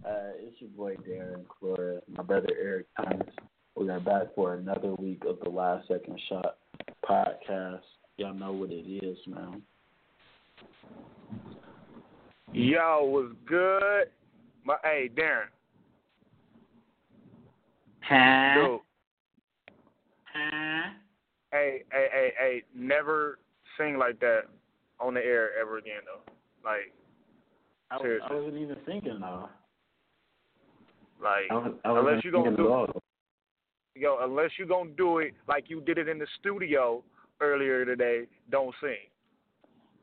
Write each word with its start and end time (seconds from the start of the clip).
Uh, 0.06 0.32
it's 0.40 0.60
your 0.60 0.70
boy 0.72 0.96
Darren 1.08 1.46
Clora, 1.46 2.02
my 2.10 2.24
brother 2.24 2.50
Eric 2.62 2.88
Thomas. 2.98 3.30
We 3.76 3.90
are 3.90 4.00
back 4.00 4.36
for 4.36 4.56
another 4.56 4.94
week 4.96 5.24
of 5.28 5.40
the 5.44 5.50
Last 5.50 5.88
Second 5.88 6.20
Shot 6.28 6.58
podcast. 7.08 7.82
Y'all 8.18 8.34
know 8.34 8.52
what 8.52 8.72
it 8.72 8.88
is, 8.88 9.18
man. 9.28 9.62
Yo, 12.52 13.06
was 13.06 13.32
good. 13.46 14.10
My 14.64 14.76
hey, 14.84 15.10
Darren. 15.16 15.48
Huh? 18.02 18.56
Dude. 18.56 18.85
Huh? 20.36 20.90
Hey, 21.52 21.84
hey, 21.92 22.08
hey, 22.12 22.34
hey, 22.38 22.64
never 22.76 23.40
sing 23.78 23.98
like 23.98 24.20
that 24.20 24.42
on 25.00 25.14
the 25.14 25.22
air 25.22 25.52
ever 25.60 25.78
again 25.78 26.02
though. 26.06 26.32
Like 26.64 26.92
I, 27.92 28.02
Seriously. 28.02 28.28
I 28.30 28.34
wasn't 28.34 28.58
even 28.58 28.76
thinking 28.86 29.20
though. 29.22 29.50
like 31.22 31.44
I 31.50 31.54
was, 31.54 31.74
I 31.86 31.90
Unless 31.90 32.04
wasn't 32.04 32.26
you 32.26 32.32
gonna 32.32 32.58
do- 32.58 32.66
at 32.66 32.72
all. 32.72 33.02
yo, 33.96 34.18
unless 34.24 34.52
you 34.60 34.66
gonna 34.66 34.90
do 34.98 35.20
it 35.20 35.34
like 35.48 35.70
you 35.70 35.80
did 35.82 35.98
it 35.98 36.10
in 36.10 36.18
the 36.20 36.28
studio 36.40 37.04
earlier 37.40 37.86
today, 37.86 38.24
don't 38.52 38.74
sing. 38.82 38.98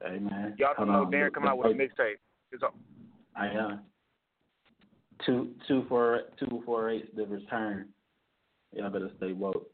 Hey 0.03 0.19
man. 0.19 0.55
Y'all 0.59 0.69
don't 0.77 0.89
hold 0.89 0.89
know 0.89 1.05
on. 1.07 1.13
Darren 1.13 1.27
The- 1.27 1.31
coming 1.33 1.49
out 1.51 1.63
the 1.63 1.69
with 1.69 1.77
a 1.77 1.81
mixtape. 1.81 2.17
It's 2.53 2.63
all 2.63 2.75
I 3.37 3.49
am. 3.49 3.81
Two 5.27 5.51
two 5.69 5.85
four 5.89 6.23
two 6.39 6.63
four 6.65 6.89
eight 6.91 7.15
the 7.17 7.27
return. 7.27 7.89
Y'all 8.73 8.89
better 8.91 9.11
stay 9.19 9.33
woke. 9.33 9.69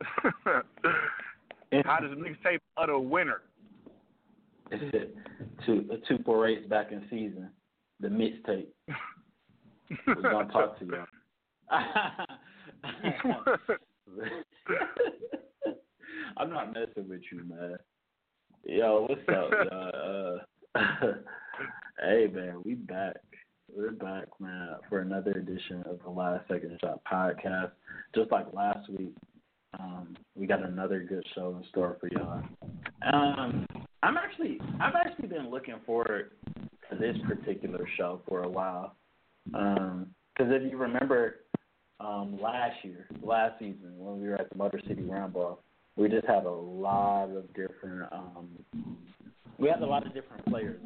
How 1.84 1.98
does 2.00 2.12
mixtape 2.12 2.60
utter 2.76 2.98
winner? 2.98 3.42
two 5.66 5.88
two 6.06 6.44
eight 6.44 6.68
back 6.68 6.92
in 6.92 7.02
season. 7.10 7.50
The 8.00 8.08
mixtape. 8.08 8.66
We're 10.06 10.14
gonna 10.14 10.52
talk 10.52 10.78
to 10.78 10.84
y'all. 10.84 11.06
I'm 16.36 16.50
not 16.50 16.72
messing 16.72 17.08
with 17.08 17.22
you, 17.32 17.44
man. 17.48 17.76
Yo, 18.64 19.06
what's 19.08 19.22
up, 19.28 19.50
y'all? 19.70 20.40
Uh, 20.74 21.12
hey, 22.00 22.28
man, 22.32 22.62
we 22.64 22.74
back. 22.74 23.16
We're 23.74 23.92
back, 23.92 24.28
man, 24.40 24.76
for 24.88 25.00
another 25.00 25.32
edition 25.32 25.82
of 25.86 25.98
the 26.04 26.10
Last 26.10 26.46
Second 26.48 26.78
Shot 26.80 27.00
podcast. 27.10 27.72
Just 28.14 28.30
like 28.30 28.46
last 28.52 28.88
week, 28.90 29.14
um, 29.78 30.16
we 30.34 30.46
got 30.46 30.64
another 30.64 31.00
good 31.00 31.24
show 31.34 31.56
in 31.56 31.68
store 31.68 31.96
for 32.00 32.08
y'all. 32.08 32.42
Um, 33.12 33.66
I'm 34.02 34.16
actually, 34.16 34.60
I've 34.80 34.94
actually 34.94 35.28
been 35.28 35.50
looking 35.50 35.76
forward 35.84 36.32
to 36.90 36.96
this 36.96 37.16
particular 37.26 37.86
show 37.96 38.20
for 38.28 38.44
a 38.44 38.48
while. 38.48 38.94
Because 39.44 40.52
if 40.52 40.70
you 40.70 40.78
remember, 40.78 41.36
um, 42.00 42.40
last 42.40 42.76
year, 42.82 43.06
last 43.22 43.58
season, 43.58 43.92
when 43.96 44.20
we 44.20 44.28
were 44.28 44.36
at 44.36 44.48
the 44.50 44.56
Motor 44.56 44.80
City 44.86 45.02
Rumble, 45.02 45.60
we 45.96 46.08
just 46.08 46.26
had 46.26 46.44
a 46.44 46.50
lot 46.50 47.30
of 47.30 47.46
different. 47.54 48.12
Um, 48.12 48.48
we 49.58 49.68
had 49.68 49.82
a 49.82 49.86
lot 49.86 50.06
of 50.06 50.14
different 50.14 50.46
players 50.46 50.80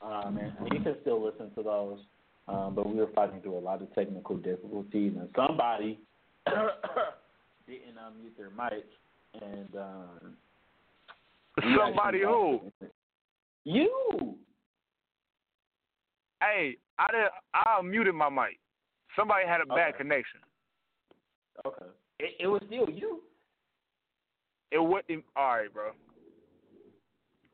on, 0.00 0.26
um, 0.26 0.38
and 0.38 0.72
you 0.72 0.80
can 0.80 0.96
still 1.02 1.22
listen 1.22 1.50
to 1.54 1.62
those. 1.62 1.98
Um, 2.48 2.74
but 2.74 2.88
we 2.88 2.94
were 2.94 3.10
fighting 3.14 3.40
through 3.42 3.58
a 3.58 3.60
lot 3.60 3.82
of 3.82 3.94
technical 3.94 4.36
difficulties, 4.36 5.12
and 5.18 5.28
somebody 5.36 6.00
didn't 7.66 7.96
unmute 7.96 8.36
their 8.36 8.50
mic, 8.50 8.86
and 9.40 9.68
um, 9.76 10.36
Somebody 11.76 12.20
who? 12.22 12.60
You. 13.64 14.34
Hey, 16.40 16.76
I 16.98 17.12
did 17.12 17.26
I 17.54 17.80
muted 17.82 18.14
my 18.14 18.28
mic. 18.28 18.58
Somebody 19.16 19.46
had 19.46 19.60
a 19.60 19.66
bad 19.66 19.90
Okay. 19.90 19.98
connection. 19.98 20.40
Okay. 21.66 21.86
It, 22.18 22.34
it 22.40 22.46
was 22.46 22.62
still 22.66 22.88
you. 22.88 23.20
It 24.70 24.78
wasn't. 24.78 25.24
all 25.36 25.56
right, 25.56 25.72
bro. 25.72 25.90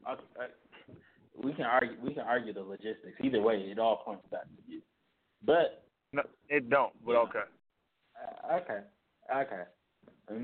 I, 0.06 0.12
I, 0.12 0.46
we 1.42 1.52
can 1.52 1.64
argue. 1.64 1.96
We 2.02 2.14
can 2.14 2.22
argue 2.22 2.52
the 2.52 2.62
logistics. 2.62 3.18
Either 3.22 3.42
way, 3.42 3.56
it 3.56 3.78
all 3.78 3.96
points 3.96 4.24
back 4.30 4.44
to 4.44 4.72
you. 4.72 4.80
But 5.44 5.84
No, 6.12 6.22
it 6.48 6.70
don't, 6.70 6.92
but 7.04 7.12
Yeah. 7.12 7.18
okay. 7.18 7.38
uh, 8.16 8.54
okay, 8.56 8.80
okay, 9.34 9.62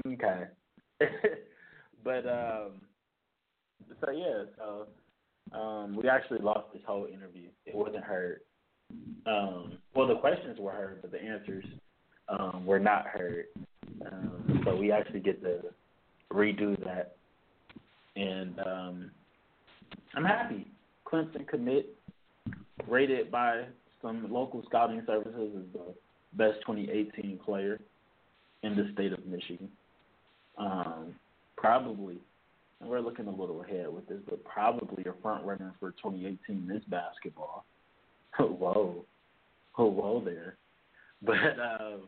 okay. 0.09 0.45
but 2.05 2.27
um, 2.27 2.81
so 4.00 4.10
yeah, 4.10 4.45
so 4.57 5.57
um, 5.57 5.97
we 5.97 6.09
actually 6.09 6.41
lost 6.41 6.72
this 6.72 6.83
whole 6.86 7.07
interview. 7.07 7.48
It 7.66 7.75
wasn't 7.75 8.04
heard. 8.04 8.41
Um, 9.27 9.78
well, 9.95 10.07
the 10.07 10.16
questions 10.16 10.59
were 10.59 10.72
heard, 10.72 11.01
but 11.03 11.10
the 11.10 11.22
answers 11.22 11.65
um, 12.28 12.65
were 12.66 12.78
not 12.78 13.07
heard. 13.07 13.47
Um, 14.10 14.63
so 14.65 14.77
we 14.77 14.92
actually 14.92 15.21
get 15.21 15.42
to 15.42 15.60
redo 16.33 16.78
that, 16.84 17.16
and 18.16 18.59
um, 18.60 19.10
I'm 20.15 20.25
happy. 20.25 20.66
Clemson 21.07 21.47
commit 21.47 21.97
rated 22.89 23.30
by 23.30 23.65
some 24.03 24.30
local 24.33 24.63
scouting 24.66 25.03
services 25.07 25.53
as 25.57 25.72
the 25.72 25.95
best 26.37 26.60
2018 26.66 27.39
player 27.45 27.80
in 28.65 28.75
the 28.75 28.91
state 28.95 29.13
of 29.13 29.25
Michigan. 29.27 29.69
Um, 30.57 31.15
probably, 31.57 32.19
and 32.81 32.89
we're 32.89 33.01
looking 33.01 33.27
a 33.27 33.31
little 33.31 33.63
ahead 33.63 33.93
with 33.93 34.09
this, 34.09 34.21
but 34.28 34.43
probably 34.45 35.05
a 35.05 35.13
front 35.22 35.45
runner 35.45 35.75
for 35.78 35.91
2018 35.93 36.66
Miss 36.66 36.83
basketball. 36.89 37.65
whoa, 38.39 39.05
oh 39.78 39.87
whoa 39.87 40.22
there, 40.25 40.57
but 41.22 41.37
um, 41.37 42.03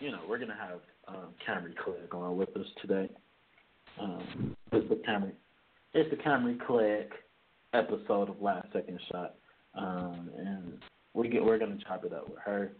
you 0.00 0.10
know 0.10 0.20
we're 0.28 0.38
gonna 0.38 0.56
have 0.56 0.80
um, 1.06 1.28
Camree 1.46 1.76
Clegg 1.76 2.12
on 2.12 2.36
with 2.36 2.56
us 2.56 2.66
today. 2.80 3.08
Um, 4.00 4.56
it's 4.72 4.88
the 4.88 4.96
Camree, 4.96 5.32
it's 5.92 6.10
the 6.10 6.16
Camree 6.16 6.58
Clegg 6.66 7.10
episode 7.74 8.28
of 8.28 8.42
Last 8.42 8.66
Second 8.72 8.98
Shot, 9.12 9.34
um, 9.76 10.30
and 10.36 10.78
we 11.12 11.28
get 11.28 11.44
we're 11.44 11.58
gonna 11.58 11.78
chop 11.86 12.04
it 12.04 12.12
up 12.12 12.28
with 12.28 12.38
her. 12.44 12.72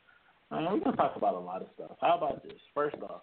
Uh, 0.50 0.58
we're 0.70 0.78
gonna 0.80 0.96
talk 0.96 1.16
about 1.16 1.34
a 1.34 1.38
lot 1.38 1.62
of 1.62 1.68
stuff. 1.74 1.96
How 2.00 2.16
about 2.16 2.42
this? 2.42 2.52
First 2.74 2.96
off, 3.02 3.22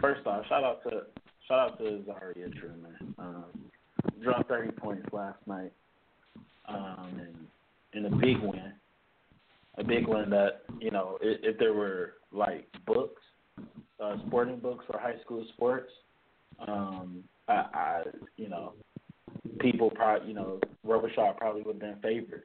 first 0.00 0.26
off, 0.26 0.44
shout 0.48 0.64
out 0.64 0.82
to 0.84 1.02
shout 1.46 1.58
out 1.58 1.78
to 1.78 2.04
Zaria 2.04 2.48
Truman. 2.50 3.14
Um, 3.18 3.44
dropped 4.22 4.48
30 4.48 4.72
points 4.72 5.06
last 5.12 5.38
night, 5.46 5.72
um, 6.68 7.20
and 7.20 7.46
in 7.92 8.12
a 8.12 8.16
big 8.16 8.38
win. 8.40 8.72
A 9.78 9.84
big 9.84 10.08
win 10.08 10.30
that 10.30 10.62
you 10.80 10.90
know, 10.90 11.18
if, 11.20 11.40
if 11.42 11.58
there 11.58 11.74
were 11.74 12.14
like 12.32 12.66
books, 12.86 13.22
uh, 14.00 14.16
sporting 14.26 14.58
books 14.58 14.84
for 14.90 14.98
high 14.98 15.18
school 15.22 15.44
sports, 15.54 15.90
um, 16.66 17.24
I, 17.48 17.52
I 17.52 18.02
you 18.36 18.48
know, 18.48 18.74
people 19.60 19.90
probably 19.90 20.28
you 20.28 20.34
know, 20.34 20.60
Robichaud 20.86 21.36
probably 21.36 21.62
would 21.62 21.80
have 21.80 21.80
been 21.80 22.02
favored 22.02 22.44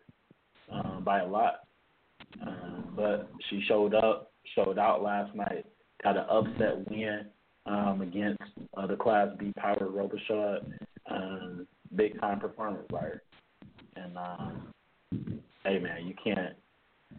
um, 0.72 1.04
by 1.04 1.20
a 1.20 1.28
lot. 1.28 1.62
Um, 2.46 2.94
but 2.96 3.30
she 3.50 3.64
showed 3.68 3.94
up, 3.94 4.32
showed 4.56 4.78
out 4.78 5.04
last 5.04 5.36
night, 5.36 5.66
got 6.04 6.18
an 6.18 6.26
upset 6.30 6.90
win 6.90 7.26
um, 7.66 8.02
against 8.02 8.42
uh, 8.78 8.88
the 8.88 8.96
Class 8.96 9.30
B 9.40 9.52
Power 9.58 9.88
Robichaud. 9.90 10.60
Um, 11.10 11.68
big 11.96 12.20
time 12.20 12.40
performance 12.40 12.86
by 12.90 13.02
her. 13.02 13.24
And 13.96 14.18
um, 14.18 14.72
hey 15.64 15.80
man, 15.80 16.08
you 16.08 16.14
can't 16.24 16.56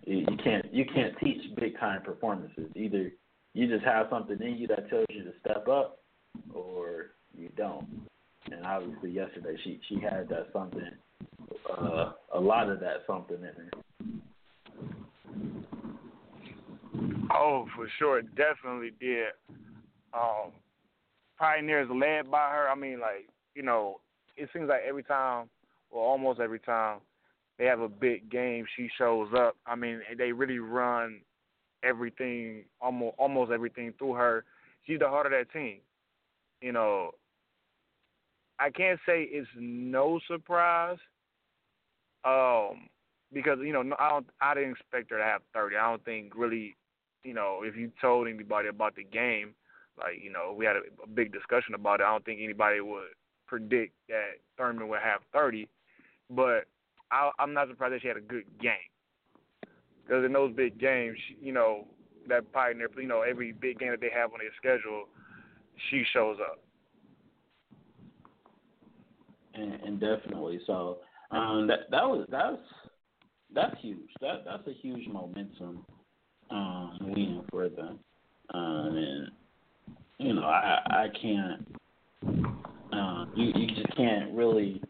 you 0.04 0.18
you 0.18 0.36
can't 0.42 0.72
you 0.72 0.84
can't 0.86 1.14
teach 1.22 1.42
big 1.56 1.78
time 1.78 2.02
performances. 2.02 2.70
Either 2.74 3.12
you 3.54 3.68
just 3.68 3.84
have 3.84 4.06
something 4.10 4.40
in 4.40 4.56
you 4.56 4.66
that 4.68 4.88
tells 4.88 5.06
you 5.10 5.24
to 5.24 5.32
step 5.40 5.68
up, 5.68 6.00
or 6.54 7.12
you 7.36 7.50
don't. 7.56 7.86
And 8.50 8.64
obviously, 8.64 9.10
yesterday 9.10 9.56
she 9.62 9.80
she 9.88 10.00
had 10.00 10.28
that 10.28 10.48
something, 10.52 10.90
uh, 11.70 12.12
a 12.34 12.40
lot 12.40 12.68
of 12.68 12.80
that 12.80 13.04
something 13.06 13.36
in 13.36 13.42
her. 13.42 13.70
Oh, 17.34 17.66
for 17.76 17.88
sure, 17.98 18.18
it 18.18 18.34
definitely 18.34 18.90
did. 19.00 19.28
Um, 20.12 20.52
Pioneers 21.38 21.88
led 21.90 22.30
by 22.30 22.50
her. 22.50 22.68
I 22.68 22.74
mean, 22.74 23.00
like 23.00 23.28
you 23.54 23.62
know, 23.62 24.00
it 24.36 24.48
seems 24.52 24.68
like 24.68 24.82
every 24.86 25.04
time, 25.04 25.48
or 25.90 26.04
almost 26.04 26.40
every 26.40 26.60
time, 26.60 26.98
they 27.58 27.66
have 27.66 27.80
a 27.80 27.88
big 27.88 28.30
game, 28.30 28.64
she 28.76 28.88
shows 28.98 29.28
up. 29.36 29.56
I 29.66 29.76
mean, 29.76 30.00
they 30.16 30.32
really 30.32 30.58
run 30.58 31.20
everything, 31.82 32.64
almost 32.80 33.16
almost 33.18 33.52
everything 33.52 33.94
through 33.98 34.14
her. 34.14 34.44
She's 34.86 34.98
the 34.98 35.08
heart 35.08 35.26
of 35.26 35.32
that 35.32 35.52
team. 35.52 35.78
you 36.60 36.72
know, 36.72 37.12
I 38.58 38.70
can't 38.70 39.00
say 39.06 39.22
it's 39.24 39.48
no 39.58 40.20
surprise. 40.28 40.98
Um, 42.24 42.88
because 43.32 43.58
you 43.62 43.72
know, 43.72 43.82
I 43.98 44.10
don't, 44.10 44.26
I 44.40 44.54
didn't 44.54 44.72
expect 44.72 45.10
her 45.10 45.18
to 45.18 45.24
have 45.24 45.42
30. 45.54 45.76
I 45.76 45.90
don't 45.90 46.04
think 46.04 46.32
really, 46.36 46.76
you 47.24 47.34
know, 47.34 47.60
if 47.64 47.76
you 47.76 47.90
told 48.00 48.28
anybody 48.28 48.68
about 48.68 48.94
the 48.96 49.04
game, 49.04 49.54
like 49.98 50.22
you 50.22 50.30
know, 50.30 50.54
we 50.56 50.64
had 50.64 50.76
a, 50.76 50.80
a 51.02 51.06
big 51.08 51.32
discussion 51.32 51.74
about 51.74 52.00
it. 52.00 52.04
I 52.04 52.12
don't 52.12 52.24
think 52.24 52.40
anybody 52.42 52.80
would 52.80 53.10
predict 53.46 53.94
that 54.08 54.38
Thurman 54.56 54.88
would 54.88 55.00
have 55.02 55.20
30, 55.32 55.68
but 56.30 56.66
I, 57.10 57.30
I'm 57.38 57.52
not 57.54 57.68
surprised 57.68 57.94
that 57.94 58.02
she 58.02 58.08
had 58.08 58.16
a 58.16 58.20
good 58.20 58.44
game. 58.60 58.91
Because 60.04 60.24
in 60.24 60.32
those 60.32 60.54
big 60.54 60.78
games, 60.78 61.18
you 61.40 61.52
know, 61.52 61.86
that 62.28 62.52
pioneer, 62.52 62.88
you 62.96 63.06
know, 63.06 63.22
every 63.22 63.52
big 63.52 63.78
game 63.78 63.90
that 63.90 64.00
they 64.00 64.10
have 64.14 64.32
on 64.32 64.38
their 64.40 64.50
schedule, 64.56 65.04
she 65.90 66.04
shows 66.12 66.38
up. 66.40 66.60
And, 69.54 69.74
and 69.74 70.00
definitely, 70.00 70.60
so 70.66 70.98
um, 71.30 71.66
that 71.66 71.90
that 71.90 72.08
was 72.08 72.26
that's 72.30 72.56
that's 73.54 73.76
huge. 73.82 74.08
That 74.22 74.44
that's 74.46 74.66
a 74.66 74.72
huge 74.72 75.06
momentum 75.08 75.84
um, 76.50 76.98
win 77.00 77.42
for 77.50 77.68
them. 77.68 77.98
Um, 78.54 78.96
and 78.96 79.30
you 80.18 80.34
know, 80.34 80.44
I 80.44 80.80
I 80.88 81.06
can't. 81.20 81.76
Um, 82.92 83.32
you 83.36 83.52
you 83.54 83.66
just 83.74 83.94
can't 83.96 84.32
really. 84.32 84.82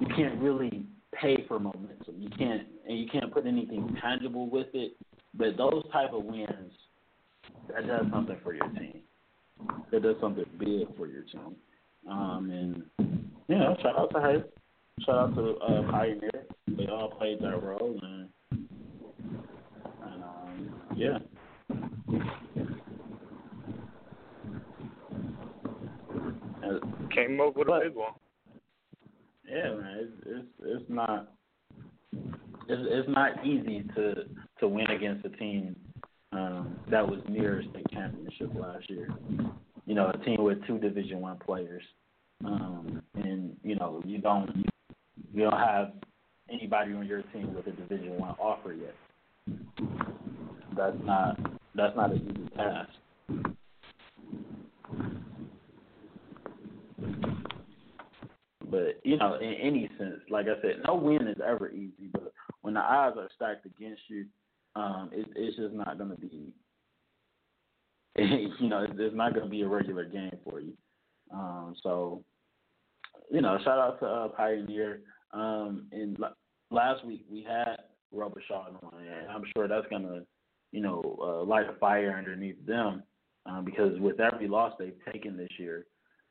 You 0.00 0.06
can't 0.16 0.40
really 0.40 0.81
pay 1.22 1.44
for 1.46 1.58
momentum. 1.58 2.16
You 2.18 2.28
can't 2.36 2.66
and 2.86 2.98
you 2.98 3.06
can't 3.10 3.32
put 3.32 3.46
anything 3.46 3.96
tangible 4.02 4.50
with 4.50 4.66
it. 4.74 4.96
But 5.34 5.56
those 5.56 5.84
type 5.92 6.12
of 6.12 6.24
wins, 6.24 6.72
that 7.68 7.86
does 7.86 8.04
something 8.12 8.36
for 8.42 8.52
your 8.52 8.68
team. 8.70 9.00
That 9.90 10.02
does 10.02 10.16
something 10.20 10.44
big 10.58 10.94
for 10.96 11.06
your 11.06 11.22
team. 11.22 11.56
Um, 12.10 12.50
and 12.50 12.82
you 13.48 13.56
know, 13.56 13.76
shout 13.82 13.98
out 13.98 14.10
to 14.12 14.20
her. 14.20 14.44
Shout 15.06 15.16
out 15.16 15.34
to 15.36 15.56
uh, 15.56 15.90
Pioneer. 15.90 16.46
They 16.68 16.86
all 16.86 17.10
played 17.10 17.40
their 17.40 17.58
role, 17.58 17.98
and, 18.02 18.28
and 18.50 20.22
um, 20.22 20.74
yeah. 20.96 21.18
Came 27.14 27.40
up 27.40 27.56
with 27.56 27.66
but, 27.66 27.82
a 27.82 27.88
big 27.88 27.94
one. 27.94 28.12
Yeah, 29.52 29.74
man, 29.74 29.98
it's 30.00 30.12
it's 30.24 30.48
it's 30.64 30.84
not 30.88 31.34
it's 32.68 32.82
it's 32.90 33.08
not 33.08 33.44
easy 33.44 33.84
to 33.94 34.14
to 34.60 34.68
win 34.68 34.86
against 34.90 35.26
a 35.26 35.28
team 35.30 35.76
um, 36.32 36.76
that 36.90 37.06
was 37.06 37.20
near 37.28 37.62
state 37.70 37.84
championship 37.92 38.50
last 38.54 38.88
year. 38.88 39.08
You 39.84 39.94
know, 39.94 40.10
a 40.10 40.24
team 40.24 40.42
with 40.42 40.66
two 40.66 40.78
Division 40.78 41.20
One 41.20 41.36
players, 41.36 41.82
um, 42.46 43.02
and 43.14 43.54
you 43.62 43.76
know 43.76 44.02
you 44.06 44.18
don't 44.18 44.64
you 45.34 45.42
don't 45.42 45.58
have 45.58 45.92
anybody 46.50 46.94
on 46.94 47.06
your 47.06 47.20
team 47.34 47.52
with 47.54 47.66
a 47.66 47.72
Division 47.72 48.18
One 48.18 48.34
offer 48.38 48.72
yet. 48.72 48.94
That's 50.74 50.96
not 51.04 51.38
that's 51.74 51.94
not 51.94 52.12
an 52.12 52.22
easy 52.30 52.56
task. 52.56 52.90
But 58.72 59.00
you 59.04 59.18
know, 59.18 59.34
in 59.34 59.52
any 59.52 59.90
sense, 59.98 60.20
like 60.30 60.46
I 60.46 60.58
said, 60.62 60.76
no 60.86 60.94
win 60.94 61.28
is 61.28 61.36
ever 61.46 61.70
easy. 61.70 62.08
But 62.10 62.32
when 62.62 62.72
the 62.72 62.80
odds 62.80 63.18
are 63.18 63.28
stacked 63.36 63.66
against 63.66 64.00
you, 64.08 64.24
um, 64.74 65.10
it, 65.12 65.26
it's 65.36 65.58
just 65.58 65.74
not 65.74 65.98
going 65.98 66.10
to 66.10 66.16
be. 66.16 66.54
you 68.16 68.68
know, 68.68 68.86
it's, 68.90 69.14
not 69.14 69.34
going 69.34 69.44
to 69.44 69.50
be 69.50 69.60
a 69.60 69.68
regular 69.68 70.06
game 70.06 70.36
for 70.44 70.60
you. 70.60 70.72
Um, 71.32 71.74
so, 71.82 72.22
you 73.30 73.40
know, 73.40 73.58
shout 73.64 73.78
out 73.78 74.00
to 74.00 74.06
uh, 74.06 74.28
Pioneer. 74.28 75.00
Um, 75.32 75.86
and 75.92 76.18
l- 76.22 76.36
last 76.70 77.06
week 77.06 77.24
we 77.30 77.42
had 77.42 77.76
Robichaud 78.14 78.82
on, 78.82 78.92
and 79.00 79.30
I'm 79.30 79.44
sure 79.56 79.66
that's 79.66 79.86
going 79.88 80.02
to, 80.02 80.26
you 80.72 80.82
know, 80.82 81.18
uh, 81.22 81.42
light 81.44 81.70
a 81.70 81.78
fire 81.78 82.14
underneath 82.16 82.66
them 82.66 83.02
um, 83.46 83.64
because 83.64 83.98
with 83.98 84.20
every 84.20 84.46
loss 84.46 84.74
they've 84.78 84.92
taken 85.10 85.38
this 85.38 85.48
year, 85.58 85.86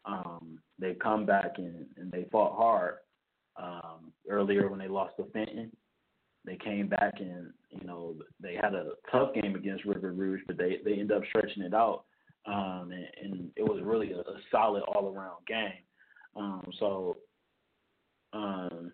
um, 0.05 0.60
they've 0.79 1.00
come 1.00 1.25
back 1.25 1.53
and, 1.58 1.86
and 1.98 2.12
they 2.12 2.27
fought 2.31 2.55
hard. 2.55 2.96
Um, 3.62 4.12
earlier 4.29 4.70
when 4.70 4.79
they 4.79 4.88
lost 4.88 5.17
to 5.17 5.25
Fenton, 5.31 5.72
they 6.46 6.55
came 6.55 6.88
back 6.88 7.15
and 7.20 7.51
you 7.70 7.86
know 7.86 8.15
they 8.41 8.55
had 8.55 8.74
a 8.74 8.91
tough 9.12 9.34
game 9.34 9.55
against 9.55 9.86
River 9.86 10.12
Rouge, 10.12 10.41
but 10.48 10.58
they 10.58 10.79
they 10.84 10.93
ended 10.93 11.12
up 11.12 11.24
stretching 11.29 11.63
it 11.63 11.74
out, 11.74 12.05
um, 12.48 12.91
and, 12.91 13.08
and 13.22 13.51
it 13.55 13.63
was 13.63 13.81
really 13.84 14.13
a, 14.13 14.20
a 14.20 14.38
solid 14.50 14.84
all 14.84 15.13
around 15.13 15.46
game. 15.48 15.84
Um, 16.36 16.63
so, 16.79 17.17
um, 18.34 18.91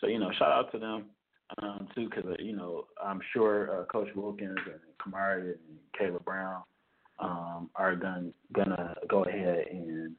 so 0.00 0.06
you 0.06 0.18
know, 0.18 0.30
shout 0.38 0.52
out 0.52 0.70
to 0.72 0.78
them 0.78 1.06
um, 1.62 1.88
too, 1.94 2.08
because 2.08 2.30
uh, 2.30 2.42
you 2.42 2.54
know 2.54 2.84
I'm 3.04 3.20
sure 3.32 3.80
uh, 3.80 3.84
Coach 3.86 4.08
Wilkins 4.14 4.58
and 4.66 4.80
Kamari 5.02 5.54
and 5.54 5.78
Caleb 5.98 6.24
Brown 6.24 6.62
um, 7.18 7.70
are 7.74 7.96
gonna 7.96 8.30
gonna 8.52 8.94
go 9.08 9.24
ahead 9.24 9.64
and 9.70 10.14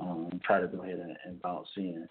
um, 0.00 0.40
try 0.44 0.60
to 0.60 0.66
go 0.66 0.82
ahead 0.82 0.98
and, 0.98 1.16
and 1.24 1.42
bounce 1.42 1.68
in. 1.76 2.08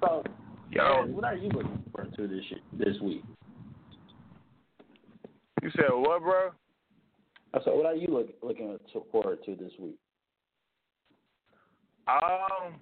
So, 0.00 0.22
Yo. 0.70 1.04
what 1.08 1.24
are 1.24 1.34
you 1.36 1.48
looking 1.48 1.82
forward 1.92 2.14
to 2.16 2.28
this 2.28 2.44
this 2.72 3.00
week? 3.02 3.24
You 5.62 5.70
said 5.76 5.90
what, 5.90 6.22
bro? 6.22 6.50
I 7.52 7.58
said, 7.64 7.74
what 7.74 7.86
are 7.86 7.94
you 7.94 8.08
look, 8.08 8.28
looking 8.42 8.78
forward 9.10 9.38
to 9.44 9.56
this 9.56 9.72
week? 9.78 9.98
Um, 12.10 12.74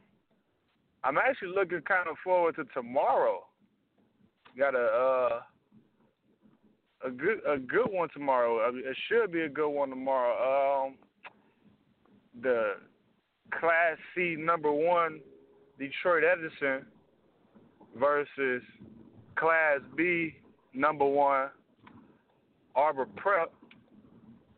I'm 1.05 1.19
actually 1.19 1.49
looking 1.55 1.83
kind 1.83 2.09
of 2.09 2.17
forward 2.25 2.57
to 2.57 2.65
tomorrow. 2.75 3.45
Got 4.59 4.75
a 4.75 4.79
uh, 4.79 5.41
a 7.07 7.11
good 7.11 7.41
a 7.47 7.59
good 7.59 7.89
one 7.91 8.09
tomorrow. 8.13 8.71
It 8.75 8.97
should 9.09 9.31
be 9.33 9.43
a 9.43 9.49
good 9.49 9.69
one 9.69 9.91
tomorrow. 9.91 10.87
Um, 10.87 10.97
the 12.43 12.75
Class 13.59 13.97
C 14.15 14.37
number 14.39 14.73
one 14.73 15.21
Detroit 15.79 16.25
Edison 16.25 16.87
versus 17.99 18.63
Class 19.37 19.81
B 19.97 20.35
number 20.75 21.05
one 21.05 21.49
Arbor 22.75 23.07
Prep 23.17 23.53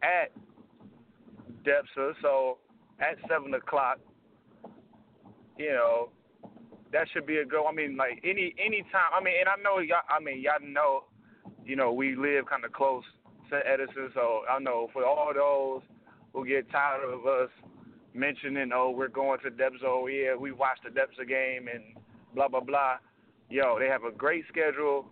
at 0.03 0.31
DEPSA. 1.65 2.15
So 2.23 2.59
at 3.01 3.17
seven 3.29 3.55
o'clock 3.55 3.99
you 5.61 5.73
know, 5.73 6.09
that 6.93 7.07
should 7.13 7.27
be 7.27 7.37
a 7.37 7.45
go. 7.45 7.67
I 7.67 7.73
mean, 7.73 7.97
like 7.97 8.21
any 8.25 8.55
any 8.59 8.83
time. 8.91 9.13
I 9.15 9.23
mean, 9.23 9.35
and 9.41 9.49
I 9.49 9.63
know 9.63 9.79
y'all. 9.79 9.99
I 10.09 10.23
mean, 10.23 10.41
y'all 10.41 10.55
know, 10.63 11.05
you 11.65 11.77
know, 11.77 11.93
we 11.93 12.17
live 12.17 12.47
kind 12.47 12.65
of 12.65 12.73
close 12.73 13.05
to 13.51 13.61
Edison, 13.67 14.11
so 14.15 14.43
I 14.51 14.59
know 14.59 14.89
for 14.93 15.05
all 15.05 15.33
those 15.35 15.83
who 16.33 16.47
get 16.47 16.71
tired 16.71 17.05
of 17.05 17.27
us 17.27 17.51
mentioning, 18.15 18.71
oh, 18.75 18.91
we're 18.91 19.09
going 19.09 19.39
to 19.41 19.51
Depsa. 19.51 19.85
Oh, 19.85 20.07
yeah, 20.07 20.35
we 20.35 20.51
watched 20.53 20.85
the 20.85 20.91
Depsa 20.91 21.29
game 21.29 21.69
and 21.69 21.83
blah 22.35 22.49
blah 22.49 22.61
blah. 22.61 22.97
Yo, 23.51 23.79
they 23.79 23.87
have 23.87 24.05
a 24.05 24.13
great 24.13 24.45
schedule, 24.49 25.07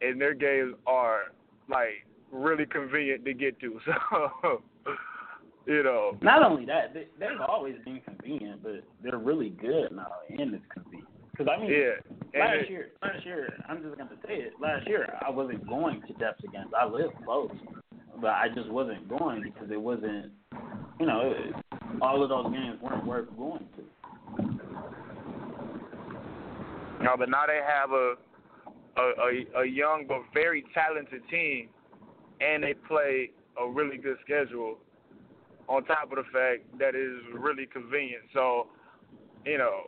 and 0.00 0.20
their 0.20 0.34
games 0.34 0.74
are 0.86 1.32
like 1.68 2.06
really 2.32 2.66
convenient 2.66 3.24
to 3.26 3.34
get 3.34 3.60
to. 3.60 3.78
So 4.42 4.62
you 5.66 5.82
know. 5.82 6.16
Not 6.22 6.42
only 6.42 6.64
that, 6.66 6.94
they, 6.94 7.06
they've 7.18 7.40
always 7.46 7.76
been 7.84 8.00
convenient, 8.00 8.62
but 8.62 8.84
they're 9.02 9.18
really 9.18 9.50
good 9.50 9.92
now, 9.92 10.08
and 10.28 10.54
it's 10.54 10.64
convenient. 10.72 11.08
Because 11.30 11.48
I 11.56 11.60
mean, 11.60 11.70
yeah. 11.70 12.40
last 12.40 12.64
it, 12.64 12.70
year, 12.70 12.88
last 13.02 13.24
year, 13.24 13.52
I'm 13.68 13.82
just 13.82 13.96
gonna 13.96 14.10
say 14.26 14.34
it. 14.34 14.52
Last 14.60 14.86
year, 14.86 15.18
I 15.26 15.30
wasn't 15.30 15.66
going 15.66 16.02
to 16.02 16.12
depths 16.14 16.44
against. 16.44 16.74
I 16.74 16.86
lived 16.86 17.14
close, 17.24 17.50
but 18.20 18.30
I 18.30 18.48
just 18.54 18.68
wasn't 18.68 19.08
going 19.08 19.42
because 19.42 19.70
it 19.70 19.80
wasn't. 19.80 20.32
You 20.98 21.06
know, 21.06 21.32
it, 21.34 21.54
all 22.02 22.22
of 22.22 22.28
those 22.28 22.52
games 22.52 22.78
weren't 22.82 23.06
worth 23.06 23.28
going 23.38 23.66
to. 23.76 24.42
No, 27.02 27.16
but 27.16 27.30
now 27.30 27.46
they 27.46 27.60
have 27.66 27.90
a 27.92 28.14
a, 28.96 29.02
a, 29.02 29.62
a 29.62 29.66
young 29.66 30.04
but 30.06 30.22
very 30.34 30.64
talented 30.74 31.22
team, 31.30 31.68
and 32.40 32.62
they 32.62 32.74
play 32.74 33.30
a 33.60 33.68
really 33.68 33.96
good 33.96 34.16
schedule 34.24 34.78
on 35.70 35.84
top 35.84 36.10
of 36.10 36.16
the 36.16 36.24
fact 36.32 36.78
that 36.80 36.96
it 36.96 37.00
is 37.00 37.22
really 37.32 37.64
convenient. 37.64 38.24
So, 38.34 38.66
you 39.46 39.56
know, 39.56 39.84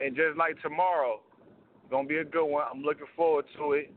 and 0.00 0.14
just 0.14 0.36
like 0.36 0.60
tomorrow, 0.60 1.20
gonna 1.90 2.06
be 2.06 2.18
a 2.18 2.24
good 2.24 2.44
one. 2.44 2.64
I'm 2.70 2.82
looking 2.82 3.06
forward 3.16 3.46
to 3.56 3.72
it. 3.72 3.90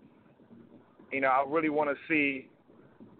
You 1.12 1.20
know, 1.20 1.28
I 1.28 1.44
really 1.46 1.70
want 1.70 1.90
to 1.90 1.96
see 2.08 2.48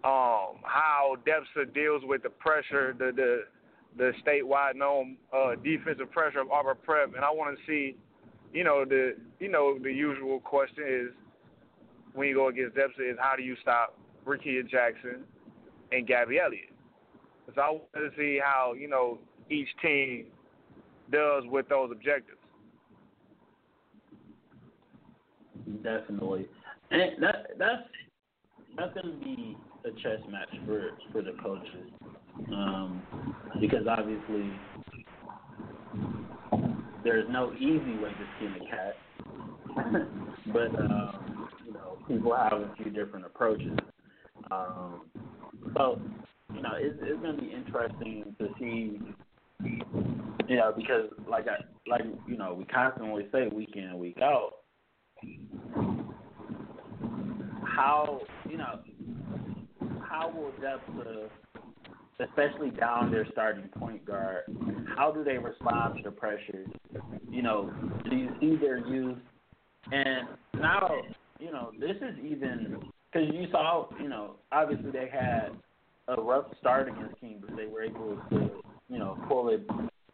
um, 0.04 0.56
how 0.64 1.16
DEPSA 1.26 1.74
deals 1.74 2.02
with 2.06 2.22
the 2.22 2.30
pressure, 2.30 2.96
the 2.98 3.12
the 3.14 3.42
the 3.98 4.12
statewide 4.26 4.74
known 4.74 5.18
uh, 5.36 5.54
defensive 5.62 6.10
pressure 6.10 6.40
of 6.40 6.50
Arbor 6.50 6.74
Prep, 6.74 7.14
and 7.14 7.22
I 7.22 7.30
want 7.30 7.58
to 7.58 7.64
see, 7.66 7.94
you 8.54 8.64
know, 8.64 8.86
the 8.86 9.16
you 9.38 9.50
know 9.50 9.78
the 9.78 9.92
usual 9.92 10.40
question 10.40 10.84
is 10.88 11.08
when 12.14 12.26
you 12.28 12.34
go 12.34 12.48
against 12.48 12.74
DEPSA 12.74 13.12
is 13.12 13.16
how 13.20 13.36
do 13.36 13.42
you 13.42 13.54
stop 13.60 13.98
Rickea 14.26 14.66
Jackson 14.66 15.24
and 15.92 16.06
Gabby 16.06 16.38
Elliott? 16.38 16.71
So 17.54 17.60
I 17.60 17.70
want 17.70 17.82
to 17.94 18.10
see 18.16 18.40
how 18.42 18.74
you 18.78 18.88
know 18.88 19.18
each 19.50 19.68
team 19.80 20.26
does 21.10 21.44
with 21.46 21.68
those 21.68 21.90
objectives. 21.92 22.38
Definitely, 25.82 26.46
and 26.90 27.22
that 27.22 27.50
that's 27.58 27.82
that's 28.76 28.94
going 28.94 29.18
to 29.18 29.24
be 29.24 29.56
a 29.84 29.90
chess 30.02 30.20
match 30.30 30.48
for 30.66 30.90
for 31.12 31.22
the 31.22 31.32
coaches, 31.42 31.90
um, 32.52 33.02
because 33.60 33.86
obviously 33.88 34.50
there's 37.04 37.28
no 37.30 37.52
easy 37.54 37.96
way 37.98 38.10
to 38.10 38.26
skin 38.36 38.54
a 38.56 38.70
cat, 38.70 38.96
but 40.52 40.80
um, 40.80 41.48
you 41.66 41.72
know 41.72 41.98
people 42.08 42.34
have 42.34 42.52
a 42.52 42.74
few 42.76 42.90
different 42.90 43.26
approaches. 43.26 43.78
Um, 44.50 45.02
so 45.76 46.00
you 46.62 46.68
know 46.68 46.76
it's, 46.78 46.98
it's 47.02 47.20
going 47.20 47.36
to 47.36 47.42
be 47.42 47.50
interesting 47.50 48.36
to 48.38 48.48
see. 48.58 49.00
You 50.48 50.56
know, 50.56 50.72
because 50.76 51.10
like 51.28 51.46
I 51.48 51.62
like 51.88 52.02
you 52.26 52.36
know 52.36 52.54
we 52.54 52.64
constantly 52.64 53.26
say 53.32 53.48
week 53.48 53.74
in 53.74 53.98
week 53.98 54.18
out, 54.20 54.52
how 57.64 58.20
you 58.48 58.56
know 58.56 58.80
how 60.08 60.30
will 60.30 60.52
depth, 60.60 60.82
especially 62.20 62.70
down 62.70 63.10
their 63.10 63.26
starting 63.32 63.68
point 63.78 64.04
guard, 64.04 64.42
how 64.96 65.10
do 65.10 65.24
they 65.24 65.38
respond 65.38 65.96
to 65.96 66.02
the 66.02 66.10
pressures? 66.10 66.68
You 67.30 67.42
know, 67.42 67.72
do 68.08 68.16
you 68.16 68.28
see 68.40 68.56
their 68.56 68.78
youth? 68.78 69.18
And 69.90 70.28
now, 70.54 70.90
you 71.38 71.50
know, 71.50 71.72
this 71.78 71.96
is 71.96 72.18
even 72.24 72.78
because 73.10 73.28
you 73.32 73.46
saw, 73.50 73.88
you 74.00 74.08
know, 74.08 74.36
obviously 74.52 74.90
they 74.90 75.08
had 75.10 75.50
a 76.08 76.20
rough 76.20 76.46
start 76.58 76.88
against 76.88 77.18
King, 77.20 77.42
but 77.44 77.56
they 77.56 77.66
were 77.66 77.82
able 77.82 78.18
to, 78.30 78.50
you 78.88 78.98
know, 78.98 79.18
pull 79.28 79.48
it 79.48 79.66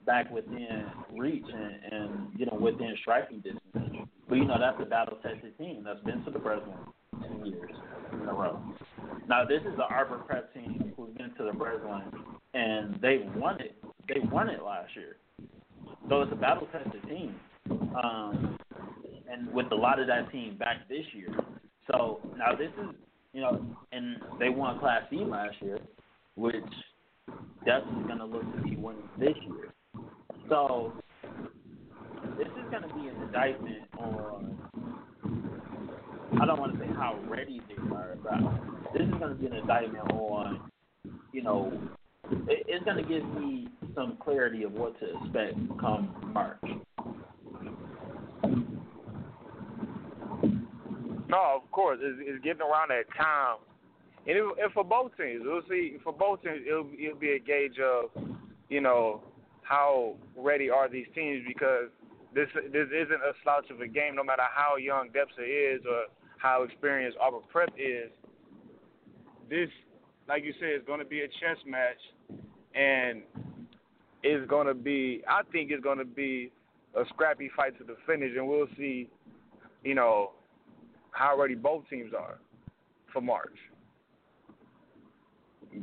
back 0.08 0.30
within 0.30 0.86
reach 1.12 1.44
and, 1.52 1.92
and 1.92 2.28
you 2.38 2.46
know 2.46 2.56
within 2.58 2.94
striking 3.02 3.40
distance. 3.40 4.08
But 4.28 4.36
you 4.36 4.46
know 4.46 4.56
that's 4.58 4.78
a 4.80 4.88
battle 4.88 5.18
tested 5.22 5.56
team 5.58 5.84
that's 5.84 6.02
been 6.04 6.24
to 6.24 6.30
the 6.30 6.38
Breslin 6.38 6.78
two 7.20 7.48
years 7.48 7.70
in 8.12 8.28
a 8.28 8.32
row. 8.32 8.58
Now 9.28 9.44
this 9.44 9.60
is 9.62 9.76
the 9.76 9.84
Arbor 9.84 10.18
Prep 10.18 10.52
team 10.54 10.92
who's 10.96 11.14
been 11.16 11.34
to 11.36 11.44
the 11.44 11.52
Breslin 11.52 12.10
and 12.54 12.98
they 13.02 13.28
won 13.36 13.60
it. 13.60 13.76
They 14.08 14.20
won 14.30 14.48
it 14.48 14.62
last 14.62 14.96
year. 14.96 15.16
So 16.08 16.22
it's 16.22 16.32
a 16.32 16.36
battle 16.36 16.68
tested 16.72 17.02
team. 17.06 17.34
Um, 17.70 18.58
and 19.30 19.52
with 19.52 19.70
a 19.72 19.74
lot 19.74 20.00
of 20.00 20.06
that 20.06 20.32
team 20.32 20.56
back 20.56 20.88
this 20.88 21.04
year. 21.12 21.28
So 21.90 22.20
now 22.36 22.54
this 22.56 22.70
is 22.82 22.94
you 23.32 23.40
know, 23.40 23.64
and 23.92 24.16
they 24.38 24.48
won 24.48 24.78
Class 24.78 25.02
C 25.10 25.16
last 25.16 25.56
year, 25.60 25.78
which 26.36 26.54
definitely 27.64 28.04
going 28.04 28.18
to 28.18 28.24
look 28.24 28.42
to 28.56 28.62
be 28.62 28.76
winning 28.76 29.08
this 29.18 29.36
year. 29.42 29.72
So 30.48 30.92
this 32.36 32.48
is 32.48 32.70
going 32.70 32.82
to 32.82 32.94
be 32.94 33.08
an 33.08 33.22
indictment 33.22 33.82
on 33.98 34.58
I 36.40 36.46
don't 36.46 36.60
want 36.60 36.74
to 36.74 36.78
say 36.78 36.92
how 36.92 37.18
ready 37.28 37.60
they 37.68 37.94
are, 37.94 38.16
but 38.22 38.38
this 38.92 39.02
is 39.02 39.14
going 39.18 39.34
to 39.34 39.34
be 39.34 39.46
an 39.46 39.54
indictment 39.54 40.10
on, 40.12 40.70
you 41.32 41.42
know, 41.42 41.72
it, 42.30 42.64
it's 42.68 42.84
going 42.84 42.98
to 42.98 43.02
give 43.02 43.24
me 43.34 43.68
some 43.94 44.18
clarity 44.22 44.62
of 44.62 44.72
what 44.72 44.98
to 45.00 45.16
expect 45.16 45.56
come 45.80 46.32
March. 46.32 46.58
No, 51.28 51.60
of 51.62 51.70
course, 51.70 51.98
it's, 52.00 52.18
it's 52.20 52.42
getting 52.42 52.62
around 52.62 52.88
that 52.88 53.04
time, 53.16 53.58
and, 54.26 54.36
it, 54.36 54.44
and 54.62 54.72
for 54.72 54.84
both 54.84 55.16
teams, 55.16 55.42
we'll 55.44 55.62
see. 55.68 55.98
For 56.02 56.12
both 56.12 56.42
teams, 56.42 56.60
it'll, 56.66 56.88
it'll 56.98 57.18
be 57.18 57.32
a 57.32 57.38
gauge 57.38 57.78
of, 57.78 58.10
you 58.68 58.80
know, 58.80 59.22
how 59.62 60.16
ready 60.36 60.70
are 60.70 60.88
these 60.88 61.06
teams 61.14 61.44
because 61.46 61.88
this 62.34 62.48
this 62.72 62.88
isn't 62.88 63.20
a 63.20 63.32
slouch 63.42 63.70
of 63.70 63.80
a 63.80 63.86
game, 63.86 64.16
no 64.16 64.24
matter 64.24 64.42
how 64.54 64.76
young 64.76 65.08
DEPSA 65.08 65.76
is 65.76 65.82
or 65.88 66.04
how 66.38 66.62
experienced 66.62 67.18
Arbor 67.20 67.38
Prep 67.50 67.70
is. 67.76 68.10
This, 69.50 69.68
like 70.28 70.44
you 70.44 70.52
said, 70.60 70.70
is 70.76 70.86
going 70.86 71.00
to 71.00 71.06
be 71.06 71.20
a 71.20 71.28
chess 71.28 71.58
match, 71.66 72.40
and 72.74 73.22
it's 74.22 74.48
going 74.48 74.66
to 74.66 74.74
be. 74.74 75.22
I 75.28 75.42
think 75.52 75.70
it's 75.70 75.82
going 75.82 75.98
to 75.98 76.04
be 76.04 76.52
a 76.94 77.04
scrappy 77.08 77.50
fight 77.54 77.76
to 77.78 77.84
the 77.84 77.96
finish, 78.06 78.32
and 78.36 78.48
we'll 78.48 78.66
see, 78.76 79.08
you 79.84 79.94
know, 79.94 80.32
how 81.12 81.38
ready 81.38 81.54
both 81.54 81.88
teams 81.88 82.12
are 82.18 82.38
for 83.12 83.20
March. 83.20 83.56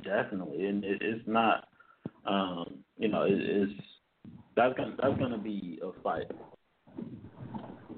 Definitely, 0.03 0.65
and 0.65 0.83
it, 0.83 1.01
it's 1.01 1.27
not. 1.27 1.67
Um, 2.25 2.79
you 2.97 3.07
know, 3.07 3.23
it, 3.23 3.33
it's 3.33 3.81
that's 4.55 4.75
gonna 4.75 4.95
that's 5.01 5.17
gonna 5.19 5.37
be 5.37 5.79
a 5.83 5.91
fight. 6.01 6.31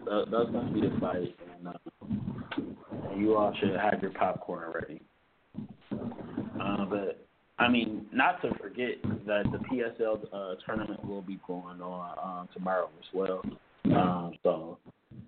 That, 0.05 0.25
that's 0.31 0.51
gonna 0.51 0.71
be 0.73 0.87
a 0.87 0.99
fight, 0.99 1.35
and 1.57 1.67
uh, 1.67 3.15
you 3.15 3.35
all 3.35 3.53
should 3.59 3.75
have 3.75 4.01
your 4.01 4.11
popcorn 4.11 4.71
ready. 4.73 5.01
Uh, 6.61 6.85
but 6.85 7.27
I 7.59 7.67
mean, 7.69 8.05
not 8.11 8.41
to 8.41 8.53
forget 8.55 9.01
that 9.25 9.43
the 9.51 9.57
PSL 9.57 10.25
uh, 10.31 10.55
tournament 10.65 11.03
will 11.05 11.21
be 11.21 11.39
going 11.47 11.81
on 11.81 12.17
um, 12.23 12.49
tomorrow 12.53 12.89
as 12.99 13.05
well. 13.13 13.41
Um, 13.85 14.33
so, 14.43 14.77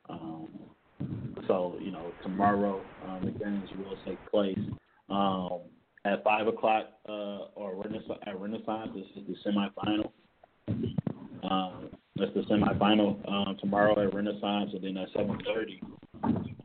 um, 0.09 0.47
so 1.47 1.75
you 1.79 1.91
know, 1.91 2.11
tomorrow 2.23 2.81
um, 3.07 3.25
the 3.25 3.31
games 3.31 3.69
will 3.77 3.97
take 4.05 4.19
place 4.29 4.59
um, 5.09 5.61
at 6.05 6.23
five 6.23 6.47
o'clock 6.47 6.85
uh, 7.07 7.47
or 7.55 7.75
Renaissance, 7.75 8.19
at 8.25 8.39
Renaissance. 8.39 8.91
This 8.95 9.05
is 9.15 9.23
the 9.27 9.49
semifinal. 9.49 10.11
Um, 11.49 11.89
that's 12.15 12.33
the 12.33 12.41
semifinal 12.41 13.27
um, 13.29 13.57
tomorrow 13.59 13.99
at 14.05 14.13
Renaissance, 14.13 14.71
and 14.73 14.83
then 14.83 14.97
at 14.97 15.09
seven 15.15 15.37
thirty 15.45 15.81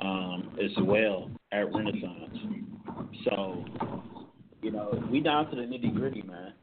um, 0.01 0.57
as 0.63 0.71
well 0.83 1.31
at 1.53 1.73
Renaissance. 1.73 2.39
So, 3.25 3.65
you 4.63 4.71
know, 4.71 5.03
we 5.11 5.21
down 5.21 5.51
to 5.51 5.57
the 5.57 5.63
nitty 5.63 5.95
gritty, 5.95 6.23
man. 6.23 6.55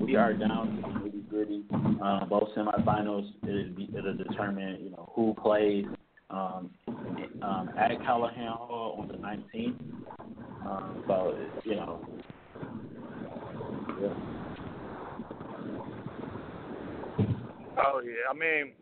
We 0.00 0.16
are 0.16 0.32
down 0.32 0.76
to 0.76 0.82
the 0.82 0.88
nitty 1.08 1.28
gritty. 1.28 1.64
Uh, 2.02 2.24
both 2.26 2.48
semifinals, 2.56 3.28
it'll, 3.42 3.74
be, 3.74 3.88
it'll 3.96 4.16
determine, 4.16 4.78
you 4.82 4.90
know, 4.90 5.10
who 5.14 5.34
plays 5.42 5.84
um, 6.30 6.70
um, 7.42 7.70
at 7.76 7.90
Calihan 8.00 8.56
Hall 8.56 8.96
on 8.98 9.08
the 9.08 9.14
19th. 9.14 9.80
Um, 10.66 11.04
so, 11.06 11.38
you 11.64 11.76
know, 11.76 12.00
yeah. 14.00 14.14
Oh 17.82 18.00
yeah, 18.04 18.28
I 18.30 18.34
mean, 18.34 18.72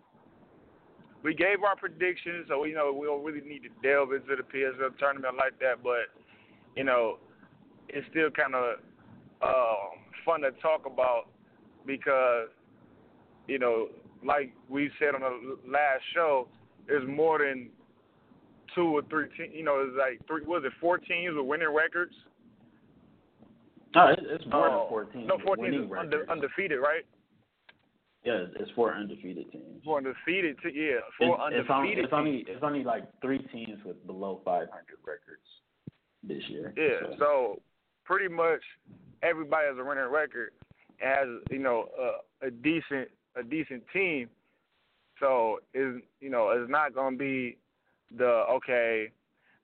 we 1.23 1.35
gave 1.35 1.63
our 1.63 1.77
predictions, 1.77 2.47
so 2.49 2.65
you 2.65 2.75
know 2.75 2.93
we 2.93 3.07
don't 3.07 3.25
really 3.25 3.47
need 3.47 3.63
to 3.63 3.69
delve 3.83 4.13
into 4.13 4.37
the 4.37 4.43
PSL 4.43 4.97
tournament 4.99 5.37
like 5.37 5.59
that. 5.61 5.83
But 5.83 6.11
you 6.75 6.85
know, 6.85 7.19
it's 7.89 8.07
still 8.11 8.31
kind 8.31 8.55
of 8.55 8.79
uh, 9.41 9.97
fun 10.25 10.41
to 10.41 10.51
talk 10.63 10.87
about 10.87 11.29
because 11.87 12.49
you 13.47 13.59
know, 13.59 13.89
like 14.25 14.53
we 14.69 14.91
said 14.99 15.15
on 15.15 15.21
the 15.21 15.71
last 15.71 16.03
show, 16.15 16.49
there's 16.89 17.07
more 17.07 17.39
than 17.39 17.69
two 18.75 18.97
or 18.97 19.03
three 19.09 19.29
teams. 19.37 19.55
You 19.55 19.65
know, 19.65 19.85
it's 19.87 19.97
like 19.97 20.27
three. 20.27 20.45
Was 20.45 20.63
it 20.65 20.73
four 20.81 20.99
teams 20.99 21.37
with 21.37 21.47
winning 21.47 21.73
records? 21.73 22.15
No, 23.95 24.15
it's 24.19 24.45
more 24.47 24.69
uh, 24.69 24.79
than 24.79 24.89
fourteen. 24.89 25.27
No, 25.27 25.39
fourteen 25.45 25.75
is 25.75 25.91
unde- 25.97 26.29
undefeated, 26.29 26.81
right? 26.81 27.05
Yeah, 28.25 28.45
it's 28.59 28.71
four 28.73 28.95
undefeated 28.95 29.51
teams. 29.53 29.83
Four 29.85 29.99
undefeated, 29.99 30.57
te- 30.63 30.73
yeah, 30.75 31.01
four 31.19 31.39
it's, 31.51 31.71
undefeated. 31.71 32.05
It's 32.05 32.13
only, 32.13 32.35
it's 32.37 32.43
only 32.43 32.45
it's 32.49 32.63
only 32.63 32.85
like 32.85 33.05
three 33.23 33.39
teams 33.53 33.79
with 33.85 34.05
below 34.07 34.41
500 34.45 34.69
records 35.07 35.47
this 36.23 36.43
year. 36.49 36.75
Yeah, 36.77 37.09
so, 37.11 37.17
so 37.19 37.63
pretty 38.05 38.29
much 38.33 38.61
everybody 39.23 39.67
has 39.69 39.77
a 39.79 39.85
winning 39.85 40.11
record 40.11 40.51
and 41.01 41.11
has 41.11 41.29
you 41.51 41.59
know 41.59 41.87
a, 41.99 42.47
a 42.49 42.51
decent 42.51 43.09
a 43.37 43.43
decent 43.43 43.83
team. 43.93 44.29
So 45.21 45.61
is 45.75 46.01
you 46.21 46.31
know 46.31 46.51
it's 46.51 46.71
not 46.71 46.95
gonna 46.95 47.17
be 47.17 47.57
the 48.17 48.45
okay 48.51 49.11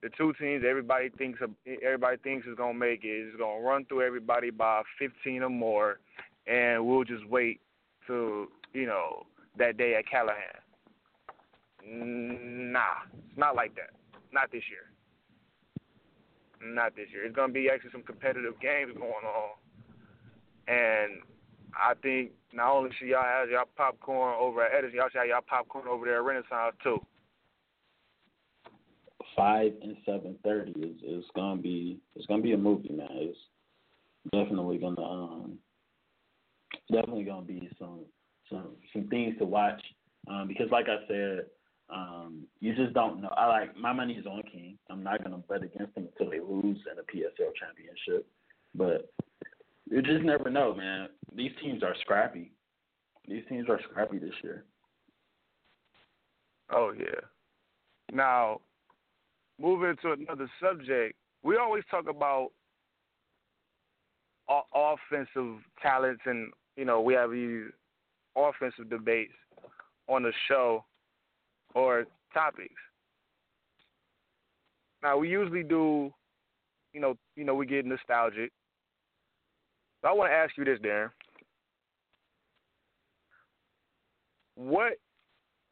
the 0.03 0.11
two 0.19 0.35
teams 0.39 0.65
everybody 0.69 1.09
thinks 1.09 1.41
everybody 1.83 2.19
thinks 2.19 2.47
is 2.47 2.57
gonna 2.57 2.75
make 2.75 3.05
it 3.05 3.29
is 3.29 3.35
gonna 3.39 3.61
run 3.61 3.85
through 3.87 4.03
everybody 4.03 4.51
by 4.51 4.83
15 4.99 5.43
or 5.43 5.49
more, 5.49 5.99
and 6.47 6.87
we'll 6.87 7.05
just 7.05 7.27
wait 7.27 7.61
to 8.07 8.49
you 8.73 8.87
know 8.87 9.25
that 9.59 9.77
day 9.77 9.95
at 9.95 10.05
Calihan. 10.07 10.61
Nah, 11.87 12.81
it's 13.29 13.39
not 13.39 13.55
like 13.55 13.75
that. 13.77 13.91
Not 14.33 14.51
this 14.53 14.63
year. 14.69 14.91
Not 16.63 16.97
this 16.97 17.07
year. 17.13 17.25
It's 17.25 17.35
gonna 17.37 17.53
be 17.53 17.71
actually 17.71 17.91
some 17.93 18.03
competitive 18.03 18.61
games 18.61 18.93
going 18.97 19.13
on, 19.13 19.51
and 20.69 21.23
I 21.77 21.95
think 22.03 22.33
not 22.53 22.73
only 22.73 22.91
should 22.99 23.09
y'all 23.09 23.23
have 23.23 23.51
y'all 23.51 23.65
popcorn 23.77 24.35
over 24.39 24.65
at 24.65 24.73
Edison, 24.75 24.97
y'all 24.97 25.09
should 25.11 25.19
have 25.19 25.29
y'all 25.29 25.41
popcorn 25.47 25.89
over 25.89 26.05
there 26.05 26.17
at 26.17 26.25
Renaissance 26.25 26.77
too. 26.83 27.05
Five 29.37 29.73
and 29.83 29.97
seven 30.07 30.37
thirty 30.45 30.73
is 30.73 30.97
is 31.03 31.25
gonna 31.35 31.61
be 31.61 31.99
it's 32.15 32.27
gonna 32.27 32.43
be 32.43 32.53
a 32.53 32.59
movie, 32.59 32.93
man. 32.93 33.09
It's 33.13 33.39
definitely 34.33 34.79
gonna 34.79 35.03
um 35.03 35.59
definitely 36.93 37.25
gonna 37.25 37.47
be 37.47 37.69
some 37.79 38.01
some 38.51 38.77
some 38.93 39.09
things 39.09 39.37
to 39.39 39.45
watch. 39.45 39.83
Um, 40.29 40.49
because 40.49 40.71
like 40.71 40.87
I 40.89 41.07
said, 41.09 41.47
um, 41.91 42.45
you 42.61 42.75
just 42.75 42.95
don't 42.95 43.21
know. 43.21 43.29
I 43.37 43.47
like 43.47 43.77
my 43.77 43.93
money's 43.93 44.27
on 44.27 44.43
King. 44.51 44.79
I'm 44.91 45.03
not 45.03 45.23
gonna 45.23 45.39
bet 45.49 45.63
against 45.63 45.95
them 45.95 46.09
until 46.13 46.31
they 46.31 46.41
lose 46.41 46.79
in 46.91 46.99
a 46.99 47.03
PSL 47.03 47.53
championship. 47.59 48.27
But 48.75 49.13
you 49.91 50.03
just 50.03 50.25
never 50.25 50.51
know, 50.51 50.75
man. 50.75 51.09
These 51.35 51.53
teams 51.63 51.83
are 51.83 51.95
scrappy. 52.01 52.53
These 53.29 53.43
teams 53.49 53.69
are 53.69 53.81
scrappy 53.91 54.19
this 54.19 54.35
year. 54.43 54.65
Oh 56.71 56.93
yeah. 56.99 57.21
Now, 58.13 58.61
moving 59.61 59.97
to 60.03 60.13
another 60.13 60.51
subject, 60.63 61.17
we 61.43 61.57
always 61.57 61.85
talk 61.91 62.09
about 62.09 62.51
offensive 64.75 65.59
talents, 65.81 66.23
and 66.27 66.53
you 66.77 66.85
know 66.85 67.01
we 67.01 67.15
have 67.15 67.31
these 67.31 67.65
offensive 68.37 68.91
debates 68.91 69.33
on 70.09 70.23
the 70.23 70.33
show 70.49 70.85
or 71.75 72.05
topics. 72.33 72.75
Now 75.03 75.19
we 75.19 75.29
usually 75.29 75.63
do, 75.63 76.13
you 76.93 77.01
know, 77.01 77.17
you 77.37 77.45
know, 77.45 77.55
we 77.55 77.67
get 77.67 77.85
nostalgic. 77.85 78.51
I 80.05 80.13
want 80.13 80.31
to 80.31 80.35
ask 80.35 80.57
you 80.57 80.65
this, 80.65 80.79
Darren. 80.81 81.11
What? 84.57 84.93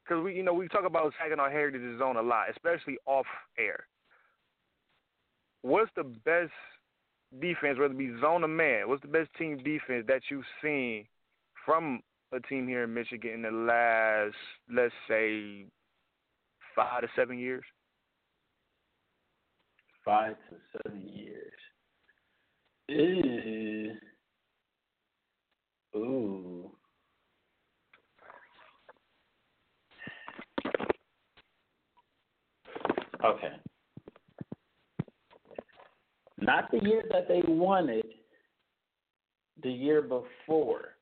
Because 0.04 0.24
we, 0.24 0.34
you 0.34 0.42
know, 0.42 0.54
we 0.54 0.68
talk 0.68 0.84
about 0.84 1.12
Saginaw 1.20 1.50
Heritage 1.50 1.98
Zone 1.98 2.16
a 2.16 2.22
lot, 2.22 2.50
especially 2.50 2.98
off 3.06 3.26
air. 3.58 3.86
What's 5.62 5.90
the 5.96 6.02
best 6.04 6.50
defense, 7.40 7.78
whether 7.78 7.92
it 7.92 7.98
be 7.98 8.12
zone 8.20 8.42
or 8.42 8.48
man? 8.48 8.88
What's 8.88 9.02
the 9.02 9.08
best 9.08 9.30
team 9.38 9.58
defense 9.58 10.04
that 10.08 10.22
you've 10.30 10.44
seen 10.62 11.06
from 11.64 12.00
a 12.32 12.40
team 12.40 12.66
here 12.66 12.84
in 12.84 12.94
Michigan 12.94 13.32
in 13.34 13.42
the 13.42 13.50
last, 13.50 14.34
let's 14.72 14.92
say, 15.08 15.66
five 16.74 17.02
to 17.02 17.08
seven 17.14 17.38
years? 17.38 17.62
Five 20.04 20.34
to 20.50 20.56
seven 20.84 21.08
years. 21.08 21.52
Ew. 22.88 23.92
Ooh. 25.94 26.70
Okay. 33.24 33.52
Not 36.38 36.70
the 36.72 36.80
year 36.82 37.04
that 37.10 37.28
they 37.28 37.42
wanted, 37.46 38.04
the 39.62 39.70
year 39.70 40.02
before. 40.02 40.96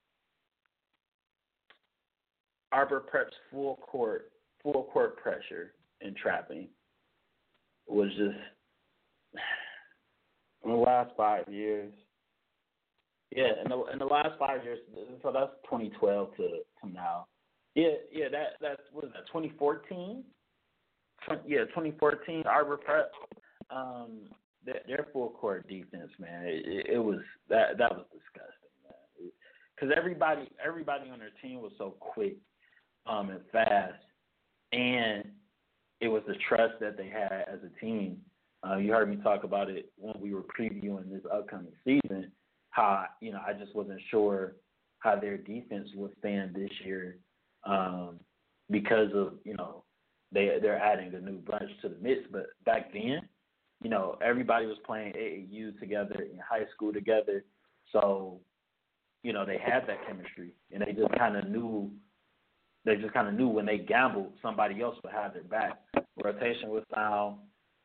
Arbor 2.73 3.01
Prep's 3.01 3.35
full 3.51 3.77
court 3.77 4.31
full 4.63 4.85
court 4.93 5.17
pressure 5.17 5.73
and 6.01 6.15
trapping 6.15 6.69
was 7.89 8.09
just 8.11 8.39
in 10.65 10.71
the 10.71 10.77
last 10.77 11.11
five 11.17 11.45
years. 11.49 11.93
Yeah, 13.35 13.53
in 13.63 13.69
the 13.69 13.85
in 13.93 13.99
the 13.99 14.05
last 14.05 14.39
five 14.39 14.65
years, 14.65 14.79
so 15.23 15.31
that's 15.33 15.53
2012 15.65 16.37
to 16.37 16.43
to 16.43 16.93
now. 16.93 17.27
Yeah, 17.75 17.95
yeah, 18.13 18.29
that 18.31 18.59
that's 18.61 18.83
what 18.93 19.05
is 19.05 19.13
that 19.13 19.27
2014? 19.29 20.25
yeah, 21.47 21.65
2014 21.67 22.45
Arbor 22.47 22.79
Prep. 22.79 23.13
Um, 23.71 24.23
their, 24.65 24.81
their 24.87 25.07
full 25.13 25.31
court 25.31 25.69
defense, 25.69 26.11
man, 26.19 26.45
it, 26.45 26.87
it 26.95 26.99
was 26.99 27.21
that 27.49 27.79
that 27.79 27.93
was 27.93 28.07
disgusting, 28.11 28.75
man. 28.83 29.31
Because 29.77 29.95
everybody 29.97 30.49
everybody 30.65 31.09
on 31.11 31.19
their 31.19 31.31
team 31.41 31.61
was 31.61 31.73
so 31.79 31.95
quick 32.01 32.37
um, 33.07 33.31
and 33.31 33.41
fast 33.53 33.95
and 34.73 35.25
it 36.01 36.09
was 36.09 36.23
the 36.27 36.35
trust 36.49 36.75
that 36.81 36.97
they 36.97 37.09
had 37.09 37.45
as 37.53 37.61
a 37.65 37.81
team. 37.81 38.19
Uh, 38.67 38.77
you 38.77 38.93
heard 38.93 39.09
me 39.09 39.17
talk 39.23 39.45
about 39.45 39.71
it 39.71 39.91
when 39.97 40.15
we 40.21 40.35
were 40.35 40.43
previewing 40.43 41.11
this 41.11 41.23
upcoming 41.33 41.73
season. 41.85 42.31
How 42.71 43.07
you 43.21 43.33
know 43.33 43.41
I 43.47 43.53
just 43.53 43.75
wasn't 43.75 44.01
sure 44.11 44.55
how 45.01 45.17
their 45.17 45.37
defense 45.37 45.89
would 45.95 46.13
stand 46.19 46.55
this 46.55 46.71
year 46.85 47.19
um, 47.65 48.21
because 48.71 49.11
of 49.15 49.35
you 49.45 49.55
know 49.57 49.85
they 50.33 50.59
they're 50.61 50.79
adding 50.79 51.15
a 51.15 51.21
new 51.21 51.39
bunch 51.39 51.71
to 51.83 51.89
the 51.89 51.97
mix. 52.01 52.21
But 52.31 52.47
back 52.65 52.93
then, 52.93 53.23
you 53.83 53.91
know 53.91 54.19
everybody 54.23 54.67
was 54.67 54.79
playing 54.87 55.13
AAU 55.15 55.79
together 55.81 56.27
in 56.33 56.39
high 56.39 56.67
school 56.75 56.93
together, 56.93 57.45
so 57.93 58.41
you 59.23 59.33
know 59.33 59.45
they 59.45 59.59
had 59.59 59.87
that 59.87 60.07
chemistry 60.07 60.53
and 60.73 60.83
they 60.83 60.93
just 60.93 61.13
kind 61.19 61.37
of 61.37 61.49
knew 61.49 61.91
they 62.85 62.97
just 62.97 63.13
kind 63.13 63.29
of 63.29 63.35
knew 63.35 63.49
when 63.49 63.67
they 63.67 63.79
gambled, 63.79 64.33
somebody 64.41 64.81
else 64.81 64.97
would 65.03 65.13
have 65.13 65.35
their 65.35 65.43
back. 65.45 65.81
Rotation 66.23 66.71
was 66.71 66.83
sound. 66.95 67.37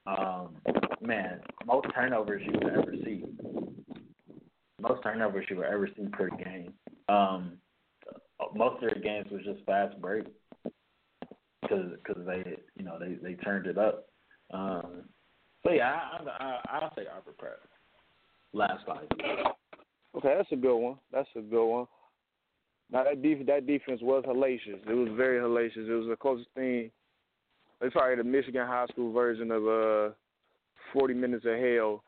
Um, 0.08 0.56
man, 1.02 1.42
most 1.66 1.88
turnovers 1.94 2.42
you 2.46 2.54
would 2.54 2.74
ever 2.74 2.94
see. 3.04 3.24
Most 4.82 5.04
turnovers 5.04 5.46
you 5.50 5.58
would 5.58 5.66
ever 5.66 5.88
see 5.88 6.08
per 6.12 6.30
game. 6.30 6.74
Um, 7.08 7.54
most 8.54 8.76
of 8.76 8.90
their 8.90 9.02
games 9.02 9.28
was 9.32 9.42
just 9.44 9.66
fast 9.66 10.00
break 10.02 10.26
because 11.62 11.92
cause 12.06 12.18
they 12.26 12.58
you 12.76 12.84
know 12.84 12.98
they 13.00 13.16
they 13.22 13.36
turned 13.36 13.68
it 13.68 13.78
up. 13.78 14.08
Um, 14.54 15.04
so 15.64 15.72
yeah, 15.72 16.00
I, 16.12 16.44
I, 16.44 16.60
I'll 16.80 16.94
say 16.96 17.04
Arbor 17.12 17.32
Prep. 17.38 17.60
Last 18.54 18.86
five. 18.86 19.08
Okay, 20.16 20.34
that's 20.38 20.52
a 20.52 20.56
good 20.56 20.78
one. 20.78 20.96
That's 21.12 21.28
a 21.36 21.42
good 21.42 21.66
one. 21.66 21.88
Now 22.92 23.04
that 23.04 23.22
def- 23.22 23.46
that 23.48 23.66
defense 23.66 24.02
was 24.02 24.24
hellacious. 24.28 24.88
It 24.88 24.94
was 24.94 25.10
very 25.16 25.40
hellacious. 25.40 25.90
It 25.90 25.94
was 25.94 26.08
the 26.08 26.16
closest 26.16 26.50
thing. 26.56 26.92
It's 27.82 27.94
probably 27.94 28.16
the 28.16 28.24
Michigan 28.24 28.66
high 28.66 28.86
school 28.88 29.12
version 29.12 29.52
of 29.52 29.68
uh, 29.68 30.14
40 30.94 31.14
Minutes 31.16 31.46
of 31.46 31.60
Hell. 31.60 32.04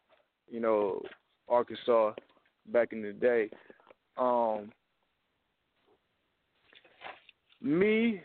You 0.49 0.61
know, 0.61 1.01
Arkansas 1.49 2.13
back 2.67 2.93
in 2.93 3.01
the 3.01 3.13
day. 3.13 3.49
Um, 4.17 4.71
me, 7.61 8.21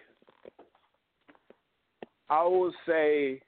I 2.29 2.47
would 2.47 2.75
say, 2.87 3.41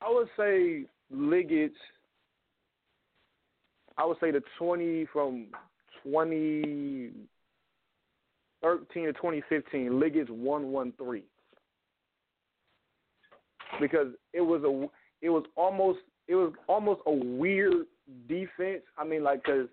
I 0.00 0.10
would 0.10 0.28
say 0.36 0.84
Liggett's. 1.10 1.74
I 3.98 4.06
would 4.06 4.16
say 4.20 4.30
the 4.30 4.42
20 4.58 5.06
from 5.12 5.48
2013 6.04 9.04
to 9.04 9.12
2015, 9.12 10.00
Liggett's 10.00 10.30
113 10.30 11.22
because 13.80 14.08
it 14.32 14.40
was 14.40 14.62
a 14.64 15.24
it 15.24 15.30
was 15.30 15.44
almost 15.56 16.00
it 16.28 16.34
was 16.34 16.52
almost 16.68 17.00
a 17.06 17.12
weird 17.12 17.86
defense. 18.28 18.82
I 18.96 19.04
mean, 19.04 19.22
like 19.22 19.42
because 19.44 19.68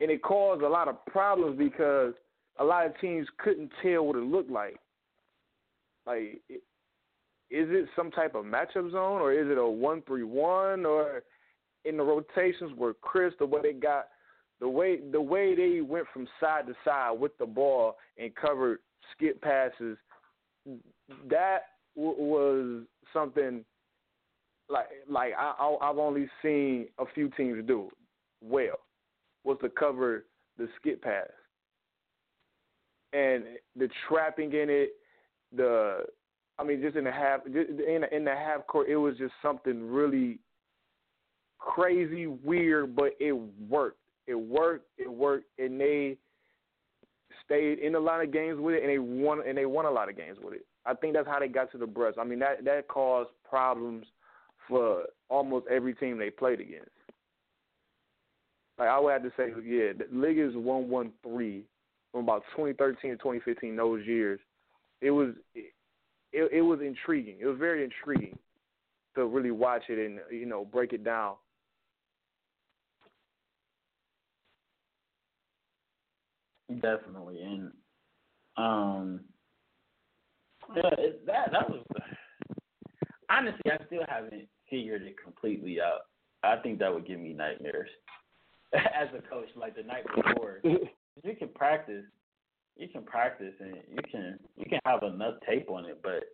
and 0.00 0.10
it 0.10 0.22
caused 0.22 0.62
a 0.62 0.68
lot 0.68 0.88
of 0.88 1.04
problems 1.06 1.58
because 1.58 2.14
a 2.58 2.64
lot 2.64 2.86
of 2.86 2.98
teams 3.00 3.26
couldn't 3.38 3.70
tell 3.82 4.06
what 4.06 4.16
it 4.16 4.22
looked 4.22 4.50
like. 4.50 4.76
Like, 6.06 6.40
is 6.48 7.68
it 7.68 7.88
some 7.94 8.10
type 8.10 8.34
of 8.34 8.44
matchup 8.44 8.90
zone 8.90 9.20
or 9.20 9.32
is 9.32 9.50
it 9.50 9.58
a 9.58 9.66
one 9.66 10.02
three 10.02 10.22
one 10.22 10.86
or 10.86 11.22
in 11.84 11.96
the 11.96 12.02
rotations 12.02 12.72
were 12.76 12.94
Chris 12.94 13.34
the 13.38 13.46
way 13.46 13.60
they 13.62 13.72
got 13.72 14.08
the 14.60 14.68
way 14.68 14.98
the 15.10 15.20
way 15.20 15.54
they 15.54 15.80
went 15.80 16.06
from 16.12 16.28
side 16.38 16.66
to 16.66 16.74
side 16.84 17.18
with 17.18 17.36
the 17.38 17.46
ball 17.46 17.96
and 18.18 18.34
covered 18.34 18.78
skip 19.12 19.40
passes, 19.40 19.96
that 21.28 21.60
w- 21.96 22.16
was 22.18 22.82
something 23.12 23.64
like 24.70 24.86
like 25.08 25.32
I, 25.38 25.76
I've 25.80 25.98
only 25.98 26.28
seen 26.42 26.86
a 26.98 27.04
few 27.14 27.30
teams 27.30 27.64
do 27.66 27.88
well 28.42 28.78
was 29.44 29.58
to 29.62 29.68
cover 29.68 30.24
the 30.58 30.68
skip 30.78 31.02
pass 31.02 31.26
and 33.12 33.44
the 33.76 33.88
trapping 34.08 34.52
in 34.52 34.68
it, 34.70 34.90
the 35.56 36.04
I 36.58 36.64
mean 36.64 36.80
just 36.80 36.96
in 36.96 37.04
the 37.04 37.12
half 37.12 37.40
in 37.46 37.52
the, 37.52 38.16
in 38.16 38.24
the 38.24 38.34
half 38.34 38.66
court 38.66 38.88
it 38.88 38.96
was 38.96 39.16
just 39.18 39.32
something 39.42 39.90
really 39.90 40.38
crazy 41.58 42.26
weird 42.26 42.94
but 42.94 43.12
it 43.18 43.32
worked 43.68 43.98
it 44.30 44.38
worked. 44.38 44.86
It 44.96 45.12
worked, 45.12 45.46
and 45.58 45.80
they 45.80 46.16
stayed 47.44 47.80
in 47.80 47.96
a 47.96 47.98
lot 47.98 48.22
of 48.22 48.32
games 48.32 48.60
with 48.60 48.76
it, 48.76 48.82
and 48.82 48.90
they 48.90 48.98
won. 48.98 49.40
And 49.46 49.58
they 49.58 49.66
won 49.66 49.86
a 49.86 49.90
lot 49.90 50.08
of 50.08 50.16
games 50.16 50.38
with 50.42 50.54
it. 50.54 50.64
I 50.86 50.94
think 50.94 51.14
that's 51.14 51.26
how 51.26 51.40
they 51.40 51.48
got 51.48 51.72
to 51.72 51.78
the 51.78 51.86
brush. 51.86 52.14
I 52.18 52.24
mean, 52.24 52.38
that 52.38 52.64
that 52.64 52.86
caused 52.86 53.30
problems 53.48 54.06
for 54.70 55.02
almost 55.28 55.66
every 55.70 55.94
team 55.94 56.16
they 56.16 56.30
played 56.30 56.60
against. 56.60 56.88
like 58.78 58.88
I 58.88 58.98
would 58.98 59.12
have 59.12 59.22
to 59.24 59.32
say, 59.36 59.48
yeah, 59.62 59.92
the 59.92 60.06
league 60.10 60.38
is 60.38 60.54
one 60.54 60.88
one 60.88 61.12
three 61.22 61.64
from 62.12 62.24
about 62.24 62.42
2013 62.56 63.10
to 63.10 63.16
2015. 63.18 63.76
Those 63.76 64.06
years, 64.06 64.40
it 65.02 65.10
was 65.10 65.34
it, 65.54 65.72
it 66.32 66.62
was 66.62 66.80
intriguing. 66.80 67.36
It 67.40 67.46
was 67.46 67.58
very 67.58 67.84
intriguing 67.84 68.38
to 69.16 69.26
really 69.26 69.50
watch 69.50 69.82
it 69.90 69.98
and 69.98 70.20
you 70.30 70.46
know 70.46 70.64
break 70.64 70.94
it 70.94 71.04
down. 71.04 71.34
Definitely, 76.80 77.42
and 77.42 77.72
um, 78.56 79.20
yeah, 80.76 80.90
that 81.26 81.50
that 81.52 81.68
was 81.68 81.84
honestly, 83.28 83.72
I 83.72 83.84
still 83.86 84.04
haven't 84.08 84.48
figured 84.70 85.02
it 85.02 85.16
completely 85.22 85.80
out. 85.80 86.02
I 86.42 86.56
think 86.62 86.78
that 86.78 86.92
would 86.92 87.06
give 87.06 87.20
me 87.20 87.32
nightmares 87.32 87.90
as 88.74 89.08
a 89.16 89.28
coach, 89.28 89.48
like 89.56 89.76
the 89.76 89.82
night 89.82 90.04
before. 90.14 90.60
you 90.64 91.36
can 91.36 91.48
practice, 91.48 92.04
you 92.76 92.88
can 92.88 93.02
practice, 93.02 93.54
and 93.60 93.76
you 93.90 94.02
can 94.10 94.38
you 94.56 94.64
can 94.66 94.80
have 94.84 95.02
enough 95.02 95.34
tape 95.48 95.70
on 95.70 95.84
it, 95.84 96.00
but 96.02 96.24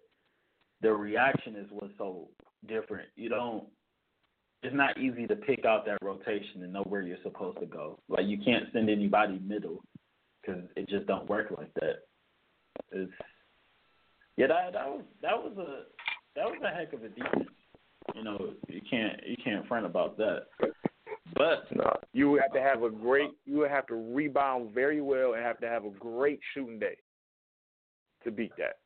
the 0.82 0.92
reaction 0.92 1.56
is 1.56 1.66
what's 1.70 1.92
so 1.98 2.28
different. 2.68 3.08
You 3.16 3.28
don't. 3.28 3.64
It's 4.62 4.74
not 4.74 4.98
easy 4.98 5.26
to 5.26 5.36
pick 5.36 5.64
out 5.64 5.84
that 5.86 5.98
rotation 6.02 6.62
and 6.62 6.72
know 6.72 6.82
where 6.82 7.02
you're 7.02 7.18
supposed 7.22 7.60
to 7.60 7.66
go. 7.66 7.98
Like 8.08 8.26
you 8.26 8.38
can't 8.42 8.64
send 8.72 8.90
anybody 8.90 9.38
middle 9.44 9.82
because 10.40 10.62
it 10.76 10.88
just 10.88 11.06
don't 11.06 11.28
work 11.28 11.52
like 11.56 11.72
that. 11.74 11.96
It's 12.92 13.12
yeah, 14.36 14.46
that 14.48 14.72
that 14.72 14.86
was 14.86 15.02
that 15.22 15.36
was 15.36 15.56
a 15.58 15.84
that 16.36 16.44
was 16.44 16.60
a 16.64 16.74
heck 16.74 16.92
of 16.92 17.02
a 17.02 17.08
defense. 17.08 17.50
You 18.14 18.24
know, 18.24 18.54
you 18.68 18.80
can't 18.88 19.20
you 19.26 19.36
can't 19.42 19.66
front 19.66 19.86
about 19.86 20.16
that. 20.18 20.46
But 21.34 21.66
no, 21.74 21.96
you 22.12 22.30
would 22.30 22.40
have 22.42 22.52
to 22.52 22.60
have 22.60 22.82
a 22.82 22.90
great 22.90 23.30
you 23.44 23.58
would 23.58 23.70
have 23.70 23.86
to 23.88 23.94
rebound 23.94 24.72
very 24.74 25.00
well 25.00 25.34
and 25.34 25.42
have 25.42 25.58
to 25.60 25.68
have 25.68 25.84
a 25.84 25.90
great 25.90 26.40
shooting 26.54 26.78
day 26.78 26.96
to 28.24 28.30
beat 28.30 28.52
that. 28.58 28.78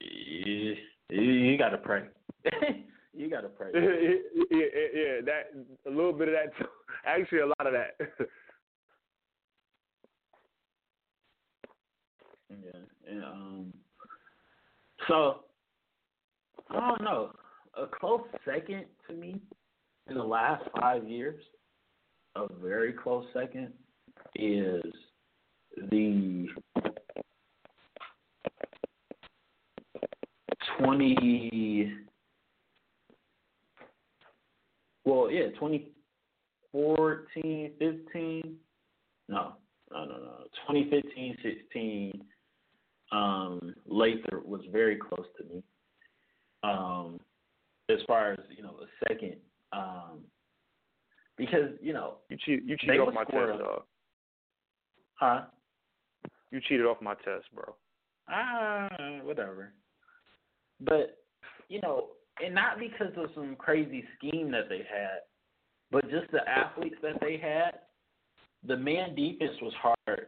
You, 0.00 0.76
you 1.10 1.58
got 1.58 1.70
to 1.70 1.78
pray. 1.78 2.04
you 3.14 3.30
got 3.30 3.40
to 3.40 3.48
pray. 3.48 3.70
yeah, 3.74 4.66
yeah, 4.94 5.20
that 5.24 5.52
a 5.86 5.90
little 5.90 6.12
bit 6.12 6.28
of 6.28 6.34
that. 6.34 6.56
Too. 6.58 6.66
Actually, 7.06 7.40
a 7.40 7.46
lot 7.46 7.66
of 7.66 7.72
that. 7.72 7.96
yeah, 12.50 12.80
and 13.10 13.24
um, 13.24 13.72
so 15.08 15.40
I 16.70 16.80
don't 16.80 17.02
know. 17.02 17.32
A 17.74 17.86
close 17.86 18.22
second 18.44 18.84
to 19.08 19.14
me 19.14 19.40
in 20.08 20.16
the 20.16 20.22
last 20.22 20.64
five 20.78 21.08
years, 21.08 21.42
a 22.34 22.46
very 22.60 22.92
close 22.92 23.24
second 23.32 23.72
is 24.34 24.82
the 25.90 26.48
twenty 30.78 31.94
well, 35.04 35.30
yeah, 35.30 35.50
2014, 35.58 37.72
15. 37.78 38.56
No, 39.28 39.54
no, 39.90 40.04
no, 40.04 40.18
no. 40.18 40.44
2015, 40.68 41.36
16. 41.42 42.24
Um, 43.10 43.74
Lather 43.86 44.42
was 44.44 44.60
very 44.70 44.96
close 44.96 45.26
to 45.38 45.44
me 45.44 45.64
um, 46.62 47.20
as 47.90 47.98
far 48.06 48.32
as 48.32 48.38
you 48.54 48.62
know, 48.62 48.74
a 48.80 49.08
second, 49.08 49.36
um, 49.72 50.20
because 51.36 51.70
you 51.80 51.92
know 51.92 52.16
you 52.28 52.36
cheat 52.44 52.64
you 52.64 52.76
cheated 52.76 53.00
off 53.00 53.14
my 53.14 53.24
test, 53.24 53.58
dog. 53.58 53.82
Huh? 55.14 55.40
You 56.50 56.60
cheated 56.68 56.86
off 56.86 57.00
my 57.02 57.14
test, 57.14 57.46
bro. 57.54 57.74
Ah, 58.28 58.88
whatever. 59.22 59.72
But 60.80 61.18
you 61.68 61.80
know, 61.80 62.08
and 62.44 62.54
not 62.54 62.78
because 62.78 63.12
of 63.16 63.30
some 63.34 63.56
crazy 63.56 64.04
scheme 64.16 64.50
that 64.52 64.68
they 64.68 64.78
had, 64.78 65.20
but 65.90 66.10
just 66.10 66.30
the 66.32 66.48
athletes 66.48 66.96
that 67.02 67.20
they 67.20 67.36
had. 67.36 67.80
The 68.66 68.76
man 68.76 69.14
defense 69.14 69.52
was 69.62 69.72
hard 69.80 70.26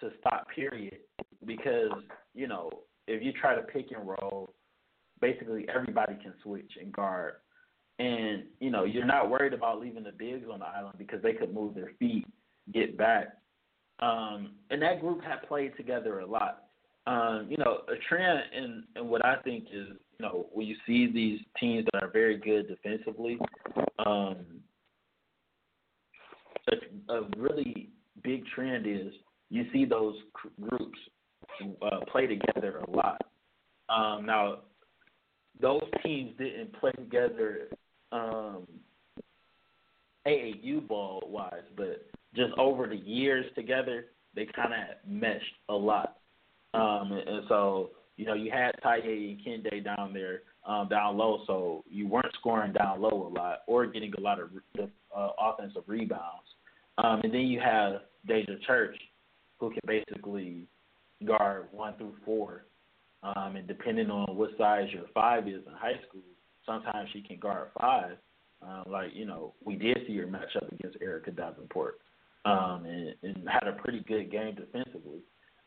to 0.00 0.10
stop. 0.20 0.46
Period. 0.54 0.98
Because 1.46 1.90
you 2.34 2.46
know, 2.46 2.70
if 3.08 3.22
you 3.22 3.32
try 3.32 3.54
to 3.54 3.62
pick 3.62 3.86
and 3.90 4.06
roll 4.06 4.52
basically 5.22 5.66
everybody 5.74 6.14
can 6.22 6.34
switch 6.42 6.70
and 6.78 6.92
guard. 6.92 7.34
And, 7.98 8.44
you 8.60 8.70
know, 8.70 8.84
you're 8.84 9.06
not 9.06 9.30
worried 9.30 9.54
about 9.54 9.80
leaving 9.80 10.02
the 10.02 10.12
bigs 10.12 10.46
on 10.52 10.58
the 10.58 10.66
island 10.66 10.96
because 10.98 11.22
they 11.22 11.32
could 11.32 11.54
move 11.54 11.74
their 11.74 11.92
feet, 11.98 12.26
get 12.74 12.98
back. 12.98 13.38
Um, 14.00 14.52
and 14.70 14.82
that 14.82 15.00
group 15.00 15.22
had 15.22 15.46
played 15.48 15.76
together 15.76 16.20
a 16.20 16.26
lot. 16.26 16.64
Um, 17.06 17.46
you 17.48 17.56
know, 17.56 17.78
a 17.88 17.96
trend 18.08 18.40
in, 18.56 18.84
in 18.96 19.08
what 19.08 19.24
I 19.24 19.36
think 19.42 19.64
is, 19.72 19.88
you 20.18 20.26
know, 20.26 20.46
when 20.52 20.66
you 20.66 20.76
see 20.86 21.10
these 21.10 21.40
teams 21.58 21.86
that 21.92 22.02
are 22.02 22.10
very 22.10 22.36
good 22.36 22.68
defensively, 22.68 23.38
um, 24.04 24.36
a, 26.68 27.12
a 27.12 27.28
really 27.36 27.90
big 28.22 28.44
trend 28.54 28.86
is 28.86 29.12
you 29.50 29.66
see 29.72 29.84
those 29.84 30.14
groups 30.60 30.98
uh, 31.82 32.00
play 32.10 32.26
together 32.26 32.82
a 32.86 32.90
lot. 32.90 33.20
Um, 33.88 34.24
now, 34.26 34.58
those 35.62 35.84
teams 36.04 36.32
didn't 36.36 36.78
play 36.78 36.90
together 36.92 37.68
um, 38.10 38.66
AAU 40.26 40.86
ball 40.86 41.22
wise, 41.26 41.62
but 41.76 42.04
just 42.34 42.52
over 42.58 42.86
the 42.86 42.96
years 42.96 43.46
together, 43.54 44.06
they 44.34 44.46
kind 44.54 44.72
of 44.72 45.08
meshed 45.08 45.44
a 45.68 45.74
lot. 45.74 46.18
Um, 46.74 47.12
and, 47.12 47.44
so, 47.48 47.90
you 48.16 48.26
know, 48.26 48.34
you 48.34 48.50
had 48.50 48.72
Taye 48.84 49.30
and 49.30 49.64
Kende 49.64 49.84
down 49.84 50.12
there, 50.12 50.40
um, 50.66 50.88
down 50.88 51.16
low, 51.16 51.42
so 51.46 51.84
you 51.88 52.08
weren't 52.08 52.34
scoring 52.40 52.72
down 52.72 53.00
low 53.00 53.32
a 53.32 53.38
lot 53.38 53.60
or 53.66 53.86
getting 53.86 54.12
a 54.14 54.20
lot 54.20 54.40
of 54.40 54.50
uh, 54.78 55.28
offensive 55.38 55.82
rebounds. 55.86 56.48
Um, 56.98 57.20
and 57.22 57.32
then 57.32 57.42
you 57.42 57.60
have 57.60 58.02
Deja 58.26 58.54
Church, 58.66 58.96
who 59.58 59.70
can 59.70 59.80
basically 59.86 60.66
guard 61.24 61.68
one 61.72 61.94
through 61.96 62.14
four 62.24 62.64
um, 63.22 63.56
and 63.56 63.68
depending 63.68 64.10
on 64.10 64.36
what 64.36 64.50
size 64.58 64.88
your 64.92 65.04
five 65.14 65.46
is 65.46 65.62
in 65.66 65.72
high 65.74 66.00
school, 66.08 66.22
sometimes 66.66 67.08
she 67.12 67.22
can 67.22 67.38
guard 67.38 67.68
five. 67.80 68.16
Uh, 68.66 68.84
like 68.88 69.10
you 69.12 69.24
know, 69.24 69.54
we 69.64 69.76
did 69.76 69.98
see 70.06 70.16
her 70.16 70.26
match 70.26 70.54
up 70.56 70.70
against 70.72 70.98
Erica 71.00 71.30
Davenport, 71.30 71.98
um, 72.44 72.84
and, 72.84 73.14
and 73.22 73.48
had 73.48 73.66
a 73.66 73.72
pretty 73.72 74.00
good 74.00 74.30
game 74.30 74.54
defensively. 74.54 75.20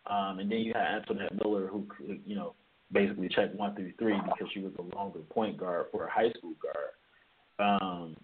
Um, 0.09 0.39
and 0.39 0.51
then 0.51 0.59
you 0.59 0.73
had 0.73 1.01
Antoinette 1.01 1.35
Miller, 1.43 1.67
who 1.67 1.85
you 2.25 2.35
know 2.35 2.53
basically 2.91 3.29
checked 3.29 3.55
one 3.55 3.75
through 3.75 3.93
three 3.99 4.17
because 4.25 4.47
she 4.53 4.59
was 4.59 4.71
a 4.79 4.95
longer 4.95 5.19
point 5.29 5.57
guard 5.57 5.87
for 5.91 6.05
a 6.05 6.11
high 6.11 6.31
school 6.37 6.53
guard. 6.61 7.81
Um, 7.81 8.17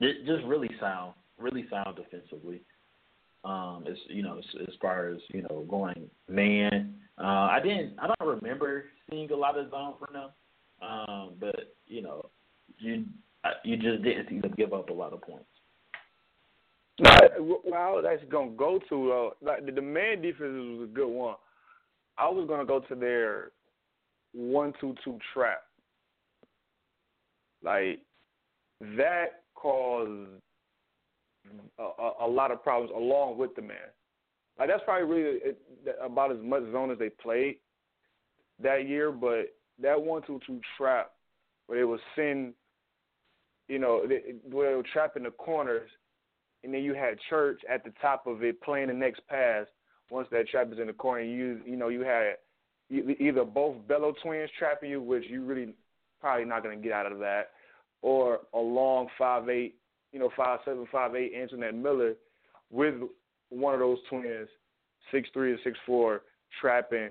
it 0.00 0.26
just 0.26 0.44
really 0.46 0.70
sound, 0.80 1.14
really 1.38 1.66
sound 1.70 1.96
defensively. 1.96 2.62
Um, 3.44 3.84
as 3.88 3.96
you 4.08 4.22
know, 4.22 4.38
as, 4.38 4.44
as 4.68 4.74
far 4.80 5.08
as 5.08 5.18
you 5.28 5.42
know, 5.42 5.66
going 5.68 6.10
man. 6.28 6.94
Uh, 7.20 7.24
I 7.24 7.60
didn't. 7.62 7.94
I 8.00 8.06
don't 8.06 8.40
remember 8.42 8.84
seeing 9.10 9.30
a 9.30 9.36
lot 9.36 9.58
of 9.58 9.70
zone 9.70 9.94
from 9.98 10.14
them. 10.14 10.30
Um, 10.80 11.32
but 11.40 11.74
you 11.86 12.02
know, 12.02 12.30
you 12.78 13.04
you 13.64 13.76
just 13.76 14.02
didn't 14.02 14.28
see 14.28 14.40
them 14.40 14.54
give 14.56 14.72
up 14.72 14.90
a 14.90 14.92
lot 14.92 15.12
of 15.12 15.20
points. 15.22 15.46
Well, 17.00 18.02
actually 18.08 18.28
gonna 18.28 18.50
go 18.52 18.80
to 18.88 19.12
uh, 19.12 19.30
like 19.40 19.64
the, 19.64 19.80
man 19.80 20.20
defense 20.20 20.40
was 20.40 20.88
a 20.90 20.92
good 20.92 21.08
one. 21.08 21.36
I 22.16 22.28
was 22.28 22.46
gonna 22.48 22.64
go 22.64 22.80
to 22.80 22.94
their 22.94 23.52
one 24.32 24.72
two 24.80 24.94
two 25.04 25.18
trap. 25.32 25.62
Like 27.62 28.00
that 28.96 29.42
caused 29.54 30.28
a, 31.78 32.24
a, 32.24 32.28
lot 32.28 32.50
of 32.50 32.62
problems 32.62 32.92
along 32.94 33.38
with 33.38 33.54
the 33.56 33.62
man. 33.62 33.78
Like 34.58 34.68
that's 34.68 34.82
probably 34.84 35.04
really 35.04 35.38
about 36.02 36.32
as 36.32 36.38
much 36.42 36.62
zone 36.72 36.90
as 36.90 36.98
they 36.98 37.10
played 37.10 37.56
that 38.62 38.88
year. 38.88 39.12
But 39.12 39.54
that 39.80 40.00
one 40.00 40.22
two 40.26 40.40
two 40.46 40.60
trap 40.76 41.12
where 41.66 41.78
they 41.78 41.84
would 41.84 42.00
send, 42.16 42.54
you 43.68 43.78
know, 43.78 44.06
they, 44.06 44.34
where 44.50 44.70
they 44.70 44.76
would 44.76 44.86
trap 44.86 45.16
in 45.16 45.22
the 45.22 45.30
corners, 45.30 45.88
and 46.64 46.72
then 46.72 46.82
you 46.82 46.94
had 46.94 47.18
Church 47.28 47.60
at 47.70 47.84
the 47.84 47.92
top 48.00 48.26
of 48.26 48.42
it 48.42 48.60
playing 48.62 48.88
the 48.88 48.94
next 48.94 49.20
pass. 49.28 49.66
Once 50.10 50.26
that 50.30 50.48
trap 50.48 50.72
is 50.72 50.78
in 50.78 50.86
the 50.86 50.92
corner, 50.92 51.22
you 51.22 51.60
you 51.64 51.76
know 51.76 51.88
you 51.88 52.00
had 52.00 52.34
either 52.90 53.44
both 53.44 53.76
Bello 53.86 54.14
twins 54.22 54.50
trapping 54.58 54.90
you, 54.90 55.02
which 55.02 55.24
you 55.28 55.44
really 55.44 55.74
probably 56.20 56.46
not 56.46 56.62
going 56.62 56.76
to 56.76 56.82
get 56.82 56.92
out 56.92 57.12
of 57.12 57.18
that, 57.18 57.50
or 58.02 58.40
a 58.54 58.58
long 58.58 59.06
five 59.18 59.48
eight 59.48 59.76
you 60.12 60.18
know, 60.18 60.30
five 60.36 60.60
seven, 60.64 60.86
five 60.90 61.14
eight, 61.14 61.32
Antoinette 61.38 61.74
Miller, 61.74 62.14
with 62.70 62.94
one 63.50 63.74
of 63.74 63.80
those 63.80 63.98
twins, 64.10 64.48
six 65.10 65.28
three 65.32 65.52
or 65.52 65.58
six 65.64 65.78
four, 65.86 66.22
trapping, 66.60 67.10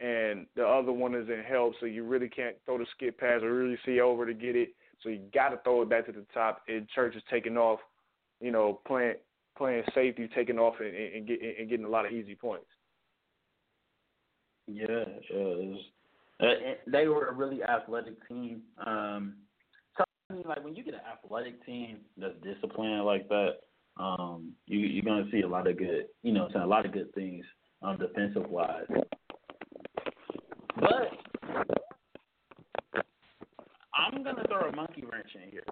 and 0.00 0.46
the 0.56 0.66
other 0.66 0.92
one 0.92 1.14
is 1.14 1.28
in 1.28 1.42
help, 1.42 1.74
so 1.80 1.86
you 1.86 2.04
really 2.04 2.28
can't 2.28 2.56
throw 2.64 2.78
the 2.78 2.86
skip 2.96 3.18
pass 3.18 3.42
or 3.42 3.52
really 3.52 3.78
see 3.84 4.00
over 4.00 4.26
to 4.26 4.34
get 4.34 4.56
it. 4.56 4.70
So 5.02 5.08
you 5.08 5.20
got 5.34 5.50
to 5.50 5.58
throw 5.64 5.82
it 5.82 5.90
back 5.90 6.06
to 6.06 6.12
the 6.12 6.24
top. 6.32 6.62
And 6.68 6.88
Church 6.88 7.14
is 7.14 7.22
taking 7.30 7.56
off 7.58 7.80
you 8.40 8.50
know, 8.50 8.80
playing 8.86 9.14
playing 9.56 9.84
safety, 9.94 10.28
taking 10.34 10.58
off 10.58 10.74
and, 10.80 10.94
and, 10.94 11.28
and 11.28 11.70
getting 11.70 11.86
a 11.86 11.88
lot 11.88 12.04
of 12.04 12.12
easy 12.12 12.34
points. 12.34 12.66
Yeah, 14.66 15.04
was, 15.30 15.80
uh, 16.40 16.46
they 16.86 17.06
were 17.06 17.28
a 17.28 17.32
really 17.32 17.62
athletic 17.62 18.26
team. 18.28 18.62
Um, 18.84 19.34
so 19.96 20.04
like 20.46 20.64
when 20.64 20.74
you 20.74 20.82
get 20.82 20.94
an 20.94 21.00
athletic 21.10 21.64
team 21.64 21.98
that's 22.16 22.34
disciplined 22.42 23.04
like 23.04 23.28
that, 23.28 23.56
um, 23.96 24.52
you, 24.66 24.78
you're 24.80 25.04
gonna 25.04 25.30
see 25.30 25.42
a 25.42 25.48
lot 25.48 25.66
of 25.66 25.78
good, 25.78 26.06
you 26.22 26.32
know, 26.32 26.48
a 26.54 26.66
lot 26.66 26.84
of 26.84 26.92
good 26.92 27.12
things 27.14 27.44
um, 27.82 27.98
defensive 27.98 28.48
wise. 28.48 28.86
But 30.76 31.10
I'm 33.94 34.24
gonna 34.24 34.44
throw 34.48 34.68
a 34.68 34.76
monkey 34.76 35.04
wrench 35.10 35.28
in 35.34 35.50
here, 35.50 35.64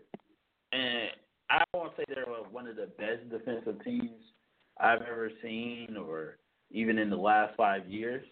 and 0.72 1.10
I 1.50 1.64
won't 1.74 1.92
say 1.96 2.04
they're 2.08 2.24
one 2.50 2.66
of 2.66 2.76
the 2.76 2.88
best 2.98 3.28
defensive 3.30 3.82
teams 3.84 4.10
I've 4.78 5.02
ever 5.02 5.30
seen, 5.42 5.96
or 5.96 6.38
even 6.70 6.98
in 6.98 7.10
the 7.10 7.16
last 7.16 7.56
five 7.56 7.88
years. 7.88 8.24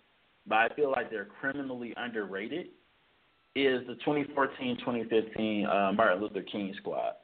But 0.46 0.58
I 0.58 0.68
feel 0.74 0.90
like 0.90 1.10
they're 1.10 1.28
criminally 1.40 1.92
underrated. 1.96 2.68
Is 3.56 3.80
the 3.88 3.96
2014-2015 4.06 5.68
uh, 5.68 5.92
Martin 5.92 6.22
Luther 6.22 6.42
King 6.42 6.72
squad? 6.78 7.14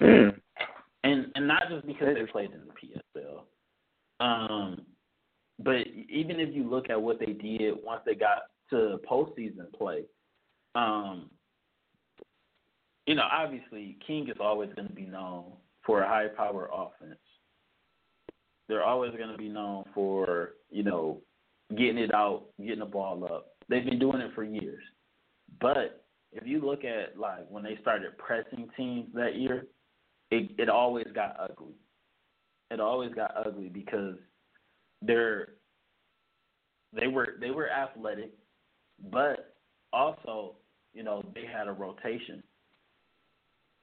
And 1.02 1.28
and 1.34 1.48
not 1.48 1.62
just 1.70 1.86
because 1.86 2.14
they 2.14 2.30
played 2.30 2.50
in 2.50 2.60
the 2.66 3.20
PSL, 3.20 3.44
um, 4.20 4.82
but 5.58 5.86
even 6.10 6.38
if 6.38 6.54
you 6.54 6.68
look 6.68 6.90
at 6.90 7.00
what 7.00 7.18
they 7.18 7.32
did 7.32 7.74
once 7.82 8.02
they 8.04 8.14
got 8.14 8.42
to 8.68 9.00
postseason 9.10 9.72
play, 9.76 10.04
um, 10.74 11.30
you 13.06 13.14
know, 13.14 13.24
obviously 13.32 13.96
King 14.06 14.28
is 14.28 14.36
always 14.40 14.70
going 14.74 14.88
to 14.88 14.94
be 14.94 15.06
known 15.06 15.52
for 15.84 16.02
a 16.02 16.08
high 16.08 16.28
power 16.28 16.68
offense. 16.72 17.18
They're 18.68 18.84
always 18.84 19.12
going 19.16 19.32
to 19.32 19.38
be 19.38 19.48
known 19.48 19.84
for, 19.94 20.50
you 20.70 20.82
know, 20.82 21.22
getting 21.70 21.98
it 21.98 22.14
out, 22.14 22.44
getting 22.58 22.80
the 22.80 22.84
ball 22.84 23.24
up. 23.24 23.48
They've 23.68 23.84
been 23.84 23.98
doing 23.98 24.20
it 24.20 24.32
for 24.34 24.44
years. 24.44 24.82
But 25.60 26.04
if 26.32 26.46
you 26.46 26.60
look 26.60 26.84
at 26.84 27.18
like 27.18 27.46
when 27.48 27.64
they 27.64 27.78
started 27.80 28.16
pressing 28.18 28.68
teams 28.76 29.08
that 29.14 29.36
year, 29.36 29.66
it 30.30 30.50
it 30.58 30.68
always 30.68 31.06
got 31.14 31.36
ugly. 31.38 31.74
It 32.70 32.80
always 32.80 33.12
got 33.14 33.34
ugly 33.36 33.68
because 33.68 34.14
they're 35.02 35.48
they 36.92 37.06
were 37.06 37.36
they 37.40 37.50
were 37.50 37.70
athletic, 37.70 38.32
but 39.10 39.54
also 39.92 40.56
you 40.92 41.02
know 41.02 41.22
they 41.34 41.44
had 41.46 41.68
a 41.68 41.72
rotation. 41.72 42.42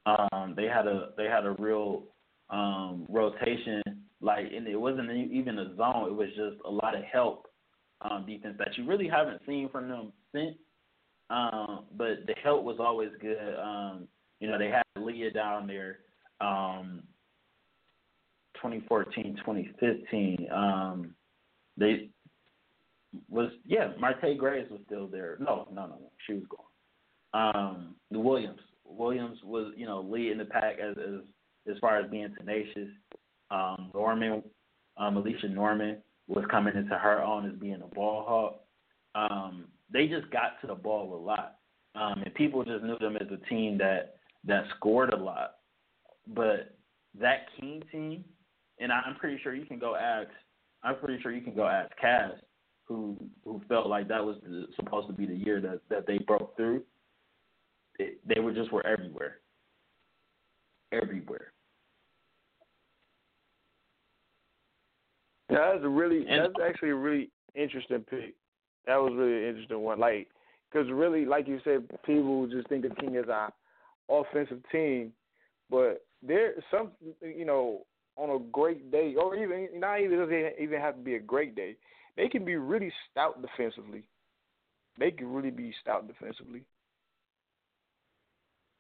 Um, 0.05 0.53
they 0.55 0.65
had 0.65 0.87
a 0.87 1.09
they 1.17 1.25
had 1.25 1.45
a 1.45 1.55
real 1.59 2.03
um, 2.49 3.05
rotation, 3.09 3.81
like 4.21 4.45
and 4.55 4.67
it 4.67 4.77
wasn't 4.79 5.11
even 5.11 5.59
a 5.59 5.75
zone. 5.75 6.07
It 6.07 6.15
was 6.15 6.29
just 6.29 6.61
a 6.65 6.69
lot 6.69 6.95
of 6.95 7.03
help 7.03 7.47
um, 8.01 8.25
defense 8.25 8.55
that 8.59 8.77
you 8.77 8.85
really 8.85 9.07
haven't 9.07 9.41
seen 9.45 9.69
from 9.69 9.89
them 9.89 10.13
since. 10.33 10.55
Um, 11.29 11.85
but 11.97 12.25
the 12.25 12.35
help 12.41 12.63
was 12.63 12.77
always 12.79 13.09
good. 13.19 13.55
Um, 13.61 14.07
you 14.39 14.49
know, 14.49 14.57
they 14.57 14.69
had 14.69 14.83
Leah 14.95 15.31
down 15.31 15.67
there, 15.67 15.99
um, 16.41 17.03
2014, 18.55 19.37
2015. 19.37 20.47
Um, 20.51 21.15
they 21.77 22.09
was 23.29 23.49
yeah, 23.65 23.91
Marte 23.99 24.37
Graves 24.37 24.69
was 24.69 24.81
still 24.85 25.07
there. 25.07 25.37
No, 25.39 25.67
no, 25.71 25.87
no, 25.87 25.95
no, 25.95 26.11
she 26.25 26.33
was 26.33 26.43
gone. 26.49 27.55
Um, 27.55 27.95
the 28.11 28.19
Williams, 28.19 28.59
Williams 28.85 29.37
was, 29.43 29.73
you 29.75 29.85
know, 29.85 30.01
leading 30.01 30.37
the 30.37 30.45
pack 30.45 30.77
as 30.79 30.95
as, 30.97 31.21
as 31.71 31.77
far 31.79 31.99
as 31.99 32.09
being 32.09 32.33
tenacious. 32.37 32.89
Um, 33.49 33.91
Norman, 33.93 34.43
um, 34.97 35.17
Alicia 35.17 35.47
Norman 35.49 35.97
was 36.27 36.43
coming 36.51 36.75
into 36.75 36.95
her 36.97 37.23
own 37.23 37.49
as 37.49 37.57
being 37.59 37.81
a 37.81 37.95
ball 37.95 38.25
hawk. 38.27 38.61
Um, 39.15 39.65
they 39.91 40.07
just 40.07 40.29
got 40.31 40.59
to 40.61 40.67
the 40.67 40.75
ball 40.75 41.13
a 41.13 41.21
lot, 41.21 41.57
um, 41.95 42.23
and 42.23 42.33
people 42.35 42.63
just 42.63 42.83
knew 42.83 42.97
them 42.99 43.15
as 43.15 43.27
a 43.31 43.49
team 43.49 43.77
that 43.77 44.15
that 44.45 44.63
scored 44.77 45.13
a 45.13 45.17
lot. 45.17 45.55
But 46.33 46.75
that 47.19 47.47
King 47.59 47.83
team, 47.91 48.23
and 48.79 48.91
I'm 48.91 49.15
pretty 49.15 49.39
sure 49.41 49.55
you 49.55 49.65
can 49.65 49.79
go 49.79 49.95
ask. 49.95 50.29
I'm 50.83 50.97
pretty 50.97 51.21
sure 51.21 51.31
you 51.31 51.41
can 51.41 51.55
go 51.55 51.65
ask 51.65 51.91
Cass, 51.99 52.33
who 52.85 53.17
who 53.43 53.61
felt 53.67 53.87
like 53.87 54.07
that 54.09 54.23
was 54.23 54.37
the, 54.43 54.67
supposed 54.75 55.07
to 55.07 55.13
be 55.13 55.25
the 55.25 55.35
year 55.35 55.61
that 55.61 55.81
that 55.89 56.05
they 56.05 56.17
broke 56.19 56.55
through 56.55 56.83
they 57.99 58.39
were 58.39 58.53
just 58.53 58.71
were 58.71 58.85
everywhere, 58.85 59.39
everywhere. 60.91 61.53
Yeah, 65.49 65.71
that's 65.73 65.85
a 65.85 65.89
really 65.89 66.25
that's 66.25 66.53
actually 66.63 66.89
a 66.89 66.95
really 66.95 67.29
interesting 67.55 68.03
pick. 68.09 68.35
That 68.85 68.97
was 68.97 69.13
really 69.15 69.43
an 69.43 69.49
interesting 69.49 69.79
one. 69.79 69.99
Like, 69.99 70.27
because 70.71 70.89
really, 70.91 71.25
like 71.25 71.47
you 71.47 71.59
said, 71.63 71.87
people 72.05 72.47
just 72.47 72.67
think 72.69 72.85
of 72.85 72.95
King 72.97 73.15
as 73.15 73.27
a 73.27 73.49
offensive 74.09 74.61
team, 74.71 75.11
but 75.69 76.05
there 76.21 76.53
some 76.71 76.91
you 77.21 77.45
know 77.45 77.85
on 78.15 78.29
a 78.29 78.39
great 78.51 78.91
day, 78.91 79.15
or 79.15 79.35
even 79.35 79.67
not 79.79 80.01
even 80.01 80.19
doesn't 80.19 80.53
even 80.59 80.79
have 80.79 80.95
to 80.95 81.01
be 81.01 81.15
a 81.15 81.19
great 81.19 81.55
day. 81.55 81.75
They 82.15 82.27
can 82.27 82.43
be 82.43 82.55
really 82.55 82.91
stout 83.11 83.41
defensively. 83.41 84.07
They 84.99 85.11
can 85.11 85.31
really 85.31 85.51
be 85.51 85.73
stout 85.81 86.07
defensively. 86.07 86.63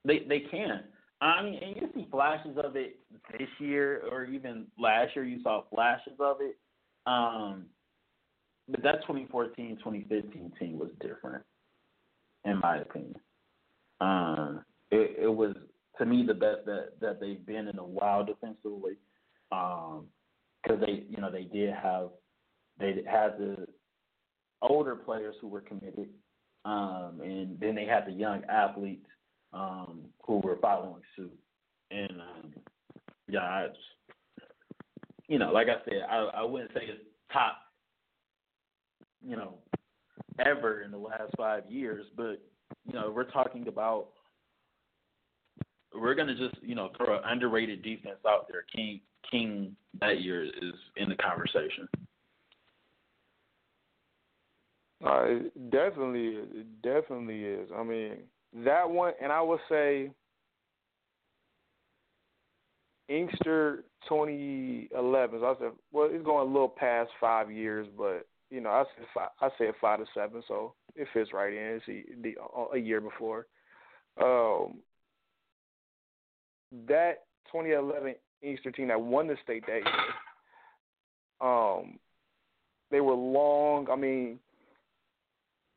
They 0.05 0.19
they 0.27 0.39
can. 0.39 0.83
I 1.19 1.43
mean, 1.43 1.59
and 1.63 1.75
you 1.75 1.89
see 1.95 2.07
flashes 2.11 2.57
of 2.63 2.75
it 2.75 2.99
this 3.37 3.47
year, 3.59 4.03
or 4.11 4.25
even 4.25 4.67
last 4.79 5.15
year. 5.15 5.25
You 5.25 5.41
saw 5.41 5.63
flashes 5.73 6.13
of 6.19 6.37
it. 6.41 6.57
Um, 7.07 7.65
but 8.69 8.83
that 8.83 9.01
2014, 9.01 9.77
2015 9.77 10.51
team 10.59 10.77
was 10.77 10.89
different, 10.99 11.43
in 12.45 12.59
my 12.59 12.77
opinion. 12.77 13.15
Um, 14.01 14.63
it, 14.91 15.23
it 15.23 15.27
was 15.27 15.55
to 15.97 16.05
me 16.05 16.23
the 16.25 16.33
best 16.33 16.65
that 16.65 16.99
that 17.01 17.19
they've 17.19 17.45
been 17.45 17.67
in 17.67 17.77
a 17.79 17.85
while 17.85 18.23
defensively. 18.23 18.97
Um, 19.51 20.07
because 20.63 20.81
they, 20.81 21.03
you 21.09 21.17
know, 21.21 21.31
they 21.31 21.43
did 21.43 21.73
have 21.73 22.09
they 22.79 23.03
had 23.09 23.37
the 23.37 23.67
older 24.61 24.95
players 24.95 25.35
who 25.41 25.47
were 25.47 25.61
committed, 25.61 26.09
um, 26.65 27.21
and 27.23 27.59
then 27.59 27.75
they 27.75 27.85
had 27.85 28.05
the 28.05 28.11
young 28.11 28.43
athletes 28.45 29.07
um, 29.53 30.01
who 30.25 30.37
were 30.39 30.57
following 30.61 31.01
suit. 31.15 31.37
And 31.91 32.11
um, 32.11 32.53
yeah, 33.27 33.39
I 33.39 33.67
just, 33.67 34.49
you 35.27 35.39
know, 35.39 35.51
like 35.51 35.67
I 35.67 35.83
said, 35.85 36.01
I, 36.09 36.17
I 36.39 36.43
wouldn't 36.43 36.71
say 36.73 36.81
it's 36.83 37.03
top, 37.31 37.57
you 39.25 39.35
know, 39.35 39.55
ever 40.45 40.81
in 40.81 40.91
the 40.91 40.97
last 40.97 41.31
five 41.37 41.63
years, 41.69 42.05
but 42.15 42.41
you 42.85 42.93
know, 42.93 43.11
we're 43.15 43.31
talking 43.31 43.67
about 43.67 44.09
we're 45.93 46.15
gonna 46.15 46.35
just 46.35 46.55
you 46.61 46.75
know 46.75 46.89
throw 46.97 47.17
an 47.17 47.23
underrated 47.25 47.83
defense 47.83 48.19
out 48.27 48.47
there. 48.49 48.65
King 48.73 49.01
King 49.29 49.75
that 49.99 50.21
year 50.21 50.43
is 50.43 50.73
in 50.95 51.09
the 51.09 51.15
conversation. 51.15 51.87
Uh, 55.05 55.23
it 55.25 55.69
definitely, 55.69 56.37
it 56.37 56.81
definitely 56.81 57.43
is. 57.43 57.69
I 57.75 57.83
mean, 57.83 58.17
that 58.65 58.89
one, 58.89 59.13
and 59.21 59.31
I 59.31 59.41
would 59.41 59.59
say 59.69 60.09
Inkster 63.07 63.83
2011. 64.09 65.39
So 65.39 65.45
I 65.45 65.53
said, 65.59 65.71
well, 65.91 66.09
it's 66.11 66.25
going 66.25 66.47
a 66.47 66.51
little 66.51 66.69
past 66.69 67.11
five 67.21 67.51
years, 67.51 67.87
but 67.95 68.27
you 68.49 68.61
know, 68.61 68.69
I 68.69 68.83
said 68.95 69.05
five, 69.13 69.29
I 69.41 69.49
said 69.57 69.73
five 69.79 69.99
to 69.99 70.05
seven, 70.13 70.41
so 70.47 70.73
it 70.95 71.07
fits 71.13 71.31
right 71.33 71.53
in. 71.53 71.81
It's 71.85 72.37
a, 72.39 72.75
a 72.75 72.79
year 72.79 73.01
before. 73.01 73.45
Um, 74.21 74.79
that 76.87 77.23
2011 77.51 78.15
Inkster 78.41 78.71
team 78.71 78.89
that 78.89 79.01
won 79.01 79.27
the 79.27 79.35
state 79.43 79.63
that 79.67 79.81
year. 79.83 80.13
Um, 81.41 81.99
they 82.91 83.01
were 83.01 83.13
long. 83.13 83.87
I 83.91 83.95
mean, 83.95 84.39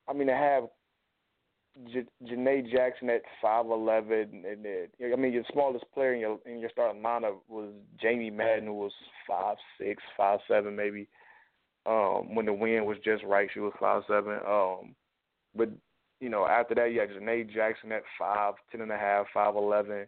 I 0.09 0.13
mean, 0.13 0.27
they 0.27 0.33
have 0.33 0.65
J- 1.93 2.07
Janae 2.25 2.71
Jackson 2.71 3.11
at 3.11 3.23
five 3.41 3.67
eleven, 3.67 4.45
and 4.47 4.65
then 4.65 4.89
I 5.13 5.17
mean 5.17 5.33
your 5.33 5.45
smallest 5.53 5.85
player 5.93 6.15
in 6.15 6.21
your 6.21 6.39
in 6.47 6.59
your 6.59 6.71
starting 6.71 7.03
lineup 7.03 7.37
was 7.49 7.73
Jamie 8.01 8.31
Madden, 8.31 8.67
who 8.67 8.75
was 8.75 8.93
five 9.27 9.57
six, 9.79 10.03
five 10.17 10.41
seven 10.49 10.77
maybe. 10.77 11.09
Um, 11.87 12.35
when 12.35 12.45
the 12.47 12.53
wind 12.53 12.87
was 12.87 12.99
just 13.05 13.25
right, 13.25 13.49
she 13.53 13.61
was 13.61 13.73
five 13.81 14.03
seven. 14.09 14.39
Um, 14.47 14.95
but 15.55 15.71
you 16.21 16.29
know 16.29 16.47
after 16.47 16.75
that 16.75 16.93
you 16.93 17.01
had 17.01 17.11
Janae 17.11 17.53
Jackson 17.53 17.93
at 17.93 18.03
five 18.19 18.55
ten 18.71 18.81
and 18.81 18.93
a 18.93 18.99
half, 18.99 19.27
five 19.33 19.57
eleven. 19.57 20.07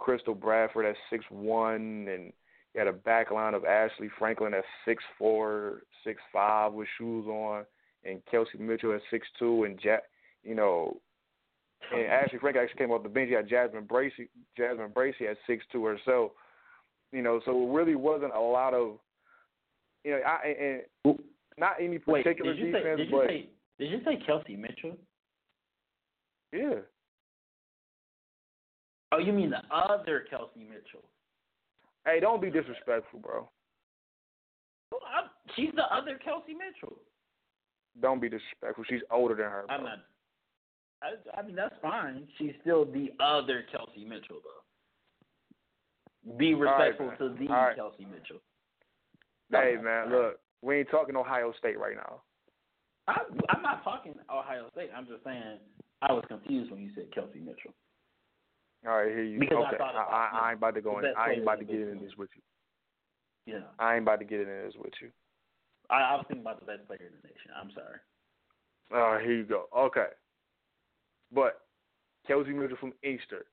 Crystal 0.00 0.34
Bradford 0.34 0.86
at 0.86 0.96
six 1.10 1.24
one, 1.30 2.08
and 2.10 2.32
you 2.74 2.78
had 2.78 2.88
a 2.88 2.92
back 2.92 3.30
line 3.30 3.54
of 3.54 3.64
Ashley 3.64 4.08
Franklin 4.18 4.54
at 4.54 4.64
six 4.84 5.04
four, 5.16 5.82
six 6.02 6.20
five 6.32 6.72
with 6.72 6.88
shoes 6.98 7.26
on, 7.26 7.64
and 8.04 8.20
Kelsey 8.28 8.58
Mitchell 8.58 8.94
at 8.94 9.02
six 9.10 9.28
two, 9.38 9.64
and 9.64 9.78
Jack 9.80 10.02
you 10.42 10.54
know, 10.54 10.96
and 11.94 12.06
Ashley 12.06 12.38
Frank 12.38 12.56
actually 12.56 12.78
came 12.78 12.90
off 12.90 13.02
the 13.02 13.08
bench. 13.08 13.30
You 13.30 13.36
had 13.36 13.48
Jasmine 13.48 13.84
Bracey, 13.84 14.28
Jasmine 14.56 14.90
Bracey 14.90 15.30
at 15.30 15.36
six 15.46 15.64
two 15.70 15.84
or 15.84 15.98
so. 16.04 16.32
You 17.12 17.22
know, 17.22 17.40
so 17.44 17.50
it 17.50 17.72
really 17.72 17.96
wasn't 17.96 18.34
a 18.34 18.40
lot 18.40 18.72
of, 18.72 18.98
you 20.04 20.12
know, 20.12 20.20
I 20.24 20.82
and 21.04 21.18
not 21.58 21.72
any 21.80 21.98
particular 21.98 22.52
Wait, 22.52 22.58
did 22.58 22.66
you 22.66 22.72
defense, 22.72 22.84
say, 22.84 23.04
did 23.04 23.10
but 23.10 23.26
say 23.26 23.48
did 23.78 23.90
you 23.90 24.00
say 24.04 24.22
Kelsey 24.26 24.56
Mitchell? 24.56 24.96
yeah. 26.52 26.80
Oh, 29.12 29.18
you 29.18 29.32
mean 29.32 29.50
the 29.50 29.62
other 29.74 30.24
Kelsey 30.30 30.60
Mitchell? 30.60 31.04
Hey, 32.06 32.20
don't 32.20 32.40
be 32.40 32.50
disrespectful, 32.50 33.20
bro. 33.20 33.48
Well, 34.92 35.00
I'm, 35.06 35.30
she's 35.56 35.70
the 35.74 35.84
other 35.94 36.18
Kelsey 36.22 36.52
Mitchell. 36.54 36.96
Don't 38.00 38.20
be 38.20 38.28
disrespectful. 38.28 38.84
She's 38.88 39.02
older 39.10 39.34
than 39.34 39.46
her. 39.46 39.64
Bro. 39.66 39.76
I'm 39.76 39.84
not. 39.84 39.98
I, 41.02 41.38
I 41.38 41.42
mean, 41.42 41.56
that's 41.56 41.74
fine. 41.82 42.28
She's 42.38 42.52
still 42.60 42.84
the 42.84 43.10
other 43.20 43.64
Kelsey 43.72 44.04
Mitchell, 44.04 44.38
though. 44.44 46.36
Be 46.36 46.54
respectful 46.54 47.06
man. 47.06 47.18
to 47.18 47.28
the 47.38 47.46
right. 47.46 47.74
Kelsey 47.74 48.04
Mitchell. 48.04 48.40
Hey, 49.50 49.76
man, 49.82 50.10
look, 50.10 50.38
we 50.62 50.76
ain't 50.76 50.90
talking 50.90 51.16
Ohio 51.16 51.52
State 51.58 51.78
right 51.78 51.96
now. 51.96 52.20
I, 53.08 53.16
I'm 53.48 53.62
not 53.62 53.82
talking 53.82 54.14
Ohio 54.30 54.68
State. 54.72 54.90
I'm 54.96 55.06
just 55.06 55.24
saying 55.24 55.58
I 56.02 56.12
was 56.12 56.24
confused 56.28 56.70
when 56.70 56.80
you 56.80 56.90
said 56.94 57.06
Kelsey 57.14 57.40
Mitchell. 57.40 57.72
All 58.86 58.96
right, 58.96 59.08
here 59.08 59.22
you. 59.22 59.38
Because 59.38 59.58
I 59.64 59.68
okay, 59.68 59.76
thought 59.78 59.94
I, 59.94 60.02
I, 60.02 60.40
I 60.46 60.50
ain't 60.50 60.58
about 60.58 60.74
to 60.74 60.80
go 60.80 60.98
in. 60.98 61.04
I 61.16 61.32
ain't 61.32 61.42
about 61.42 61.58
to 61.58 61.64
get 61.64 61.80
into 61.80 62.04
this 62.04 62.16
with 62.16 62.30
you. 62.34 63.54
Yeah, 63.54 63.60
I 63.78 63.94
ain't 63.94 64.02
about 64.02 64.20
to 64.20 64.24
get 64.24 64.40
into 64.40 64.52
this 64.52 64.74
with 64.78 64.92
you. 65.02 65.10
I, 65.90 66.00
I 66.00 66.14
was 66.14 66.24
thinking 66.28 66.42
about 66.42 66.60
the 66.60 66.66
best 66.66 66.86
player 66.86 67.00
in 67.00 67.12
the 67.20 67.28
nation. 67.28 67.50
I'm 67.60 67.70
sorry. 67.74 67.98
All 68.92 69.14
right, 69.14 69.24
here 69.24 69.36
you 69.36 69.44
go. 69.44 69.66
Okay, 69.76 70.06
but 71.32 71.62
Kelsey 72.26 72.50
Mitchell 72.52 72.76
from 72.78 72.92
Easter. 73.04 73.46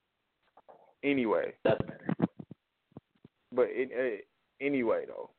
Anyway, 1.03 1.53
That's 1.63 1.79
better. 1.81 2.07
but 3.51 3.67
it, 3.69 3.91
uh, 3.93 4.65
anyway 4.65 5.03
though, 5.07 5.29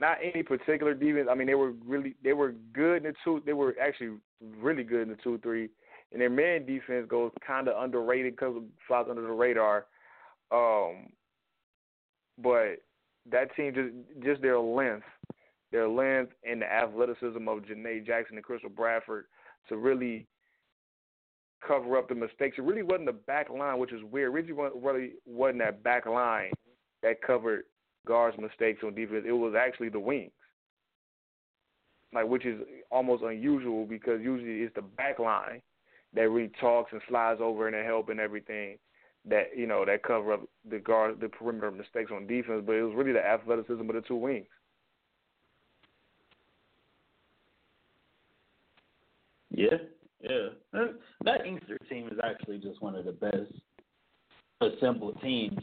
not 0.00 0.18
any 0.22 0.42
particular 0.42 0.94
defense. 0.94 1.28
I 1.30 1.34
mean, 1.34 1.46
they 1.46 1.54
were 1.54 1.72
really 1.84 2.14
they 2.22 2.32
were 2.32 2.54
good 2.72 2.98
in 2.98 3.02
the 3.04 3.14
two. 3.24 3.42
They 3.44 3.52
were 3.54 3.74
actually 3.80 4.18
really 4.60 4.84
good 4.84 5.02
in 5.02 5.08
the 5.08 5.16
two 5.22 5.38
three, 5.38 5.68
and 6.12 6.20
their 6.20 6.30
man 6.30 6.66
defense 6.66 7.06
goes 7.08 7.32
kind 7.46 7.68
of 7.68 7.82
underrated 7.82 8.34
because 8.34 8.54
it 8.56 8.62
flies 8.86 9.06
under 9.08 9.22
the 9.22 9.28
radar. 9.28 9.86
Um, 10.50 11.08
but 12.42 12.82
that 13.30 13.54
team 13.56 13.72
just 13.74 14.24
just 14.24 14.42
their 14.42 14.58
length, 14.58 15.06
their 15.70 15.88
length 15.88 16.32
and 16.48 16.62
the 16.62 16.70
athleticism 16.70 17.48
of 17.48 17.60
Janae 17.60 18.06
Jackson 18.06 18.36
and 18.36 18.44
Crystal 18.44 18.68
Bradford 18.68 19.26
to 19.68 19.76
really 19.76 20.26
cover 21.66 21.96
up 21.96 22.08
the 22.08 22.14
mistakes. 22.14 22.56
It 22.58 22.64
really 22.64 22.82
wasn't 22.82 23.06
the 23.06 23.12
back 23.12 23.48
line, 23.48 23.78
which 23.78 23.92
is 23.92 24.02
weird. 24.02 24.34
It 24.34 24.52
really 24.52 24.70
really 24.82 25.12
wasn't 25.24 25.60
that 25.60 25.82
back 25.82 26.06
line 26.06 26.52
that 27.02 27.22
covered 27.22 27.64
guards' 28.06 28.36
mistakes 28.38 28.82
on 28.84 28.94
defense. 28.94 29.24
It 29.26 29.32
was 29.32 29.54
actually 29.58 29.88
the 29.88 30.00
wings. 30.00 30.32
Like 32.12 32.26
which 32.26 32.44
is 32.44 32.60
almost 32.90 33.22
unusual 33.22 33.86
because 33.86 34.20
usually 34.20 34.62
it's 34.62 34.74
the 34.74 34.82
back 34.82 35.18
line 35.18 35.62
that 36.14 36.30
really 36.30 36.52
talks 36.60 36.92
and 36.92 37.00
slides 37.08 37.40
over 37.42 37.68
and 37.68 37.86
help 37.86 38.08
and 38.08 38.20
everything 38.20 38.78
that 39.24 39.56
you 39.56 39.66
know 39.66 39.84
that 39.84 40.02
cover 40.02 40.32
up 40.32 40.42
the 40.68 40.78
guard 40.78 41.20
the 41.20 41.28
perimeter 41.28 41.70
mistakes 41.70 42.10
on 42.12 42.26
defense, 42.26 42.62
but 42.66 42.72
it 42.72 42.82
was 42.82 42.94
really 42.94 43.12
the 43.12 43.24
athleticism 43.24 43.80
of 43.88 43.94
the 43.94 44.02
two 44.02 44.16
wings. 44.16 44.46
Yeah, 49.50 49.76
yeah. 50.20 50.48
That- 51.24 51.46
Inkster 51.46 51.78
team 51.88 52.08
is 52.08 52.18
actually 52.24 52.58
just 52.58 52.82
one 52.82 52.94
of 52.94 53.04
the 53.04 53.12
best 53.12 53.52
assembled 54.60 55.20
teams 55.20 55.58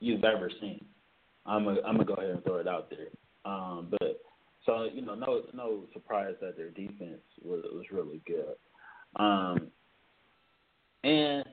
you've 0.00 0.24
ever 0.24 0.50
seen. 0.60 0.84
I'm 1.46 1.66
a, 1.68 1.76
I'm 1.86 1.96
gonna 1.96 2.04
go 2.04 2.14
ahead 2.14 2.30
and 2.30 2.44
throw 2.44 2.56
it 2.56 2.68
out 2.68 2.90
there. 2.90 3.08
Um, 3.44 3.88
but 3.90 4.20
so 4.64 4.88
you 4.92 5.02
know, 5.02 5.14
no 5.14 5.42
no 5.52 5.84
surprise 5.92 6.34
that 6.40 6.56
their 6.56 6.70
defense 6.70 7.22
was 7.42 7.62
was 7.72 7.84
really 7.92 8.22
good. 8.26 8.56
Um, 9.16 9.70
and 11.02 11.44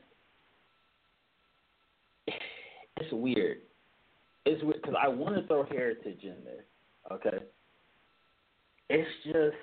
it's 2.27 3.11
weird. 3.11 3.57
It's 4.45 4.63
weird 4.63 4.81
because 4.81 4.95
I 5.01 5.07
want 5.07 5.35
to 5.35 5.47
throw 5.47 5.65
Heritage 5.65 6.23
in 6.23 6.35
there. 6.43 6.65
Okay, 7.11 7.37
it's 8.89 9.09
just 9.25 9.55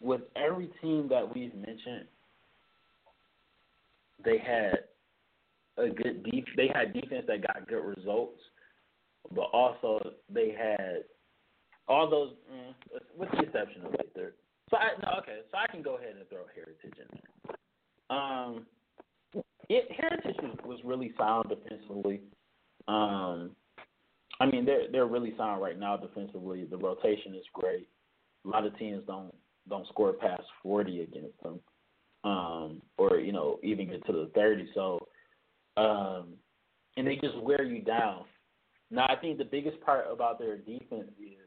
with 0.00 0.22
every 0.36 0.70
team 0.80 1.08
that 1.10 1.34
we've 1.34 1.54
mentioned, 1.54 2.06
they 4.24 4.38
had 4.38 4.84
a 5.76 5.88
good 5.88 6.26
they 6.56 6.70
had 6.74 6.92
defense 6.92 7.24
that 7.26 7.42
got 7.46 7.68
good 7.68 7.84
results, 7.96 8.38
but 9.34 9.48
also 9.52 10.00
they 10.32 10.54
had 10.56 11.04
all 11.88 12.08
those 12.08 12.32
mm, 12.52 12.74
with 13.16 13.30
the 13.32 13.40
exception 13.40 13.84
of 13.84 13.92
Lather. 13.92 14.34
So 14.70 14.76
I 14.76 14.90
no, 15.02 15.18
okay, 15.18 15.40
so 15.50 15.58
I 15.58 15.66
can 15.70 15.82
go 15.82 15.96
ahead 15.96 16.14
and 16.18 16.28
throw 16.28 16.42
Heritage 16.54 16.98
in 16.98 17.18
there. 17.18 18.16
Um, 18.16 18.66
it, 19.68 19.88
Heritage 19.96 20.36
was, 20.42 20.56
was 20.64 20.78
really 20.84 21.12
sound 21.18 21.48
defensively. 21.48 22.20
Um, 22.88 23.50
I 24.40 24.46
mean 24.46 24.64
they're 24.64 24.90
they're 24.90 25.06
really 25.06 25.34
sound 25.36 25.60
right 25.60 25.78
now 25.78 25.96
defensively. 25.96 26.64
The 26.64 26.76
rotation 26.76 27.34
is 27.34 27.44
great. 27.52 27.88
A 28.44 28.48
lot 28.48 28.64
of 28.64 28.76
teams 28.78 29.02
don't 29.06 29.34
don't 29.68 29.86
score 29.88 30.12
past 30.12 30.44
forty 30.62 31.02
against 31.02 31.40
them, 31.42 31.60
um, 32.24 32.82
or 32.96 33.18
you 33.18 33.32
know 33.32 33.58
even 33.62 33.88
get 33.88 34.06
to 34.06 34.12
the 34.12 34.30
thirty. 34.34 34.68
So, 34.74 35.06
um, 35.76 36.34
and 36.96 37.06
they 37.06 37.16
just 37.16 37.40
wear 37.42 37.64
you 37.64 37.82
down. 37.82 38.24
Now 38.90 39.06
I 39.08 39.16
think 39.16 39.38
the 39.38 39.44
biggest 39.44 39.80
part 39.82 40.06
about 40.10 40.38
their 40.38 40.56
defense 40.56 41.10
is 41.20 41.39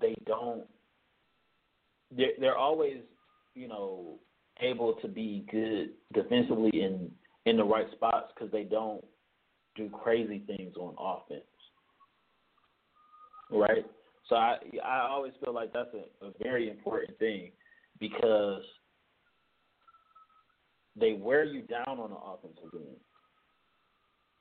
they 0.00 0.14
don't. 0.26 0.64
They're 2.16 2.32
they're 2.38 2.58
always 2.58 2.98
you 3.54 3.68
know 3.68 4.18
able 4.60 4.94
to 4.94 5.08
be 5.08 5.44
good 5.50 5.90
defensively 6.12 6.70
in 6.82 7.10
in 7.46 7.56
the 7.56 7.64
right 7.64 7.90
spots 7.92 8.32
because 8.34 8.50
they 8.52 8.64
don't 8.64 9.04
do 9.76 9.88
crazy 9.90 10.42
things 10.46 10.74
on 10.76 10.94
offense. 10.98 11.44
Right? 13.50 13.84
So 14.28 14.36
I 14.36 14.58
I 14.84 15.06
always 15.10 15.32
feel 15.42 15.54
like 15.54 15.72
that's 15.72 15.94
a, 15.94 16.26
a 16.26 16.30
very 16.42 16.70
important 16.70 17.18
thing 17.18 17.50
because 17.98 18.62
they 20.96 21.12
wear 21.14 21.44
you 21.44 21.62
down 21.62 21.98
on 21.98 22.10
the 22.10 22.16
offensive 22.16 22.70
end. 22.74 22.96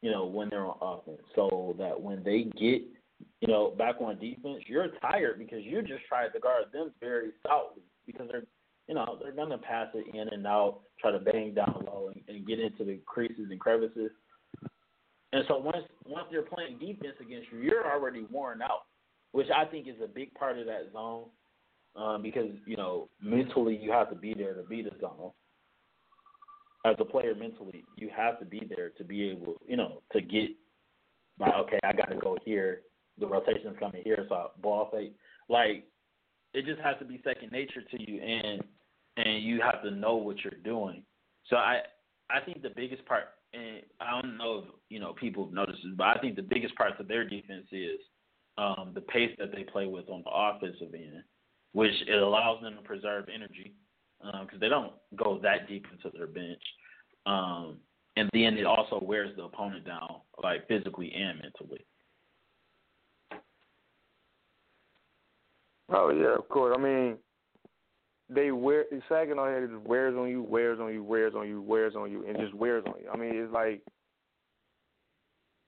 You 0.01 0.11
know, 0.11 0.25
when 0.25 0.49
they're 0.49 0.65
on 0.65 0.77
offense. 0.81 1.21
So 1.35 1.75
that 1.79 1.99
when 1.99 2.23
they 2.23 2.43
get, 2.59 2.81
you 3.41 3.47
know, 3.47 3.71
back 3.77 3.95
on 3.99 4.19
defense, 4.19 4.63
you're 4.67 4.87
tired 5.01 5.37
because 5.37 5.63
you 5.63 5.81
just 5.81 6.05
tried 6.07 6.29
to 6.29 6.39
guard 6.39 6.65
them 6.71 6.91
very 6.99 7.31
stoutly 7.41 7.83
because 8.05 8.27
they're 8.31 8.43
you 8.87 8.95
know, 8.95 9.17
they're 9.21 9.31
gonna 9.31 9.57
pass 9.57 9.87
it 9.93 10.13
in 10.13 10.27
and 10.29 10.45
out, 10.45 10.81
try 10.99 11.11
to 11.11 11.19
bang 11.19 11.53
down 11.53 11.85
low 11.85 12.09
and, 12.13 12.21
and 12.27 12.45
get 12.45 12.59
into 12.59 12.83
the 12.83 12.99
creases 13.05 13.47
and 13.49 13.59
crevices. 13.59 14.11
And 15.31 15.43
so 15.47 15.57
once 15.57 15.85
once 16.05 16.27
they're 16.31 16.41
playing 16.41 16.79
defense 16.79 17.15
against 17.21 17.51
you, 17.51 17.59
you're 17.59 17.89
already 17.89 18.25
worn 18.29 18.61
out, 18.61 18.83
which 19.31 19.47
I 19.55 19.65
think 19.65 19.87
is 19.87 19.95
a 20.03 20.07
big 20.07 20.33
part 20.35 20.59
of 20.59 20.65
that 20.65 20.91
zone. 20.91 21.25
Um, 21.95 22.23
because, 22.23 22.49
you 22.65 22.75
know, 22.75 23.07
mentally 23.21 23.77
you 23.77 23.91
have 23.91 24.09
to 24.09 24.15
be 24.15 24.33
there 24.33 24.55
to 24.55 24.63
beat 24.63 24.87
a 24.87 24.99
zone. 24.99 25.31
As 26.85 26.95
a 26.99 27.05
player 27.05 27.35
mentally, 27.35 27.85
you 27.97 28.09
have 28.15 28.39
to 28.39 28.45
be 28.45 28.67
there 28.67 28.89
to 28.97 29.03
be 29.03 29.29
able, 29.29 29.55
you 29.67 29.77
know, 29.77 30.01
to 30.11 30.19
get 30.19 30.49
like, 31.39 31.53
okay, 31.53 31.79
I 31.83 31.93
gotta 31.93 32.15
go 32.15 32.35
here, 32.43 32.81
the 33.19 33.27
rotation's 33.27 33.77
coming 33.79 34.01
here, 34.03 34.25
so 34.29 34.35
I 34.35 34.47
ball 34.61 34.89
fake. 34.91 35.15
Like 35.49 35.85
it 36.53 36.65
just 36.65 36.81
has 36.81 36.95
to 36.99 37.05
be 37.05 37.21
second 37.23 37.51
nature 37.51 37.81
to 37.81 38.01
you 38.01 38.21
and 38.21 38.63
and 39.17 39.43
you 39.43 39.61
have 39.61 39.83
to 39.83 39.91
know 39.91 40.15
what 40.15 40.37
you're 40.43 40.61
doing. 40.63 41.03
So 41.49 41.57
I 41.57 41.81
I 42.29 42.39
think 42.39 42.61
the 42.61 42.71
biggest 42.75 43.05
part 43.05 43.25
and 43.53 43.81
I 43.99 44.21
don't 44.21 44.37
know 44.37 44.59
if 44.59 44.65
you 44.89 44.99
know 44.99 45.13
people 45.13 45.49
notice 45.51 45.75
this, 45.83 45.93
but 45.97 46.07
I 46.07 46.15
think 46.19 46.35
the 46.35 46.41
biggest 46.41 46.75
part 46.75 46.99
of 46.99 47.07
their 47.07 47.27
defense 47.27 47.67
is 47.71 47.99
um, 48.57 48.91
the 48.93 49.01
pace 49.01 49.31
that 49.39 49.51
they 49.51 49.63
play 49.63 49.87
with 49.87 50.09
on 50.09 50.23
the 50.23 50.31
offensive 50.31 50.93
end, 50.93 51.23
which 51.73 51.93
it 52.07 52.21
allows 52.21 52.61
them 52.61 52.75
to 52.75 52.81
preserve 52.81 53.25
energy 53.33 53.73
because 54.41 54.59
they 54.59 54.69
don't 54.69 54.93
go 55.15 55.39
that 55.43 55.67
deep 55.67 55.85
into 55.91 56.15
their 56.15 56.27
bench. 56.27 56.61
Um, 57.25 57.77
and 58.15 58.29
then 58.33 58.57
it 58.57 58.65
also 58.65 58.99
wears 59.03 59.35
the 59.35 59.43
opponent 59.43 59.85
down, 59.85 60.21
like 60.41 60.67
physically 60.67 61.11
and 61.13 61.39
mentally. 61.41 61.85
Oh 65.91 66.09
yeah, 66.09 66.35
of 66.35 66.47
course. 66.49 66.75
I 66.77 66.81
mean, 66.81 67.17
they 68.29 68.51
wear 68.51 68.85
Saginaw 69.09 69.45
head 69.47 69.69
just 69.69 69.87
wears 69.87 70.15
on 70.15 70.29
you, 70.29 70.43
wears 70.43 70.79
on 70.79 70.93
you, 70.93 71.03
wears 71.03 71.33
on 71.35 71.47
you, 71.47 71.61
wears 71.61 71.95
on 71.95 72.11
you, 72.11 72.25
and 72.27 72.37
just 72.37 72.53
wears 72.53 72.83
on 72.87 72.93
you. 73.01 73.09
I 73.11 73.17
mean, 73.17 73.31
it's 73.35 73.53
like, 73.53 73.81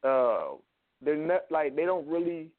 uh, 0.04 0.56
they're 1.04 1.18
not 1.18 1.42
like 1.52 1.76
they 1.76 1.86
don't 1.86 2.08
really. 2.08 2.50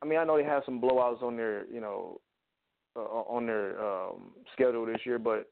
I 0.00 0.06
mean, 0.06 0.18
I 0.18 0.24
know 0.24 0.36
they 0.36 0.44
have 0.44 0.62
some 0.64 0.80
blowouts 0.80 1.22
on 1.22 1.36
their, 1.36 1.66
you 1.66 1.80
know, 1.80 2.20
uh, 2.94 3.00
on 3.00 3.46
their 3.46 3.84
um, 3.84 4.30
schedule 4.52 4.86
this 4.86 5.00
year, 5.04 5.18
but 5.18 5.50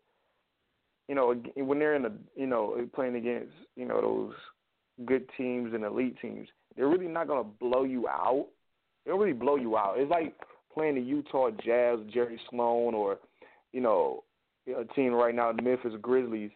you 1.09 1.15
know, 1.15 1.35
when 1.57 1.79
they're 1.79 1.95
in 1.95 2.03
the, 2.03 2.13
you 2.35 2.47
know, 2.47 2.77
playing 2.95 3.17
against, 3.17 3.53
you 3.77 3.87
know, 3.87 4.01
those 4.01 5.07
good 5.07 5.29
teams 5.37 5.73
and 5.73 5.85
elite 5.85 6.17
teams, 6.21 6.49
they're 6.77 6.89
really 6.89 7.07
not 7.07 7.29
going 7.29 7.43
to 7.43 7.51
blow 7.61 7.85
you 7.85 8.09
out. 8.09 8.47
Don't 9.07 9.21
really 9.21 9.33
blow 9.33 9.57
you 9.57 9.77
out. 9.77 9.95
It's 9.97 10.11
like 10.11 10.35
playing 10.73 10.97
the 10.97 11.01
Utah 11.01 11.51
Jazz, 11.65 11.99
Jerry 12.13 12.41
Sloan, 12.51 12.95
or 12.95 13.19
you 13.73 13.81
know, 13.81 14.25
a 14.69 14.85
team 14.95 15.13
right 15.13 15.35
now, 15.35 15.53
the 15.53 15.63
Memphis 15.63 15.95
Grizzlies. 16.01 16.51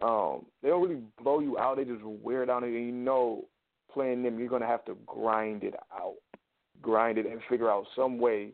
Um, 0.00 0.46
they 0.62 0.68
don't 0.68 0.82
really 0.82 1.02
blow 1.22 1.40
you 1.40 1.58
out. 1.58 1.76
They 1.76 1.84
just 1.84 2.04
wear 2.04 2.44
down, 2.46 2.64
and 2.64 2.72
you 2.72 2.92
know, 2.92 3.44
playing 3.92 4.22
them, 4.22 4.38
you're 4.38 4.48
to 4.60 4.66
have 4.66 4.84
to 4.86 4.96
grind 5.06 5.62
it 5.64 5.74
out, 5.92 6.14
grind 6.82 7.18
it, 7.18 7.26
and 7.26 7.40
figure 7.48 7.70
out 7.70 7.86
some 7.96 8.18
way 8.18 8.50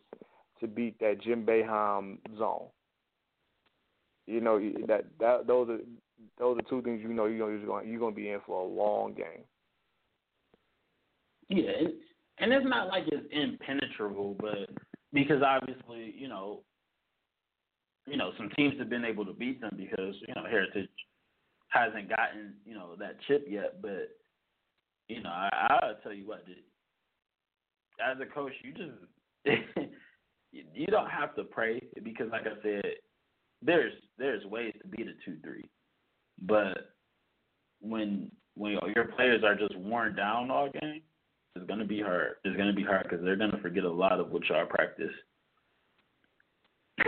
to 0.60 0.66
beat 0.66 0.98
that 1.00 1.22
Jim 1.22 1.44
Boeheim 1.44 2.18
zone. 2.38 2.66
You 4.26 4.40
know 4.40 4.60
that 4.86 5.06
that 5.18 5.46
those 5.46 5.68
are 5.68 5.78
those 6.38 6.58
are 6.58 6.68
two 6.68 6.82
things 6.82 7.00
you 7.02 7.12
know 7.12 7.26
you're 7.26 7.58
gonna 7.66 7.84
you're 7.84 8.10
to 8.10 8.14
be 8.14 8.28
in 8.28 8.40
for 8.46 8.62
a 8.62 8.66
long 8.66 9.14
game. 9.14 9.44
Yeah, 11.48 11.88
and 12.40 12.52
it's 12.52 12.66
not 12.66 12.88
like 12.88 13.04
it's 13.06 13.26
impenetrable, 13.30 14.36
but 14.40 14.70
because 15.12 15.42
obviously 15.42 16.14
you 16.16 16.28
know 16.28 16.62
you 18.06 18.16
know 18.16 18.32
some 18.36 18.50
teams 18.56 18.78
have 18.78 18.90
been 18.90 19.04
able 19.04 19.24
to 19.24 19.32
beat 19.32 19.60
them 19.60 19.74
because 19.76 20.14
you 20.26 20.34
know 20.34 20.44
Heritage 20.48 20.88
hasn't 21.68 22.08
gotten 22.08 22.54
you 22.64 22.74
know 22.74 22.96
that 22.98 23.16
chip 23.26 23.46
yet, 23.48 23.80
but 23.82 24.08
you 25.08 25.22
know 25.22 25.30
I, 25.30 25.78
I'll 25.82 25.96
tell 26.02 26.12
you 26.12 26.26
what, 26.26 26.46
dude, 26.46 26.56
as 28.04 28.16
a 28.20 28.26
coach, 28.26 28.52
you 28.62 28.72
just 28.72 28.98
you 30.52 30.86
don't 30.86 31.10
have 31.10 31.34
to 31.36 31.44
pray 31.44 31.80
because, 32.02 32.28
like 32.30 32.46
I 32.46 32.60
said, 32.62 32.92
there's 33.62 33.92
there's 34.18 34.44
ways 34.46 34.74
to 34.80 34.88
beat 34.88 35.06
a 35.06 35.12
two 35.24 35.36
three, 35.42 35.68
but 36.42 36.92
when 37.80 38.30
when 38.54 38.78
your 38.94 39.06
players 39.16 39.42
are 39.44 39.54
just 39.54 39.76
worn 39.78 40.14
down 40.16 40.50
all 40.50 40.70
game, 40.70 41.02
it's 41.60 41.68
gonna 41.68 41.84
be 41.84 42.00
hard. 42.00 42.36
It's 42.44 42.56
gonna 42.56 42.72
be 42.72 42.82
hard 42.82 43.02
because 43.04 43.22
they're 43.22 43.36
gonna 43.36 43.60
forget 43.60 43.84
a 43.84 43.92
lot 43.92 44.18
of 44.18 44.30
what 44.30 44.48
y'all 44.48 44.66
practice. 44.66 45.12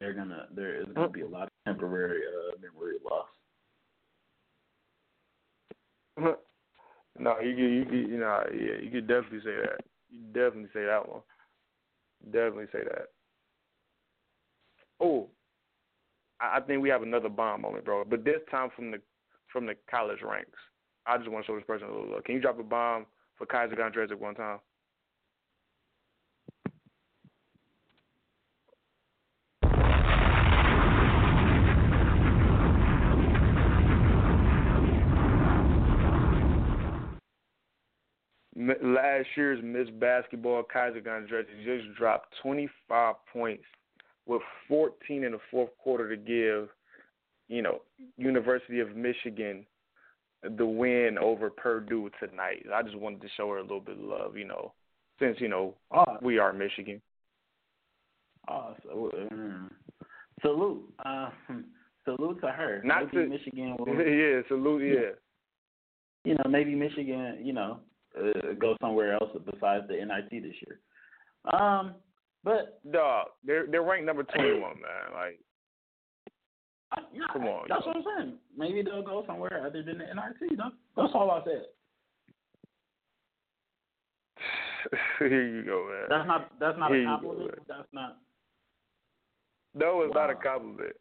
they're 0.00 0.14
gonna 0.14 0.46
there 0.54 0.80
is 0.80 0.86
gonna 0.94 1.08
be 1.08 1.20
a 1.20 1.28
lot 1.28 1.44
of 1.44 1.50
temporary 1.64 2.20
uh, 2.26 2.56
memory 2.60 2.96
loss. 3.08 3.28
no, 7.18 7.38
you 7.40 7.50
you 7.50 7.84
you 7.90 8.18
know 8.18 8.42
yeah 8.52 8.82
you 8.82 8.90
could 8.90 9.06
definitely 9.06 9.40
say 9.40 9.56
that. 9.62 9.84
You 10.10 10.20
definitely 10.32 10.70
say 10.74 10.84
that 10.86 11.08
one. 11.08 11.22
Definitely 12.26 12.66
say 12.72 12.80
that. 12.84 13.08
Oh, 15.00 15.28
I 16.40 16.60
think 16.60 16.82
we 16.82 16.88
have 16.88 17.02
another 17.02 17.28
bomb 17.28 17.62
moment, 17.62 17.84
bro. 17.84 18.04
But 18.04 18.24
this 18.24 18.40
time 18.50 18.70
from 18.74 18.90
the 18.90 19.00
from 19.52 19.66
the 19.66 19.74
college 19.88 20.22
ranks. 20.22 20.58
I 21.06 21.18
just 21.18 21.30
want 21.30 21.44
to 21.44 21.52
show 21.52 21.56
this 21.56 21.66
person 21.66 21.86
a 21.86 21.92
little 21.92 22.12
love. 22.12 22.24
Can 22.24 22.34
you 22.34 22.40
drop 22.40 22.58
a 22.58 22.62
bomb 22.62 23.04
for 23.36 23.46
Kysre 23.46 23.78
Gondrezick 23.78 24.12
at 24.12 24.20
one 24.20 24.34
time? 24.34 24.58
Last 38.82 39.26
year's 39.36 39.60
Miss 39.62 39.90
Basketball 39.90 40.62
Kysre 40.62 41.04
Gondrezick 41.04 41.64
just 41.64 41.96
dropped 41.98 42.34
25 42.42 43.14
points 43.32 43.64
with 44.26 44.42
14 44.68 45.24
in 45.24 45.32
the 45.32 45.38
fourth 45.50 45.70
quarter 45.78 46.08
to 46.08 46.16
give, 46.16 46.68
you 47.48 47.62
know, 47.62 47.82
University 48.16 48.80
of 48.80 48.96
Michigan 48.96 49.66
the 50.56 50.66
win 50.66 51.18
over 51.20 51.50
Purdue 51.50 52.10
tonight. 52.20 52.64
I 52.72 52.82
just 52.82 52.98
wanted 52.98 53.22
to 53.22 53.28
show 53.36 53.50
her 53.50 53.58
a 53.58 53.62
little 53.62 53.80
bit 53.80 53.98
of 53.98 54.04
love, 54.04 54.36
you 54.36 54.44
know, 54.44 54.72
since 55.18 55.40
you 55.40 55.48
know 55.48 55.74
oh. 55.92 56.04
we 56.22 56.38
are 56.38 56.52
Michigan. 56.52 57.00
Oh, 58.48 58.74
so, 58.82 59.10
um, 59.30 59.70
salute, 60.42 60.92
uh, 61.04 61.30
salute 62.04 62.40
to 62.42 62.48
her. 62.48 62.82
Not 62.84 63.14
maybe 63.14 63.24
to 63.24 63.30
Michigan. 63.30 63.76
Will, 63.78 63.94
yeah, 63.96 64.42
salute. 64.48 64.82
Yeah. 64.82 65.10
You 66.24 66.34
know, 66.34 66.50
maybe 66.50 66.74
Michigan. 66.74 67.38
You 67.42 67.52
know, 67.52 67.80
uh, 68.18 68.52
go 68.58 68.76
somewhere 68.80 69.14
else 69.14 69.30
besides 69.50 69.86
the 69.88 69.94
NIT 69.94 70.42
this 70.42 70.54
year. 70.66 70.80
Um, 71.58 71.94
but 72.42 72.80
dog, 72.92 73.28
they're 73.44 73.66
they're 73.66 73.82
ranked 73.82 74.06
number 74.06 74.22
twenty 74.34 74.52
one, 74.60 74.76
man. 74.80 75.14
Like, 75.14 75.40
I, 76.96 77.00
come 77.32 77.44
on, 77.44 77.66
that's 77.68 77.86
what 77.86 77.96
I'm 77.96 78.04
saying. 78.16 78.32
Maybe 78.56 78.82
they'll 78.82 79.02
go 79.02 79.24
somewhere 79.26 79.64
other 79.66 79.82
than 79.82 79.98
the 79.98 80.04
NIT. 80.04 80.56
That's, 80.56 80.74
that's 80.96 81.12
all 81.14 81.30
I 81.30 81.44
said. 81.44 81.64
Here 85.18 85.46
you 85.46 85.64
go, 85.64 85.88
man. 85.88 86.06
That's 86.08 86.26
not 86.28 86.50
that's 86.60 86.78
not 86.78 86.90
Here 86.90 87.02
a 87.02 87.06
compliment. 87.06 87.56
Go, 87.56 87.62
that's 87.68 87.88
not. 87.92 88.18
No, 89.74 90.02
it's 90.02 90.14
wow. 90.14 90.26
not 90.26 90.30
a 90.30 90.34
compliment. 90.34 90.96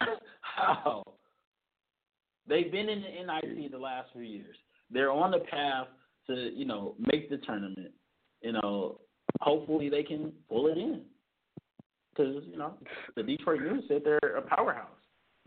How? 0.40 1.04
They've 2.46 2.70
been 2.70 2.88
in 2.88 3.02
the 3.02 3.08
NIT 3.08 3.72
the 3.72 3.78
last 3.78 4.10
few 4.12 4.22
years. 4.22 4.56
They're 4.90 5.10
on 5.10 5.30
the 5.30 5.38
path 5.38 5.88
to, 6.26 6.50
you 6.54 6.64
know, 6.64 6.94
make 6.98 7.30
the 7.30 7.38
tournament. 7.38 7.92
You 8.42 8.52
know, 8.52 9.00
hopefully 9.40 9.88
they 9.88 10.02
can 10.02 10.32
pull 10.48 10.66
it 10.68 10.76
in. 10.76 11.02
Because, 12.14 12.44
you 12.50 12.56
know, 12.56 12.74
the 13.16 13.22
Detroit 13.22 13.60
News 13.60 13.84
said 13.88 14.02
they're 14.04 14.36
a 14.36 14.42
powerhouse 14.42 14.88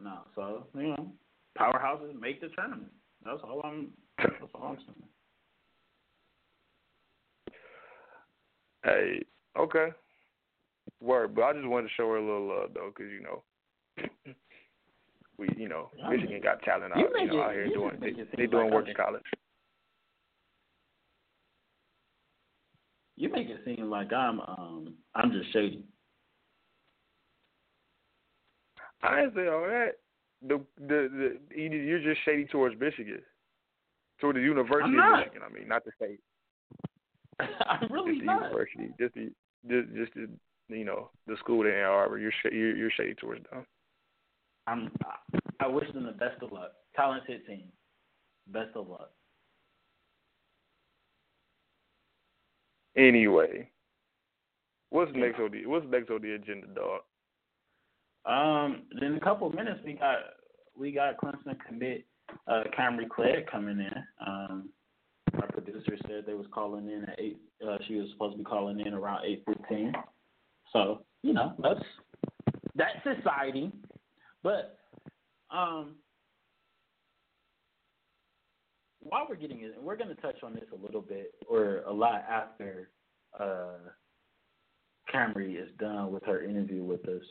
now. 0.03 0.25
So, 0.35 0.67
you 0.75 0.87
know, 0.89 1.11
powerhouses 1.57 2.19
make 2.19 2.41
the 2.41 2.49
tournament. 2.49 2.91
That's 3.23 3.39
all 3.43 3.61
I'm, 3.63 3.89
that's 4.17 4.51
all 4.53 4.63
I'm 4.63 4.77
saying. 4.77 5.03
Hey, 8.83 9.25
okay. 9.57 9.87
Word, 11.01 11.35
but 11.35 11.43
I 11.43 11.53
just 11.53 11.67
wanted 11.67 11.87
to 11.87 11.93
show 11.95 12.09
her 12.09 12.17
a 12.17 12.21
little 12.21 12.47
love, 12.47 12.69
though, 12.73 12.91
because, 12.95 13.11
you 13.11 13.21
know, 13.21 13.43
we, 15.37 15.49
you 15.57 15.69
know, 15.69 15.89
Michigan 16.09 16.41
got 16.41 16.61
talent 16.63 16.93
out, 16.93 16.99
you 16.99 17.09
you 17.17 17.27
know, 17.27 17.39
it- 17.39 17.45
out 17.45 17.53
here 17.53 17.67
doing, 17.67 17.97
they, 17.99 18.11
they 18.35 18.47
doing 18.47 18.65
like 18.65 18.73
work 18.73 18.87
in 18.89 18.95
college. 18.95 19.23
You 23.15 23.29
make 23.31 23.49
it 23.49 23.61
seem 23.65 23.89
like 23.89 24.13
I'm 24.13 24.39
um 24.41 24.93
I'm 25.15 25.31
just 25.31 25.51
shady. 25.51 25.83
I 29.03 29.21
didn't 29.21 29.35
say 29.35 29.47
all 29.47 29.61
that. 29.61 29.93
The 30.47 30.59
the 30.79 31.37
the 31.49 31.55
you- 31.61 31.69
you're 31.69 31.99
just 31.99 32.23
shady 32.25 32.45
towards 32.45 32.79
Michigan, 32.79 33.21
toward 34.19 34.35
the 34.35 34.41
University 34.41 34.97
of. 34.97 35.19
Michigan. 35.19 35.41
I 35.45 35.49
mean, 35.53 35.67
not 35.67 35.83
the 35.85 35.91
state, 35.95 36.19
I'm 37.39 37.87
really 37.91 38.13
just 38.13 38.19
the 38.21 38.25
not. 38.25 38.43
university, 38.43 38.89
just 38.99 39.13
the 39.15 39.31
just 39.69 39.93
just 39.95 40.13
the 40.13 40.29
you 40.75 40.85
know 40.85 41.09
the 41.27 41.37
school 41.37 41.65
in 41.65 41.71
Ann 41.73 41.83
Arbor. 41.85 42.17
You're 42.19 42.31
sh- 42.31 42.51
you're, 42.51 42.75
you're 42.75 42.91
shady 42.91 43.13
towards 43.15 43.43
them. 43.51 43.65
I'm. 44.67 44.91
I 45.59 45.67
wish 45.67 45.91
them 45.93 46.03
the 46.05 46.11
best 46.11 46.41
of 46.43 46.51
luck. 46.51 46.73
Talented 46.95 47.45
team. 47.47 47.63
Best 48.47 48.75
of 48.75 48.87
luck. 48.87 49.09
Anyway, 52.95 53.69
what's 54.89 55.11
next 55.15 55.39
on 55.39 55.51
the 55.51 55.65
what's 55.65 55.85
next 55.89 56.09
on 56.09 56.21
the 56.21 56.33
agenda, 56.33 56.67
dog? 56.67 57.01
Um, 58.27 58.83
in 59.01 59.15
a 59.15 59.19
couple 59.19 59.47
of 59.47 59.53
minutes, 59.53 59.79
we 59.85 59.93
got 59.93 60.17
we 60.77 60.91
got 60.91 61.17
Clemson 61.17 61.57
commit 61.65 62.05
uh, 62.47 62.63
Camree 62.77 63.09
Clegg 63.09 63.47
coming 63.49 63.79
in. 63.79 64.03
Um, 64.25 64.69
our 65.35 65.47
producer 65.51 65.97
said 66.07 66.25
they 66.25 66.33
was 66.33 66.45
calling 66.53 66.89
in 66.89 67.05
at 67.05 67.19
eight. 67.19 67.39
Uh, 67.65 67.77
she 67.87 67.95
was 67.95 68.09
supposed 68.11 68.33
to 68.33 68.39
be 68.39 68.43
calling 68.43 68.79
in 68.79 68.93
around 68.93 69.25
eight 69.25 69.43
fifteen. 69.45 69.93
So 70.73 71.03
you 71.23 71.33
know 71.33 71.53
that's 71.59 71.83
that's 72.75 73.17
exciting. 73.17 73.71
But 74.43 74.77
um, 75.49 75.95
while 78.99 79.25
we're 79.29 79.35
getting 79.35 79.61
it, 79.61 79.73
and 79.75 79.85
we're 79.85 79.95
going 79.95 80.13
to 80.13 80.21
touch 80.21 80.43
on 80.43 80.53
this 80.53 80.65
a 80.73 80.85
little 80.85 81.01
bit 81.01 81.33
or 81.49 81.83
a 81.87 81.93
lot 81.93 82.25
after 82.29 82.89
uh, 83.39 83.77
Camree 85.13 85.61
is 85.61 85.69
done 85.79 86.11
with 86.11 86.23
her 86.25 86.43
interview 86.43 86.83
with 86.83 87.07
us. 87.07 87.23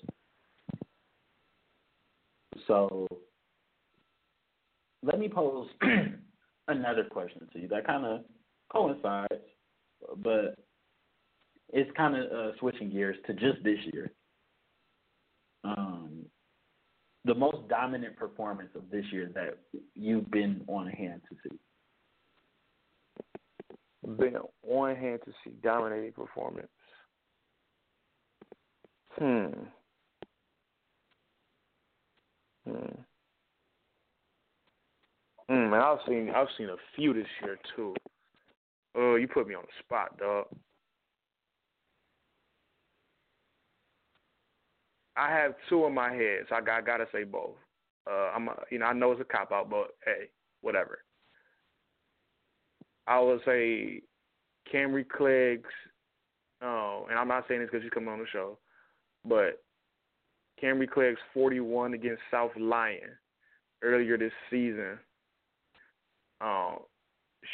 So 2.66 3.06
let 5.02 5.18
me 5.18 5.28
pose 5.28 5.68
another 6.68 7.04
question 7.04 7.48
to 7.52 7.60
you 7.60 7.68
that 7.68 7.86
kind 7.86 8.04
of 8.04 8.20
coincides, 8.70 9.32
but 10.18 10.56
it's 11.72 11.90
kind 11.96 12.16
of 12.16 12.32
uh, 12.32 12.58
switching 12.58 12.90
gears 12.90 13.16
to 13.26 13.32
just 13.34 13.62
this 13.62 13.78
year. 13.92 14.12
Um, 15.64 16.26
the 17.24 17.34
most 17.34 17.68
dominant 17.68 18.16
performance 18.16 18.70
of 18.74 18.88
this 18.90 19.04
year 19.10 19.30
that 19.34 19.58
you've 19.94 20.30
been 20.30 20.64
on 20.68 20.86
hand 20.86 21.22
to 21.28 21.36
see. 21.42 21.58
been 24.16 24.36
on 24.68 24.94
hand 24.94 25.20
to 25.24 25.32
see 25.44 25.50
dominating 25.62 26.12
performance. 26.12 26.68
Hmm. 29.18 29.46
Hmm. 32.66 33.02
Hmm, 35.48 35.70
man, 35.70 35.80
I've 35.80 35.98
seen 36.08 36.30
I've 36.34 36.48
seen 36.58 36.68
a 36.68 36.76
few 36.96 37.14
this 37.14 37.26
year 37.42 37.58
too. 37.76 37.94
Oh, 38.96 39.14
you 39.14 39.28
put 39.28 39.46
me 39.46 39.54
on 39.54 39.62
the 39.62 39.84
spot, 39.84 40.18
dog. 40.18 40.46
I 45.16 45.30
have 45.30 45.54
two 45.68 45.86
in 45.86 45.94
my 45.94 46.12
head, 46.12 46.44
so 46.48 46.56
I 46.56 46.60
got 46.60 46.84
gotta 46.84 47.06
say 47.12 47.24
both. 47.24 47.56
Uh, 48.10 48.30
I'm, 48.34 48.48
you 48.70 48.78
know, 48.78 48.86
I 48.86 48.92
know 48.92 49.12
it's 49.12 49.20
a 49.20 49.24
cop 49.24 49.52
out, 49.52 49.70
but 49.70 49.88
hey, 50.04 50.28
whatever. 50.60 50.98
I 53.06 53.20
would 53.20 53.40
say 53.44 54.02
Camree 54.72 55.08
Clegg's, 55.08 55.70
oh, 56.60 57.06
and 57.08 57.18
I'm 57.18 57.28
not 57.28 57.44
saying 57.48 57.60
this 57.60 57.70
because 57.70 57.84
she's 57.84 57.92
coming 57.92 58.08
on 58.08 58.18
the 58.18 58.26
show, 58.32 58.58
but 59.24 59.62
Camree 60.62 60.90
Clegg's 60.90 61.20
41 61.34 61.94
against 61.94 62.22
South 62.30 62.52
Lyon 62.58 63.10
earlier 63.82 64.16
this 64.16 64.32
season. 64.50 64.98
Um, 66.40 66.78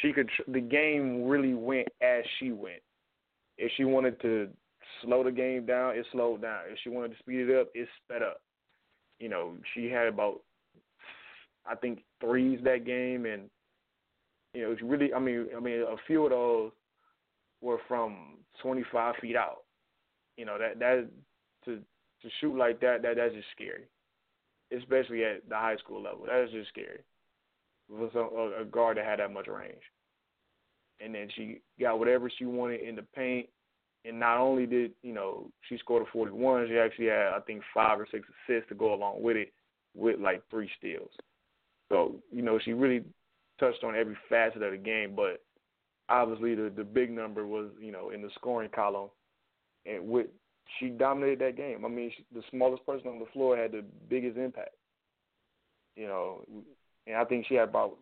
she 0.01 0.11
could. 0.11 0.29
The 0.47 0.61
game 0.61 1.23
really 1.25 1.53
went 1.53 1.87
as 2.01 2.23
she 2.39 2.51
went. 2.51 2.81
If 3.57 3.71
she 3.77 3.83
wanted 3.83 4.19
to 4.21 4.49
slow 5.01 5.23
the 5.23 5.31
game 5.31 5.65
down, 5.65 5.95
it 5.95 6.05
slowed 6.11 6.41
down. 6.41 6.61
If 6.69 6.79
she 6.83 6.89
wanted 6.89 7.11
to 7.11 7.19
speed 7.19 7.49
it 7.49 7.59
up, 7.59 7.67
it 7.73 7.87
sped 8.03 8.23
up. 8.23 8.41
You 9.19 9.29
know, 9.29 9.53
she 9.73 9.89
had 9.89 10.07
about 10.07 10.41
I 11.65 11.75
think 11.75 12.03
threes 12.19 12.59
that 12.63 12.85
game, 12.85 13.25
and 13.25 13.43
you 14.53 14.63
know, 14.63 14.71
it's 14.71 14.81
really. 14.81 15.13
I 15.13 15.19
mean, 15.19 15.47
I 15.55 15.59
mean, 15.59 15.81
a 15.81 15.95
few 16.07 16.23
of 16.25 16.31
those 16.31 16.71
were 17.61 17.79
from 17.87 18.37
25 18.61 19.15
feet 19.21 19.35
out. 19.35 19.63
You 20.37 20.45
know, 20.45 20.57
that 20.57 20.79
that 20.79 21.07
to 21.65 21.79
to 22.23 22.29
shoot 22.39 22.57
like 22.57 22.79
that, 22.81 23.01
that 23.03 23.17
that's 23.17 23.33
just 23.33 23.47
scary, 23.55 23.83
especially 24.75 25.23
at 25.23 25.47
the 25.47 25.55
high 25.55 25.77
school 25.77 26.01
level. 26.01 26.25
That 26.25 26.43
is 26.43 26.51
just 26.51 26.69
scary 26.69 27.01
for 27.87 28.09
some, 28.13 28.29
a 28.59 28.65
guard 28.65 28.97
that 28.97 29.05
had 29.05 29.19
that 29.19 29.31
much 29.31 29.47
range. 29.47 29.81
And 30.99 31.13
then 31.13 31.27
she 31.35 31.61
got 31.79 31.99
whatever 31.99 32.29
she 32.29 32.45
wanted 32.45 32.81
in 32.81 32.95
the 32.95 33.05
paint. 33.15 33.47
And 34.05 34.19
not 34.19 34.37
only 34.39 34.65
did 34.65 34.91
you 35.01 35.13
know 35.13 35.49
she 35.69 35.77
scored 35.77 36.03
a 36.03 36.11
41, 36.11 36.67
she 36.67 36.77
actually 36.77 37.07
had 37.07 37.33
I 37.33 37.39
think 37.45 37.61
five 37.73 37.99
or 37.99 38.07
six 38.11 38.27
assists 38.47 38.69
to 38.69 38.75
go 38.75 38.93
along 38.93 39.21
with 39.21 39.37
it, 39.37 39.53
with 39.95 40.19
like 40.19 40.41
three 40.49 40.69
steals. 40.77 41.11
So 41.89 42.15
you 42.31 42.41
know 42.41 42.59
she 42.63 42.73
really 42.73 43.03
touched 43.59 43.83
on 43.83 43.95
every 43.95 44.17
facet 44.29 44.61
of 44.61 44.71
the 44.71 44.77
game. 44.77 45.15
But 45.15 45.41
obviously 46.09 46.55
the 46.55 46.71
the 46.75 46.83
big 46.83 47.11
number 47.11 47.47
was 47.47 47.69
you 47.79 47.91
know 47.91 48.09
in 48.09 48.21
the 48.21 48.29
scoring 48.35 48.69
column, 48.73 49.09
and 49.85 50.05
with 50.05 50.27
she 50.79 50.89
dominated 50.89 51.39
that 51.39 51.57
game. 51.57 51.85
I 51.85 51.87
mean, 51.87 52.11
she, 52.15 52.25
the 52.33 52.43
smallest 52.51 52.85
person 52.85 53.07
on 53.07 53.19
the 53.19 53.25
floor 53.33 53.57
had 53.57 53.71
the 53.71 53.83
biggest 54.09 54.37
impact. 54.37 54.75
You 55.95 56.07
know, 56.07 56.45
and 57.05 57.15
I 57.15 57.23
think 57.25 57.45
she 57.47 57.55
had 57.55 57.69
about 57.69 57.97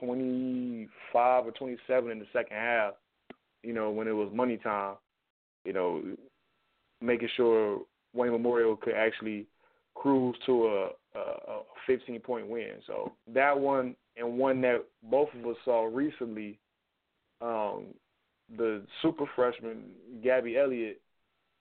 25 0.00 1.46
or 1.46 1.52
27 1.52 2.10
in 2.10 2.18
the 2.18 2.26
second 2.32 2.56
half. 2.56 2.94
You 3.62 3.72
know, 3.72 3.90
when 3.90 4.08
it 4.08 4.12
was 4.12 4.30
money 4.32 4.56
time, 4.56 4.96
you 5.64 5.72
know, 5.72 6.02
making 7.00 7.28
sure 7.36 7.82
Wayne 8.12 8.32
Memorial 8.32 8.76
could 8.76 8.94
actually 8.94 9.46
cruise 9.94 10.36
to 10.46 10.66
a, 10.66 11.18
a, 11.18 11.20
a 11.20 11.62
15 11.86 12.20
point 12.20 12.48
win. 12.48 12.72
So 12.86 13.12
that 13.32 13.58
one 13.58 13.94
and 14.16 14.38
one 14.38 14.60
that 14.62 14.84
both 15.04 15.28
of 15.38 15.46
us 15.46 15.56
saw 15.64 15.84
recently, 15.84 16.58
um, 17.40 17.86
the 18.56 18.82
super 19.00 19.24
freshman 19.34 19.82
Gabby 20.22 20.58
Elliott, 20.58 21.00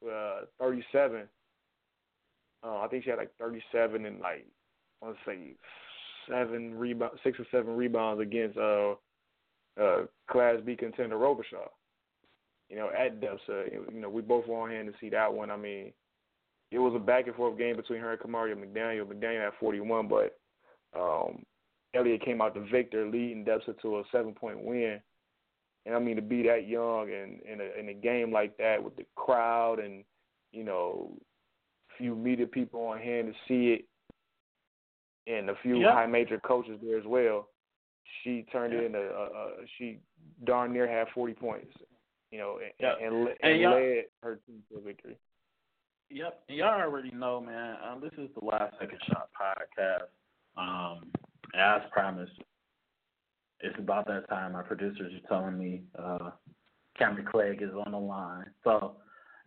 uh, 0.06 0.41
37. 0.60 1.28
Uh, 2.64 2.78
I 2.78 2.88
think 2.88 3.04
she 3.04 3.10
had 3.10 3.20
like 3.20 3.32
37 3.39 4.06
and 4.06 4.20
like 4.20 4.45
I 5.02 5.06
want 5.06 5.18
to 5.18 5.32
say 5.32 5.56
seven 6.30 6.76
rebound, 6.76 7.14
six 7.24 7.39
or 7.39 7.45
seven 7.52 7.76
rebounds 7.76 8.22
against 8.22 8.58
uh, 8.58 8.93
uh, 9.82 10.06
Class 10.30 10.58
B 10.66 10.76
contender 10.76 11.16
Robichaud. 11.16 11.70
You 12.70 12.78
know, 12.78 12.89
at 12.97 13.20
depth, 13.20 13.41
uh, 13.49 13.66
you 13.91 13.99
know, 13.99 14.10
we 14.10 14.22
both 14.22 14.47
were 14.47 14.62
on 14.62 14.70
hand 14.70 14.88
to 14.88 14.93
see 14.99 15.10
that 15.10 15.34
one. 15.34 15.52
I 15.52 15.58
mean, 15.58 15.91
it 16.72 16.80
was 16.80 16.93
a 16.95 16.99
back 16.99 17.28
and 17.28 17.36
forth 17.36 17.58
game 17.58 17.76
between 17.76 17.99
her 17.99 18.14
and 18.14 18.22
Kamaria 18.22 18.56
McDaniel. 18.56 19.06
McDaniel 19.06 19.43
had 19.43 19.54
41, 19.60 20.08
but 20.08 20.38
um, 20.97 21.43
Elliott 21.93 22.24
came 22.24 22.41
out 22.41 22.54
the 22.54 22.66
victor, 22.72 23.06
leading 23.06 23.43
DEPSA 23.43 23.82
to 23.82 23.99
a 23.99 24.04
seven 24.12 24.34
point 24.34 24.64
win. 24.64 25.02
And 25.86 25.96
I 25.96 26.00
mean 26.00 26.16
to 26.16 26.22
be 26.22 26.44
that 26.44 26.68
young 26.68 27.10
and 27.12 27.42
in 27.42 27.60
a 27.60 27.80
in 27.80 27.90
a 27.90 27.94
game 27.94 28.32
like 28.32 28.56
that 28.58 28.84
with 28.84 28.96
the 28.96 29.06
crowd 29.16 29.80
and 29.80 30.04
you 30.52 30.64
know 30.64 31.12
few 31.98 32.16
media 32.16 32.48
people 32.48 32.82
on 32.82 33.00
hand 33.00 33.34
to 33.34 33.34
see 33.48 33.74
it, 33.74 33.86
and 35.32 35.50
a 35.50 35.56
few 35.62 35.80
yep. 35.80 35.94
high 35.94 36.06
major 36.06 36.40
coaches 36.40 36.80
there 36.84 36.98
as 36.98 37.06
well. 37.06 37.48
She 38.24 38.46
turned 38.52 38.74
yep. 38.74 38.84
in 38.84 38.96
a, 38.96 39.00
a, 39.00 39.24
a 39.24 39.50
she 39.78 40.00
darn 40.46 40.74
near 40.74 40.88
had 40.88 41.08
forty 41.14 41.34
points, 41.34 41.74
you 42.32 42.40
know, 42.40 42.60
and 42.64 42.72
yep. 42.80 42.98
and, 43.02 43.28
and, 43.42 43.64
and 43.64 43.72
led 43.72 44.04
her 44.24 44.40
team 44.46 44.62
to 44.72 44.80
a 44.80 44.82
victory. 44.82 45.18
Yep, 46.10 46.44
y'all 46.50 46.82
already 46.82 47.12
know, 47.12 47.40
man. 47.40 47.78
Um, 47.90 48.02
this 48.02 48.12
is 48.18 48.30
the 48.38 48.46
last 48.46 48.74
second 48.80 49.00
shot 49.08 49.30
podcast. 49.40 50.10
Um, 50.58 51.12
as 51.58 51.82
promised, 51.92 52.34
it's 53.64 53.78
about 53.80 54.07
that 54.07 54.28
time. 54.30 54.55
Our 54.55 54.64
producers 54.64 55.14
are 55.14 55.28
telling 55.28 55.57
me 55.57 55.84
uh, 55.97 56.32
Camree 56.99 57.26
Clegg 57.26 57.62
is 57.62 57.72
on 57.86 57.91
the 57.91 57.99
line. 57.99 58.45
So, 58.64 58.97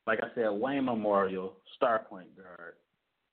like 0.07 0.21
I 0.23 0.35
said, 0.35 0.49
Wayne 0.51 0.85
Memorial, 0.85 1.57
star 1.77 2.07
point 2.09 2.29
guard, 2.37 2.75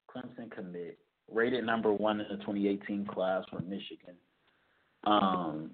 Clemson 0.09 0.51
commit, 0.51 0.97
rated 1.29 1.65
number 1.65 1.93
one 1.93 2.19
in 2.19 2.27
the 2.29 2.37
2018 2.37 3.05
class 3.05 3.43
from 3.49 3.69
Michigan. 3.69 4.15
Um, 5.05 5.71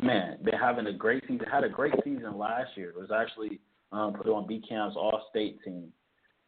man, 0.00 0.38
they're 0.42 0.58
having 0.58 0.86
a 0.86 0.92
great 0.92 1.22
season. 1.28 1.46
Had 1.50 1.64
a 1.64 1.68
great 1.68 1.94
season 2.04 2.38
last 2.38 2.70
year. 2.76 2.90
It 2.90 2.96
was 2.96 3.10
actually 3.14 3.60
um, 3.92 4.14
put 4.14 4.26
on 4.26 4.46
BCAM's 4.46 4.96
All 4.96 5.26
State 5.30 5.58
team. 5.64 5.92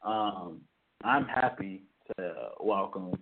Um, 0.04 0.60
I'm 1.04 1.26
happy 1.26 1.84
to 2.16 2.32
welcome 2.60 3.12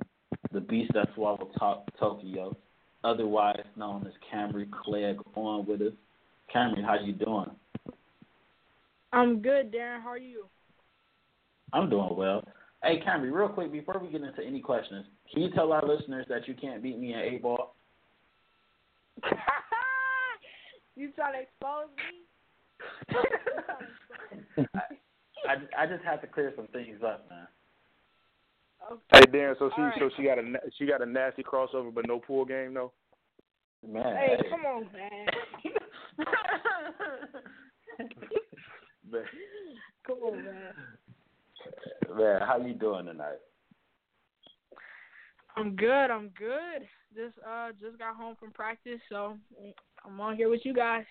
the 0.53 0.61
beast 0.61 0.92
that 0.94 1.09
swallowed 1.14 1.53
Tokyo, 1.98 2.57
otherwise 3.05 3.64
known 3.76 4.07
as 4.07 4.12
Camree 4.32 4.70
Clegg, 4.70 5.18
on 5.34 5.66
with 5.66 5.82
us. 5.82 5.92
Camree, 6.55 6.84
how 6.84 6.96
you 7.03 7.12
doing? 7.12 7.51
I'm 9.12 9.40
good, 9.40 9.72
Darren. 9.72 10.03
How 10.03 10.11
are 10.11 10.18
you? 10.18 10.46
I'm 11.72 11.90
doing 11.90 12.16
well. 12.16 12.44
Hey, 12.82 13.01
Camree, 13.07 13.32
real 13.32 13.48
quick 13.48 13.72
before 13.72 14.01
we 14.01 14.11
get 14.11 14.22
into 14.22 14.42
any 14.44 14.61
questions, 14.61 15.07
can 15.32 15.42
you 15.42 15.51
tell 15.51 15.72
our 15.72 15.86
listeners 15.86 16.26
that 16.28 16.48
you 16.48 16.55
can't 16.55 16.82
beat 16.82 16.98
me 16.98 17.12
in 17.12 17.20
eight 17.20 17.42
ball? 17.42 17.74
you 20.96 21.12
trying 21.12 21.32
to 21.34 21.40
expose 21.40 21.88
me? 21.96 22.24
I, 25.48 25.82
I 25.82 25.86
just 25.86 26.05
have 26.05 26.20
to 26.20 26.26
clear 26.26 26.53
some 26.57 26.66
things 26.68 27.01
up, 27.05 27.28
man. 27.28 27.46
Okay. 28.91 29.01
Hey 29.12 29.22
Darren, 29.26 29.59
so 29.59 29.70
she 29.74 29.83
right. 29.83 29.95
so 29.99 30.11
she 30.16 30.24
got 30.24 30.39
a 30.39 30.45
she 30.78 30.87
got 30.87 31.03
a 31.03 31.07
nasty 31.07 31.43
crossover, 31.43 31.93
but 31.95 32.07
no 32.07 32.18
pool 32.18 32.45
game, 32.45 32.74
though. 32.74 32.93
Man, 33.87 34.03
hey, 34.16 34.37
hey. 34.37 34.49
come 34.51 34.66
on, 34.66 34.89
man. 34.93 35.26
man. 39.11 39.22
Come 40.07 40.18
on, 40.24 40.45
man. 40.45 40.72
Man, 42.16 42.41
how 42.41 42.59
you 42.59 42.74
doing 42.74 43.07
tonight? 43.07 43.39
I'm 45.57 45.76
good. 45.76 46.11
I'm 46.11 46.31
good. 46.39 46.87
Just 47.14 47.37
uh 47.47 47.70
just 47.81 47.99
got 47.99 48.16
home 48.16 48.37
from 48.39 48.51
practice, 48.53 49.01
so 49.09 49.37
I'm 50.05 50.20
on 50.20 50.37
here 50.37 50.49
with 50.49 50.61
you 50.64 50.74
guys. 50.74 51.05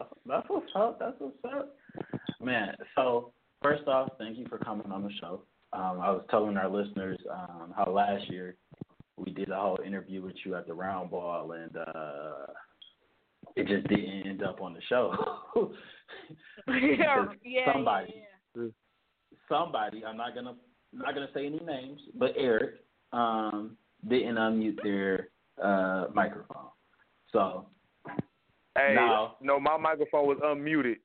Oh, 0.00 0.06
that's 0.26 0.48
what's 0.48 0.70
up. 0.74 0.98
That's 0.98 1.16
what's 1.18 1.36
up. 1.44 1.76
Man, 2.40 2.74
so 2.94 3.32
first 3.62 3.86
off, 3.88 4.10
thank 4.18 4.38
you 4.38 4.46
for 4.48 4.58
coming 4.58 4.90
on 4.92 5.02
the 5.02 5.10
show. 5.20 5.42
Um, 5.72 6.00
I 6.00 6.10
was 6.10 6.24
telling 6.30 6.56
our 6.56 6.68
listeners 6.68 7.18
um, 7.30 7.74
how 7.76 7.90
last 7.90 8.30
year 8.30 8.56
we 9.16 9.32
did 9.32 9.50
a 9.50 9.56
whole 9.56 9.78
interview 9.84 10.22
with 10.22 10.34
you 10.44 10.54
at 10.54 10.66
the 10.66 10.74
round 10.74 11.10
ball, 11.10 11.52
and 11.52 11.76
uh, 11.76 12.46
it 13.56 13.66
just 13.66 13.86
didn't 13.88 14.26
end 14.26 14.42
up 14.42 14.60
on 14.60 14.74
the 14.74 14.80
show. 14.88 15.14
yeah, 16.68 17.26
yeah, 17.44 17.72
somebody, 17.72 18.14
yeah. 18.56 18.68
somebody, 19.48 20.04
I'm 20.04 20.16
not 20.16 20.34
gonna 20.34 20.54
not 20.92 21.14
gonna 21.14 21.28
say 21.34 21.46
any 21.46 21.60
names, 21.60 22.00
but 22.14 22.32
Eric 22.36 22.76
um, 23.12 23.76
didn't 24.08 24.36
unmute 24.36 24.82
their 24.82 25.28
uh, 25.62 26.06
microphone. 26.14 26.68
So 27.32 27.66
Hey, 28.78 28.94
now, 28.94 29.36
no, 29.40 29.58
my 29.58 29.76
microphone 29.76 30.26
was 30.26 30.38
unmuted. 30.44 30.96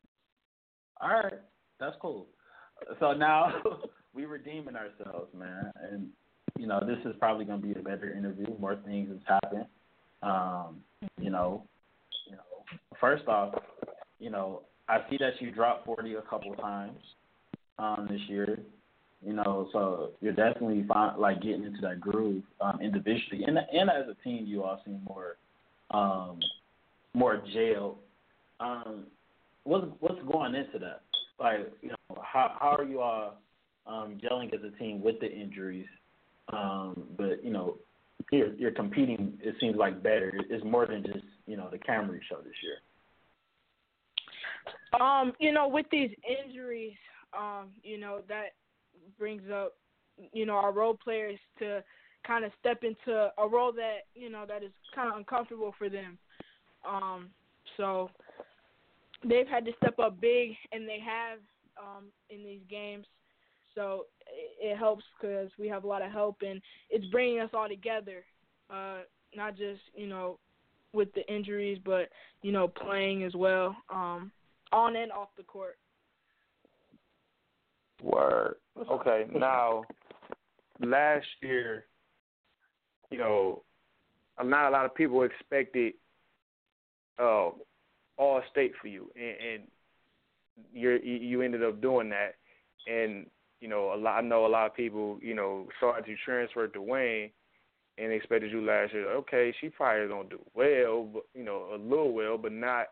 All 1.02 1.10
right, 1.10 1.34
that's 1.80 1.96
cool. 2.00 2.28
So 3.00 3.14
now 3.14 3.52
we 4.14 4.26
redeeming 4.26 4.76
ourselves, 4.76 5.30
man, 5.38 5.72
and 5.92 6.08
you 6.58 6.68
know 6.68 6.80
this 6.86 7.00
is 7.06 7.16
probably 7.20 7.46
going 7.46 7.62
to 7.62 7.68
be 7.68 7.80
a 7.80 7.84
better 7.84 8.14
interview. 8.16 8.46
More 8.60 8.78
things 8.86 9.10
has 9.10 9.40
happened. 9.42 9.66
Um, 10.22 10.78
you 11.20 11.30
know, 11.30 11.64
you 12.30 12.36
know, 12.36 12.44
first 13.00 13.28
off, 13.28 13.56
you 14.20 14.30
know, 14.30 14.62
I 14.88 15.00
see 15.10 15.18
that 15.18 15.34
you 15.40 15.52
dropped 15.52 15.86
40 15.86 16.16
a 16.16 16.22
couple 16.22 16.54
of 16.54 16.60
times 16.60 17.00
um, 17.80 18.08
this 18.10 18.22
year. 18.28 18.60
You 19.26 19.34
know, 19.34 19.70
so 19.72 20.12
you're 20.22 20.34
definitely 20.34 20.86
find, 20.88 21.18
like 21.18 21.42
getting 21.42 21.64
into 21.64 21.80
that 21.82 22.02
groove 22.02 22.44
um, 22.60 22.80
individually, 22.82 23.44
and 23.46 23.58
and 23.58 23.90
as 23.90 24.06
a 24.10 24.24
team, 24.24 24.46
you 24.46 24.64
all 24.64 24.82
seem 24.86 25.02
more 25.08 25.38
um, 25.92 26.40
more 27.14 27.42
jailed. 27.54 27.98
Um, 28.60 29.06
what's 29.64 29.88
what's 30.00 30.22
going 30.30 30.56
into 30.56 30.78
that? 30.80 31.02
Like, 31.40 31.72
you 31.82 31.90
know, 31.90 32.22
how 32.22 32.56
how 32.60 32.76
are 32.78 32.84
you 32.84 33.00
all 33.00 33.36
um, 33.86 34.18
gelling 34.24 34.54
as 34.54 34.62
a 34.64 34.78
team 34.78 35.02
with 35.02 35.20
the 35.20 35.32
injuries? 35.32 35.88
Um, 36.52 37.04
but 37.18 37.44
you 37.44 37.52
know, 37.52 37.78
you're 38.32 38.54
you're 38.56 38.72
competing. 38.72 39.38
It 39.42 39.56
seems 39.60 39.76
like 39.76 40.02
better. 40.04 40.34
It's 40.50 40.64
more 40.64 40.86
than 40.86 41.04
just 41.04 41.26
you 41.46 41.58
know 41.58 41.70
the 41.72 41.78
Camree 41.78 42.20
show 42.30 42.38
this 42.38 42.54
year. 42.64 42.78
Um, 45.00 45.34
you 45.40 45.52
know, 45.52 45.68
with 45.68 45.86
these 45.92 46.12
injuries, 46.46 46.96
um, 47.38 47.70
you 47.84 47.98
know 47.98 48.22
that 48.30 48.54
brings 49.18 49.44
up, 49.52 49.74
you 50.32 50.46
know, 50.46 50.54
our 50.54 50.72
role 50.72 50.98
players 51.02 51.40
to 51.60 51.84
kind 52.26 52.46
of 52.46 52.52
step 52.60 52.84
into 52.84 53.30
a 53.38 53.48
role 53.48 53.72
that 53.74 54.00
you 54.16 54.30
know 54.30 54.46
that 54.48 54.64
is 54.64 54.72
kind 54.96 55.12
of 55.12 55.18
uncomfortable 55.18 55.74
for 55.78 55.90
them. 55.90 56.18
Um, 56.88 57.30
so 57.78 58.10
they've 59.28 59.48
had 59.48 59.66
to 59.66 59.72
step 59.78 60.00
up 60.00 60.20
big, 60.20 60.52
and 60.72 60.88
they 60.88 61.00
have 61.00 61.40
um, 61.78 62.06
in 62.30 62.44
these 62.44 62.62
games. 62.70 63.06
So 63.76 64.06
it, 64.28 64.74
it 64.74 64.78
helps 64.78 65.04
because 65.20 65.50
we 65.58 65.68
have 65.68 65.84
a 65.84 65.88
lot 65.88 66.02
of 66.02 66.12
help, 66.12 66.38
and 66.42 66.62
it's 66.90 67.06
bringing 67.08 67.40
us 67.40 67.50
all 67.54 67.68
together. 67.68 68.24
Uh, 68.70 69.00
not 69.36 69.58
just 69.58 69.82
you 69.96 70.08
know 70.08 70.40
with 70.94 71.14
the 71.14 71.26
injuries, 71.34 71.80
but 71.84 72.10
you 72.42 72.52
know 72.52 72.68
playing 72.68 73.24
as 73.24 73.34
well, 73.36 73.76
um, 73.90 74.32
on 74.72 74.96
and 74.96 75.12
off 75.12 75.30
the 75.38 75.44
court. 75.44 75.78
Word. 78.02 78.56
Okay. 78.92 79.26
Now, 79.34 79.84
last 80.82 81.26
year, 81.42 81.86
you 83.10 83.18
know, 83.18 83.62
not 84.44 84.68
a 84.68 84.72
lot 84.72 84.86
of 84.86 84.94
people 84.94 85.24
expected 85.24 85.94
uh, 87.18 87.50
all 88.18 88.42
state 88.52 88.74
for 88.82 88.88
you, 88.88 89.10
and, 89.16 89.54
and 89.54 89.64
you 90.74 90.92
you 91.04 91.42
ended 91.42 91.64
up 91.64 91.82
doing 91.82 92.10
that. 92.10 92.36
And 92.86 93.28
you 93.64 93.70
know, 93.70 93.94
a 93.94 93.96
lot. 93.96 94.18
I 94.18 94.22
know 94.28 94.46
a 94.46 94.48
lot 94.48 94.66
of 94.66 94.76
people, 94.76 95.18
you 95.22 95.34
know, 95.34 95.70
saw 95.80 95.96
you 96.06 96.18
transferred 96.26 96.74
to 96.74 96.82
Wayne 96.82 97.30
and 97.98 98.12
expected 98.12 98.52
you 98.52 98.62
last 98.62 98.92
year. 98.92 99.10
Okay, 99.14 99.56
she 99.62 99.70
probably 99.70 100.10
gonna 100.10 100.28
do 100.28 100.42
well, 100.54 101.08
but 101.14 101.24
you 101.34 101.46
know, 101.46 101.70
a 101.74 101.78
little 101.78 102.12
well, 102.12 102.38
but 102.38 102.52
not 102.52 102.88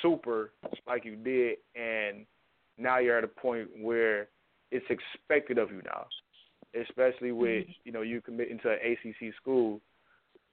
super 0.00 0.52
like 0.86 1.04
you 1.04 1.16
did. 1.16 1.56
And 1.74 2.26
now 2.78 2.98
you're 2.98 3.18
at 3.18 3.24
a 3.24 3.28
point 3.28 3.70
where 3.80 4.28
it's 4.70 4.86
expected 4.88 5.58
of 5.58 5.72
you 5.72 5.82
now, 5.84 6.06
especially 6.80 7.32
with 7.32 7.64
Mm-hmm. 7.64 7.72
you 7.84 7.90
know 7.90 8.02
you 8.02 8.20
committing 8.20 8.60
to 8.60 8.70
an 8.70 8.78
ACC 8.84 9.34
school. 9.34 9.80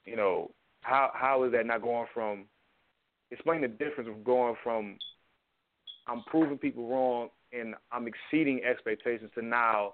You 0.06 0.16
know 0.16 0.50
how 0.82 1.12
how 1.14 1.44
is 1.44 1.52
that 1.52 1.68
not 1.68 1.84
going 1.84 2.08
from? 2.16 2.46
Explain 3.30 3.62
the 3.62 3.68
difference 3.68 4.10
of 4.10 4.24
going 4.24 4.56
from 4.64 4.98
I'm 6.10 6.24
proving 6.24 6.58
people 6.58 6.88
wrong 6.88 7.30
and 7.52 7.76
I'm 7.92 8.08
exceeding 8.08 8.62
expectations 8.64 9.32
to 9.36 9.42
now 9.42 9.94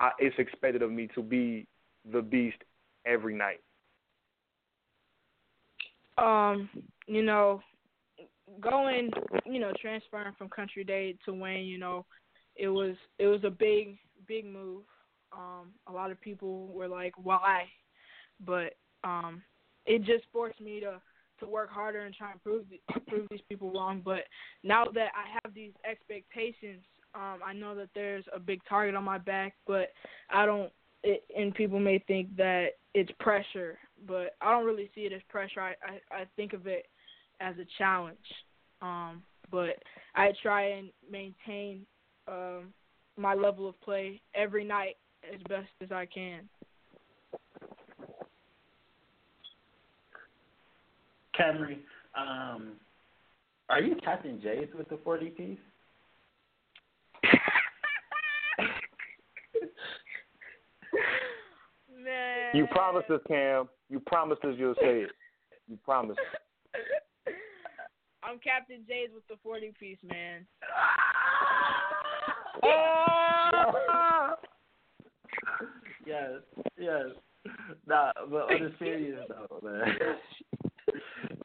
I, 0.00 0.10
it's 0.18 0.36
expected 0.38 0.82
of 0.82 0.90
me 0.90 1.08
to 1.14 1.22
be 1.22 1.66
the 2.10 2.22
beast 2.22 2.58
every 3.04 3.34
night. 3.34 3.60
Um, 6.16 6.68
you 7.06 7.22
know, 7.22 7.60
going, 8.60 9.10
you 9.44 9.60
know, 9.60 9.72
transferring 9.80 10.34
from 10.36 10.48
Country 10.48 10.84
Day 10.84 11.16
to 11.24 11.32
Wayne, 11.32 11.66
you 11.66 11.78
know, 11.78 12.06
it 12.56 12.68
was 12.68 12.96
it 13.18 13.26
was 13.26 13.40
a 13.44 13.50
big 13.50 13.98
big 14.26 14.44
move. 14.44 14.82
Um, 15.32 15.68
a 15.86 15.92
lot 15.92 16.10
of 16.10 16.20
people 16.20 16.66
were 16.68 16.88
like, 16.88 17.14
"Why?" 17.22 17.66
But 18.44 18.74
um, 19.04 19.42
it 19.86 20.00
just 20.00 20.24
forced 20.32 20.60
me 20.60 20.80
to 20.80 21.00
to 21.40 21.46
work 21.46 21.70
harder 21.70 22.00
and 22.00 22.14
try 22.14 22.32
and 22.32 22.42
prove 22.42 22.64
prove 23.08 23.26
these 23.30 23.40
people 23.48 23.72
wrong. 23.72 24.02
But 24.04 24.24
now 24.62 24.84
that 24.86 25.10
I 25.14 25.38
have 25.42 25.54
these 25.54 25.72
expectations, 25.88 26.82
um, 27.14 27.40
I 27.44 27.52
know 27.52 27.74
that 27.74 27.90
there's 27.94 28.24
a 28.34 28.38
big 28.38 28.60
target 28.68 28.94
on 28.94 29.04
my 29.04 29.18
back, 29.18 29.54
but 29.66 29.90
I 30.30 30.46
don't. 30.46 30.72
It, 31.04 31.22
and 31.36 31.54
people 31.54 31.78
may 31.78 32.00
think 32.08 32.36
that 32.36 32.70
it's 32.92 33.10
pressure, 33.20 33.78
but 34.06 34.34
I 34.40 34.50
don't 34.50 34.66
really 34.66 34.90
see 34.94 35.02
it 35.02 35.12
as 35.12 35.22
pressure. 35.28 35.60
I 35.60 35.74
I, 35.82 36.22
I 36.22 36.24
think 36.36 36.52
of 36.52 36.66
it 36.66 36.86
as 37.40 37.54
a 37.58 37.66
challenge. 37.78 38.18
Um, 38.82 39.22
but 39.50 39.82
I 40.14 40.32
try 40.42 40.70
and 40.70 40.90
maintain 41.10 41.86
um, 42.26 42.72
my 43.16 43.34
level 43.34 43.68
of 43.68 43.80
play 43.80 44.20
every 44.34 44.64
night 44.64 44.96
as 45.32 45.40
best 45.48 45.68
as 45.82 45.90
I 45.92 46.06
can. 46.06 46.48
Camree, 51.38 51.78
um, 52.16 52.72
are 53.68 53.80
you 53.80 53.96
Captain 54.02 54.40
J's 54.42 54.68
with 54.76 54.88
the 54.88 54.98
40 55.04 55.26
piece? 55.30 55.58
Man. 62.02 62.54
You 62.54 62.66
promised 62.68 63.10
us, 63.10 63.20
Cam. 63.28 63.68
You 63.90 64.00
promised 64.00 64.42
us 64.44 64.54
you'll 64.56 64.74
say 64.76 65.02
it. 65.02 65.10
You 65.68 65.78
promised. 65.84 66.20
I'm 68.22 68.38
Captain 68.38 68.84
J's 68.86 69.10
with 69.14 69.26
the 69.28 69.36
40 69.42 69.72
piece, 69.78 69.98
man. 70.02 70.46
yes, 76.06 76.40
yes. 76.78 77.06
Nah, 77.86 78.12
but 78.30 78.52
on 78.52 78.62
a 78.62 78.70
serious 78.78 79.20
note, 79.28 79.62
man. 79.62 79.86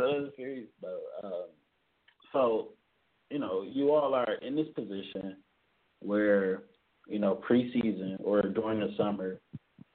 but 0.82 1.01
um, 1.24 1.45
so 2.32 2.69
you 3.30 3.39
know, 3.39 3.63
you 3.63 3.91
all 3.91 4.13
are 4.13 4.34
in 4.41 4.55
this 4.55 4.67
position 4.76 5.38
where 5.99 6.63
you 7.07 7.19
know 7.19 7.41
preseason 7.49 8.17
or 8.24 8.41
during 8.41 8.80
the 8.80 8.93
summer, 8.97 9.39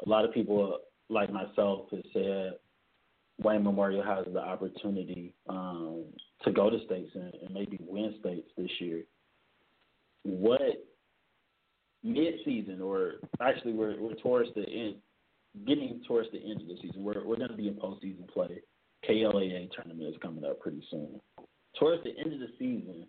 a 0.05 0.09
lot 0.09 0.25
of 0.25 0.35
people 0.35 0.79
like 1.09 1.33
myself 1.33 1.87
have 1.91 2.03
said 2.13 2.53
Wayne 3.41 3.63
Memorial 3.63 4.03
has 4.03 4.27
the 4.33 4.41
opportunity 4.41 5.35
um, 5.49 6.05
to 6.43 6.53
go 6.53 6.69
to 6.69 6.85
states 6.85 7.11
and, 7.15 7.33
and 7.35 7.55
maybe 7.55 7.79
win 7.81 8.15
states 8.21 8.49
this 8.57 8.71
year. 8.81 9.03
What 10.25 10.85
mid-season, 12.03 12.81
or 12.83 13.15
actually 13.41 13.73
we're 13.73 14.01
we're 14.01 14.15
towards 14.15 14.51
the 14.55 14.69
end, 14.69 14.97
getting 15.67 16.03
towards 16.07 16.31
the 16.33 16.39
end 16.39 16.61
of 16.61 16.67
the 16.67 16.77
season. 16.83 17.05
We're 17.05 17.25
we're 17.25 17.37
going 17.37 17.51
to 17.51 17.57
be 17.57 17.69
in 17.69 17.75
postseason 17.75 18.29
play. 18.29 18.61
KLAA 19.07 19.71
tournament 19.73 20.09
is 20.09 20.21
coming 20.23 20.45
up 20.45 20.61
pretty 20.61 20.83
soon. 20.91 21.21
Towards 21.79 22.03
the 22.05 22.11
end 22.19 22.33
of 22.33 22.41
the 22.41 22.49
season, 22.59 23.07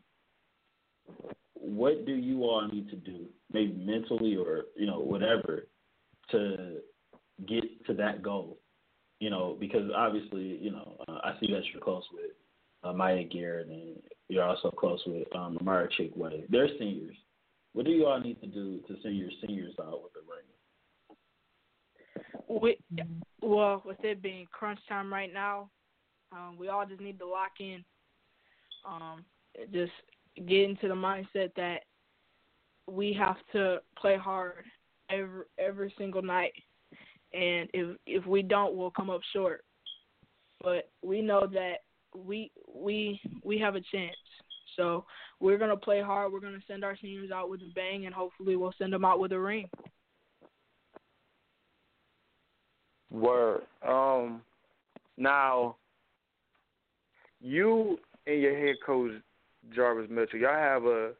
what 1.53 2.05
do 2.05 2.13
you 2.13 2.43
all 2.43 2.67
need 2.67 2.89
to 2.89 2.95
do, 2.95 3.25
maybe 3.51 3.73
mentally 3.73 4.35
or 4.35 4.65
you 4.75 4.85
know 4.85 4.99
whatever, 4.99 5.67
to 6.31 6.77
get 7.47 7.63
to 7.87 7.93
that 7.95 8.21
goal? 8.21 8.59
You 9.19 9.29
know, 9.29 9.57
because 9.59 9.89
obviously, 9.95 10.57
you 10.61 10.71
know, 10.71 10.97
uh, 11.07 11.19
I 11.23 11.35
see 11.39 11.51
that 11.51 11.63
you're 11.73 11.81
close 11.81 12.03
with 12.13 12.31
uh, 12.83 12.93
Maya 12.93 13.23
Garrett, 13.23 13.67
and 13.67 13.97
you're 14.29 14.43
also 14.43 14.71
close 14.71 15.01
with 15.05 15.27
um, 15.35 15.57
Amara 15.59 15.89
Chickway. 15.99 16.43
They're 16.49 16.69
seniors. 16.79 17.17
What 17.73 17.85
do 17.85 17.91
you 17.91 18.05
all 18.07 18.19
need 18.19 18.39
to 18.41 18.47
do 18.47 18.79
to 18.87 18.95
send 19.03 19.17
your 19.17 19.29
seniors 19.41 19.75
out 19.79 20.01
with 20.03 20.13
the 20.13 20.21
ring? 20.21 20.39
We, 22.61 22.77
well, 23.41 23.83
with 23.85 24.03
it 24.03 24.21
being 24.21 24.47
crunch 24.51 24.79
time 24.87 25.13
right 25.13 25.31
now, 25.31 25.69
um, 26.31 26.57
we 26.57 26.67
all 26.69 26.85
just 26.85 27.01
need 27.01 27.19
to 27.19 27.27
lock 27.27 27.51
in. 27.59 27.83
Um, 28.87 29.25
just 29.73 29.91
get 30.47 30.69
into 30.69 30.87
the 30.87 30.93
mindset 30.93 31.53
that 31.55 31.81
we 32.87 33.13
have 33.13 33.37
to 33.53 33.79
play 33.97 34.17
hard 34.17 34.65
every 35.09 35.43
every 35.57 35.93
single 35.97 36.21
night, 36.21 36.53
and 37.33 37.69
if 37.73 37.97
if 38.05 38.25
we 38.25 38.41
don't, 38.41 38.75
we'll 38.75 38.91
come 38.91 39.09
up 39.09 39.21
short. 39.33 39.63
But 40.61 40.89
we 41.03 41.21
know 41.21 41.47
that 41.53 41.77
we 42.15 42.51
we 42.73 43.19
we 43.43 43.57
have 43.59 43.75
a 43.75 43.81
chance. 43.91 44.15
So 44.75 45.05
we're 45.39 45.57
gonna 45.57 45.77
play 45.77 46.01
hard. 46.01 46.31
We're 46.31 46.39
gonna 46.39 46.59
send 46.67 46.83
our 46.83 46.97
seniors 47.01 47.31
out 47.31 47.49
with 47.49 47.61
a 47.61 47.71
bang, 47.75 48.05
and 48.05 48.15
hopefully 48.15 48.55
we'll 48.55 48.73
send 48.77 48.93
them 48.93 49.05
out 49.05 49.19
with 49.19 49.31
a 49.31 49.39
ring. 49.39 49.69
Word. 53.09 53.63
Um. 53.85 54.41
Now, 55.17 55.75
you 57.41 57.97
and 58.27 58.41
your 58.41 58.57
head 58.57 58.75
coach 58.85 59.11
Jarvis 59.75 60.09
Mitchell, 60.09 60.39
y'all 60.39 60.53
have 60.53 60.85
a 60.85 61.11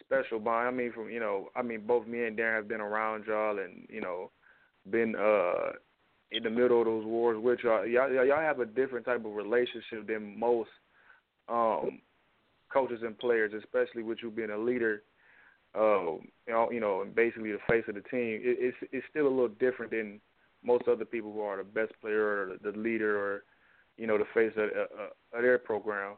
special 0.00 0.38
bond. 0.38 0.68
I 0.68 0.70
mean, 0.70 0.92
from 0.92 1.10
you 1.10 1.20
know, 1.20 1.48
I 1.54 1.62
mean, 1.62 1.86
both 1.86 2.06
me 2.06 2.24
and 2.24 2.36
Darren 2.36 2.56
have 2.56 2.68
been 2.68 2.80
around 2.80 3.24
y'all, 3.26 3.58
and 3.58 3.86
you 3.88 4.00
know, 4.00 4.30
been 4.90 5.14
uh 5.16 5.72
in 6.32 6.42
the 6.42 6.50
middle 6.50 6.80
of 6.80 6.86
those 6.86 7.04
wars 7.04 7.38
with 7.40 7.60
y'all. 7.62 7.86
Y'all, 7.86 8.12
y'all 8.12 8.40
have 8.40 8.60
a 8.60 8.66
different 8.66 9.04
type 9.04 9.24
of 9.24 9.34
relationship 9.34 10.06
than 10.06 10.38
most 10.38 10.70
um, 11.48 12.00
coaches 12.72 13.00
and 13.04 13.18
players, 13.18 13.52
especially 13.52 14.02
with 14.02 14.18
you 14.22 14.30
being 14.30 14.50
a 14.50 14.58
leader. 14.58 15.02
Um, 15.74 16.28
you 16.46 16.52
know, 16.52 16.70
you 16.70 16.80
know, 16.80 17.02
and 17.02 17.14
basically 17.14 17.52
the 17.52 17.58
face 17.68 17.84
of 17.88 17.94
the 17.94 18.02
team. 18.02 18.40
It, 18.42 18.58
it's 18.60 18.76
it's 18.92 19.06
still 19.10 19.26
a 19.26 19.28
little 19.28 19.48
different 19.48 19.92
than 19.92 20.20
most 20.64 20.88
other 20.88 21.04
people 21.04 21.32
who 21.32 21.40
are 21.40 21.56
the 21.56 21.64
best 21.64 21.92
player 22.00 22.24
or 22.24 22.56
the 22.62 22.76
leader 22.76 23.18
or 23.18 23.44
you 24.00 24.06
know 24.06 24.16
the 24.16 24.24
face 24.32 24.52
of, 24.56 24.70
uh, 24.70 25.40
their 25.42 25.58
program. 25.58 26.14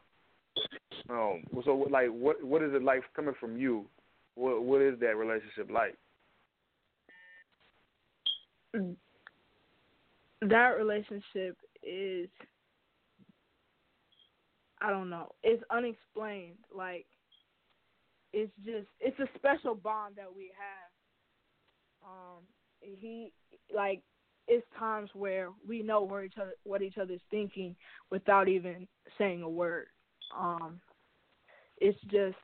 Um, 1.09 1.43
so 1.65 1.85
like, 1.91 2.07
what 2.07 2.41
what 2.41 2.63
is 2.63 2.73
it 2.73 2.81
like 2.81 3.03
coming 3.13 3.33
from 3.39 3.57
you? 3.57 3.85
What 4.35 4.63
what 4.63 4.81
is 4.81 4.97
that 5.01 5.17
relationship 5.17 5.69
like? 5.69 5.97
That 10.41 10.77
relationship 10.77 11.57
is 11.83 12.29
I 14.81 14.89
don't 14.89 15.09
know. 15.09 15.33
It's 15.43 15.63
unexplained. 15.69 16.55
Like 16.73 17.05
it's 18.31 18.51
just 18.65 18.87
it's 19.01 19.19
a 19.19 19.27
special 19.35 19.75
bond 19.75 20.15
that 20.15 20.33
we 20.33 20.51
have. 20.57 22.09
Um 22.09 22.43
he 22.81 23.33
like 23.75 24.01
it's 24.47 24.65
times 24.77 25.09
where 25.13 25.49
we 25.67 25.81
know 25.81 26.03
where 26.03 26.23
each 26.23 26.37
other 26.39 26.53
what 26.63 26.81
each 26.81 26.97
other's 26.97 27.21
thinking 27.31 27.75
without 28.11 28.47
even 28.47 28.87
saying 29.17 29.41
a 29.41 29.49
word. 29.49 29.87
Um 30.37 30.79
it's 31.77 31.99
just 32.11 32.37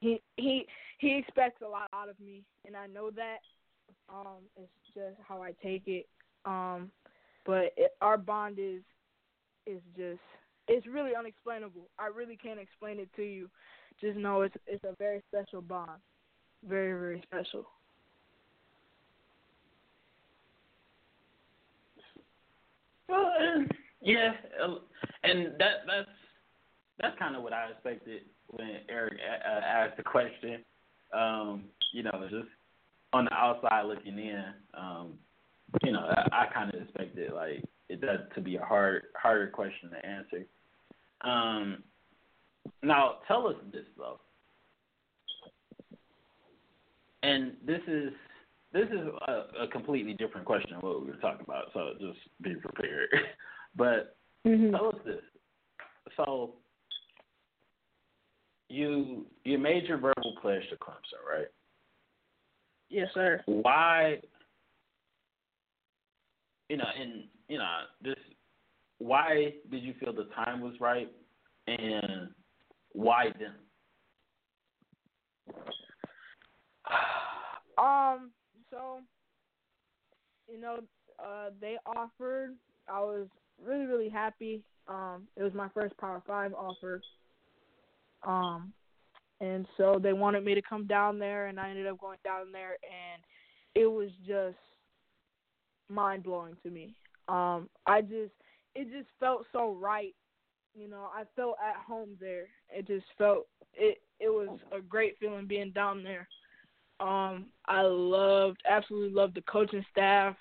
he 0.00 0.20
he 0.36 0.66
he 0.98 1.16
expects 1.16 1.62
a 1.62 1.68
lot 1.68 1.88
out 1.94 2.08
of 2.08 2.18
me 2.20 2.44
and 2.66 2.76
I 2.76 2.86
know 2.86 3.10
that. 3.10 3.38
Um 4.08 4.42
it's 4.56 4.72
just 4.94 5.16
how 5.26 5.42
I 5.42 5.52
take 5.62 5.86
it. 5.86 6.08
Um 6.44 6.90
but 7.44 7.72
it, 7.76 7.92
our 8.00 8.16
bond 8.18 8.58
is 8.58 8.82
is 9.66 9.80
just 9.96 10.20
it's 10.68 10.86
really 10.86 11.12
unexplainable. 11.16 11.90
I 11.98 12.06
really 12.06 12.36
can't 12.36 12.60
explain 12.60 12.98
it 12.98 13.08
to 13.16 13.22
you. 13.22 13.48
Just 14.00 14.16
know 14.16 14.42
it's 14.42 14.56
it's 14.66 14.84
a 14.84 14.94
very 14.98 15.22
special 15.28 15.60
bond. 15.60 16.00
Very 16.64 16.92
very 16.92 17.22
special. 17.26 17.66
Yeah, 24.00 24.32
and 25.22 25.52
that 25.58 25.86
that's 25.86 26.08
that's 26.98 27.18
kind 27.18 27.36
of 27.36 27.42
what 27.42 27.52
I 27.52 27.70
expected 27.70 28.22
when 28.48 28.78
Eric 28.88 29.14
uh, 29.14 29.60
asked 29.64 29.96
the 29.96 30.02
question. 30.02 30.64
Um, 31.12 31.64
you 31.92 32.02
know, 32.02 32.26
just 32.30 32.48
on 33.12 33.26
the 33.26 33.32
outside 33.34 33.84
looking 33.84 34.18
in, 34.18 34.44
um, 34.74 35.12
you 35.82 35.92
know, 35.92 36.00
I, 36.00 36.28
I 36.32 36.46
kind 36.52 36.74
of 36.74 36.82
expected 36.82 37.32
like 37.32 37.64
it 37.88 38.00
does 38.00 38.20
to 38.34 38.40
be 38.40 38.56
a 38.56 38.64
hard 38.64 39.04
harder 39.20 39.48
question 39.48 39.90
to 39.90 40.06
answer. 40.06 40.46
Um, 41.20 41.82
now 42.82 43.18
tell 43.28 43.46
us 43.46 43.56
this 43.72 43.84
though, 43.96 44.18
and 47.22 47.52
this 47.64 47.80
is 47.86 48.12
this 48.72 48.88
is 48.88 49.06
a, 49.28 49.64
a 49.64 49.68
completely 49.70 50.14
different 50.14 50.46
question 50.46 50.70
than 50.72 50.80
what 50.80 51.02
we 51.02 51.10
were 51.10 51.16
talking 51.16 51.44
about. 51.46 51.66
So 51.74 51.90
just 52.00 52.18
be 52.40 52.54
prepared. 52.54 53.08
but 53.76 54.16
mm-hmm. 54.46 54.70
tell 54.70 54.88
us 54.88 54.96
this. 55.04 55.20
So 56.16 56.54
you 58.68 59.26
you 59.44 59.58
made 59.58 59.84
your 59.84 59.98
verbal 59.98 60.36
pledge 60.40 60.62
to 60.70 60.76
Clemson, 60.76 61.22
right? 61.30 61.48
Yes, 62.88 63.08
sir. 63.14 63.42
Why? 63.46 64.18
You 66.68 66.78
know, 66.78 66.84
and 66.98 67.24
you 67.48 67.58
know 67.58 67.78
this. 68.02 68.16
Why 68.98 69.54
did 69.70 69.82
you 69.82 69.94
feel 70.00 70.12
the 70.12 70.28
time 70.34 70.60
was 70.60 70.74
right, 70.80 71.10
and 71.66 72.30
why 72.92 73.26
then? 73.38 73.54
Um. 77.78 78.30
So, 78.72 79.00
you 80.50 80.58
know, 80.58 80.78
uh, 81.22 81.50
they 81.60 81.76
offered. 81.86 82.56
I 82.88 83.00
was 83.00 83.28
really, 83.62 83.84
really 83.84 84.08
happy. 84.08 84.62
Um, 84.88 85.28
it 85.36 85.42
was 85.42 85.52
my 85.54 85.68
first 85.74 85.96
Power 85.98 86.22
Five 86.26 86.54
offer. 86.54 87.00
Um, 88.26 88.72
and 89.40 89.66
so 89.76 90.00
they 90.02 90.14
wanted 90.14 90.44
me 90.44 90.54
to 90.54 90.62
come 90.62 90.86
down 90.86 91.18
there, 91.18 91.46
and 91.48 91.60
I 91.60 91.68
ended 91.68 91.86
up 91.86 91.98
going 91.98 92.18
down 92.24 92.50
there, 92.50 92.76
and 92.82 93.22
it 93.74 93.86
was 93.86 94.08
just 94.26 94.56
mind 95.90 96.22
blowing 96.22 96.56
to 96.62 96.70
me. 96.70 96.94
Um, 97.28 97.68
I 97.86 98.00
just, 98.00 98.32
it 98.74 98.90
just 98.90 99.08
felt 99.20 99.44
so 99.52 99.74
right. 99.74 100.14
You 100.74 100.88
know, 100.88 101.10
I 101.14 101.24
felt 101.36 101.56
at 101.62 101.76
home 101.84 102.16
there. 102.18 102.46
It 102.70 102.86
just 102.86 103.04
felt 103.18 103.46
it. 103.74 103.98
It 104.18 104.30
was 104.30 104.58
a 104.74 104.80
great 104.80 105.18
feeling 105.20 105.46
being 105.46 105.72
down 105.72 106.02
there. 106.02 106.26
Um, 107.02 107.46
I 107.66 107.82
loved, 107.82 108.62
absolutely 108.68 109.12
loved 109.12 109.34
the 109.34 109.42
coaching 109.42 109.84
staff, 109.90 110.36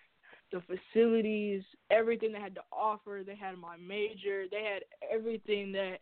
the 0.51 0.61
facilities, 0.61 1.63
everything 1.89 2.31
they 2.31 2.39
had 2.39 2.53
to 2.53 2.61
offer. 2.71 3.23
They 3.25 3.35
had 3.35 3.57
my 3.57 3.77
major. 3.77 4.45
They 4.51 4.63
had 4.63 4.83
everything 5.11 5.71
that 5.71 5.97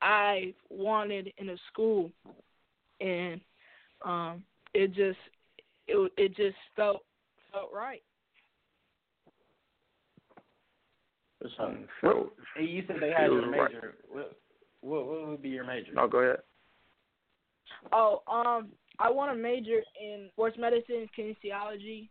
I 0.00 0.54
wanted 0.68 1.32
in 1.38 1.48
a 1.48 1.56
school, 1.72 2.12
and 3.00 3.40
um, 4.04 4.44
it 4.74 4.88
just 4.94 5.18
it 5.88 6.12
it 6.16 6.36
just 6.36 6.56
felt 6.76 7.02
felt 7.52 7.70
right. 7.74 8.02
So, 11.56 11.74
what, 12.02 12.32
you 12.62 12.84
said 12.86 12.96
they 13.00 13.10
had 13.10 13.26
your 13.26 13.50
major. 13.50 13.94
What, 14.08 14.38
what 14.82 15.06
what 15.06 15.28
would 15.28 15.42
be 15.42 15.48
your 15.48 15.64
major? 15.64 15.92
No, 15.94 16.06
go 16.06 16.18
ahead. 16.18 16.36
Oh, 17.92 18.22
um, 18.30 18.68
I 19.00 19.10
want 19.10 19.32
to 19.32 19.42
major 19.42 19.80
in 20.00 20.28
sports 20.32 20.56
medicine, 20.58 21.08
kinesiology, 21.18 22.08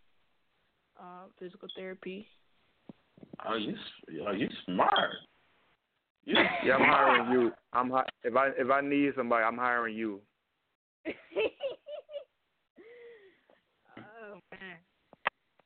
uh, 0.99 1.27
physical 1.37 1.67
therapy. 1.75 2.27
Oh, 3.47 3.55
you 3.55 3.75
are 4.25 4.35
you 4.35 4.49
smart? 4.65 5.11
You 6.25 6.33
yeah, 6.65 6.75
I'm 6.75 6.81
hiring 6.81 7.31
you. 7.31 7.51
I'm 7.73 7.91
hi- 7.91 8.09
if 8.23 8.35
I 8.35 8.47
if 8.57 8.71
I 8.71 8.81
need 8.81 9.13
somebody, 9.15 9.43
I'm 9.43 9.57
hiring 9.57 9.95
you. 9.95 10.19
oh 11.07 11.11
man. 14.51 14.77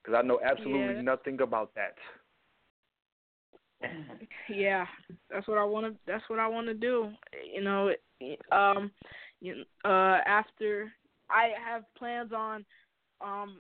Because 0.04 0.22
I 0.22 0.28
know 0.28 0.42
absolutely 0.46 0.96
yeah. 0.96 1.02
nothing 1.02 1.40
about 1.42 1.74
that. 1.76 1.96
Yeah, 4.50 4.86
that's 5.30 5.48
what 5.48 5.58
I 5.58 5.64
want 5.64 5.86
to. 5.86 5.98
That's 6.06 6.24
what 6.28 6.40
I 6.40 6.48
want 6.48 6.68
to 6.68 6.74
do. 6.74 7.10
You 7.54 7.64
know, 7.64 7.92
um, 8.52 8.92
you, 9.42 9.64
uh, 9.86 10.18
after 10.26 10.92
I 11.34 11.52
have 11.66 11.84
plans 11.98 12.32
on 12.32 12.66
um 13.22 13.58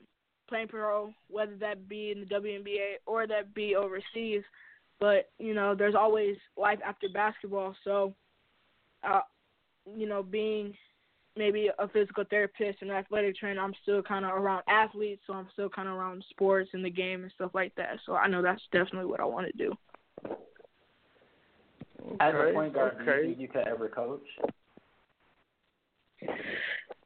playing 0.47 0.67
pro, 0.67 1.13
whether 1.29 1.55
that 1.57 1.87
be 1.87 2.11
in 2.11 2.19
the 2.19 2.25
WNBA 2.25 2.95
or 3.05 3.27
that 3.27 3.53
be 3.53 3.75
overseas. 3.75 4.43
But 4.99 5.31
you 5.39 5.53
know, 5.53 5.75
there's 5.75 5.95
always 5.95 6.35
life 6.57 6.79
after 6.85 7.07
basketball. 7.09 7.75
So, 7.83 8.13
uh, 9.03 9.21
you 9.85 10.07
know, 10.07 10.23
being 10.23 10.73
maybe 11.35 11.69
a 11.79 11.87
physical 11.87 12.23
therapist 12.29 12.81
and 12.81 12.91
athletic 12.91 13.35
trainer, 13.37 13.61
I'm 13.61 13.73
still 13.81 14.01
kind 14.03 14.25
of 14.25 14.31
around 14.31 14.63
athletes, 14.67 15.23
so 15.25 15.33
I'm 15.33 15.47
still 15.53 15.69
kind 15.69 15.89
of 15.89 15.95
around 15.95 16.23
sports 16.29 16.69
and 16.73 16.85
the 16.85 16.89
game 16.89 17.23
and 17.23 17.31
stuff 17.33 17.51
like 17.53 17.73
that. 17.75 17.97
So 18.05 18.13
I 18.13 18.27
know 18.27 18.41
that's 18.41 18.61
definitely 18.71 19.09
what 19.09 19.19
I 19.19 19.25
want 19.25 19.47
to 19.47 19.57
do. 19.57 19.73
Okay, 22.05 22.17
As 22.19 22.33
a 22.35 22.53
point 22.53 22.73
guard, 22.73 22.97
okay. 23.01 23.05
do 23.05 23.11
you 23.11 23.27
think 23.27 23.39
you 23.39 23.47
could 23.47 23.67
ever 23.67 23.89
coach? 23.89 24.21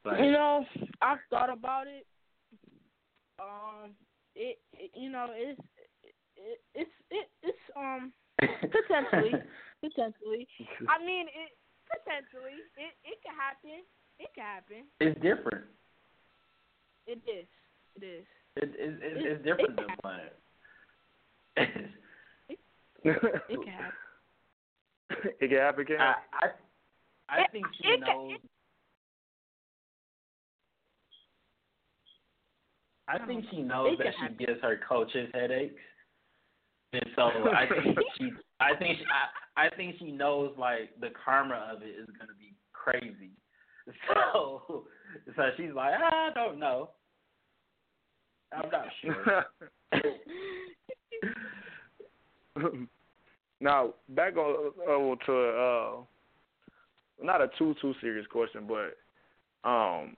Like, 0.07 0.23
you 0.23 0.31
know, 0.31 0.63
I've 1.01 1.19
thought 1.29 1.51
about 1.51 1.87
it. 1.87 2.05
Um, 3.39 3.91
it, 4.35 4.57
it 4.73 4.91
you 4.95 5.11
know, 5.11 5.27
it's 5.31 5.59
it, 6.37 6.59
it's 6.73 6.89
it, 7.11 7.27
it's 7.43 7.57
um 7.75 8.13
potentially 8.37 9.33
potentially. 9.83 10.47
I 10.87 11.03
mean, 11.03 11.27
it 11.27 11.51
potentially 11.91 12.63
it 12.77 12.95
it 13.03 13.19
could 13.21 13.35
happen. 13.35 13.83
It 14.19 14.29
could 14.33 14.43
happen. 14.43 14.85
It's 14.99 15.19
different. 15.21 15.65
It 17.05 17.19
is. 17.27 17.47
It 17.95 18.03
is. 18.05 18.25
It, 18.55 18.63
it, 18.63 18.99
it, 19.03 19.25
it's 19.25 19.43
different 19.43 19.77
it 19.79 19.87
than 19.87 19.95
playing. 20.01 20.29
it, 22.49 22.59
it 23.49 23.59
can 23.65 23.73
happen. 23.73 23.93
it 25.41 25.47
can 25.49 25.57
happen. 25.57 25.85
Can 25.85 25.99
I 25.99 26.15
I, 26.33 26.47
I 27.29 27.47
think 27.51 27.65
she 27.81 27.89
it 27.89 28.03
can- 28.05 28.37
I 33.07 33.25
think 33.25 33.45
she 33.51 33.61
knows 33.61 33.97
that 33.99 34.13
she 34.15 34.21
happen. 34.21 34.37
gives 34.37 34.61
her 34.61 34.79
coaches 34.87 35.29
headaches, 35.33 35.79
and 36.93 37.05
so 37.15 37.21
I 37.55 37.65
think 37.67 37.97
she, 38.17 38.31
I 38.59 38.75
think 38.75 38.97
she, 38.97 39.05
I, 39.55 39.65
I 39.65 39.75
think 39.75 39.95
she 39.99 40.11
knows 40.11 40.53
like 40.57 40.99
the 40.99 41.09
karma 41.23 41.71
of 41.73 41.81
it 41.83 41.95
is 41.99 42.07
gonna 42.19 42.33
be 42.39 42.53
crazy. 42.73 43.31
So, 44.33 44.83
so 45.37 45.43
she's 45.55 45.71
like, 45.73 45.93
I 45.93 46.31
don't 46.35 46.59
know. 46.59 46.89
I'm 48.53 48.69
not 48.69 48.87
sure. 49.01 49.45
now 53.61 53.93
back 54.09 54.35
on 54.35 54.71
uh, 54.81 55.25
to 55.25 55.33
uh, 55.33 57.25
not 57.25 57.41
a 57.41 57.49
too 57.57 57.75
too 57.81 57.93
serious 58.01 58.25
question, 58.27 58.67
but 58.67 58.97
um, 59.69 60.17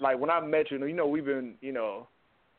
like 0.00 0.18
when 0.18 0.30
I 0.30 0.40
met 0.40 0.70
you, 0.70 0.84
you 0.84 0.94
know, 0.94 1.06
we've 1.06 1.24
been, 1.24 1.54
you 1.60 1.72
know, 1.72 2.08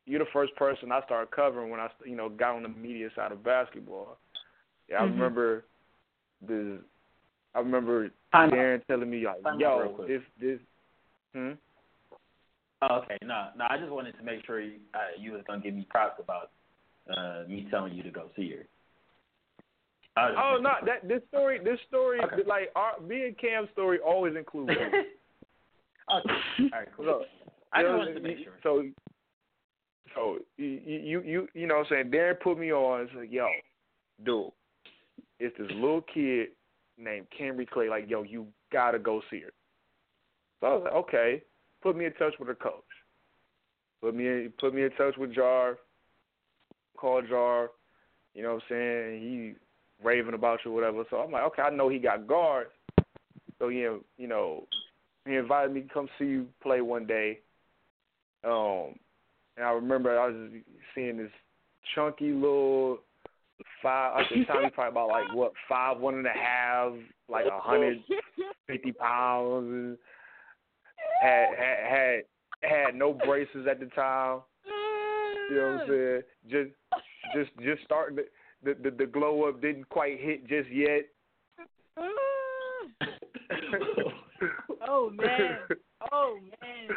you're 0.05 0.19
the 0.19 0.25
first 0.33 0.55
person 0.55 0.91
I 0.91 1.01
started 1.05 1.31
covering 1.31 1.69
when 1.69 1.79
I, 1.79 1.89
you 2.05 2.15
know, 2.15 2.29
got 2.29 2.55
on 2.55 2.63
the 2.63 2.69
media 2.69 3.09
side 3.15 3.31
of 3.31 3.43
basketball. 3.43 4.17
Yeah, 4.89 5.01
I 5.03 5.05
Mhm. 5.05 5.11
remember 5.11 5.65
the, 6.41 6.83
I 7.53 7.59
remember 7.59 8.11
out. 8.33 8.51
Darren 8.51 8.85
telling 8.87 9.09
me 9.09 9.25
like, 9.25 9.45
out 9.45 9.59
yo, 9.59 10.05
this 10.07 10.21
this, 10.39 10.59
hmm. 11.33 11.53
Oh, 12.81 12.95
okay, 12.95 13.17
no, 13.21 13.49
no. 13.55 13.67
I 13.69 13.77
just 13.77 13.91
wanted 13.91 14.17
to 14.17 14.23
make 14.23 14.43
sure 14.45 14.59
you, 14.59 14.79
uh, 14.93 15.11
you 15.17 15.33
was 15.33 15.43
gonna 15.43 15.61
give 15.61 15.75
me 15.75 15.85
props 15.89 16.19
about 16.19 16.51
uh, 17.15 17.43
me 17.47 17.67
telling 17.69 17.93
you 17.93 18.03
to 18.03 18.11
go 18.11 18.29
see 18.35 18.51
her. 18.51 18.65
I 20.17 20.29
Oh 20.31 20.57
no, 20.59 20.73
that 20.85 21.07
this 21.07 21.21
story, 21.29 21.59
this 21.63 21.79
story, 21.87 22.19
Okay. 22.21 22.43
like 22.43 22.71
our 22.75 22.99
me 22.99 23.27
and 23.27 23.37
Cam's 23.37 23.69
story 23.71 23.99
always 23.99 24.35
includes. 24.35 24.71
okay. 26.17 26.33
All 26.59 26.79
right, 26.79 26.87
cool. 26.95 27.05
Look, 27.05 27.21
I 27.73 27.81
just 27.83 27.93
wanted 27.93 28.13
to 28.13 28.19
make 28.21 28.37
sure. 28.43 28.53
So, 28.63 28.83
so 30.15 30.37
you 30.57 30.65
you 30.65 31.21
you 31.21 31.47
you 31.53 31.67
know 31.67 31.77
what 31.77 31.87
I'm 31.87 31.89
saying 31.89 32.11
Darren 32.11 32.39
put 32.39 32.57
me 32.57 32.71
on. 32.71 33.01
It's 33.01 33.11
like, 33.15 33.31
yo, 33.31 33.47
dude, 34.25 34.51
it's 35.39 35.57
this 35.57 35.71
little 35.71 36.01
kid 36.01 36.49
named 36.97 37.27
Camree 37.39 37.69
Clay. 37.69 37.89
Like, 37.89 38.09
yo, 38.09 38.23
you 38.23 38.47
gotta 38.71 38.99
go 38.99 39.21
see 39.29 39.41
her. 39.41 39.53
So 40.59 40.67
I 40.67 40.73
was 40.73 40.83
like, 40.85 40.93
okay. 40.93 41.43
Put 41.81 41.97
me 41.97 42.05
in 42.05 42.13
touch 42.13 42.35
with 42.37 42.47
her 42.47 42.53
coach. 42.53 42.83
Put 44.01 44.13
me 44.15 44.27
in, 44.27 44.53
put 44.59 44.75
me 44.75 44.83
in 44.83 44.91
touch 44.91 45.17
with 45.17 45.33
Jar. 45.33 45.77
Call 46.95 47.23
Jar. 47.23 47.71
You 48.35 48.43
know 48.43 48.53
what 48.53 48.63
I'm 48.69 48.69
saying? 48.69 49.21
He 49.21 49.53
raving 50.03 50.35
about 50.35 50.59
you, 50.63 50.71
whatever. 50.71 51.03
So 51.09 51.17
I'm 51.17 51.31
like, 51.31 51.43
okay, 51.43 51.63
I 51.63 51.71
know 51.71 51.89
he 51.89 51.97
got 51.97 52.27
guards. 52.27 52.69
So 53.57 53.69
he, 53.69 53.77
you 53.77 54.27
know, 54.27 54.67
he 55.25 55.35
invited 55.35 55.73
me 55.73 55.81
to 55.81 55.87
come 55.93 56.07
see 56.17 56.25
you 56.25 56.47
play 56.61 56.81
one 56.81 57.05
day. 57.05 57.39
Um, 58.43 58.95
and 59.57 59.65
I 59.65 59.71
remember 59.71 60.19
I 60.19 60.27
was 60.27 60.51
seeing 60.95 61.17
this 61.17 61.31
chunky 61.93 62.31
little 62.31 62.99
five. 63.83 64.21
At 64.21 64.25
the 64.29 64.45
time, 64.51 64.63
he 64.63 64.69
probably 64.69 64.91
about 64.91 65.09
like 65.09 65.33
what 65.35 65.53
five, 65.69 65.99
one 65.99 66.15
and 66.15 66.25
a 66.25 66.29
half, 66.29 66.93
like 67.29 67.45
a 67.45 67.59
hundred 67.59 67.99
fifty 68.67 68.91
pounds, 68.91 69.67
and 69.67 69.97
had 71.21 71.47
had 71.57 71.77
had 71.89 72.69
had 72.69 72.95
no 72.95 73.13
braces 73.13 73.67
at 73.69 73.79
the 73.79 73.87
time. 73.87 74.39
You 75.49 75.57
know 75.57 75.73
what 75.73 75.81
I'm 75.81 75.87
saying? 75.87 76.21
Just 76.49 76.71
just 77.35 77.57
just 77.63 77.83
starting 77.83 78.17
to, 78.17 78.23
the 78.63 78.89
the 78.89 78.95
the 78.95 79.05
glow 79.05 79.47
up 79.47 79.61
didn't 79.61 79.89
quite 79.89 80.19
hit 80.19 80.47
just 80.47 80.69
yet. 80.71 81.07
Oh 84.91 85.09
man. 85.15 85.57
Oh 86.11 86.37
man. 86.61 86.89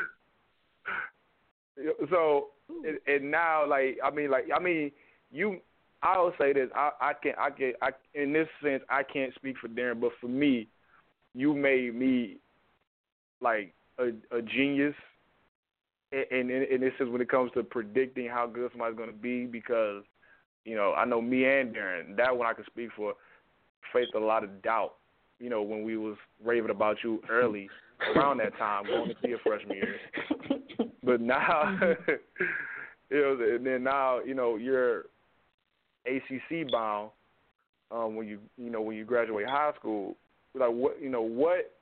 so 2.11 2.49
and, 2.87 2.99
and 3.07 3.31
now 3.31 3.69
like 3.69 3.99
I 4.05 4.11
mean 4.11 4.31
like 4.31 4.47
I 4.55 4.61
mean 4.61 4.91
you 5.33 5.61
I 6.03 6.19
will 6.19 6.33
say 6.39 6.53
this 6.53 6.69
I 6.75 6.91
I 7.01 7.13
can 7.15 7.33
I 7.39 7.51
can 7.51 7.73
I 7.81 7.91
in 8.15 8.33
this 8.33 8.49
sense 8.63 8.83
I 8.89 9.03
can't 9.03 9.35
speak 9.35 9.57
for 9.61 9.69
Darren 9.69 10.01
but 10.01 10.13
for 10.21 10.29
me 10.29 10.69
you 11.35 11.55
made 11.55 11.95
me 11.95 12.39
like 13.41 13.73
a 13.99 14.09
a 14.37 14.43
genius 14.43 14.95
and 16.13 16.51
in, 16.51 16.63
in 16.71 16.81
this 16.81 16.93
sense 16.99 17.11
when 17.11 17.21
it 17.21 17.29
comes 17.29 17.51
to 17.53 17.63
predicting 17.63 18.29
how 18.29 18.47
good 18.47 18.71
somebody's 18.71 18.97
going 18.97 19.11
to 19.11 19.17
be 19.17 19.47
because 19.47 20.05
you 20.65 20.77
know 20.77 20.95
I 20.95 21.05
know 21.05 21.21
me 21.21 21.45
and 21.45 21.75
Darren 21.75 22.17
that 22.17 22.37
one 22.37 22.47
I 22.47 22.53
can 22.53 22.65
speak 22.67 22.91
for 22.97 23.15
faced 23.93 24.15
a 24.15 24.21
lot 24.21 24.45
of 24.45 24.63
doubt 24.63 24.95
you 25.41 25.51
know 25.51 25.63
when 25.63 25.83
we 25.83 25.97
was 25.97 26.17
raving 26.43 26.71
about 26.71 26.99
you 27.03 27.21
early 27.29 27.69
around 28.17 28.39
that 28.39 28.57
time 28.59 28.85
going 28.85 29.11
into 29.11 29.35
a 29.35 29.39
freshman 29.39 29.77
year 29.77 29.97
but 31.05 31.21
now, 31.21 31.79
you 33.11 33.21
know, 33.21 33.39
and 33.41 33.67
then 33.67 33.83
now, 33.85 34.21
you 34.21 34.35
know, 34.35 34.57
you're 34.57 35.05
ACC 36.07 36.71
bound 36.73 37.11
um, 37.91 38.17
when 38.17 38.27
you, 38.27 38.39
you 38.57 38.71
know, 38.71 38.81
when 38.81 38.97
you 38.97 39.05
graduate 39.05 39.47
high 39.47 39.73
school. 39.79 40.17
Like, 40.55 40.71
what, 40.71 41.01
you 41.03 41.11
know, 41.11 41.23
what 41.23 41.73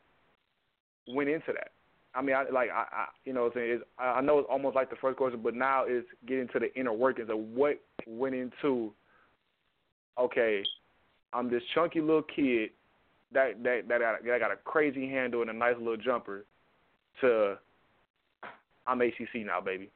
went 1.08 1.28
into 1.28 1.52
that? 1.52 1.72
I 2.14 2.22
mean, 2.22 2.34
I 2.34 2.44
like, 2.50 2.70
I, 2.70 2.84
I 2.92 3.06
you 3.24 3.32
know, 3.32 3.46
I'm 3.46 3.52
saying 3.54 3.72
is, 3.72 3.80
I 3.98 4.04
I 4.04 4.20
know 4.20 4.38
it's 4.38 4.48
almost 4.50 4.76
like 4.76 4.90
the 4.90 4.96
first 4.96 5.16
question, 5.16 5.40
but 5.42 5.54
now 5.54 5.84
it's 5.86 6.06
getting 6.26 6.48
to 6.48 6.58
the 6.58 6.74
inner 6.78 6.92
workings 6.92 7.30
of 7.30 7.38
what 7.38 7.80
went 8.06 8.34
into. 8.34 8.92
Okay, 10.18 10.62
I'm 11.32 11.50
this 11.50 11.62
chunky 11.74 12.00
little 12.00 12.22
kid 12.22 12.70
that 13.34 13.62
that 13.62 13.88
that 13.88 14.00
got, 14.00 14.40
got 14.40 14.52
a 14.52 14.56
crazy 14.56 15.08
handle 15.08 15.42
and 15.42 15.50
a 15.50 15.54
nice 15.54 15.76
little 15.78 15.96
jumper. 15.96 16.44
To 17.20 17.58
I'm 18.86 19.00
ACC 19.00 19.46
now, 19.46 19.60
baby. 19.60 19.90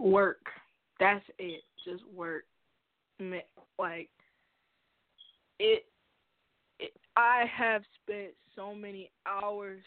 work. 0.00 0.46
That's 0.98 1.24
it. 1.38 1.62
Just 1.84 2.02
work. 2.14 2.44
Like 3.78 4.08
it, 5.58 5.84
it. 6.78 6.92
I 7.16 7.44
have 7.54 7.82
spent 8.02 8.30
so 8.56 8.74
many 8.74 9.10
hours 9.26 9.80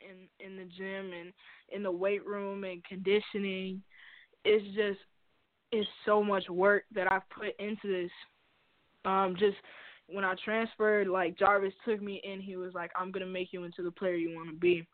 in 0.00 0.44
in 0.44 0.56
the 0.56 0.64
gym 0.64 1.12
and 1.12 1.32
in 1.72 1.82
the 1.82 1.90
weight 1.90 2.26
room 2.26 2.64
and 2.64 2.82
conditioning. 2.84 3.82
It's 4.44 4.64
just 4.74 4.98
it's 5.72 5.88
so 6.04 6.22
much 6.22 6.48
work 6.48 6.84
that 6.94 7.10
I've 7.10 7.28
put 7.30 7.58
into 7.60 7.86
this. 7.86 8.10
Um, 9.04 9.34
just 9.38 9.56
when 10.06 10.24
I 10.24 10.34
transferred, 10.44 11.08
like 11.08 11.38
Jarvis 11.38 11.72
took 11.84 12.02
me 12.02 12.20
in, 12.24 12.40
he 12.40 12.56
was 12.56 12.74
like, 12.74 12.90
"I'm 12.96 13.12
gonna 13.12 13.26
make 13.26 13.52
you 13.52 13.64
into 13.64 13.82
the 13.82 13.90
player 13.90 14.14
you 14.14 14.36
want 14.36 14.50
to 14.50 14.56
be." 14.56 14.86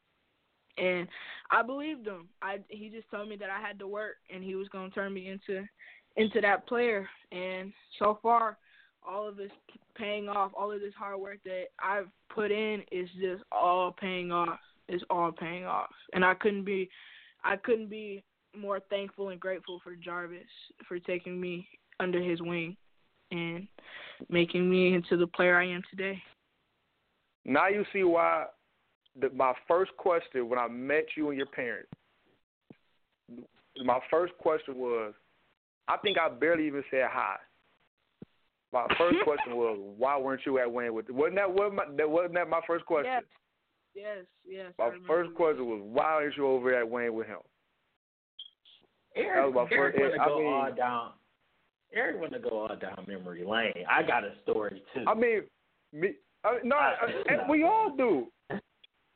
and 0.79 1.09
I 1.51 1.63
believed 1.63 2.07
him. 2.07 2.29
I 2.43 2.59
he 2.69 2.89
just 2.89 3.11
told 3.11 3.29
me 3.29 3.37
that 3.37 3.51
I 3.51 3.61
had 3.61 3.79
to 3.79 3.87
work 3.87 4.17
and 4.33 4.43
he 4.43 4.55
was 4.55 4.69
going 4.69 4.91
to 4.91 4.95
turn 4.95 5.13
me 5.13 5.29
into 5.29 5.67
into 6.17 6.41
that 6.41 6.67
player. 6.67 7.09
And 7.33 7.73
so 7.99 8.19
far, 8.23 8.59
all 9.07 9.29
of 9.29 9.37
this 9.37 9.51
paying 9.95 10.29
off, 10.29 10.53
all 10.57 10.73
of 10.73 10.81
this 10.81 10.95
hard 10.99 11.21
work 11.21 11.39
that 11.45 11.67
I've 11.83 12.09
put 12.35 12.51
in 12.51 12.83
is 12.91 13.09
just 13.21 13.43
all 13.53 13.93
paying 13.93 14.33
off. 14.33 14.59
It's 14.89 15.05
all 15.11 15.33
paying 15.33 15.65
off. 15.65 15.91
And 16.13 16.25
I 16.25 16.35
couldn't 16.35 16.65
be 16.65 16.89
I 17.45 17.57
couldn't 17.57 17.89
be 17.89 18.25
more 18.57 18.81
thankful 18.91 19.29
and 19.29 19.41
grateful 19.41 19.81
for 19.85 19.95
Jarvis 19.95 20.41
for 20.89 20.99
taking 20.99 21.41
me 21.41 21.69
under 22.01 22.21
his 22.21 22.41
wing 22.41 22.77
and 23.31 23.67
making 24.29 24.69
me 24.71 24.95
into 24.95 25.17
the 25.17 25.27
player 25.27 25.59
I 25.59 25.67
am 25.67 25.83
today. 25.91 26.23
Now 27.45 27.69
you 27.69 27.85
see 27.93 28.03
why 28.03 28.47
the, 29.21 29.31
my 29.31 29.53
first 29.69 29.93
question 29.97 30.49
when 30.49 30.59
I 30.59 30.69
met 30.69 31.05
you 31.17 31.29
and 31.29 31.37
your 31.37 31.47
parents, 31.47 31.91
my 33.85 33.99
first 34.11 34.33
question 34.39 34.77
was, 34.77 35.13
I 35.89 35.97
think 35.99 36.19
I 36.19 36.29
barely 36.29 36.67
even 36.67 36.83
said 36.91 37.07
hi. 37.11 37.37
My 38.73 38.87
first 38.99 39.19
question 39.25 39.57
was, 39.57 39.79
why 39.97 40.19
weren't 40.19 40.43
you 40.45 40.59
at 40.59 40.71
Wayne 40.71 40.95
with? 40.95 41.09
Wasn't 41.11 41.37
that 41.37 41.51
what 41.53 41.73
my, 41.75 41.85
that 41.97 42.09
wasn't 42.11 42.35
that 42.35 42.49
my 42.49 42.61
first 42.67 42.85
question? 42.87 43.13
Yes. 43.13 43.23
Yes, 43.95 44.25
yes. 44.47 44.73
My 44.79 44.91
first 45.07 45.35
question 45.35 45.65
was, 45.67 45.81
why 45.83 46.05
aren't 46.05 46.37
you 46.37 46.47
over 46.47 46.75
at 46.79 46.87
Wayne 46.89 47.15
with 47.15 47.27
him? 47.29 47.39
Eric, 49.15 49.47
That 49.47 49.55
was 49.55 49.69
my 49.71 49.77
Eric 49.77 49.95
first- 49.95 50.03
want 50.03 50.15
to 50.15 50.21
I 50.21 50.27
go 50.29 50.39
mean- 50.39 50.53
all 50.53 50.73
down. 50.75 51.13
Eric 51.95 52.21
want 52.21 52.33
to 52.33 52.39
go 52.39 52.61
all 52.61 52.77
down 52.77 53.05
memory 53.07 53.45
lane. 53.45 53.85
I 53.89 54.03
got 54.03 54.25
a 54.25 54.33
story 54.43 54.83
too. 54.95 55.05
I 55.07 55.15
mean, 55.15 55.43
me, 55.93 56.13
I, 56.45 56.59
no, 56.63 56.69
Nah, 56.77 56.77
I, 56.77 57.33
and 57.33 57.49
we 57.49 57.65
all 57.65 57.95
do. 57.97 58.27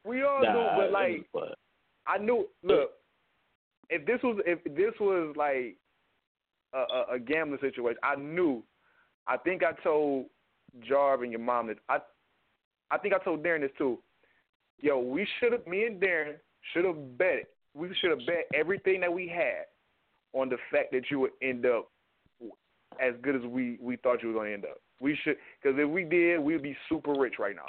We 0.07 0.23
all 0.23 0.43
nah, 0.43 0.53
do, 0.53 0.83
but 0.83 0.93
like, 0.93 1.27
was. 1.35 1.55
I 2.07 2.19
knew. 2.19 2.49
Look, 2.63 2.91
if 3.91 4.07
this 4.07 4.21
was 4.23 4.41
if 4.47 4.63
this 4.65 4.99
was 5.01 5.35
like 5.37 5.77
a, 6.73 6.79
a, 6.79 7.15
a 7.15 7.19
gambling 7.19 7.61
situation, 7.61 7.99
I 8.03 8.17
knew. 8.17 8.63
I 9.27 9.37
think 9.37 9.63
I 9.63 9.73
told 9.83 10.27
Jarv 10.91 11.23
and 11.23 11.31
your 11.31 11.41
mom 11.41 11.69
that 11.69 11.77
I. 11.89 11.99
I 12.93 12.99
think 12.99 13.15
I 13.15 13.23
told 13.23 13.45
Darren 13.45 13.61
this 13.61 13.71
too. 13.79 13.99
Yo, 14.81 14.99
we 14.99 15.27
should 15.39 15.53
have. 15.53 15.67
Me 15.67 15.85
and 15.85 16.01
Darren 16.01 16.35
should 16.73 16.85
have 16.85 17.19
bet. 17.19 17.49
We 17.75 17.89
should 18.01 18.11
have 18.11 18.27
bet 18.27 18.47
everything 18.55 19.01
that 19.03 19.13
we 19.13 19.29
had 19.29 19.67
on 20.33 20.49
the 20.49 20.57
fact 20.73 20.93
that 20.93 21.11
you 21.11 21.21
would 21.21 21.33
end 21.43 21.67
up 21.67 21.89
as 22.99 23.15
good 23.23 23.37
as 23.37 23.43
we 23.43 23.79
we 23.81 23.97
thought 23.97 24.23
you 24.23 24.29
were 24.29 24.35
going 24.35 24.49
to 24.49 24.55
end 24.55 24.65
up. 24.65 24.81
We 25.01 25.17
should, 25.23 25.37
because 25.63 25.79
if 25.79 25.89
we 25.89 26.05
did, 26.05 26.39
we'd 26.41 26.63
be 26.63 26.77
super 26.89 27.13
rich 27.15 27.35
right 27.39 27.55
now. 27.57 27.65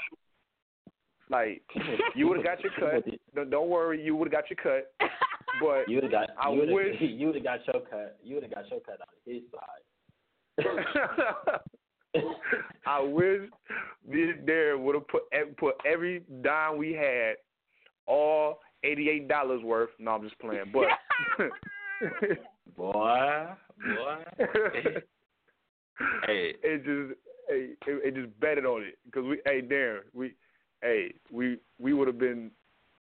Like 1.29 1.61
you 2.15 2.27
would 2.27 2.37
have 2.37 2.45
got 2.45 2.59
your 2.63 2.73
cut. 2.79 3.05
Don't, 3.35 3.49
don't 3.49 3.69
worry, 3.69 4.03
you 4.03 4.15
would 4.15 4.27
have 4.31 4.41
got 4.43 4.49
your 4.49 4.57
cut. 4.61 4.91
But 5.61 5.87
You 5.87 5.95
would 5.95 6.03
have 6.05 6.11
got. 6.11 6.29
I 6.39 6.49
you 6.51 6.59
would've- 6.59 6.73
wish- 6.73 6.95
You 6.99 7.27
would 7.27 7.35
have 7.35 7.43
got 7.43 7.59
your 7.67 7.81
cut. 7.89 8.17
You 8.23 8.35
would 8.35 8.43
have 8.43 8.53
got 8.53 8.69
your 8.69 8.79
cut 8.81 8.99
on 9.01 9.07
his 9.25 9.43
side. 9.51 9.83
I 12.85 12.99
wish 13.01 13.49
this 14.09 14.35
Darren 14.45 14.79
would 14.83 14.95
have 14.95 15.07
put 15.07 15.23
put 15.57 15.75
every 15.85 16.23
dime 16.41 16.77
we 16.77 16.91
had, 16.93 17.35
all 18.05 18.59
eighty 18.83 19.09
eight 19.09 19.27
dollars 19.29 19.63
worth. 19.63 19.89
No, 19.99 20.11
I'm 20.11 20.23
just 20.23 20.37
playing. 20.39 20.73
But 20.73 20.87
boy. 22.77 23.45
hey, 26.25 26.53
it 26.63 26.83
just 26.83 27.19
hey, 27.49 27.69
it, 27.87 28.01
it 28.05 28.15
just 28.15 28.39
betted 28.39 28.65
on 28.65 28.83
it 28.83 28.97
because 29.05 29.25
we 29.25 29.41
hey 29.45 29.61
Darren 29.61 30.01
we 30.13 30.33
hey 30.81 31.13
we 31.31 31.57
we 31.79 31.93
would 31.93 32.07
have 32.07 32.19
been 32.19 32.51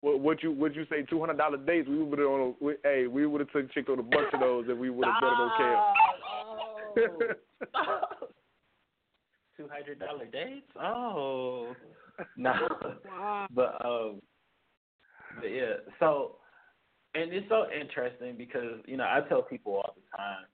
what 0.01 0.19
what 0.19 0.43
you 0.43 0.51
what 0.51 0.75
you 0.75 0.85
say 0.89 1.03
two 1.03 1.19
hundred 1.19 1.37
dollar 1.37 1.57
dates 1.57 1.87
we 1.87 2.03
would 2.03 2.19
have 2.19 2.27
on 2.27 2.55
a, 2.61 2.63
we, 2.63 2.73
hey 2.83 3.07
we 3.07 3.25
would 3.25 3.41
have 3.41 3.51
took 3.51 3.71
chick 3.73 3.89
on 3.89 3.99
a 3.99 4.03
bunch 4.03 4.33
of 4.33 4.39
those 4.39 4.65
and 4.67 4.79
we 4.79 4.89
would 4.89 5.05
have 5.05 5.21
betted 5.21 5.39
on 5.39 5.51
Cam. 5.57 7.35
Oh. 7.73 8.27
Two 9.55 9.67
hundred 9.67 9.99
dollar 9.99 10.25
dates? 10.25 10.71
Oh 10.79 11.73
no. 12.37 12.53
Wow. 13.05 13.47
But 13.53 13.83
um 13.83 14.21
but 15.41 15.47
yeah, 15.47 15.73
so 15.99 16.37
and 17.17 17.33
it's 17.33 17.47
so 17.49 17.65
interesting 17.71 18.35
because, 18.37 18.79
you 18.85 18.97
know, 18.97 19.05
I 19.05 19.21
tell 19.27 19.41
people 19.41 19.73
all 19.73 19.95
the 19.95 20.17
time, 20.17 20.45
you 20.45 20.46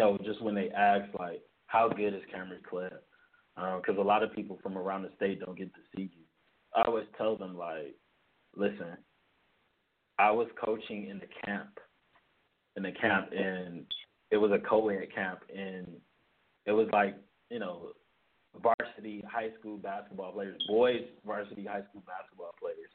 know, 0.00 0.18
just 0.24 0.42
when 0.42 0.54
they 0.54 0.70
ask 0.70 1.06
like 1.18 1.42
how 1.66 1.88
good 1.88 2.14
is 2.14 2.22
Camree 2.34 2.62
Clegg? 2.68 2.92
Because 3.56 3.96
um, 3.96 3.98
a 3.98 4.02
lot 4.02 4.22
of 4.22 4.34
people 4.34 4.58
from 4.62 4.76
around 4.76 5.02
the 5.02 5.10
state 5.16 5.40
don't 5.40 5.56
get 5.56 5.72
to 5.74 5.80
see 5.94 6.02
you. 6.02 6.24
I 6.74 6.82
always 6.86 7.06
tell 7.16 7.36
them 7.36 7.56
like, 7.56 7.94
listen, 8.56 8.96
I 10.18 10.30
was 10.30 10.48
coaching 10.62 11.08
in 11.08 11.18
the 11.18 11.28
camp, 11.44 11.78
in 12.76 12.82
the 12.82 12.92
camp, 12.92 13.30
and 13.36 13.84
it 14.30 14.36
was 14.36 14.52
a 14.52 14.58
co-ed 14.58 15.06
camp, 15.14 15.40
and 15.54 15.86
it 16.66 16.72
was 16.72 16.88
like 16.92 17.16
you 17.50 17.58
know 17.58 17.92
varsity 18.62 19.22
high 19.30 19.50
school 19.58 19.76
basketball 19.76 20.32
players, 20.32 20.60
boys 20.68 21.02
varsity 21.26 21.64
high 21.64 21.82
school 21.90 22.02
basketball 22.06 22.54
players, 22.58 22.90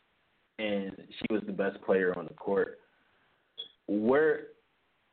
and 0.59 1.07
she 1.09 1.33
was 1.33 1.43
the 1.45 1.53
best 1.53 1.81
player 1.83 2.17
on 2.17 2.25
the 2.25 2.33
court. 2.33 2.79
Where, 3.87 4.47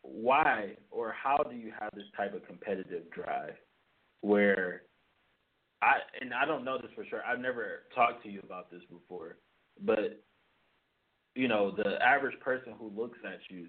why, 0.02 0.76
or 1.12 1.16
how 1.22 1.42
do 1.42 1.56
you 1.56 1.72
have 1.78 1.90
this 1.94 2.04
type 2.16 2.34
of 2.34 2.46
competitive 2.46 3.10
drive, 3.10 3.54
where 4.22 4.82
I 5.82 5.94
and 6.20 6.32
I 6.32 6.44
don't 6.46 6.64
know 6.64 6.78
this 6.78 6.90
for 6.94 7.04
sure. 7.04 7.22
I've 7.26 7.40
never 7.40 7.82
talked 7.94 8.22
to 8.24 8.30
you 8.30 8.40
about 8.44 8.70
this 8.70 8.82
before, 8.90 9.36
but 9.84 10.22
you 11.34 11.48
know 11.48 11.70
the 11.70 12.02
average 12.02 12.38
person 12.40 12.74
who 12.78 12.90
looks 12.96 13.18
at 13.24 13.38
you, 13.50 13.66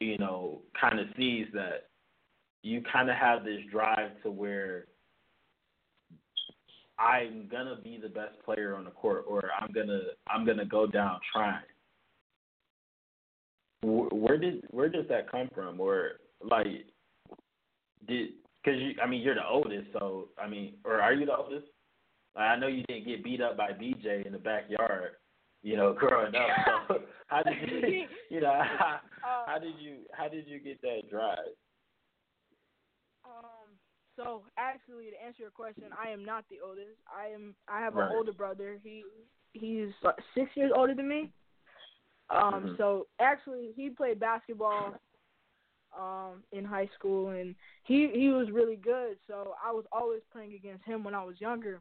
you 0.00 0.18
know, 0.18 0.62
kind 0.80 1.00
of 1.00 1.06
sees 1.16 1.46
that 1.54 1.88
you 2.62 2.82
kind 2.92 3.10
of 3.10 3.16
have 3.16 3.44
this 3.44 3.60
drive 3.70 4.10
to 4.22 4.30
where 4.30 4.86
I'm 6.98 7.48
gonna 7.50 7.80
be 7.82 7.98
the 8.00 8.08
best 8.08 8.34
player 8.44 8.76
on 8.76 8.84
the 8.84 8.90
court, 8.90 9.24
or 9.26 9.42
I'm 9.60 9.72
gonna 9.72 10.00
I'm 10.28 10.46
gonna 10.46 10.64
go 10.64 10.86
down 10.86 11.18
trying. 11.32 11.64
Where 13.82 14.38
did 14.38 14.64
where 14.70 14.88
does 14.88 15.06
that 15.08 15.30
come 15.30 15.48
from, 15.54 15.80
or 15.80 16.12
like 16.44 16.86
did 18.06 18.30
because 18.62 18.80
you 18.80 18.92
I 19.02 19.06
mean 19.06 19.22
you're 19.22 19.34
the 19.34 19.46
oldest, 19.46 19.88
so 19.92 20.28
I 20.38 20.48
mean, 20.48 20.74
or 20.84 21.00
are 21.00 21.12
you 21.12 21.26
the 21.26 21.36
oldest? 21.36 21.66
I 22.36 22.56
know 22.56 22.66
you 22.66 22.82
didn't 22.84 23.06
get 23.06 23.22
beat 23.22 23.40
up 23.40 23.56
by 23.56 23.70
BJ 23.72 24.26
in 24.26 24.32
the 24.32 24.38
backyard, 24.38 25.12
you 25.62 25.76
know, 25.76 25.92
growing 25.98 26.34
up. 26.34 26.48
So 26.88 26.98
how 27.28 27.42
did 27.42 27.54
you, 27.70 28.06
you 28.30 28.40
know, 28.40 28.60
how, 28.62 29.00
how 29.46 29.58
did 29.58 29.74
you 29.78 29.98
how 30.12 30.28
did 30.28 30.46
you 30.48 30.58
get 30.58 30.80
that 30.82 31.10
drive? 31.10 31.38
Um, 33.24 33.70
so 34.16 34.44
actually, 34.58 35.10
to 35.10 35.24
answer 35.24 35.42
your 35.42 35.50
question, 35.50 35.84
I 35.98 36.10
am 36.10 36.24
not 36.24 36.44
the 36.50 36.58
oldest. 36.64 36.98
I 37.12 37.28
am. 37.28 37.54
I 37.68 37.80
have 37.80 37.94
Right. 37.94 38.10
an 38.10 38.16
older 38.16 38.32
brother. 38.32 38.78
He 38.82 39.04
he's 39.52 39.90
uh, 40.04 40.12
six 40.34 40.50
years 40.54 40.72
older 40.74 40.94
than 40.94 41.08
me. 41.08 41.30
Um, 42.30 42.54
Mhm. 42.54 42.76
so 42.76 43.06
actually, 43.20 43.72
he 43.76 43.90
played 43.90 44.18
basketball 44.18 44.94
um 45.98 46.42
in 46.52 46.64
high 46.64 46.88
school, 46.98 47.30
and 47.30 47.54
he 47.84 48.10
he 48.14 48.28
was 48.28 48.50
really 48.50 48.76
good. 48.76 49.16
So 49.26 49.54
I 49.64 49.72
was 49.72 49.84
always 49.92 50.20
playing 50.32 50.54
against 50.54 50.84
him 50.84 51.04
when 51.04 51.14
I 51.14 51.24
was 51.24 51.40
younger, 51.40 51.80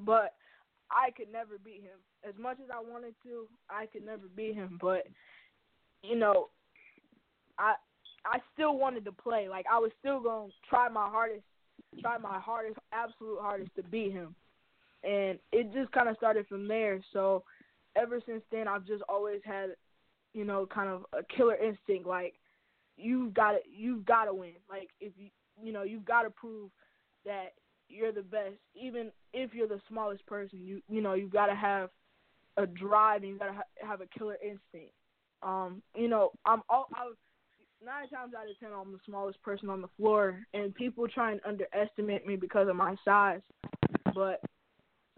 but 0.00 0.34
I 0.90 1.10
could 1.10 1.32
never 1.32 1.58
beat 1.62 1.82
him. 1.82 1.98
As 2.26 2.34
much 2.38 2.58
as 2.62 2.70
I 2.72 2.80
wanted 2.80 3.14
to, 3.24 3.46
I 3.68 3.86
could 3.86 4.04
never 4.04 4.28
beat 4.34 4.54
him. 4.54 4.78
But 4.80 5.06
you 6.02 6.16
know, 6.16 6.48
I 7.58 7.74
I 8.24 8.38
still 8.52 8.78
wanted 8.78 9.04
to 9.04 9.12
play. 9.12 9.48
Like 9.48 9.66
I 9.70 9.78
was 9.78 9.90
still 9.98 10.20
gonna 10.20 10.48
try 10.68 10.88
my 10.88 11.08
hardest, 11.08 11.44
try 12.00 12.18
my 12.18 12.38
hardest, 12.38 12.78
absolute 12.92 13.40
hardest 13.40 13.74
to 13.76 13.82
beat 13.82 14.12
him. 14.12 14.34
And 15.02 15.38
it 15.52 15.72
just 15.72 15.92
kind 15.92 16.08
of 16.08 16.16
started 16.16 16.46
from 16.48 16.66
there. 16.66 17.00
So 17.12 17.44
ever 17.96 18.20
since 18.26 18.42
then, 18.50 18.68
I've 18.68 18.86
just 18.86 19.02
always 19.08 19.40
had, 19.44 19.70
you 20.32 20.44
know, 20.44 20.66
kind 20.66 20.88
of 20.88 21.04
a 21.12 21.22
killer 21.36 21.56
instinct. 21.56 22.06
Like 22.06 22.34
you've 22.96 23.34
got 23.34 23.52
to, 23.52 23.58
you've 23.70 24.04
got 24.04 24.24
to 24.24 24.34
win. 24.34 24.54
Like 24.68 24.90
if 25.00 25.12
you, 25.16 25.28
you 25.62 25.72
know, 25.72 25.82
you've 25.82 26.04
got 26.04 26.22
to 26.22 26.30
prove 26.30 26.70
that 27.24 27.54
you're 27.88 28.12
the 28.12 28.22
best, 28.22 28.54
even 28.74 29.10
if 29.32 29.54
you're 29.54 29.68
the 29.68 29.80
smallest 29.88 30.26
person. 30.26 30.60
You, 30.64 30.80
you 30.88 31.00
know, 31.00 31.14
you've 31.14 31.32
got 31.32 31.46
to 31.46 31.54
have 31.54 31.90
a 32.56 32.66
drive 32.66 33.22
and 33.22 33.32
you 33.32 33.38
got 33.38 33.46
to 33.46 33.54
ha- 33.54 33.86
have 33.86 34.00
a 34.00 34.06
killer 34.18 34.36
instinct. 34.42 34.94
Um, 35.42 35.82
you 35.94 36.08
know, 36.08 36.30
I'm 36.46 36.62
all 36.68 36.88
I 36.94 37.04
was 37.04 37.16
nine 37.84 38.08
times 38.08 38.32
out 38.34 38.48
of 38.48 38.58
ten 38.58 38.70
I'm 38.72 38.92
the 38.92 38.98
smallest 39.04 39.42
person 39.42 39.68
on 39.68 39.82
the 39.82 39.88
floor 39.98 40.40
and 40.54 40.74
people 40.74 41.06
try 41.06 41.32
and 41.32 41.40
underestimate 41.46 42.26
me 42.26 42.36
because 42.36 42.68
of 42.68 42.76
my 42.76 42.96
size. 43.04 43.42
But 44.14 44.40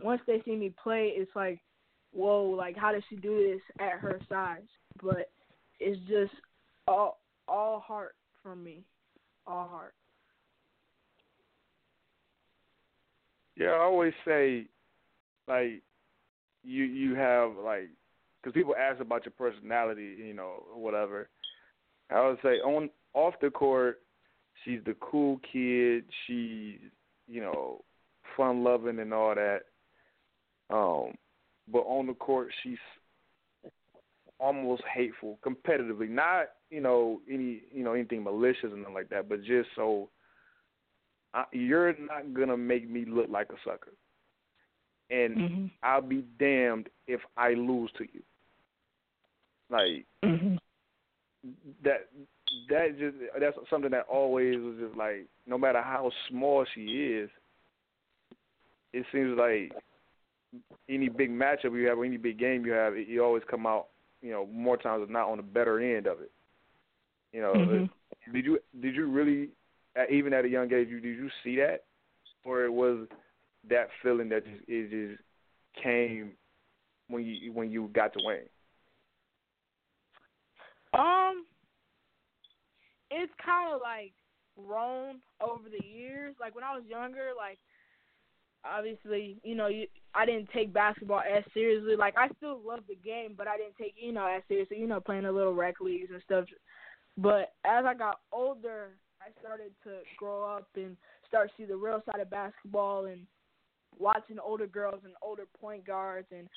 once 0.03 0.21
they 0.27 0.43
see 0.45 0.57
me 0.57 0.73
play 0.83 1.13
it's 1.17 1.31
like, 1.37 1.61
Whoa, 2.13 2.45
like 2.45 2.77
how 2.77 2.93
does 2.93 3.03
she 3.09 3.17
do 3.17 3.53
this 3.53 3.61
at 3.79 4.01
her 4.01 4.21
size? 4.29 4.67
But 5.03 5.31
it's 5.79 6.01
just 6.09 6.33
all 6.89 7.21
all 7.49 7.81
heart 7.81 8.15
from 8.43 8.63
me. 8.63 8.85
All 9.47 9.69
heart. 9.69 9.95
Yeah, 13.57 13.69
I 13.69 13.79
always 13.79 14.13
say, 14.27 14.67
like, 15.49 15.83
you 16.63 16.85
you 16.85 17.15
have 17.15 17.53
like, 17.57 17.89
because 18.43 18.53
people 18.53 18.75
ask 18.77 19.01
about 19.01 19.25
your 19.25 19.33
personality, 19.33 20.17
you 20.19 20.35
know, 20.35 20.65
whatever. 20.75 21.29
I 22.11 22.27
would 22.27 22.39
say 22.43 22.61
on 22.61 22.91
off 23.15 23.35
the 23.41 23.51
court, 23.51 24.01
she's 24.65 24.81
the 24.85 24.95
cool 25.01 25.41
kid. 25.53 26.05
She's 26.27 26.79
you 27.29 27.41
know, 27.41 27.83
fun 28.37 28.63
loving 28.63 28.99
and 28.99 29.13
all 29.13 29.35
that. 29.35 29.63
Um, 30.71 31.15
but 31.71 31.81
on 31.81 32.07
the 32.07 32.15
court, 32.15 32.49
she's 32.63 32.79
almost 34.39 34.83
hateful, 34.93 35.39
competitively. 35.45 36.09
Not 36.09 36.47
you 36.71 36.81
know 36.81 37.21
any 37.31 37.63
you 37.73 37.85
know 37.85 37.93
anything 37.93 38.23
malicious 38.23 38.73
and 38.73 38.83
nothing 38.83 38.95
like 38.95 39.09
that, 39.11 39.29
but 39.29 39.43
just 39.43 39.69
so 39.77 40.09
I, 41.35 41.45
you're 41.53 41.95
not 41.99 42.35
gonna 42.35 42.57
make 42.57 42.89
me 42.89 43.05
look 43.07 43.29
like 43.29 43.51
a 43.51 43.57
sucker, 43.65 43.93
and 45.11 45.37
Mhm. 45.37 45.71
I'll 45.83 46.03
be 46.03 46.25
damned 46.39 46.89
if 47.07 47.21
I 47.37 47.55
lose 47.55 47.91
to 47.99 48.05
you. 48.05 48.23
Like 49.71 50.07
Mhm. 50.25 50.59
that. 51.83 52.09
That 52.69 52.97
just 52.97 53.17
that's 53.41 53.57
something 53.69 53.91
that 53.91 54.07
always 54.09 54.57
was 54.61 54.77
just 54.79 54.97
like 54.97 55.27
no 55.47 55.59
matter 55.59 55.83
how 55.83 56.13
small 56.29 56.65
she 56.65 56.83
is, 57.13 57.29
it 58.93 59.05
seems 59.13 59.37
like 59.37 59.73
any 60.89 61.09
big 61.09 61.31
matchup 61.31 61.75
you 61.75 61.89
have 61.89 61.99
or 61.99 62.05
any 62.05 62.19
big 62.19 62.39
game 62.39 62.65
you 62.65 62.71
have, 62.71 62.97
you 62.97 63.23
always 63.23 63.43
come 63.51 63.67
out, 63.67 63.89
you 64.23 64.31
know, 64.31 64.47
more 64.47 64.77
times 64.77 65.05
than 65.05 65.13
not 65.13 65.29
on 65.29 65.37
the 65.37 65.43
better 65.43 65.81
end 65.81 66.07
of 66.07 66.21
it. 66.21 66.31
You 67.33 67.43
know, 67.43 67.55
Mhm. 67.55 67.89
did 68.33 68.45
you 68.45 68.61
did 68.81 68.95
you 68.95 69.07
really 69.07 69.51
even 70.11 70.33
at 70.33 70.45
a 70.45 70.49
young 70.49 70.73
age 70.73 70.89
you 70.89 71.01
did 71.01 71.17
you 71.17 71.31
see 71.43 71.57
that, 71.57 71.85
or 72.45 72.65
it 72.65 72.73
was 72.73 73.09
that 73.69 73.89
feeling 74.03 74.29
that 74.31 74.45
just 74.45 74.63
it 74.69 74.91
just 74.91 75.23
came 75.83 76.33
when 77.09 77.25
you 77.25 77.53
when 77.53 77.71
you 77.71 77.89
got 77.89 78.13
to 78.15 78.21
Wayne? 78.23 78.49
Um, 80.93 81.47
it's 83.11 83.33
kind 83.45 83.75
of 83.75 83.81
like 83.83 84.13
grown 84.57 85.21
over 85.41 85.69
the 85.69 85.85
years. 85.87 86.35
Like 86.41 86.55
when 86.55 86.65
I 86.65 86.75
was 86.75 86.85
younger, 86.89 87.31
like 87.37 87.59
obviously, 88.67 89.39
you 89.43 89.55
know, 89.55 89.69
you 89.69 89.87
I 90.15 90.25
didn't 90.25 90.49
take 90.53 90.73
basketball 90.73 91.21
as 91.21 91.45
seriously. 91.53 91.97
Like 91.97 92.15
I 92.17 92.29
still 92.37 92.61
love 92.67 92.81
the 92.89 92.97
game, 92.97 93.35
but 93.37 93.47
I 93.47 93.57
didn't 93.57 93.77
take 93.77 93.95
you 93.97 94.13
know 94.13 94.27
as 94.27 94.43
seriously. 94.49 94.79
You 94.79 94.87
know, 94.87 95.01
playing 95.01 95.25
the 95.25 95.33
little 95.33 95.55
rec 95.55 95.81
leagues 95.81 96.11
and 96.13 96.23
stuff. 96.25 96.45
But 97.19 97.55
as 97.65 97.85
I 97.85 97.95
got 97.95 98.21
older, 98.33 98.91
I 99.21 99.29
started 99.41 99.73
to 99.85 99.99
grow 100.19 100.45
up 100.45 100.69
and 100.77 100.97
start 101.29 101.49
to 101.49 101.55
see 101.57 101.67
the 101.67 101.77
real 101.77 102.03
side 102.05 102.21
of 102.21 102.31
basketball 102.31 103.07
and 103.07 103.23
watching 103.99 104.39
older 104.39 104.67
girls 104.67 105.01
and 105.05 105.15
older 105.23 105.45
point 105.61 105.87
guards 105.87 106.29
and 106.31 106.49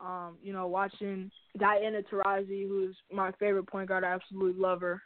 um, 0.00 0.36
you 0.42 0.52
know, 0.52 0.66
watching 0.66 1.30
Diana 1.58 2.00
Taurasi, 2.02 2.66
who's 2.68 2.96
my 3.12 3.30
favorite 3.38 3.68
point 3.68 3.88
guard, 3.88 4.04
I 4.04 4.12
absolutely 4.12 4.60
love 4.60 4.80
her. 4.80 5.00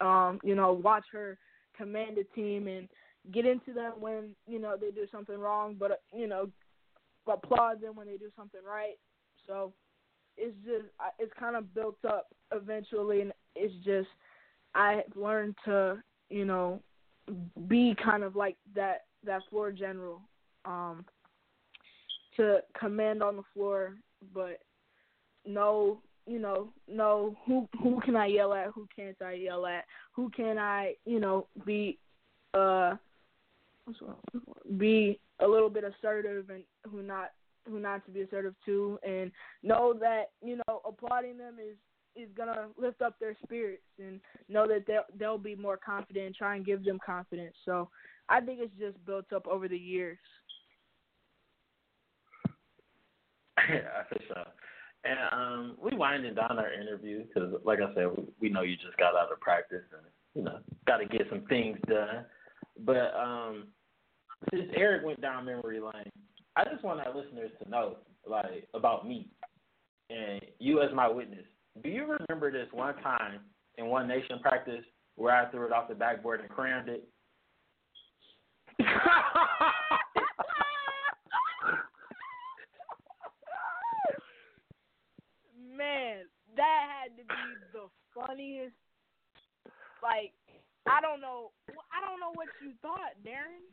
Um, 0.00 0.40
you 0.42 0.54
know, 0.54 0.72
watch 0.72 1.04
her 1.12 1.38
command 1.76 2.18
a 2.18 2.24
team 2.34 2.66
and 2.68 2.88
get 3.32 3.46
into 3.46 3.72
them 3.72 3.94
when, 4.00 4.30
you 4.46 4.58
know, 4.58 4.76
they 4.80 4.90
do 4.90 5.06
something 5.10 5.38
wrong, 5.38 5.76
but, 5.78 6.02
you 6.12 6.26
know, 6.26 6.48
applaud 7.26 7.80
them 7.80 7.96
when 7.96 8.06
they 8.06 8.16
do 8.16 8.30
something 8.36 8.60
right. 8.66 8.98
So 9.46 9.72
it's 10.36 10.56
just, 10.64 10.86
it's 11.18 11.32
kind 11.38 11.56
of 11.56 11.74
built 11.74 11.96
up 12.06 12.28
eventually. 12.52 13.22
And 13.22 13.32
it's 13.54 13.74
just 13.84 14.08
I've 14.74 15.04
learned 15.14 15.54
to 15.64 16.02
you 16.30 16.44
know 16.44 16.80
be 17.68 17.96
kind 18.02 18.22
of 18.22 18.36
like 18.36 18.56
that 18.74 19.04
that 19.24 19.42
floor 19.50 19.72
general 19.72 20.20
um 20.64 21.04
to 22.36 22.58
command 22.78 23.22
on 23.22 23.36
the 23.36 23.42
floor 23.54 23.96
but 24.34 24.60
know 25.46 26.00
you 26.26 26.38
know 26.38 26.68
know 26.88 27.36
who 27.46 27.68
who 27.82 28.00
can 28.00 28.16
I 28.16 28.26
yell 28.26 28.52
at 28.54 28.68
who 28.68 28.86
can't 28.94 29.16
I 29.22 29.34
yell 29.34 29.66
at 29.66 29.84
who 30.12 30.30
can 30.30 30.58
I 30.58 30.94
you 31.04 31.20
know 31.20 31.46
be 31.64 31.98
uh 32.52 32.94
be 34.78 35.20
a 35.40 35.46
little 35.46 35.70
bit 35.70 35.84
assertive 35.84 36.50
and 36.50 36.64
who 36.90 37.02
not 37.02 37.30
who 37.68 37.80
not 37.80 38.04
to 38.04 38.10
be 38.10 38.22
assertive 38.22 38.54
to 38.64 38.98
and 39.06 39.30
know 39.62 39.94
that 39.98 40.30
you 40.42 40.56
know 40.56 40.80
applauding 40.86 41.38
them 41.38 41.56
is 41.58 41.76
is 42.16 42.28
gonna 42.36 42.68
lift 42.76 43.02
up 43.02 43.18
their 43.18 43.36
spirits 43.42 43.82
and 43.98 44.20
know 44.48 44.66
that 44.66 44.84
they'll 44.86 45.04
they'll 45.18 45.38
be 45.38 45.56
more 45.56 45.76
confident 45.76 46.26
and 46.26 46.34
try 46.34 46.56
and 46.56 46.66
give 46.66 46.84
them 46.84 46.98
confidence. 47.04 47.54
So 47.64 47.88
I 48.28 48.40
think 48.40 48.60
it's 48.62 48.74
just 48.78 49.04
built 49.04 49.32
up 49.32 49.46
over 49.46 49.68
the 49.68 49.78
years. 49.78 50.18
yeah, 53.68 54.02
for 54.08 54.18
sure. 54.26 54.46
And 55.04 55.18
um, 55.32 55.76
we 55.82 55.94
winding 55.96 56.34
down 56.34 56.58
our 56.58 56.72
interview 56.72 57.24
because, 57.24 57.52
like 57.64 57.80
I 57.80 57.92
said, 57.94 58.06
we, 58.16 58.24
we 58.40 58.48
know 58.48 58.62
you 58.62 58.76
just 58.76 58.96
got 58.96 59.14
out 59.14 59.30
of 59.30 59.40
practice 59.40 59.82
and 59.92 60.06
you 60.34 60.42
know 60.42 60.58
got 60.86 60.98
to 60.98 61.06
get 61.06 61.26
some 61.28 61.42
things 61.46 61.78
done. 61.88 62.24
But 62.78 63.14
um, 63.14 63.68
since 64.50 64.70
Eric 64.76 65.04
went 65.04 65.20
down 65.20 65.44
memory 65.44 65.80
lane, 65.80 66.10
I 66.56 66.64
just 66.64 66.82
want 66.84 67.00
our 67.00 67.14
listeners 67.14 67.50
to 67.62 67.68
know, 67.68 67.96
like, 68.28 68.68
about 68.74 69.06
me 69.06 69.28
and 70.10 70.40
you 70.58 70.82
as 70.82 70.90
my 70.94 71.08
witness. 71.08 71.44
Do 71.82 71.88
you 71.88 72.02
remember 72.02 72.52
this 72.52 72.68
one 72.72 72.94
time 73.02 73.40
in 73.78 73.86
One 73.86 74.06
Nation 74.06 74.38
practice 74.40 74.84
where 75.16 75.34
I 75.34 75.50
threw 75.50 75.66
it 75.66 75.72
off 75.72 75.88
the 75.88 75.94
backboard 75.94 76.40
and 76.40 76.48
crammed 76.48 76.88
it? 76.88 77.08
Man, 85.76 86.24
that 86.56 86.88
had 86.88 87.16
to 87.16 87.24
be 87.24 87.34
the 87.72 87.88
funniest. 88.14 88.74
Like, 90.02 90.32
I 90.86 91.00
don't 91.00 91.20
know. 91.20 91.50
I 91.68 92.00
don't 92.06 92.20
know 92.20 92.32
what 92.34 92.48
you 92.62 92.72
thought, 92.82 93.16
Darren. 93.26 93.64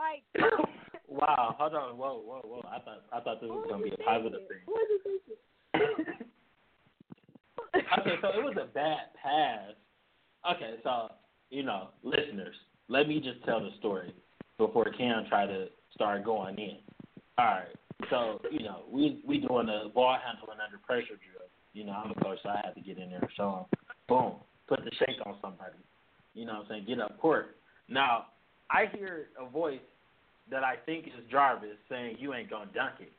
Like. 0.00 0.24
wow. 1.08 1.54
Hold 1.58 1.74
on. 1.74 1.98
Whoa, 1.98 2.22
whoa, 2.24 2.40
whoa. 2.44 2.62
I 2.68 2.78
thought 2.80 3.02
I 3.12 3.20
thought 3.20 3.40
this 3.40 3.50
was 3.50 3.66
gonna 3.68 3.82
be 3.82 3.90
a 3.90 3.96
positive 3.98 4.40
thing. 4.48 4.60
What 4.66 4.86
okay, 7.76 8.16
so 8.20 8.28
it 8.28 8.42
was 8.42 8.56
a 8.60 8.66
bad 8.72 9.14
pass. 9.22 9.72
Okay, 10.54 10.74
so 10.82 11.10
you 11.50 11.62
know, 11.62 11.88
listeners, 12.02 12.56
let 12.88 13.06
me 13.08 13.20
just 13.20 13.44
tell 13.44 13.60
the 13.60 13.70
story 13.78 14.12
before 14.58 14.86
Cam 14.96 15.26
try 15.28 15.46
to 15.46 15.68
start 15.94 16.24
going 16.24 16.58
in. 16.58 16.78
All 17.38 17.44
right, 17.44 17.68
so 18.08 18.40
you 18.50 18.64
know, 18.64 18.82
we 18.90 19.22
we 19.26 19.38
doing 19.38 19.66
the 19.66 19.90
ball 19.94 20.18
handling 20.24 20.58
under 20.64 20.78
pressure 20.78 21.18
drill. 21.20 21.46
You 21.72 21.84
know, 21.84 21.92
I'm 21.92 22.10
a 22.10 22.14
coach, 22.14 22.38
so 22.42 22.48
I 22.48 22.62
had 22.64 22.74
to 22.74 22.80
get 22.80 22.98
in 22.98 23.10
there 23.10 23.20
and 23.20 23.30
show 23.36 23.68
them. 23.70 23.78
Boom, 24.08 24.32
put 24.66 24.84
the 24.84 24.90
shake 24.98 25.24
on 25.24 25.36
somebody. 25.40 25.76
You 26.34 26.46
know 26.46 26.54
what 26.54 26.62
I'm 26.62 26.68
saying? 26.68 26.86
Get 26.88 26.98
up 27.00 27.16
court. 27.20 27.58
Now, 27.88 28.26
I 28.70 28.86
hear 28.96 29.28
a 29.38 29.48
voice 29.48 29.80
that 30.50 30.64
I 30.64 30.76
think 30.86 31.06
is 31.06 31.24
Jarvis 31.30 31.76
saying, 31.88 32.16
"You 32.18 32.34
ain't 32.34 32.50
gonna 32.50 32.70
dunk 32.74 32.94
it." 33.00 33.12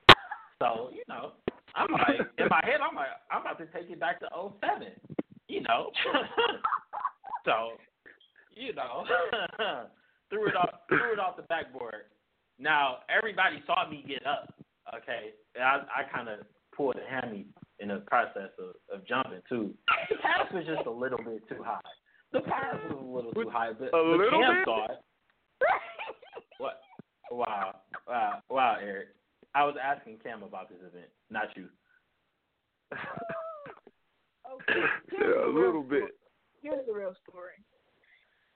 So 0.60 0.90
you 0.94 1.04
know, 1.08 1.34
I'm 1.76 1.92
like, 1.92 2.20
in 2.38 2.48
my 2.50 2.62
head, 2.64 2.82
I'm 2.82 2.96
like, 2.96 3.08
I'm 3.32 3.42
about 3.42 3.58
to 3.60 3.66
take 3.68 3.90
it 3.90 4.00
back 4.00 4.20
to 4.20 4.28
'07. 4.62 4.88
You 5.48 5.62
know, 5.62 5.92
so 7.46 7.72
you 8.56 8.74
know, 8.74 9.04
threw 10.30 10.48
it 10.48 10.56
off, 10.56 10.70
threw 10.88 11.14
it 11.14 11.20
off 11.20 11.36
the 11.36 11.44
backboard. 11.44 12.06
Now 12.60 13.00
everybody 13.10 13.62
saw 13.66 13.90
me 13.90 14.06
get 14.08 14.26
up. 14.26 14.54
Okay, 14.96 15.32
and 15.56 15.64
I, 15.64 15.82
I 15.96 16.16
kind 16.16 16.28
of 16.28 16.40
pulled 16.76 16.96
a 16.96 17.10
hammy 17.10 17.46
in 17.80 17.90
the 17.90 18.04
process 18.08 18.50
of, 18.60 18.76
of 18.94 19.08
jumping 19.08 19.42
too. 19.50 19.74
The 20.10 20.16
pass 20.18 20.52
was 20.54 20.66
just 20.66 20.86
a 20.86 20.92
little 20.92 21.18
bit 21.18 21.48
too 21.50 21.64
high. 21.64 21.80
The 22.34 22.42
pass 22.42 22.76
was 22.90 22.98
a 23.02 23.06
little 23.06 23.34
too 23.34 23.50
high, 23.50 23.72
but, 23.74 23.88
A 23.88 23.92
but 23.92 24.04
little 24.04 24.40
Cam 24.42 24.56
bit? 24.56 24.66
saw 24.66 24.86
it. 24.86 25.00
What? 26.58 26.82
Wow, 27.32 27.76
wow, 28.08 28.44
wow, 28.50 28.78
Eric. 28.82 29.10
I 29.56 29.64
was 29.66 29.76
asking 29.82 30.20
Cam 30.24 30.44
about 30.44 30.70
this 30.70 30.80
event, 30.80 31.10
not 31.30 31.48
you. 31.56 31.68
Okay, 32.94 34.82
here's 35.12 35.36
yeah, 35.36 35.46
a 35.46 35.52
little 35.52 35.84
bit. 35.84 36.16
Here's 36.62 36.86
the 36.86 36.94
real 36.94 37.16
story. 37.28 37.58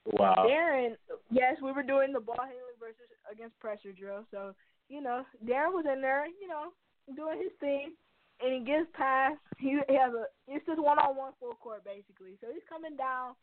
Wow. 0.06 0.45
Darren, 0.48 0.95
yes, 1.32 1.57
we 1.64 1.72
were 1.72 1.84
doing 1.84 2.14
the 2.14 2.19
ball 2.19 2.38
handling 2.38 2.77
versus 2.80 3.10
against 3.32 3.57
pressure 3.60 3.91
drill. 3.91 4.23
So, 4.30 4.53
you 4.88 5.02
know, 5.02 5.26
Darren 5.44 5.73
was 5.73 5.86
in 5.91 6.02
there, 6.02 6.27
you 6.27 6.48
know, 6.48 6.69
doing 7.15 7.41
his 7.41 7.52
thing, 7.60 7.98
and 8.41 8.53
he 8.53 8.60
gets 8.61 8.86
past. 8.94 9.41
He, 9.57 9.80
he 9.90 9.95
has 9.98 10.14
a 10.14 10.30
it's 10.48 10.65
just 10.65 10.82
one 10.82 10.99
on 10.99 11.18
one 11.18 11.34
full 11.40 11.57
court 11.57 11.84
basically. 11.84 12.38
So 12.41 12.53
he's 12.53 12.65
coming 12.69 12.95
down, 12.95 13.34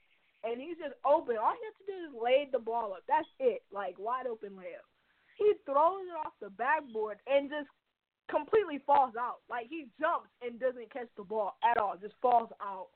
and 0.45 0.61
he's 0.61 0.79
just 0.79 0.95
open. 1.07 1.39
All 1.39 1.55
he 1.55 1.63
has 1.63 1.79
to 1.83 1.87
do 1.87 1.99
is 2.11 2.13
lay 2.15 2.49
the 2.51 2.59
ball 2.59 2.93
up. 2.93 3.05
That's 3.07 3.29
it, 3.39 3.63
like 3.73 3.99
wide 3.99 4.27
open 4.27 4.59
layup. 4.59 4.87
He 5.39 5.55
throws 5.65 6.07
it 6.07 6.19
off 6.19 6.35
the 6.41 6.51
backboard 6.51 7.19
and 7.27 7.49
just 7.49 7.69
completely 8.31 8.81
falls 8.87 9.15
out. 9.19 9.41
Like 9.49 9.67
he 9.69 9.87
jumps 9.99 10.31
and 10.43 10.59
doesn't 10.59 10.93
catch 10.93 11.09
the 11.17 11.25
ball 11.25 11.57
at 11.63 11.79
all. 11.79 11.95
Just 12.01 12.15
falls 12.21 12.51
out. 12.61 12.89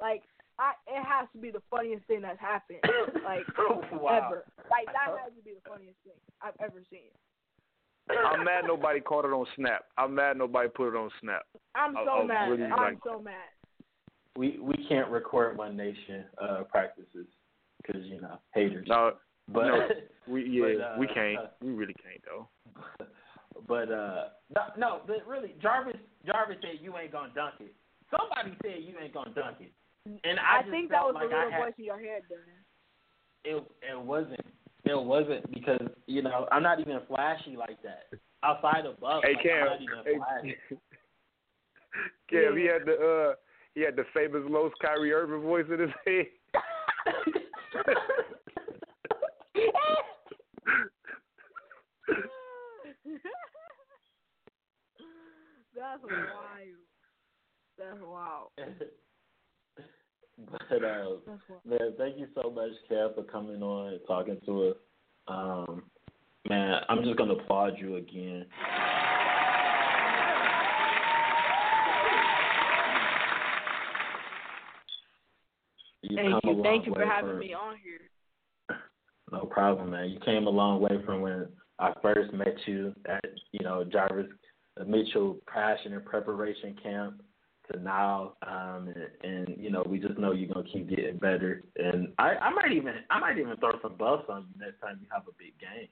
Like 0.00 0.22
I, 0.58 0.72
it 0.86 1.02
has 1.02 1.28
to 1.34 1.38
be 1.38 1.50
the 1.50 1.62
funniest 1.70 2.06
thing 2.06 2.22
that's 2.22 2.40
happened. 2.40 2.80
Like 3.24 3.48
wow. 3.56 4.20
ever. 4.20 4.44
Like 4.68 4.84
that 4.92 5.08
uh-huh. 5.08 5.24
has 5.24 5.32
to 5.32 5.42
be 5.42 5.56
the 5.56 5.64
funniest 5.64 5.96
thing 6.04 6.20
I've 6.42 6.52
ever 6.60 6.84
seen. 6.92 7.08
I'm 8.12 8.44
mad 8.44 8.64
nobody 8.66 9.00
caught 9.00 9.24
it 9.24 9.32
on 9.32 9.46
snap. 9.56 9.88
I'm 9.96 10.14
mad 10.14 10.36
nobody 10.36 10.68
put 10.68 10.88
it 10.92 10.96
on 10.96 11.08
snap. 11.22 11.42
I'm 11.74 11.94
so 11.94 12.00
I 12.00 12.18
was 12.20 12.28
mad. 12.28 12.50
really 12.50 12.64
I'm 12.64 12.94
like- 12.94 12.98
so 13.02 13.18
mad. 13.20 13.48
We 14.36 14.58
we 14.60 14.74
can't 14.88 15.08
record 15.10 15.56
One 15.56 15.76
Nation 15.76 16.24
uh, 16.42 16.62
practices 16.68 17.26
because 17.78 18.02
you 18.04 18.20
know 18.20 18.38
haters. 18.52 18.86
No, 18.88 19.12
but 19.52 19.66
no, 19.66 19.88
we 20.28 20.44
yeah, 20.44 20.74
but, 20.76 20.84
uh, 20.84 20.96
we 20.98 21.06
can't. 21.06 21.38
uh, 21.38 21.46
we 21.62 21.70
really 21.70 21.94
can't 21.94 22.22
though. 22.24 22.48
but 23.68 23.90
uh, 23.92 24.24
no, 24.54 24.62
no, 24.76 25.00
but 25.06 25.26
really, 25.26 25.54
Jarvis 25.62 25.96
Jarvis 26.26 26.56
said 26.62 26.80
you 26.80 26.96
ain't 26.96 27.12
gonna 27.12 27.32
dunk 27.34 27.54
it. 27.60 27.74
Somebody 28.10 28.56
said 28.62 28.82
you 28.82 28.94
ain't 29.02 29.14
gonna 29.14 29.34
dunk 29.34 29.58
it, 29.60 29.72
and 30.24 30.38
I, 30.38 30.58
I, 30.58 30.60
just 30.62 30.70
think 30.70 30.90
that 30.90 31.02
was 31.02 31.14
like 31.14 31.30
the 31.30 31.36
little 31.36 31.52
I 31.52 31.58
voice 31.58 31.74
in 31.78 31.84
your 31.84 31.98
head, 31.98 32.22
Darren. 32.30 32.64
it 33.44 33.64
it 33.82 34.00
wasn't 34.00 34.40
it 34.84 35.02
wasn't 35.02 35.52
because 35.52 35.88
you 36.06 36.22
know 36.22 36.46
I'm 36.50 36.62
not 36.62 36.80
even 36.80 36.98
flashy 37.08 37.56
like 37.56 37.82
that. 37.82 38.08
Outside 38.42 38.84
of 38.84 39.00
Buff, 39.00 39.22
Hey 39.24 39.34
like, 39.34 39.42
Cam, 39.42 39.62
I'm 39.62 39.66
not 39.66 39.80
even 39.80 40.04
hey, 40.04 40.18
flashy. 40.18 40.56
Cam, 42.30 42.56
he 42.56 42.64
had 42.66 42.84
the 42.84 42.92
uh, 42.92 43.34
he 43.74 43.82
had 43.82 43.96
the 43.96 44.04
famous 44.14 44.42
Los 44.48 44.72
Kyrie 44.80 45.12
Irving 45.12 45.42
voice 45.42 45.66
in 45.72 45.80
his 45.80 45.90
head. 46.06 46.26
That's 55.76 56.02
wild. 56.02 56.78
That's 57.78 57.98
wild. 58.00 58.50
but 60.50 60.62
uh, 60.62 61.16
That's 61.26 61.42
wild. 61.48 61.60
man, 61.66 61.94
thank 61.98 62.16
you 62.18 62.28
so 62.34 62.50
much, 62.50 62.70
Kev, 62.90 63.14
for 63.14 63.24
coming 63.24 63.62
on 63.62 63.94
and 63.94 64.00
talking 64.06 64.40
to 64.46 64.68
us. 64.68 64.76
Um, 65.26 65.82
man, 66.48 66.80
I'm 66.88 67.02
just 67.02 67.16
gonna 67.16 67.34
applaud 67.34 67.74
you 67.78 67.96
again. 67.96 68.46
You 76.10 76.16
Thank 76.16 76.44
you. 76.44 76.62
Thank 76.62 76.86
you 76.86 76.94
for 76.94 77.04
having 77.04 77.30
from- 77.32 77.40
me 77.40 77.54
on 77.54 77.76
here. 77.82 78.00
No 79.32 79.46
problem, 79.46 79.90
man. 79.90 80.10
You 80.10 80.20
came 80.20 80.46
a 80.46 80.50
long 80.50 80.80
way 80.80 81.02
from 81.04 81.22
when 81.22 81.48
I 81.78 81.92
first 82.02 82.32
met 82.32 82.54
you 82.66 82.94
at, 83.06 83.24
you 83.52 83.64
know, 83.64 83.82
Jarvis 83.82 84.26
Mitchell 84.86 85.38
Passion 85.46 85.94
and 85.94 86.04
Preparation 86.04 86.76
Camp 86.80 87.22
to 87.72 87.80
now, 87.80 88.34
um, 88.46 88.92
and, 88.94 89.48
and 89.48 89.56
you 89.58 89.70
know, 89.70 89.82
we 89.86 89.98
just 89.98 90.18
know 90.18 90.32
you're 90.32 90.52
gonna 90.52 90.68
keep 90.70 90.88
getting 90.88 91.16
better. 91.16 91.64
And 91.76 92.08
I, 92.18 92.34
I 92.34 92.50
might 92.50 92.72
even, 92.72 92.94
I 93.10 93.18
might 93.18 93.38
even 93.38 93.56
throw 93.56 93.72
some 93.80 93.96
buffs 93.96 94.26
on 94.28 94.46
you 94.52 94.64
next 94.64 94.80
time 94.80 94.98
you 95.00 95.08
have 95.10 95.22
a 95.26 95.32
big 95.38 95.54
game. 95.58 95.88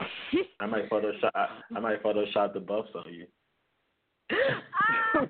I 0.60 0.66
might 0.66 0.88
Photoshop, 0.88 1.30
I 1.34 1.80
might 1.80 2.02
Photoshop 2.02 2.54
the 2.54 2.60
buffs 2.60 2.90
on 2.94 3.12
you. 3.12 3.26
ah, 4.32 5.18
and 5.18 5.28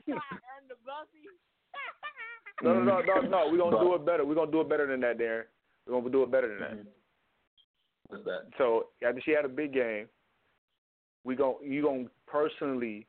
the 0.68 0.76
buffy. 0.84 1.24
No, 2.62 2.74
no, 2.74 3.00
no, 3.00 3.00
no, 3.00 3.20
no. 3.20 3.48
We're 3.50 3.58
gonna 3.58 3.78
do 3.80 3.94
it 3.94 4.06
better. 4.06 4.24
We're 4.24 4.34
gonna 4.34 4.50
do 4.50 4.60
it 4.60 4.68
better 4.68 4.86
than 4.86 5.00
that, 5.00 5.18
Darren. 5.18 5.44
We're 5.86 6.00
gonna 6.00 6.10
do 6.10 6.22
it 6.22 6.30
better 6.30 6.48
than 6.48 6.58
that. 6.60 6.72
Mhm. 6.72 6.86
What's 8.08 8.24
that? 8.24 8.46
So 8.58 8.88
after 9.06 9.20
she 9.20 9.32
had 9.32 9.44
a 9.44 9.48
big 9.48 9.72
game, 9.72 10.08
we 11.24 11.36
gon' 11.36 11.56
you 11.62 11.82
gonna 11.82 12.10
personally 12.26 13.06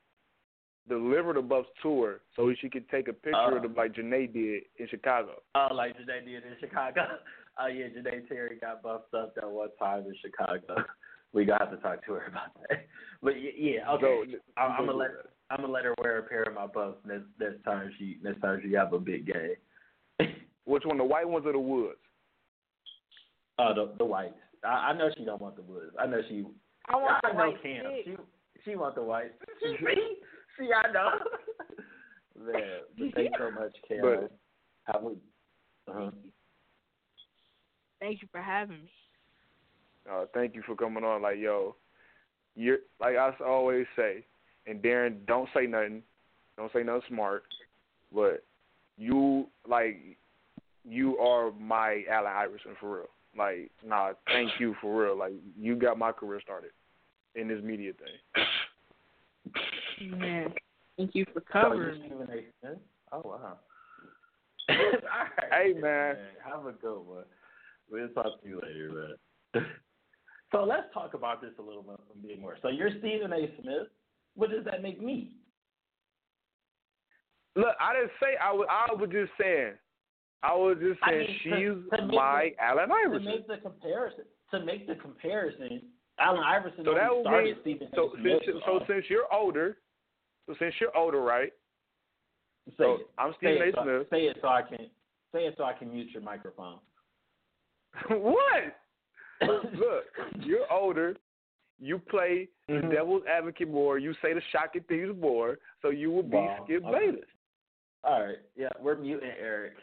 deliver 0.88 1.34
the 1.34 1.42
buffs 1.42 1.70
to 1.84 2.04
her 2.04 2.22
so 2.36 2.52
she 2.56 2.70
could 2.70 2.88
take 2.90 3.08
a 3.08 3.14
picture 3.14 3.38
Uh. 3.38 3.56
of 3.56 3.62
them 3.62 3.76
like 3.76 3.94
Janae 3.94 4.32
did 4.32 4.64
in 4.78 4.88
Chicago. 4.88 5.42
Oh, 5.56 5.68
like 5.74 5.96
Janae 5.98 6.26
did 6.26 6.44
in 6.46 6.58
Chicago. 6.60 7.20
Oh 7.62 7.68
yeah, 7.68 7.88
Janae 7.90 8.26
Terry 8.30 8.56
got 8.56 8.82
buffed 8.82 9.14
up 9.14 9.36
that 9.36 9.50
one 9.50 9.70
time 9.78 10.06
in 10.06 10.16
Chicago. 10.16 10.76
We 11.34 11.46
gotta 11.46 11.66
have 11.66 11.76
to 11.76 11.82
talk 11.82 12.04
to 12.06 12.14
her 12.14 12.26
about 12.28 12.54
that. 12.70 12.88
But 13.22 13.34
yeah, 13.42 13.92
okay. 13.94 14.32
So, 14.32 14.40
I'm, 14.58 14.72
I'm 14.72 14.86
gonna 14.86 14.98
let 14.98 15.12
I'm 15.50 15.62
gonna 15.62 15.74
let 15.74 15.86
her 15.86 15.96
wear 16.02 16.20
a 16.20 16.24
pair 16.24 16.44
of 16.44 16.54
my 16.54 16.68
buffs 16.68 16.98
next 17.06 17.26
next 17.40 17.64
time 17.64 17.92
she 17.98 18.18
next 18.24 18.42
time 18.42 18.62
she 18.64 18.74
have 18.74 18.94
a 18.94 19.00
big 19.00 19.26
game. 19.26 19.56
Which 20.66 20.84
one, 20.86 20.98
the 20.98 21.04
white 21.04 21.28
ones 21.28 21.46
or 21.46 21.54
the 21.54 21.60
woods? 21.60 21.98
Oh, 23.58 23.74
the 23.74 23.94
the 23.98 24.06
whites. 24.06 24.36
I, 24.64 24.90
I 24.90 24.94
know 24.94 25.10
she 25.18 25.26
don't 25.26 25.42
want 25.42 25.56
the 25.56 25.64
woods. 25.64 25.92
I 26.00 26.06
know 26.06 26.22
she. 26.28 26.46
I 26.88 26.96
want 26.96 27.24
I 27.24 27.30
the 27.30 27.38
know 27.38 27.50
white 27.52 27.64
Cam. 27.64 27.84
She 28.06 28.16
she 28.64 28.76
want 28.76 28.96
the 28.96 29.04
whites. 29.04 29.34
see, 29.62 29.76
see, 30.58 30.70
I 30.74 30.92
know. 30.92 31.12
Man, 32.54 32.64
but 32.98 33.14
thanks 33.16 33.38
so 33.38 33.52
much, 33.52 33.76
Cam. 33.88 34.02
But- 34.02 34.32
Have 34.94 35.04
a, 35.04 35.08
uh-huh. 35.90 36.12
Thank 38.00 38.22
you 38.22 38.28
for 38.32 38.42
having 38.42 38.84
me. 38.84 38.92
Uh, 40.10 40.26
thank 40.34 40.56
you 40.56 40.62
for 40.66 40.76
coming 40.76 41.04
on. 41.04 41.22
Like, 41.22 41.38
yo, 41.38 41.76
you're 42.56 42.80
like 43.00 43.16
I 43.16 43.32
always 43.44 43.86
say, 43.96 44.26
and 44.70 44.84
Darren, 44.84 45.26
don't 45.28 45.50
say 45.54 45.66
nothing, 45.66 46.04
don't 46.56 46.72
say 46.72 46.84
nothing 46.84 47.02
smart, 47.10 47.44
but 48.14 48.44
you 48.98 49.48
like 49.68 49.98
you 50.88 51.18
are 51.18 51.52
my 51.60 52.04
Allen 52.10 52.32
Iverson 52.34 52.76
for 52.80 52.98
real. 52.98 53.10
Like, 53.38 53.70
nah, 53.86 54.14
thank 54.28 54.52
you 54.60 54.76
for 54.82 55.04
real. 55.04 55.18
Like, 55.18 55.34
you 55.58 55.76
got 55.76 55.98
my 55.98 56.12
career 56.12 56.42
started 56.42 56.72
in 57.36 57.48
this 57.48 57.62
media 57.64 57.94
thing. 57.94 58.10
Man, 60.20 60.54
thank 60.98 61.14
you 61.14 61.26
for 61.34 61.42
covering 61.42 61.98
you 61.98 62.02
me. 62.02 62.08
Stephen 62.08 62.30
A. 62.30 62.44
Smith? 62.62 62.78
Oh 63.12 63.22
wow. 63.24 63.58
All 64.70 64.76
right. 64.76 64.82
Hey, 65.52 65.74
man. 65.74 66.16
Have 66.46 66.68
a 66.68 66.74
good 66.74 67.00
one. 67.00 67.24
We'll 67.92 68.08
talk 68.10 68.40
to 68.42 68.48
you 68.48 68.62
later, 68.62 69.18
man. 69.54 69.66
so 70.52 70.64
let's 70.64 70.86
talk 70.94 71.16
about 71.16 71.42
this 71.42 71.52
a 71.58 71.62
little 71.62 71.84
bit 72.22 72.40
more. 72.40 72.58
So 72.62 72.70
you're 72.70 72.92
Stephen 73.00 73.34
A. 73.34 73.50
Smith. 73.62 73.88
What 74.36 74.50
does 74.52 74.64
that 74.66 74.82
make 74.82 75.02
me? 75.02 75.32
Look, 77.56 77.76
I 77.80 77.94
didn't 77.94 78.12
say 78.22 78.38
I 78.42 78.52
was. 78.54 78.68
I 78.70 78.94
was 78.94 79.10
just 79.12 79.32
saying. 79.40 79.74
I 80.44 80.56
was 80.56 80.78
just 80.80 81.00
I 81.04 81.10
saying 81.12 81.28
mean, 81.28 81.40
she's 81.44 81.90
to- 81.92 81.98
to 81.98 82.06
my 82.08 82.52
the- 82.58 82.64
Allen 82.64 82.90
To 82.90 82.96
Iverson. 82.96 83.26
make 83.26 83.48
the 83.48 83.58
comparison, 83.58 84.24
to 84.52 84.60
make 84.64 84.88
the 84.88 84.96
comparison, 84.96 85.82
Allen 86.18 86.42
Iverson 86.46 86.86
So 86.86 86.94
that 86.94 87.10
started 87.22 87.44
mean 87.46 87.56
Stephen 87.62 87.90
so 87.94 88.08
A. 88.16 88.22
Smith. 88.22 88.42
since 88.46 88.58
so 88.66 88.78
uh, 88.78 88.88
since 88.88 89.06
you're 89.10 89.34
older, 89.34 89.78
so 90.48 90.56
since 90.60 90.74
you're 90.80 90.96
older, 90.96 91.22
right? 91.22 91.52
say 92.70 92.74
So 92.78 92.94
it. 92.96 93.10
I'm 93.18 93.32
Say 93.34 93.38
Stephen 93.58 93.68
it, 93.68 93.76
so, 93.76 93.84
Smith. 93.84 94.08
say 94.10 94.22
it 94.28 94.38
so 94.42 94.48
I 94.48 94.62
can 94.62 94.78
say 95.34 95.46
it 95.48 95.56
so 95.58 95.64
I 95.66 95.74
can 95.74 95.92
mute 95.92 96.10
your 96.14 96.22
microphone. 96.24 96.80
what? 98.10 98.78
Look, 99.42 100.06
you're 100.42 100.72
older. 100.72 101.18
You 101.80 101.98
play 101.98 102.50
the 102.68 102.74
Mhm. 102.74 102.92
devil's 102.92 103.26
advocate 103.26 103.70
more. 103.70 103.98
You 103.98 104.14
say 104.16 104.34
the 104.34 104.42
shocking 104.52 104.84
things 104.84 105.16
more. 105.16 105.60
So 105.82 105.90
you 105.90 106.12
will 106.12 106.24
be 106.24 106.38
Wow. 106.38 106.64
Skip 106.66 106.84
Okay. 106.86 107.00
Bayless. 107.12 107.30
All 108.04 108.24
right. 108.24 108.40
Yeah, 108.56 108.70
we're 108.80 108.96
muting 108.96 109.32
Eric. 109.32 109.78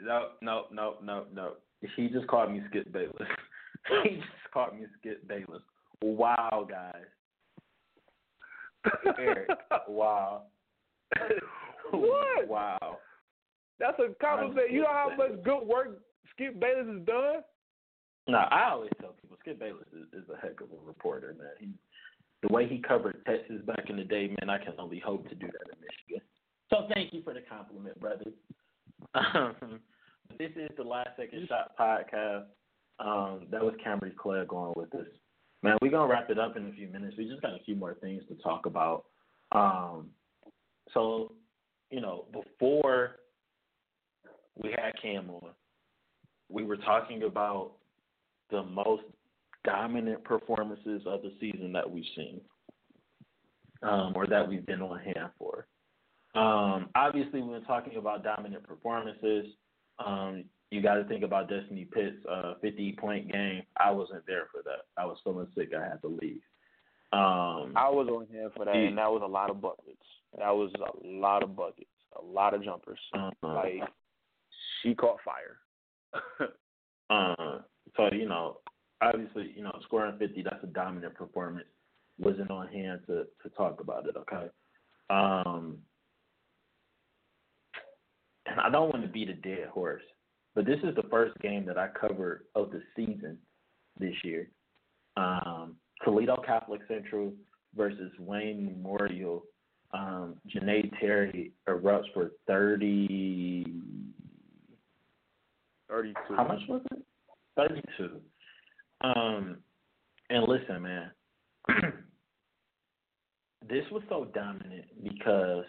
No, 0.00 0.32
no, 0.40 0.66
no, 0.70 0.98
no, 1.00 1.26
no. 1.32 1.56
He 1.80 2.08
just 2.08 2.26
called 2.26 2.50
me 2.50 2.62
Skip 2.68 2.90
Bayless. 2.92 3.28
he 4.02 4.16
just 4.16 4.50
called 4.52 4.78
me 4.78 4.86
Skip 4.98 5.26
Bayless. 5.26 5.62
Wow, 6.02 6.66
guys. 6.68 7.06
Eric. 9.18 9.48
Wow. 9.88 10.46
What? 11.90 12.48
Wow. 12.48 12.98
That's 13.78 13.98
a 13.98 14.14
compliment. 14.14 14.70
You 14.70 14.82
know 14.82 14.88
how 14.88 15.14
much 15.14 15.42
good 15.42 15.66
work 15.66 16.00
Skip 16.30 16.58
Bayless 16.58 16.86
has 16.86 17.04
done. 17.04 17.42
No, 18.28 18.38
I 18.38 18.70
always 18.70 18.90
tell 19.00 19.14
people 19.20 19.36
Skip 19.40 19.58
Bayless 19.58 19.88
is, 19.92 20.22
is 20.22 20.28
a 20.30 20.40
heck 20.40 20.60
of 20.60 20.68
a 20.70 20.86
reporter, 20.86 21.34
man. 21.38 21.48
He, 21.58 21.68
the 22.46 22.52
way 22.52 22.68
he 22.68 22.78
covered 22.78 23.24
Texas 23.26 23.62
back 23.66 23.88
in 23.88 23.96
the 23.96 24.04
day, 24.04 24.34
man, 24.40 24.50
I 24.50 24.58
can 24.58 24.74
only 24.78 24.98
hope 24.98 25.28
to 25.28 25.34
do 25.34 25.46
that 25.46 25.74
in 25.74 25.80
Michigan. 25.80 26.28
So 26.70 26.88
thank 26.94 27.12
you 27.12 27.22
for 27.22 27.34
the 27.34 27.42
compliment, 27.42 27.98
brother. 28.00 28.30
Um, 29.14 29.80
this 30.38 30.50
is 30.56 30.70
the 30.76 30.84
last 30.84 31.10
second 31.16 31.48
shot 31.48 31.76
podcast. 31.78 32.44
Um, 32.98 33.46
that 33.50 33.62
was 33.62 33.74
Camree 33.84 34.16
Clegg 34.16 34.52
on 34.52 34.72
with 34.76 34.94
us. 34.94 35.06
Man, 35.62 35.76
we're 35.82 35.90
gonna 35.90 36.10
wrap 36.10 36.30
it 36.30 36.38
up 36.38 36.56
in 36.56 36.66
a 36.66 36.72
few 36.72 36.88
minutes. 36.88 37.16
We 37.16 37.28
just 37.28 37.42
got 37.42 37.54
a 37.54 37.62
few 37.64 37.76
more 37.76 37.94
things 37.94 38.22
to 38.28 38.34
talk 38.36 38.66
about. 38.66 39.04
Um, 39.52 40.10
so, 40.94 41.32
you 41.90 42.00
know, 42.00 42.24
before 42.32 43.16
we 44.62 44.70
had 44.70 44.92
Cam 45.00 45.30
on, 45.30 45.50
we 46.48 46.64
were 46.64 46.76
talking 46.76 47.22
about 47.24 47.72
the 48.52 48.62
most 48.62 49.02
dominant 49.64 50.22
performances 50.22 51.02
of 51.06 51.22
the 51.22 51.32
season 51.40 51.72
that 51.72 51.90
we've 51.90 52.04
seen, 52.14 52.40
um, 53.82 54.12
or 54.14 54.26
that 54.28 54.48
we've 54.48 54.64
been 54.66 54.82
on 54.82 55.00
hand 55.00 55.30
for. 55.38 55.66
Um, 56.34 56.88
obviously, 56.94 57.42
when 57.42 57.62
talking 57.64 57.96
about 57.96 58.22
dominant 58.22 58.62
performances, 58.64 59.46
um, 60.04 60.44
you 60.70 60.80
got 60.80 60.94
to 60.94 61.04
think 61.04 61.22
about 61.24 61.48
Destiny 61.50 61.84
Pitt's 61.92 62.24
uh, 62.30 62.54
50 62.62 62.92
point 62.98 63.30
game. 63.30 63.62
I 63.76 63.90
wasn't 63.90 64.24
there 64.26 64.46
for 64.52 64.62
that. 64.64 64.86
I 64.96 65.04
was 65.04 65.18
feeling 65.24 65.46
sick. 65.54 65.70
I 65.78 65.82
had 65.82 66.00
to 66.02 66.08
leave. 66.08 66.40
Um, 67.12 67.74
I 67.76 67.90
was 67.90 68.08
on 68.08 68.26
hand 68.34 68.52
for 68.56 68.64
that, 68.64 68.74
and 68.74 68.96
that 68.96 69.10
was 69.12 69.20
a 69.22 69.28
lot 69.28 69.50
of 69.50 69.60
buckets. 69.60 69.98
That 70.38 70.50
was 70.50 70.70
a 70.76 71.06
lot 71.06 71.42
of 71.42 71.54
buckets, 71.54 71.90
a 72.18 72.24
lot 72.24 72.54
of 72.54 72.64
jumpers. 72.64 72.98
uh, 73.14 73.30
Like 73.42 73.82
she 74.82 74.94
caught 74.94 75.18
fire. 75.24 75.58
Uh, 77.10 77.58
so 77.96 78.08
you 78.12 78.28
know, 78.28 78.58
obviously, 79.00 79.52
you 79.56 79.62
know, 79.62 79.76
scoring 79.84 80.16
fifty 80.18 80.42
that's 80.42 80.62
a 80.62 80.68
dominant 80.68 81.14
performance. 81.14 81.68
Wasn't 82.18 82.50
on 82.50 82.68
hand 82.68 83.00
to 83.06 83.24
to 83.42 83.48
talk 83.56 83.80
about 83.80 84.06
it. 84.06 84.16
Okay. 84.16 84.48
Um, 85.10 85.78
and 88.46 88.60
I 88.60 88.70
don't 88.70 88.90
want 88.90 89.02
to 89.02 89.10
beat 89.10 89.28
a 89.28 89.34
dead 89.34 89.68
horse, 89.72 90.02
but 90.54 90.66
this 90.66 90.78
is 90.84 90.94
the 90.94 91.08
first 91.10 91.36
game 91.40 91.64
that 91.66 91.78
I 91.78 91.88
covered 91.88 92.44
of 92.54 92.70
the 92.70 92.82
season 92.94 93.38
this 93.98 94.14
year. 94.24 94.48
Um, 95.16 95.76
Toledo 96.04 96.42
Catholic 96.46 96.80
Central 96.88 97.32
versus 97.76 98.10
Wayne 98.18 98.64
Memorial. 98.64 99.44
Um, 99.94 100.36
Janae 100.48 100.90
Terry 100.98 101.52
erupts 101.68 102.12
for 102.14 102.32
thirty. 102.46 103.66
Thirty-two. 105.88 106.34
How 106.34 106.48
much 106.48 106.60
was 106.68 106.80
it? 106.92 107.02
Thirty-two. 107.56 108.20
Um, 109.02 109.58
and 110.30 110.48
listen, 110.48 110.82
man, 110.82 111.10
this 113.68 113.84
was 113.90 114.02
so 114.08 114.26
dominant 114.34 114.86
because 115.02 115.64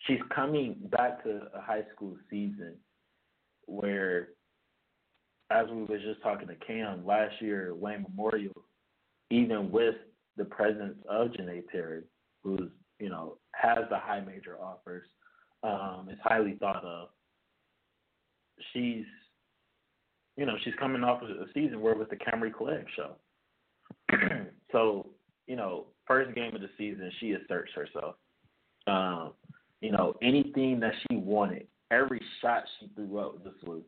she's 0.00 0.20
coming 0.34 0.76
back 0.90 1.22
to 1.24 1.42
a 1.54 1.60
high 1.60 1.84
school 1.94 2.16
season 2.28 2.76
where, 3.66 4.28
as 5.50 5.66
we 5.70 5.82
was 5.84 6.00
just 6.02 6.22
talking 6.22 6.48
to 6.48 6.56
Cam 6.56 7.06
last 7.06 7.34
year, 7.40 7.74
Wayne 7.74 8.04
Memorial, 8.08 8.64
even 9.30 9.70
with 9.70 9.94
the 10.36 10.44
presence 10.44 10.96
of 11.08 11.28
Janae 11.28 11.62
Terry, 11.70 12.02
who's 12.42 12.70
you 12.98 13.08
know 13.08 13.38
has 13.54 13.84
the 13.90 13.98
high 13.98 14.20
major 14.20 14.58
offers, 14.60 15.06
um, 15.62 16.08
is 16.10 16.18
highly 16.22 16.56
thought 16.60 16.84
of 16.84 17.08
she's 18.72 19.04
you 20.36 20.46
know 20.46 20.56
she's 20.64 20.74
coming 20.78 21.04
off 21.04 21.22
of 21.22 21.30
a 21.30 21.46
season 21.54 21.80
where 21.80 21.92
it 21.92 21.98
was 21.98 22.08
the 22.10 22.16
Camree 22.16 22.52
Clegg 22.52 22.86
show. 22.96 23.16
so 24.72 25.06
you 25.46 25.56
know, 25.56 25.86
first 26.06 26.34
game 26.34 26.54
of 26.54 26.60
the 26.60 26.70
season, 26.78 27.10
she 27.20 27.32
asserts 27.32 27.72
herself. 27.74 28.14
Um, 28.86 29.32
you 29.80 29.90
know, 29.90 30.14
anything 30.22 30.80
that 30.80 30.92
she 31.02 31.16
wanted, 31.16 31.66
every 31.90 32.20
shot 32.40 32.64
she 32.78 32.88
threw 32.94 33.18
up 33.18 33.42
just 33.44 33.62
was, 33.66 33.82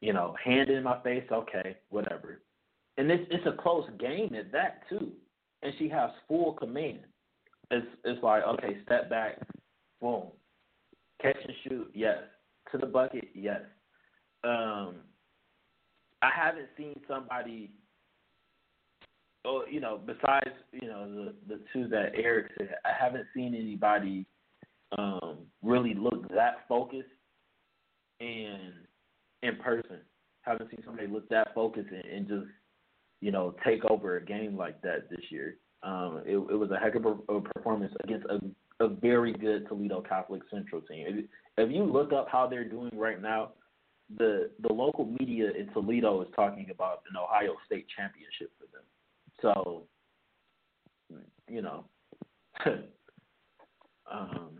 you 0.00 0.12
know, 0.12 0.34
hand 0.44 0.70
in 0.70 0.82
my 0.82 1.00
face, 1.02 1.24
okay, 1.32 1.76
whatever. 1.88 2.42
And 2.96 3.10
it's 3.10 3.24
it's 3.30 3.46
a 3.46 3.62
close 3.62 3.88
game 3.98 4.34
at 4.34 4.52
that 4.52 4.82
too, 4.88 5.12
and 5.62 5.72
she 5.78 5.88
has 5.88 6.10
full 6.28 6.52
command. 6.52 7.00
It's 7.70 7.86
it's 8.04 8.22
like 8.22 8.42
okay, 8.42 8.78
step 8.84 9.08
back, 9.08 9.38
boom, 10.00 10.24
catch 11.22 11.36
and 11.42 11.54
shoot, 11.64 11.90
yes. 11.94 12.18
To 12.72 12.78
the 12.78 12.86
bucket, 12.86 13.28
yes. 13.34 13.62
Um, 14.42 14.96
I 16.22 16.30
haven't 16.34 16.68
seen 16.76 16.98
somebody, 17.08 17.70
oh, 19.44 19.64
you 19.70 19.80
know, 19.80 19.98
besides 20.04 20.50
you 20.72 20.88
know 20.88 21.08
the 21.08 21.34
the 21.48 21.60
two 21.72 21.88
that 21.88 22.12
Eric 22.14 22.52
said, 22.58 22.74
I 22.84 22.90
haven't 22.98 23.26
seen 23.34 23.54
anybody 23.54 24.26
um, 24.98 25.38
really 25.62 25.94
look 25.94 26.28
that 26.30 26.66
focused 26.68 27.08
and 28.20 28.74
in 29.42 29.56
person. 29.56 29.98
Haven't 30.42 30.70
seen 30.70 30.82
somebody 30.84 31.06
look 31.06 31.28
that 31.28 31.54
focused 31.54 31.90
and, 31.90 32.04
and 32.04 32.28
just 32.28 32.46
you 33.20 33.30
know 33.30 33.54
take 33.64 33.84
over 33.84 34.16
a 34.16 34.24
game 34.24 34.56
like 34.56 34.80
that 34.82 35.08
this 35.10 35.24
year. 35.30 35.56
Um, 35.82 36.22
it, 36.26 36.36
it 36.36 36.56
was 36.58 36.70
a 36.70 36.78
heck 36.78 36.94
of 36.94 37.06
a, 37.06 37.40
performance 37.40 37.94
against 38.04 38.26
a, 38.26 38.84
a 38.84 38.88
very 38.88 39.32
good 39.32 39.66
Toledo 39.66 40.02
Catholic 40.02 40.42
Central 40.50 40.82
team. 40.82 41.06
If, 41.08 41.24
if 41.56 41.74
you 41.74 41.84
look 41.84 42.12
up 42.12 42.28
how 42.30 42.46
they're 42.46 42.68
doing 42.68 42.90
right 42.94 43.20
now, 43.20 43.52
the 44.18 44.50
the 44.60 44.72
local 44.72 45.06
media 45.18 45.50
in 45.58 45.68
Toledo 45.72 46.22
is 46.22 46.28
talking 46.34 46.68
about 46.70 47.02
an 47.10 47.16
Ohio 47.16 47.54
State 47.66 47.86
championship 47.96 48.50
for 48.58 48.66
them. 48.72 48.82
So, 49.40 49.84
you 51.48 51.62
know, 51.62 51.84
um, 54.12 54.58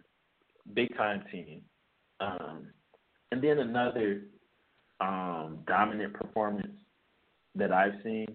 big 0.74 0.97
time 0.97 1.24
team. 1.31 1.62
Um, 2.20 2.68
and 3.32 3.43
then 3.43 3.59
another 3.59 4.22
um, 5.01 5.59
dominant 5.66 6.14
performance 6.14 6.77
that 7.55 7.72
I've 7.72 7.94
seen, 8.05 8.27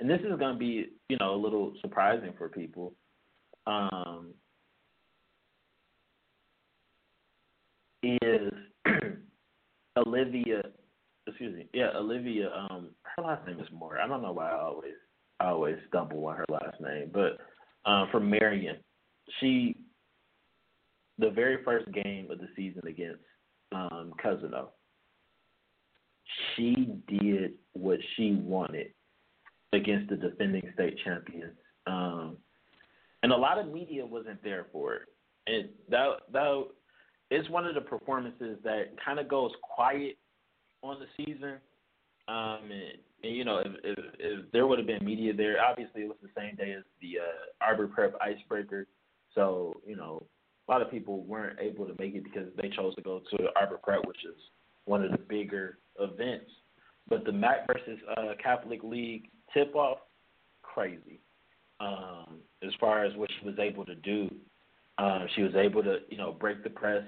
and 0.00 0.08
this 0.08 0.20
is 0.20 0.38
going 0.38 0.54
to 0.54 0.58
be, 0.58 0.86
you 1.08 1.16
know, 1.18 1.34
a 1.34 1.40
little 1.40 1.72
surprising 1.80 2.32
for 2.36 2.48
people. 2.48 2.94
Um, 3.66 4.34
is 8.02 8.52
Olivia, 10.06 10.62
excuse 11.26 11.54
me, 11.54 11.68
yeah, 11.72 11.90
Olivia. 11.96 12.50
Um, 12.52 12.90
her 13.16 13.22
last 13.22 13.46
name 13.46 13.60
is 13.60 13.68
Moore. 13.72 13.98
I 13.98 14.06
don't 14.06 14.22
know 14.22 14.32
why 14.32 14.50
I 14.50 14.60
always 14.60 14.94
I 15.40 15.48
always 15.48 15.76
stumble 15.88 16.24
on 16.26 16.36
her 16.36 16.46
last 16.50 16.80
name, 16.80 17.10
but 17.12 17.38
um, 17.88 18.08
from 18.10 18.28
Marian, 18.28 18.76
she 19.40 19.76
the 21.18 21.30
very 21.30 21.62
first 21.64 21.90
game 21.92 22.30
of 22.30 22.38
the 22.38 22.48
season 22.54 22.82
against 22.86 23.22
um, 23.72 24.12
Cousino, 24.24 24.68
she 26.54 26.94
did 27.08 27.52
what 27.72 27.98
she 28.16 28.34
wanted 28.34 28.88
against 29.72 30.10
the 30.10 30.16
defending 30.16 30.62
state 30.74 30.96
champions. 31.04 31.56
Um, 31.86 32.36
and 33.22 33.32
a 33.32 33.36
lot 33.36 33.58
of 33.58 33.72
media 33.72 34.06
wasn't 34.06 34.42
there 34.44 34.66
for 34.72 34.94
it. 34.94 35.02
And 35.46 35.68
that 35.88 36.08
that 36.32 36.64
it's 37.30 37.48
one 37.50 37.66
of 37.66 37.74
the 37.74 37.80
performances 37.80 38.58
that 38.64 38.94
kind 39.04 39.18
of 39.18 39.28
goes 39.28 39.50
quiet 39.62 40.16
on 40.82 40.98
the 41.00 41.24
season. 41.24 41.56
Um, 42.26 42.60
and, 42.70 42.98
and 43.24 43.36
you 43.36 43.44
know, 43.44 43.58
if, 43.58 43.72
if, 43.84 44.04
if 44.18 44.52
there 44.52 44.66
would 44.66 44.78
have 44.78 44.86
been 44.86 45.04
media 45.04 45.32
there, 45.32 45.56
obviously 45.62 46.02
it 46.02 46.08
was 46.08 46.18
the 46.22 46.28
same 46.36 46.56
day 46.56 46.72
as 46.72 46.84
the 47.00 47.18
uh, 47.18 47.64
Arbor 47.64 47.88
Prep 47.88 48.14
Icebreaker. 48.20 48.86
So 49.34 49.80
you 49.86 49.96
know, 49.96 50.22
a 50.68 50.72
lot 50.72 50.82
of 50.82 50.90
people 50.90 51.22
weren't 51.22 51.58
able 51.60 51.86
to 51.86 51.94
make 51.98 52.14
it 52.14 52.24
because 52.24 52.48
they 52.60 52.68
chose 52.68 52.94
to 52.96 53.02
go 53.02 53.20
to 53.30 53.48
Arbor 53.56 53.78
Prep, 53.82 54.06
which 54.06 54.24
is 54.24 54.36
one 54.84 55.04
of 55.04 55.10
the 55.10 55.18
bigger 55.18 55.78
events. 55.98 56.50
But 57.08 57.24
the 57.24 57.32
MAC 57.32 57.66
versus 57.66 57.98
uh, 58.16 58.34
Catholic 58.42 58.82
League 58.82 59.30
tip 59.52 59.74
off, 59.74 59.98
crazy. 60.62 61.20
Um, 61.80 62.40
as 62.62 62.72
far 62.80 63.04
as 63.04 63.16
what 63.16 63.30
she 63.38 63.46
was 63.46 63.58
able 63.58 63.84
to 63.86 63.94
do, 63.94 64.30
um, 64.98 65.26
she 65.34 65.42
was 65.42 65.54
able 65.54 65.82
to, 65.84 65.98
you 66.10 66.18
know, 66.18 66.32
break 66.32 66.62
the 66.64 66.70
press 66.70 67.04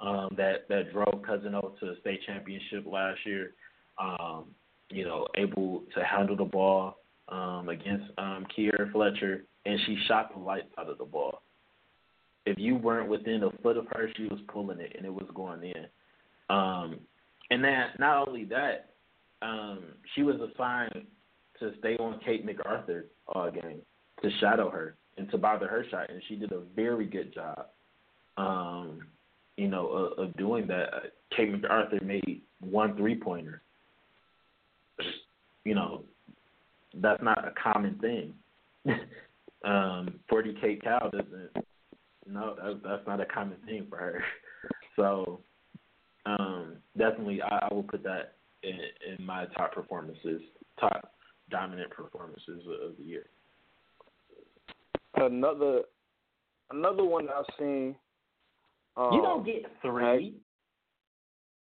um, 0.00 0.30
that 0.36 0.68
that 0.68 0.92
drove 0.92 1.22
Cousino 1.22 1.78
to 1.78 1.86
the 1.86 1.96
state 2.00 2.20
championship 2.26 2.84
last 2.86 3.18
year. 3.24 3.52
Um, 3.98 4.46
you 4.90 5.04
know, 5.04 5.26
able 5.36 5.82
to 5.94 6.04
handle 6.04 6.36
the 6.36 6.44
ball 6.44 6.98
um, 7.28 7.68
against 7.68 8.04
um, 8.18 8.46
Kiera 8.56 8.90
Fletcher, 8.92 9.44
and 9.64 9.80
she 9.86 9.98
shot 10.06 10.32
the 10.32 10.40
lights 10.40 10.68
out 10.78 10.88
of 10.88 10.98
the 10.98 11.04
ball. 11.04 11.42
If 12.44 12.58
you 12.58 12.76
weren't 12.76 13.08
within 13.08 13.42
a 13.42 13.50
foot 13.62 13.76
of 13.76 13.86
her, 13.92 14.08
she 14.16 14.24
was 14.24 14.38
pulling 14.48 14.78
it, 14.78 14.94
and 14.96 15.04
it 15.04 15.12
was 15.12 15.26
going 15.34 15.62
in. 15.64 15.86
Um, 16.48 17.00
and 17.50 17.64
then 17.64 17.86
not 17.98 18.28
only 18.28 18.44
that, 18.44 18.90
um, 19.42 19.80
she 20.14 20.22
was 20.22 20.36
assigned 20.36 21.06
to 21.58 21.72
stay 21.78 21.96
on 21.96 22.20
Kate 22.24 22.44
MacArthur 22.44 23.06
all 23.28 23.50
game 23.50 23.80
to 24.22 24.30
shadow 24.38 24.70
her 24.70 24.96
and 25.18 25.30
to 25.30 25.38
bother 25.38 25.66
her 25.66 25.84
shot, 25.90 26.10
and 26.10 26.22
she 26.28 26.36
did 26.36 26.52
a 26.52 26.60
very 26.74 27.06
good 27.06 27.34
job. 27.34 27.66
Um, 28.36 29.00
you 29.56 29.68
know, 29.68 29.88
of, 29.88 30.18
of 30.18 30.36
doing 30.36 30.66
that. 30.68 30.88
Kate 31.36 31.50
MacArthur 31.50 31.98
made 32.02 32.42
one 32.60 32.96
three 32.96 33.14
pointer. 33.16 33.62
You 35.64 35.74
know, 35.74 36.04
that's 36.94 37.22
not 37.22 37.46
a 37.46 37.52
common 37.60 37.98
thing. 37.98 38.34
um, 39.64 40.20
40 40.28 40.56
Kate 40.60 40.82
Cow 40.82 41.10
doesn't. 41.12 41.50
No, 42.28 42.54
that, 42.56 42.80
that's 42.84 43.06
not 43.06 43.20
a 43.20 43.26
common 43.26 43.56
thing 43.66 43.86
for 43.88 43.98
her. 43.98 44.22
So, 44.96 45.40
um, 46.24 46.76
definitely, 46.96 47.42
I, 47.42 47.68
I 47.70 47.74
will 47.74 47.82
put 47.82 48.02
that 48.04 48.32
in, 48.62 48.78
in 49.06 49.26
my 49.26 49.44
top 49.54 49.74
performances, 49.74 50.40
top 50.80 51.12
dominant 51.50 51.90
performances 51.90 52.62
of, 52.66 52.90
of 52.92 52.96
the 52.96 53.04
year. 53.04 53.26
Another, 55.16 55.82
another 56.70 57.04
one 57.04 57.28
I've 57.28 57.44
seen. 57.58 57.94
Um, 58.96 59.12
you 59.12 59.22
don't 59.22 59.44
get 59.44 59.64
three. 59.82 60.34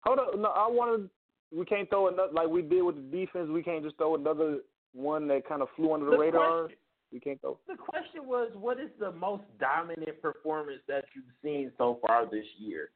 hold 0.04 0.18
on, 0.18 0.42
no, 0.42 0.48
I 0.48 0.68
wanted. 0.68 1.10
We 1.56 1.64
can't 1.64 1.88
throw 1.88 2.08
another 2.08 2.32
like 2.32 2.48
we 2.48 2.62
did 2.62 2.82
with 2.82 2.96
the 2.96 3.16
defense. 3.16 3.48
We 3.50 3.62
can't 3.62 3.82
just 3.82 3.96
throw 3.96 4.14
another 4.14 4.58
one 4.94 5.26
that 5.28 5.48
kind 5.48 5.62
of 5.62 5.68
flew 5.76 5.94
under 5.94 6.06
the, 6.06 6.12
the 6.12 6.18
radar. 6.18 6.60
Question, 6.62 6.78
we 7.12 7.20
can't 7.20 7.40
throw. 7.40 7.58
The 7.66 7.76
question 7.76 8.26
was, 8.26 8.50
what 8.54 8.78
is 8.78 8.90
the 9.00 9.12
most 9.12 9.44
dominant 9.58 10.20
performance 10.20 10.80
that 10.88 11.04
you've 11.14 11.24
seen 11.42 11.72
so 11.78 11.98
far 12.06 12.26
this 12.26 12.44
year? 12.58 12.90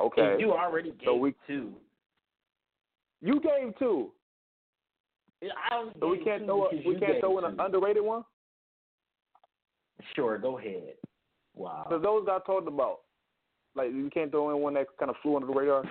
Okay. 0.00 0.32
And 0.32 0.40
you 0.40 0.52
already 0.52 0.90
gave 0.90 1.04
so 1.04 1.16
we, 1.16 1.34
two. 1.46 1.72
You 3.20 3.40
gave 3.40 3.78
two. 3.78 4.10
I 5.42 5.88
so 6.00 6.08
we 6.08 6.18
can't 6.18 6.44
throw 6.46 6.66
a, 6.66 6.70
we 6.86 6.98
can't 6.98 7.20
throw 7.20 7.38
in 7.38 7.44
an 7.44 7.60
underrated 7.60 8.02
one. 8.02 8.24
Sure, 10.14 10.38
go 10.38 10.58
ahead. 10.58 10.94
Wow. 11.58 11.86
So 11.90 11.98
those 11.98 12.24
got 12.24 12.46
talked 12.46 12.68
about. 12.68 13.00
Like 13.74 13.90
you 13.92 14.08
can't 14.14 14.30
throw 14.30 14.54
in 14.54 14.62
one 14.62 14.74
that 14.74 14.86
kind 14.98 15.10
of 15.10 15.16
flew 15.22 15.36
under 15.36 15.48
the 15.48 15.52
radar. 15.52 15.82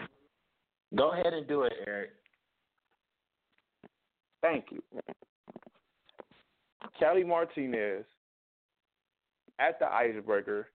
Go 0.95 1.11
ahead 1.11 1.33
and 1.33 1.47
do 1.47 1.63
it, 1.63 1.73
Eric. 1.85 2.11
Thank 4.41 4.65
you. 4.71 4.81
Kelly 6.97 7.23
Martinez 7.23 8.05
at 9.59 9.77
the 9.79 9.85
Icebreaker 9.85 10.67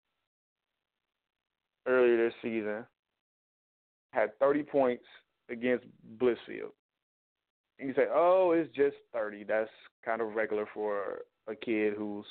earlier 1.86 2.27
this 2.27 2.35
season 2.43 2.85
had 4.12 4.39
30 4.39 4.62
points 4.64 5.05
against 5.51 5.86
Blissfield. 6.19 6.73
And 7.78 7.89
you 7.89 7.94
say, 7.94 8.06
oh, 8.12 8.52
it's 8.55 8.74
just 8.77 8.97
30. 9.14 9.44
That's 9.44 9.70
kind 10.05 10.20
of 10.20 10.35
regular 10.35 10.66
for 10.74 11.20
a 11.48 11.55
kid 11.55 11.94
who's 11.97 12.27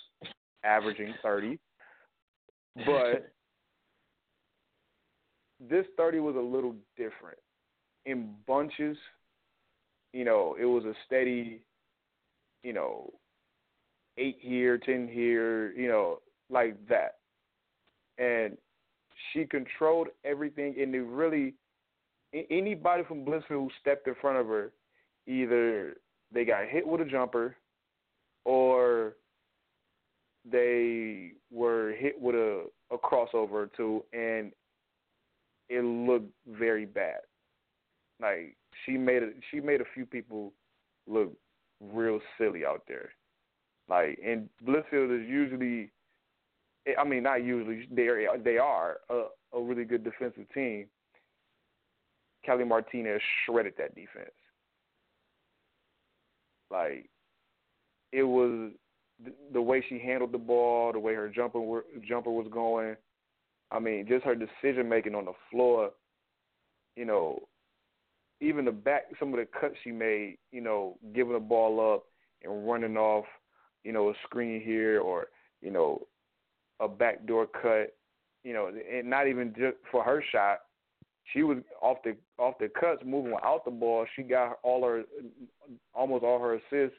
averaging 0.63 1.13
30. 1.23 1.57
But 2.76 3.31
this 5.69 5.85
30 5.98 6.19
was 6.19 6.35
a 6.35 6.39
little 6.39 6.76
different. 6.98 7.38
In 8.06 8.31
bunches, 8.48 8.98
you 10.14 10.26
know, 10.26 10.56
it 10.60 10.65
was 10.65 10.84
a 10.85 10.93
steady, 11.06 11.61
you 12.64 12.73
know, 12.73 13.11
eight 14.18 14.38
here, 14.39 14.77
10 14.77 15.07
here, 15.07 15.72
you 15.73 15.88
know, 15.88 16.19
like 16.49 16.76
that. 16.88 17.18
And 18.18 18.57
she 19.31 19.45
controlled 19.45 20.07
everything, 20.26 20.76
and 20.80 20.93
it 20.93 21.02
really, 21.02 21.53
anybody 22.49 23.03
from 23.03 23.26
Blissfield 23.26 23.43
who 23.49 23.69
stepped 23.80 24.07
in 24.07 24.15
front 24.19 24.38
of 24.38 24.48
her, 24.48 24.72
either 25.27 25.95
they 26.34 26.45
got 26.45 26.68
hit 26.68 26.85
with 26.85 27.02
a 27.02 27.06
jumper 27.06 27.56
or 28.45 29.14
they 30.49 31.31
were 31.51 31.93
hit 31.97 32.19
with 32.19 32.35
a, 32.35 32.65
a 32.91 32.97
crossover 32.97 33.51
or 33.51 33.69
two, 33.76 34.03
and 34.13 34.51
it 35.69 35.84
looked 35.84 36.31
very 36.47 36.85
bad. 36.85 37.19
Like 38.22 38.55
she 38.85 38.97
made 38.97 39.23
a, 39.23 39.30
she 39.49 39.59
made 39.59 39.81
a 39.81 39.85
few 39.93 40.05
people 40.05 40.53
look 41.07 41.34
real 41.80 42.19
silly 42.38 42.65
out 42.65 42.84
there. 42.88 43.09
Like 43.89 44.19
and 44.23 44.49
Blissfield 44.65 45.22
is 45.22 45.27
usually, 45.27 45.91
I 46.97 47.03
mean 47.03 47.23
not 47.23 47.43
usually 47.43 47.88
they 47.91 48.07
are 48.07 48.38
they 48.38 48.57
are 48.57 48.97
a, 49.09 49.23
a 49.53 49.61
really 49.61 49.85
good 49.85 50.03
defensive 50.03 50.45
team. 50.53 50.88
Kelly 52.45 52.63
Martinez 52.63 53.22
shredded 53.45 53.73
that 53.77 53.95
defense. 53.95 54.31
Like 56.69 57.09
it 58.11 58.23
was 58.23 58.72
the 59.53 59.61
way 59.61 59.84
she 59.88 59.99
handled 59.99 60.31
the 60.31 60.38
ball, 60.38 60.93
the 60.93 60.99
way 60.99 61.14
her 61.14 61.30
jumper 61.30 61.60
were, 61.60 61.85
jumper 62.07 62.31
was 62.31 62.48
going. 62.52 62.95
I 63.72 63.80
mean, 63.80 64.06
just 64.07 64.26
her 64.26 64.35
decision 64.35 64.89
making 64.89 65.15
on 65.15 65.26
the 65.26 65.34
floor. 65.49 65.91
You 66.95 67.06
know, 67.06 67.39
even 68.41 68.65
the 68.65 68.72
back, 68.72 69.03
some 69.19 69.34
of 69.34 69.39
the 69.39 69.48
cuts 69.60 69.76
she 69.84 69.91
made. 69.91 70.38
You 70.52 70.61
know, 70.61 70.98
giving 71.14 71.34
the 71.34 71.39
ball 71.39 71.93
up 71.93 72.03
and 72.43 72.68
running 72.68 72.98
off. 72.98 73.26
You 73.84 73.93
know, 73.93 74.10
a 74.10 74.14
screen 74.23 74.61
here 74.61 74.99
or 74.99 75.27
you 75.61 75.72
know, 75.72 76.02
a 76.80 76.88
backdoor 76.88 77.48
cut. 77.48 77.95
You 78.43 78.53
know, 78.53 78.72
and 78.91 79.10
not 79.10 79.27
even 79.27 79.53
just 79.57 79.77
for 79.91 80.03
her 80.03 80.23
shot. 80.31 80.60
She 81.34 81.43
was 81.43 81.60
off 81.81 81.98
the 82.03 82.18
off 82.39 82.56
the 82.60 82.69
cuts, 82.80 83.03
moving 83.06 83.34
without 83.34 83.64
the 83.64 83.72
ball. 83.72 84.06
She 84.15 84.23
got 84.23 84.57
all 84.64 84.84
her, 84.84 85.03
almost 85.93 86.23
all 86.23 86.39
her 86.39 86.56
assists 86.56 86.98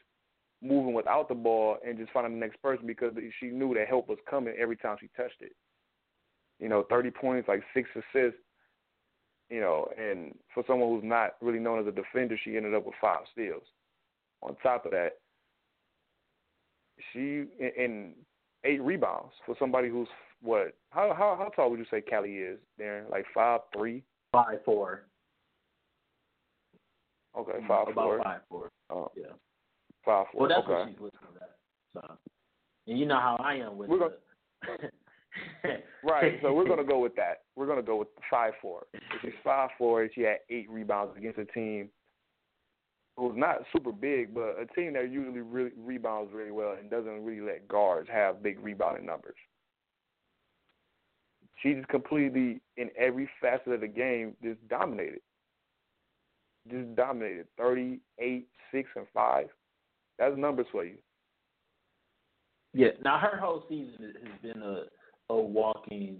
moving 0.63 0.93
without 0.93 1.27
the 1.27 1.35
ball 1.35 1.77
and 1.85 1.97
just 1.97 2.11
finding 2.11 2.33
the 2.33 2.45
next 2.45 2.61
person 2.61 2.87
because 2.87 3.13
she 3.39 3.47
knew 3.47 3.73
that 3.73 3.87
help 3.87 4.07
was 4.07 4.17
coming 4.29 4.55
every 4.59 4.77
time 4.77 4.97
she 4.99 5.09
touched 5.15 5.41
it. 5.41 5.53
You 6.59 6.69
know, 6.69 6.85
30 6.89 7.11
points, 7.11 7.47
like 7.47 7.63
six 7.73 7.89
assists. 7.95 8.39
You 9.49 9.59
know, 9.59 9.87
and 9.99 10.33
for 10.53 10.63
someone 10.65 10.89
who's 10.89 11.07
not 11.07 11.35
really 11.41 11.59
known 11.59 11.79
as 11.79 11.85
a 11.85 11.91
defender, 11.91 12.39
she 12.43 12.55
ended 12.55 12.73
up 12.73 12.85
with 12.85 12.95
five 12.99 13.19
steals. 13.31 13.63
On 14.41 14.55
top 14.63 14.85
of 14.85 14.91
that, 14.91 15.17
she 17.11 17.45
in 17.59 18.13
eight 18.63 18.81
rebounds 18.81 19.33
for 19.45 19.55
somebody 19.59 19.89
who's 19.89 20.07
what? 20.41 20.75
How 20.91 21.13
how 21.13 21.35
how 21.37 21.49
tall 21.55 21.69
would 21.69 21.79
you 21.79 21.85
say 21.91 22.01
Callie 22.01 22.37
is? 22.37 22.59
There, 22.77 23.05
like 23.09 23.25
five 23.33 23.61
three, 23.75 24.03
five 24.31 24.59
four. 24.65 25.03
Okay, 27.37 27.59
five 27.67 27.87
About 27.87 27.95
four. 27.95 28.23
five 28.23 28.41
four. 28.49 28.69
Oh, 28.89 29.11
Yeah. 29.15 29.33
Five 30.05 30.25
four. 30.31 30.41
Well, 30.41 30.49
that's 30.49 30.67
okay. 30.67 30.73
what 30.73 30.87
she's 30.89 30.99
listed 30.99 31.41
at. 31.41 31.55
So, 31.93 32.17
and 32.87 32.97
you 32.97 33.05
know 33.05 33.19
how 33.19 33.37
I 33.43 33.55
am 33.55 33.77
with 33.77 33.89
We're 33.89 33.99
the. 33.99 34.17
Right, 36.03 36.37
so 36.41 36.53
we're 36.53 36.67
gonna 36.67 36.83
go 36.87 36.99
with 36.99 37.15
that. 37.15 37.41
We're 37.55 37.67
gonna 37.67 37.81
go 37.81 37.97
with 37.97 38.09
five 38.29 38.53
four. 38.61 38.85
She's 39.21 39.31
five 39.43 39.69
four. 39.77 40.07
She 40.13 40.21
had 40.21 40.37
eight 40.49 40.69
rebounds 40.69 41.17
against 41.17 41.39
a 41.39 41.45
team 41.45 41.89
who's 43.17 43.35
not 43.35 43.57
super 43.71 43.91
big, 43.91 44.33
but 44.33 44.55
a 44.59 44.65
team 44.75 44.93
that 44.93 45.11
usually 45.11 45.41
really 45.41 45.71
rebounds 45.77 46.31
really 46.33 46.51
well 46.51 46.75
and 46.79 46.89
doesn't 46.89 47.23
really 47.23 47.41
let 47.41 47.67
guards 47.67 48.09
have 48.11 48.41
big 48.41 48.59
rebounding 48.59 49.05
numbers. 49.05 49.35
She 51.61 51.73
just 51.73 51.87
completely, 51.87 52.59
in 52.77 52.89
every 52.97 53.29
facet 53.39 53.73
of 53.73 53.81
the 53.81 53.87
game, 53.87 54.35
just 54.43 54.67
dominated. 54.67 55.21
Just 56.69 56.95
dominated. 56.95 57.47
Thirty 57.57 57.99
eight, 58.19 58.47
six, 58.71 58.89
and 58.95 59.05
five. 59.13 59.47
That's 60.19 60.37
numbers 60.37 60.67
for 60.71 60.85
you. 60.85 60.95
Yeah. 62.73 62.89
Now 63.03 63.19
her 63.19 63.37
whole 63.37 63.63
season 63.69 64.13
has 64.23 64.41
been 64.41 64.61
a 64.61 64.83
a 65.29 65.35
walking 65.35 66.19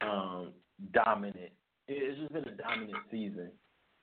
um, 0.00 0.52
dominant. 0.92 1.50
It's 1.88 2.18
just 2.18 2.32
been 2.32 2.44
a 2.44 2.56
dominant 2.56 2.96
season, 3.10 3.50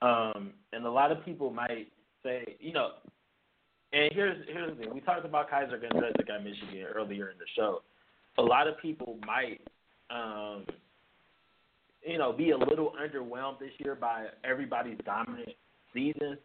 um, 0.02 0.52
and 0.74 0.86
a 0.86 0.92
lot 0.92 1.12
of 1.12 1.24
people 1.26 1.50
might 1.50 1.88
say, 2.24 2.58
you 2.60 2.74
know, 2.74 2.92
and 3.94 4.12
here's 4.14 4.46
here's 4.48 4.78
the 4.78 4.84
thing. 4.84 4.94
We 4.94 5.02
talked 5.02 5.26
about 5.26 5.50
Kysre 5.50 5.82
Gondrezick 5.82 6.30
at 6.30 6.44
Michigan 6.44 6.86
earlier 6.94 7.30
in 7.30 7.38
the 7.38 7.46
show. 7.56 7.82
A 8.38 8.42
lot 8.42 8.68
of 8.68 8.80
people 8.82 9.18
might, 9.26 9.62
um, 10.10 10.66
you 12.06 12.18
know, 12.18 12.32
be 12.32 12.52
a 12.52 12.58
little 12.58 12.94
underwhelmed 13.02 13.60
this 13.60 13.72
year 13.80 13.96
by 13.96 14.28
everybody's 14.44 14.98
dominant 15.06 15.50
season 15.94 16.38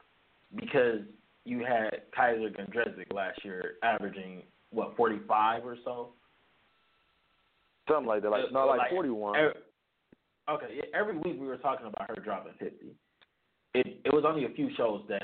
because 0.56 1.00
you 1.46 1.60
had 1.64 2.02
Kysre 2.16 2.54
Gondrezick 2.56 3.12
last 3.14 3.44
year 3.44 3.74
averaging 3.82 4.42
what 4.72 4.96
45 4.96 5.64
or 5.64 5.76
so. 5.84 6.08
Something 7.88 8.06
like 8.06 8.22
that. 8.22 8.30
Like 8.30 8.52
not 8.52 8.64
like 8.64 8.78
like, 8.78 8.90
forty 8.90 9.10
one. 9.10 9.52
Okay, 10.48 10.80
every 10.92 11.16
week 11.16 11.40
we 11.40 11.46
were 11.46 11.56
talking 11.56 11.86
about 11.86 12.08
her 12.08 12.16
dropping 12.22 12.52
50. 12.58 12.74
It 13.74 14.00
it 14.04 14.12
was 14.12 14.24
only 14.26 14.44
a 14.44 14.48
few 14.50 14.70
shows 14.76 15.02
that 15.08 15.22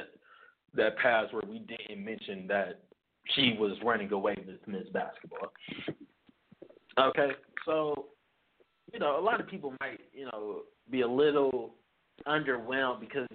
that 0.74 0.97
passed 0.99 1.32
where 1.32 1.43
we 1.49 1.59
didn't 1.59 2.05
mention 2.05 2.47
that 2.47 2.82
she 3.35 3.57
was 3.59 3.73
running 3.85 4.12
away 4.12 4.36
with 4.47 4.57
Miss 4.66 4.89
Basketball. 4.93 5.53
Okay, 6.99 7.31
so 7.66 8.07
you 8.93 9.01
know 9.01 9.19
a 9.19 9.23
lot 9.23 9.40
of 9.40 9.49
people 9.49 9.74
might 9.81 9.99
you 10.12 10.27
know 10.27 10.62
be 10.89 11.01
a 11.01 11.09
little 11.09 11.74
underwhelmed 12.28 13.01
because 13.01 13.28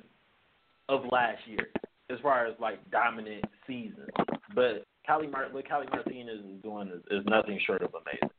of 0.88 1.01
last 1.11 1.39
year 1.47 1.68
as 2.09 2.19
far 2.21 2.45
as 2.45 2.53
like 2.59 2.79
dominant 2.89 3.43
season, 3.65 4.07
but 4.55 4.85
Callie 5.05 5.27
Mart- 5.27 5.53
what 5.53 5.67
Callie 5.67 5.88
Martinez 5.91 6.39
is 6.39 6.61
doing 6.61 6.89
is, 6.89 7.01
is 7.11 7.25
nothing 7.25 7.59
short 7.65 7.81
of 7.81 7.93
amazing. 7.93 8.29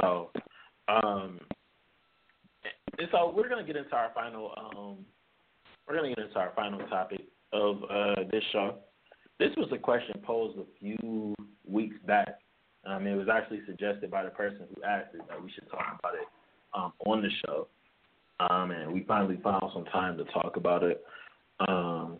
So, 0.00 0.30
um, 0.88 1.40
and 2.98 3.08
so 3.10 3.32
we're 3.34 3.48
gonna 3.48 3.64
get 3.64 3.76
into 3.76 3.94
our 3.94 4.10
final. 4.14 4.54
Um, 4.56 5.04
we're 5.86 5.96
gonna 5.96 6.14
get 6.14 6.18
into 6.18 6.38
our 6.38 6.52
final 6.54 6.80
topic 6.88 7.22
of 7.52 7.82
uh, 7.90 8.24
this 8.30 8.44
show. 8.52 8.76
This 9.38 9.50
was 9.56 9.68
a 9.72 9.78
question 9.78 10.20
posed 10.24 10.58
a 10.58 10.64
few 10.78 11.34
weeks 11.66 11.96
back. 12.06 12.40
Um, 12.84 13.06
it 13.06 13.14
was 13.14 13.28
actually 13.28 13.60
suggested 13.66 14.10
by 14.10 14.24
the 14.24 14.30
person 14.30 14.66
who 14.74 14.82
asked 14.82 15.14
it 15.14 15.22
that 15.28 15.42
we 15.42 15.50
should 15.50 15.68
talk 15.70 15.98
about 15.98 16.14
it 16.14 16.28
um, 16.74 16.92
on 17.06 17.22
the 17.22 17.30
show. 17.44 17.68
Um, 18.40 18.70
and 18.70 18.92
we 18.92 19.02
finally 19.04 19.38
found 19.42 19.70
some 19.72 19.84
time 19.86 20.16
to 20.18 20.24
talk 20.26 20.56
about 20.56 20.82
it. 20.82 21.04
Um, 21.66 22.18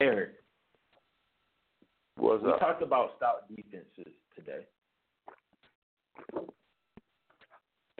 Eric, 0.00 0.34
What's 2.16 2.44
we 2.44 2.50
up? 2.50 2.60
talked 2.60 2.82
about 2.82 3.16
stout 3.16 3.48
defenses 3.48 4.14
today. 4.36 4.66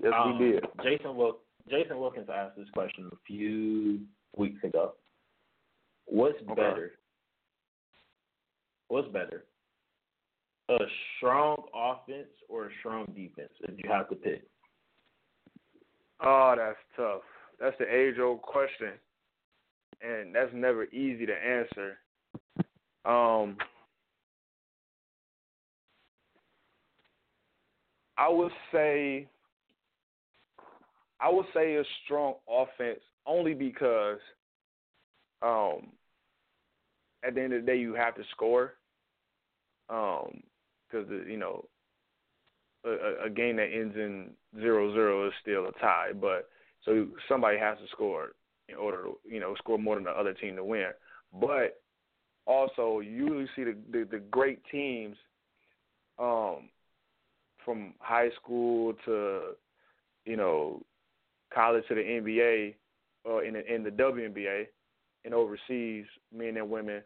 Yes, 0.02 0.12
Um, 0.16 0.38
we 0.38 0.52
did. 0.52 0.64
Jason 0.82 1.16
Wil- 1.16 1.40
Jason 1.68 1.98
Wilkins 1.98 2.28
asked 2.30 2.56
this 2.56 2.70
question 2.70 3.08
a 3.12 3.16
few 3.26 4.06
weeks 4.36 4.62
ago. 4.62 4.94
What's 6.06 6.40
Okay. 6.42 6.54
better? 6.54 6.98
What's 8.86 9.08
better? 9.08 9.44
A 10.68 10.78
strong 11.16 11.68
offense 11.74 12.30
or 12.48 12.66
a 12.66 12.74
strong 12.78 13.06
defense 13.06 13.52
if 13.60 13.76
you 13.82 13.90
have 13.90 14.08
to 14.10 14.14
pick? 14.14 14.48
Oh, 16.20 16.54
that's 16.56 16.78
tough. 16.96 17.22
That's 17.60 17.76
the 17.78 17.92
age 17.92 18.18
old 18.20 18.42
question. 18.42 18.92
And 20.00 20.34
that's 20.34 20.52
never 20.54 20.84
easy 20.86 21.26
to 21.26 21.32
answer. 21.34 21.98
Um 23.04 23.56
I 28.16 28.28
would 28.28 28.52
say 28.72 29.28
I 31.20 31.30
would 31.30 31.46
say 31.54 31.76
a 31.76 31.84
strong 32.04 32.34
offense 32.48 33.00
only 33.26 33.54
because 33.54 34.18
um 35.42 35.92
at 37.24 37.34
the 37.34 37.42
end 37.42 37.52
of 37.52 37.62
the 37.62 37.66
day 37.66 37.78
you 37.78 37.94
have 37.94 38.14
to 38.16 38.22
score. 38.32 38.74
Um 39.88 40.42
because 40.90 41.08
you 41.26 41.36
know 41.36 41.64
a, 42.84 43.26
a 43.26 43.30
game 43.30 43.56
that 43.56 43.70
ends 43.72 43.96
in 43.96 44.30
zero 44.56 44.92
zero 44.92 45.26
is 45.26 45.32
still 45.42 45.66
a 45.66 45.72
tie, 45.80 46.12
but 46.18 46.48
so 46.84 47.06
somebody 47.28 47.58
has 47.58 47.78
to 47.78 47.84
score 47.92 48.30
in 48.68 48.76
order 48.76 49.02
to 49.02 49.18
you 49.28 49.40
know 49.40 49.54
score 49.56 49.78
more 49.78 49.96
than 49.96 50.04
the 50.04 50.10
other 50.10 50.34
team 50.34 50.56
to 50.56 50.64
win. 50.64 50.90
But 51.32 51.80
also, 52.46 53.00
you 53.00 53.10
usually 53.10 53.48
see 53.56 53.64
the 53.64 53.76
the, 53.90 54.08
the 54.10 54.18
great 54.18 54.60
teams, 54.70 55.16
um, 56.18 56.70
from 57.64 57.94
high 57.98 58.30
school 58.42 58.94
to 59.04 59.40
you 60.24 60.36
know 60.36 60.82
college 61.52 61.84
to 61.88 61.94
the 61.94 62.00
NBA 62.00 62.74
or 63.24 63.44
in 63.44 63.54
the, 63.54 63.74
in 63.74 63.82
the 63.82 63.90
WNBA 63.90 64.66
and 65.24 65.34
overseas, 65.34 66.04
men 66.34 66.56
and 66.56 66.70
women. 66.70 67.02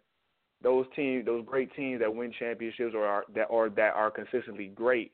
Those 0.63 0.87
teams, 0.95 1.27
those 1.27 1.45
great 1.45 1.75
teams 1.75 2.01
that 2.01 2.15
win 2.15 2.33
championships 2.39 2.95
or 2.95 3.05
are, 3.05 3.25
that 3.35 3.49
are 3.51 3.69
that 3.71 3.95
are 3.95 4.11
consistently 4.11 4.69
great 4.69 5.13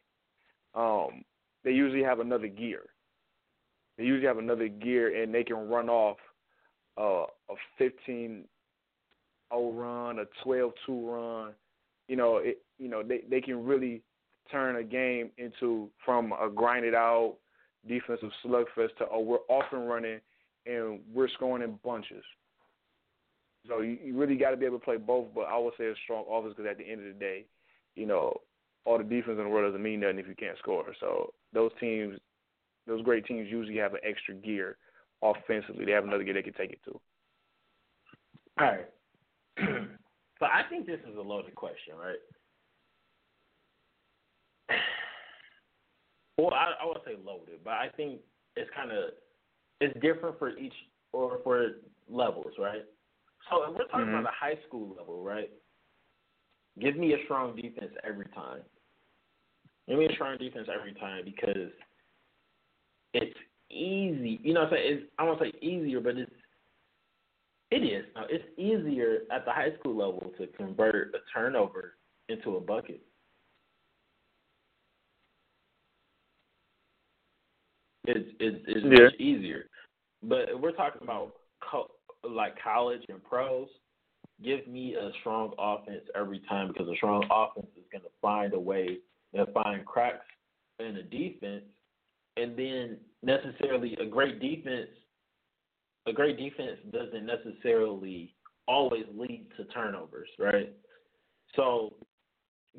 um, 0.79 1.25
they 1.65 1.73
usually 1.73 2.03
have 2.03 2.21
another 2.21 2.47
gear. 2.47 2.83
They 3.99 4.05
usually 4.05 4.29
have 4.29 4.39
another 4.39 4.69
gear, 4.69 5.23
and 5.23 5.35
they 5.35 5.43
can 5.43 5.69
run 5.69 5.89
off 5.89 6.19
uh, 6.97 7.25
a 7.51 7.57
15 7.79 8.45
0 9.53 9.73
run, 9.73 10.21
a 10.21 10.25
12 10.45 10.73
2 10.87 11.11
run. 11.11 11.53
You 12.07 12.17
know, 12.17 12.37
it, 12.39 12.63
you 12.79 12.89
know 12.89 13.03
they 13.03 13.23
they 13.29 13.41
can 13.41 13.65
really 13.65 14.03
turn 14.51 14.77
a 14.77 14.85
game 14.85 15.31
into 15.37 15.91
from 16.05 16.33
a 16.33 16.49
grinded 16.49 16.95
out 16.95 17.37
defensive 17.87 18.31
slugfest 18.45 18.97
to 18.99 19.07
oh 19.13 19.21
we're 19.21 19.39
off 19.49 19.65
and 19.73 19.89
running 19.89 20.21
and 20.67 21.01
we're 21.13 21.29
scoring 21.29 21.63
in 21.63 21.79
bunches. 21.85 22.25
So 23.67 23.81
you, 23.81 23.99
you 24.03 24.17
really 24.17 24.37
got 24.37 24.51
to 24.51 24.57
be 24.57 24.65
able 24.65 24.79
to 24.79 24.85
play 24.85 24.97
both, 24.97 25.27
but 25.35 25.43
I 25.43 25.59
would 25.59 25.75
say 25.77 25.87
a 25.87 25.95
strong 26.05 26.25
offense 26.31 26.55
because 26.57 26.71
at 26.71 26.79
the 26.79 26.91
end 26.91 27.07
of 27.07 27.13
the 27.13 27.19
day, 27.19 27.45
you 27.97 28.07
know, 28.07 28.41
all 28.89 28.97
the 28.97 29.05
defense 29.05 29.37
in 29.37 29.45
the 29.45 29.51
world 29.51 29.71
doesn't 29.71 29.83
mean 29.83 30.01
nothing 30.01 30.19
if 30.19 30.27
you 30.27 30.35
can't 30.35 30.57
score. 30.59 30.87
So 30.99 31.35
those 31.53 31.71
teams, 31.79 32.19
those 32.87 33.03
great 33.03 33.27
teams 33.27 33.47
usually 33.51 33.77
have 33.77 33.93
an 33.93 34.01
extra 34.03 34.35
gear 34.35 34.79
offensively. 35.23 35.85
They 35.85 35.93
have 35.93 36.05
another 36.05 36.25
gear 36.25 36.33
they 36.33 36.43
can 36.43 36.55
take 36.55 36.71
it 36.73 36.81
to. 36.87 36.99
All 38.59 38.67
right. 38.67 38.89
so 40.39 40.47
I 40.47 40.63
think 40.71 40.87
this 40.87 41.01
is 41.01 41.17
a 41.19 41.21
loaded 41.21 41.55
question, 41.55 41.95
right? 42.01 42.19
Well, 46.39 46.55
I, 46.55 46.85
I 46.85 46.87
would 46.87 46.99
say 47.05 47.15
loaded, 47.27 47.65
but 47.65 47.73
I 47.73 47.89
think 47.97 48.21
it's 48.55 48.71
kind 48.77 48.93
of 48.93 49.11
it's 49.81 49.93
different 50.01 50.39
for 50.39 50.57
each 50.57 50.73
or 51.13 51.41
for 51.43 51.67
levels, 52.09 52.53
right? 52.61 52.85
So 53.51 53.65
if 53.65 53.77
we're 53.77 53.87
talking 53.87 54.07
Mhm. 54.07 54.21
about 54.21 54.23
the 54.23 54.39
high 54.39 54.57
school 54.69 54.95
level, 54.97 55.25
right? 55.25 55.51
Give 56.79 56.95
me 56.95 57.13
a 57.15 57.25
strong 57.25 57.57
defense 57.57 57.93
every 58.05 58.27
time. 58.27 58.63
Give 59.89 59.99
me 59.99 60.07
a 60.07 60.13
strong 60.13 60.37
defense 60.37 60.69
every 60.73 60.93
time 60.95 61.25
because 61.25 61.71
it's 63.15 63.37
easy. 63.71 64.39
You 64.43 64.53
know, 64.53 64.61
what 64.65 64.75
I'm 64.75 64.79
saying 64.79 64.99
it's 64.99 65.13
I 65.19 65.25
won't 65.25 65.41
say 65.41 65.53
easier, 65.63 66.01
but 66.01 66.17
it's 66.17 66.31
It 67.71 67.83
is. 67.85 68.05
It's 68.31 68.45
easier 68.59 69.21
at 69.31 69.45
the 69.45 69.53
high 69.53 69.73
school 69.79 69.97
level 69.97 70.33
to 70.39 70.47
convert 70.49 71.15
a 71.15 71.19
turnover 71.33 71.95
into 72.29 72.57
a 72.57 72.61
bucket. 72.61 73.01
It's 78.05 78.31
it's, 78.41 78.65
it's 78.67 78.85
Yeah. 78.85 79.05
much 79.05 79.15
easier. 79.21 79.69
But 80.23 80.51
if 80.51 80.61
we're 80.61 80.73
talking 80.73 81.03
about 81.03 81.35
co- 81.61 81.91
like 82.25 82.61
college 82.63 83.03
and 83.09 83.23
pros, 83.23 83.69
give 84.43 84.67
me 84.67 84.95
a 84.95 85.11
strong 85.21 85.53
offense 85.59 86.05
every 86.15 86.41
time 86.41 86.69
because 86.69 86.89
a 86.89 86.97
strong 86.97 87.25
offense 87.31 87.69
is 87.77 87.85
going 87.93 88.03
to 88.03 88.11
find 88.21 88.55
a 88.55 88.61
way 88.61 88.99
to 89.35 89.47
find 89.53 89.85
cracks 89.85 90.25
in 90.79 90.95
the 90.95 91.03
defense, 91.03 91.65
and 92.37 92.57
then 92.57 92.99
necessarily 93.23 93.97
a 94.01 94.07
great 94.07 94.41
defense. 94.41 94.91
A 96.07 96.13
great 96.13 96.39
defense 96.39 96.79
doesn't 96.93 97.27
necessarily 97.27 98.35
always 98.67 99.05
lead 99.15 99.47
to 99.57 99.65
turnovers, 99.65 100.29
right? 100.39 100.73
So, 101.57 101.95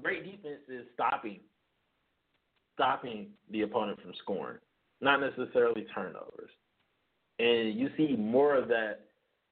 great 0.01 0.23
defense 0.23 0.61
is 0.67 0.85
stopping 0.93 1.41
stopping 2.79 3.27
the 3.51 3.63
opponent 3.63 4.01
from 4.01 4.13
scoring, 4.23 4.57
not 5.01 5.19
necessarily 5.19 5.85
turnovers. 5.93 6.49
And 7.37 7.77
you 7.77 7.89
see 7.97 8.15
more 8.15 8.55
of 8.55 8.69
that 8.69 9.01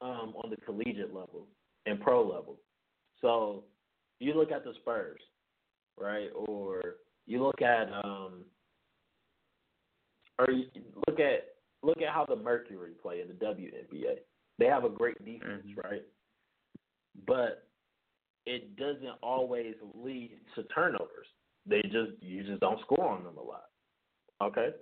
um, 0.01 0.33
on 0.41 0.49
the 0.49 0.55
collegiate 0.57 1.13
level 1.13 1.47
and 1.85 1.99
pro 1.99 2.21
level. 2.21 2.57
So 3.21 3.65
you 4.19 4.33
look 4.33 4.51
at 4.51 4.63
the 4.63 4.73
Spurs, 4.81 5.19
right? 5.99 6.29
Or 6.35 6.95
you 7.25 7.43
look 7.43 7.61
at 7.61 7.91
um, 7.93 8.43
or 10.39 10.51
you 10.51 10.65
look 11.07 11.19
at 11.19 11.55
look 11.83 12.01
at 12.01 12.13
how 12.13 12.25
the 12.25 12.35
Mercury 12.35 12.91
play 13.01 13.21
in 13.21 13.27
the 13.27 13.33
WNBA. 13.33 14.19
They 14.59 14.65
have 14.65 14.83
a 14.83 14.89
great 14.89 15.23
defense, 15.23 15.65
Mhm. 15.67 15.83
right? 15.83 16.03
But 17.25 17.67
it 18.45 18.75
doesn't 18.75 19.17
always 19.21 19.75
lead 19.93 20.39
to 20.55 20.63
turnovers. 20.63 21.27
They 21.65 21.81
just 21.83 22.21
you 22.21 22.43
just 22.43 22.61
don't 22.61 22.79
score 22.81 23.07
on 23.07 23.23
them 23.23 23.37
a 23.37 23.43
lot. 23.43 23.69
Okay? 24.41 24.73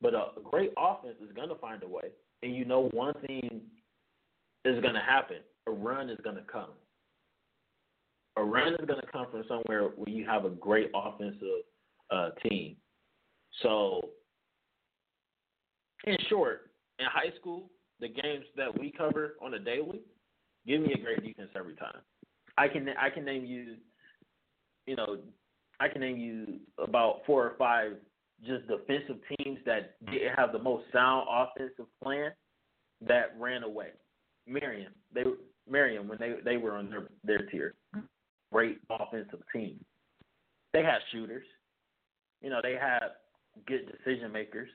But 0.00 0.14
a 0.14 0.32
great 0.44 0.72
offense 0.76 1.20
is 1.20 1.32
gonna 1.32 1.54
find 1.56 1.82
a 1.82 1.88
way. 1.88 2.12
And 2.42 2.54
you 2.54 2.64
know 2.64 2.88
one 2.90 3.14
thing 3.26 3.70
is 4.64 4.80
gonna 4.82 5.02
happen. 5.02 5.42
A 5.66 5.70
run 5.70 6.10
is 6.10 6.20
gonna 6.20 6.44
come. 6.44 6.70
A 8.36 8.44
run 8.44 8.74
is 8.74 8.86
gonna 8.86 9.02
come 9.10 9.26
from 9.30 9.44
somewhere 9.48 9.90
where 9.96 10.08
you 10.08 10.26
have 10.26 10.44
a 10.44 10.50
great 10.50 10.90
offensive 10.94 11.64
uh, 12.10 12.30
team. 12.42 12.76
So 13.62 14.10
in 16.04 16.16
short, 16.28 16.70
in 16.98 17.06
high 17.06 17.34
school, 17.40 17.70
the 18.00 18.08
games 18.08 18.44
that 18.56 18.78
we 18.78 18.92
cover 18.92 19.36
on 19.42 19.54
a 19.54 19.58
daily, 19.58 20.00
give 20.66 20.80
me 20.80 20.92
a 20.92 20.98
great 20.98 21.24
defense 21.24 21.50
every 21.56 21.74
time. 21.74 21.98
I 22.58 22.68
can 22.68 22.88
I 23.00 23.10
can 23.10 23.24
name 23.24 23.44
you, 23.44 23.76
you 24.86 24.96
know, 24.96 25.18
I 25.80 25.88
can 25.88 26.00
name 26.00 26.16
you 26.16 26.60
about 26.82 27.20
four 27.26 27.44
or 27.44 27.56
five 27.58 27.92
just 28.44 28.66
defensive 28.68 29.16
teams 29.38 29.58
that 29.64 29.96
didn't 30.10 30.34
have 30.36 30.52
the 30.52 30.58
most 30.58 30.84
sound 30.92 31.26
offensive 31.30 31.86
plan 32.02 32.32
that 33.06 33.34
ran 33.38 33.62
away. 33.62 33.88
Marian, 34.46 34.92
they 35.12 35.24
Marian 35.68 36.06
when 36.08 36.18
they 36.18 36.34
they 36.44 36.56
were 36.56 36.76
on 36.76 36.90
their 36.90 37.08
their 37.24 37.46
tier, 37.46 37.74
great 38.56 38.78
offensive 38.88 39.42
team. 39.52 39.78
They 40.72 40.82
had 40.82 40.98
shooters, 41.12 41.44
you 42.40 42.48
know, 42.48 42.60
they 42.62 42.72
had 42.72 43.00
good 43.66 43.92
decision 43.92 44.32
makers. 44.32 44.70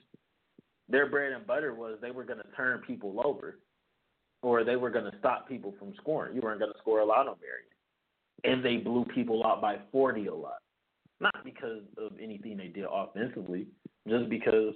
Their 0.87 1.09
bread 1.09 1.31
and 1.31 1.47
butter 1.47 1.73
was 1.73 1.97
they 1.99 2.11
were 2.11 2.23
going 2.23 2.37
to 2.37 2.55
turn 2.55 2.81
people 2.85 3.19
over, 3.25 3.57
or 4.43 4.63
they 4.63 4.75
were 4.75 4.91
going 4.91 5.09
to 5.09 5.17
stop 5.17 5.49
people 5.49 5.73
from 5.79 5.93
scoring. 5.97 6.35
You 6.35 6.41
weren't 6.41 6.59
going 6.59 6.71
to 6.71 6.77
score 6.79 6.99
a 6.99 7.05
lot 7.05 7.27
on 7.27 7.37
Marian, 7.41 8.55
and 8.55 8.63
they 8.63 8.77
blew 8.77 9.03
people 9.15 9.43
out 9.43 9.61
by 9.61 9.77
forty 9.91 10.27
a 10.27 10.35
lot 10.35 10.61
not 11.19 11.43
because 11.43 11.83
of 11.97 12.11
anything 12.21 12.57
they 12.57 12.67
did 12.67 12.85
offensively, 12.91 13.67
just 14.07 14.29
because 14.29 14.73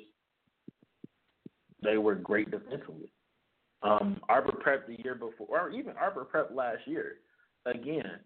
they 1.84 1.98
were 1.98 2.16
great 2.16 2.50
defensively. 2.52 3.12
Um, 3.82 4.20
Arbor 4.30 4.54
Prep 4.62 4.88
the 4.88 4.98
year 5.04 5.16
before, 5.16 5.60
or 5.60 5.70
even 5.72 5.94
Arbor 5.98 6.24
Prep 6.24 6.52
last 6.54 6.88
year, 6.88 7.18
again, 7.66 8.20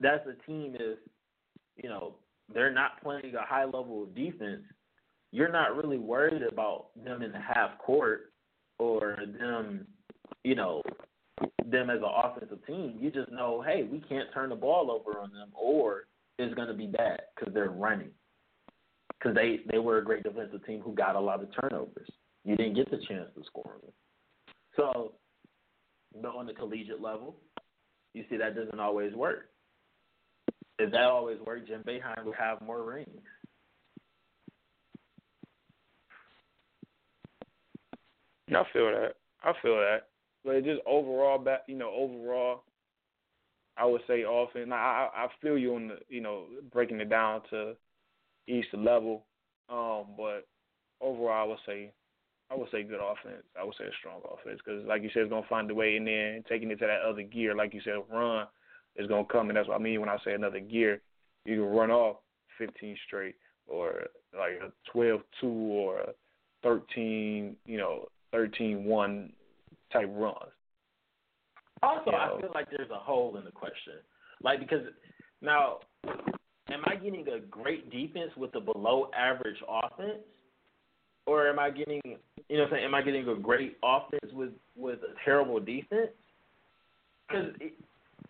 that's 0.00 0.26
a 0.26 0.50
team 0.50 0.76
if 0.78 0.98
you 1.76 1.88
know 1.88 2.14
they're 2.52 2.72
not 2.72 3.02
playing 3.02 3.34
a 3.34 3.46
high 3.46 3.64
level 3.64 4.02
of 4.02 4.14
defense. 4.14 4.62
You're 5.32 5.52
not 5.52 5.76
really 5.76 5.98
worried 5.98 6.42
about 6.42 6.88
them 7.04 7.22
in 7.22 7.32
the 7.32 7.40
half 7.40 7.78
court 7.78 8.32
or 8.78 9.16
them, 9.38 9.86
you 10.44 10.54
know, 10.54 10.82
them 11.66 11.90
as 11.90 11.98
an 11.98 12.04
offensive 12.04 12.64
team. 12.66 12.98
You 13.00 13.10
just 13.10 13.32
know, 13.32 13.62
hey, 13.66 13.82
we 13.82 14.00
can't 14.00 14.28
turn 14.32 14.50
the 14.50 14.56
ball 14.56 14.90
over 14.90 15.18
on 15.18 15.32
them, 15.32 15.48
or 15.54 16.06
it's 16.38 16.54
going 16.54 16.68
to 16.68 16.74
be 16.74 16.86
bad 16.86 17.22
because 17.34 17.52
they're 17.52 17.70
running. 17.70 18.10
Because 19.18 19.34
they, 19.34 19.60
they 19.70 19.78
were 19.78 19.98
a 19.98 20.04
great 20.04 20.22
defensive 20.22 20.64
team 20.66 20.80
who 20.80 20.94
got 20.94 21.16
a 21.16 21.20
lot 21.20 21.42
of 21.42 21.48
turnovers. 21.60 22.10
You 22.44 22.56
didn't 22.56 22.74
get 22.74 22.90
the 22.90 22.98
chance 23.08 23.28
to 23.36 23.44
score 23.46 23.76
them. 23.82 23.92
So, 24.76 25.12
but 26.20 26.36
on 26.36 26.46
the 26.46 26.52
collegiate 26.52 27.00
level, 27.00 27.36
you 28.12 28.24
see 28.28 28.36
that 28.36 28.54
doesn't 28.54 28.80
always 28.80 29.14
work. 29.14 29.48
If 30.78 30.90
that 30.90 31.02
always 31.02 31.38
worked, 31.46 31.68
Jim 31.68 31.82
Boeheim 31.86 32.24
would 32.24 32.34
have 32.34 32.60
more 32.60 32.82
rings. 32.82 33.08
I 38.48 38.62
feel 38.72 38.86
that. 38.86 39.14
I 39.42 39.52
feel 39.62 39.76
that. 39.76 40.08
But 40.44 40.64
just 40.64 40.80
overall, 40.86 41.38
back 41.38 41.62
you 41.66 41.76
know, 41.76 41.90
overall, 41.90 42.64
I 43.76 43.86
would 43.86 44.02
say 44.06 44.24
offense. 44.28 44.70
I 44.72 45.08
I 45.14 45.26
feel 45.40 45.56
you 45.56 45.74
on 45.76 45.88
the 45.88 45.98
you 46.08 46.20
know 46.20 46.44
breaking 46.72 47.00
it 47.00 47.08
down 47.08 47.42
to 47.50 47.74
each 48.46 48.66
level, 48.74 49.24
um, 49.70 50.06
but 50.16 50.46
overall, 51.00 51.44
I 51.44 51.48
would 51.48 51.58
say 51.66 51.92
I 52.50 52.56
would 52.56 52.70
say 52.70 52.82
good 52.82 53.00
offense. 53.00 53.44
I 53.58 53.64
would 53.64 53.74
say 53.78 53.84
a 53.84 53.90
strong 53.98 54.20
offense 54.24 54.60
because, 54.64 54.84
like 54.86 55.02
you 55.02 55.10
said, 55.14 55.22
it's 55.22 55.30
gonna 55.30 55.46
find 55.48 55.70
a 55.70 55.74
way, 55.74 55.96
and 55.96 56.06
then 56.06 56.44
taking 56.48 56.70
it 56.70 56.78
to 56.80 56.86
that 56.86 57.00
other 57.08 57.22
gear, 57.22 57.54
like 57.54 57.72
you 57.72 57.80
said, 57.82 57.94
run 58.10 58.46
is 58.96 59.06
gonna 59.06 59.24
come, 59.24 59.48
and 59.48 59.56
that's 59.56 59.68
what 59.68 59.80
I 59.80 59.82
mean 59.82 60.00
when 60.00 60.08
I 60.08 60.18
say 60.24 60.34
another 60.34 60.60
gear. 60.60 61.00
You 61.44 61.56
can 61.56 61.64
run 61.64 61.90
off 61.90 62.16
15 62.58 62.96
straight, 63.06 63.34
or 63.66 64.04
like 64.36 64.52
a 64.62 64.96
12-2, 64.96 65.22
or 65.42 65.98
a 66.00 66.12
13, 66.62 67.56
you 67.66 67.76
know, 67.76 68.06
13-1 68.34 69.30
type 69.92 70.10
runs. 70.12 70.36
Also, 71.82 72.10
You 72.10 72.16
I 72.16 72.40
feel 72.40 72.50
like 72.54 72.70
there's 72.70 72.90
a 72.90 72.98
hole 72.98 73.36
in 73.36 73.44
the 73.44 73.50
question. 73.50 73.94
Like 74.42 74.60
because 74.60 74.86
now, 75.42 75.80
am 76.06 76.82
I 76.86 76.96
getting 76.96 77.26
a 77.28 77.40
great 77.40 77.90
defense 77.90 78.30
with 78.36 78.54
a 78.54 78.60
below 78.60 79.10
average 79.16 79.58
offense, 79.68 80.22
or 81.26 81.48
am 81.48 81.58
I 81.58 81.70
getting 81.70 82.00
you 82.48 82.56
know 82.56 82.64
what 82.64 82.72
I'm 82.72 82.76
saying? 82.76 82.84
Am 82.84 82.94
I 82.94 83.02
getting 83.02 83.28
a 83.28 83.34
great 83.34 83.76
offense 83.82 84.32
with 84.32 84.50
with 84.76 85.00
a 85.00 85.14
terrible 85.24 85.60
defense? 85.60 86.10
Because 87.28 87.52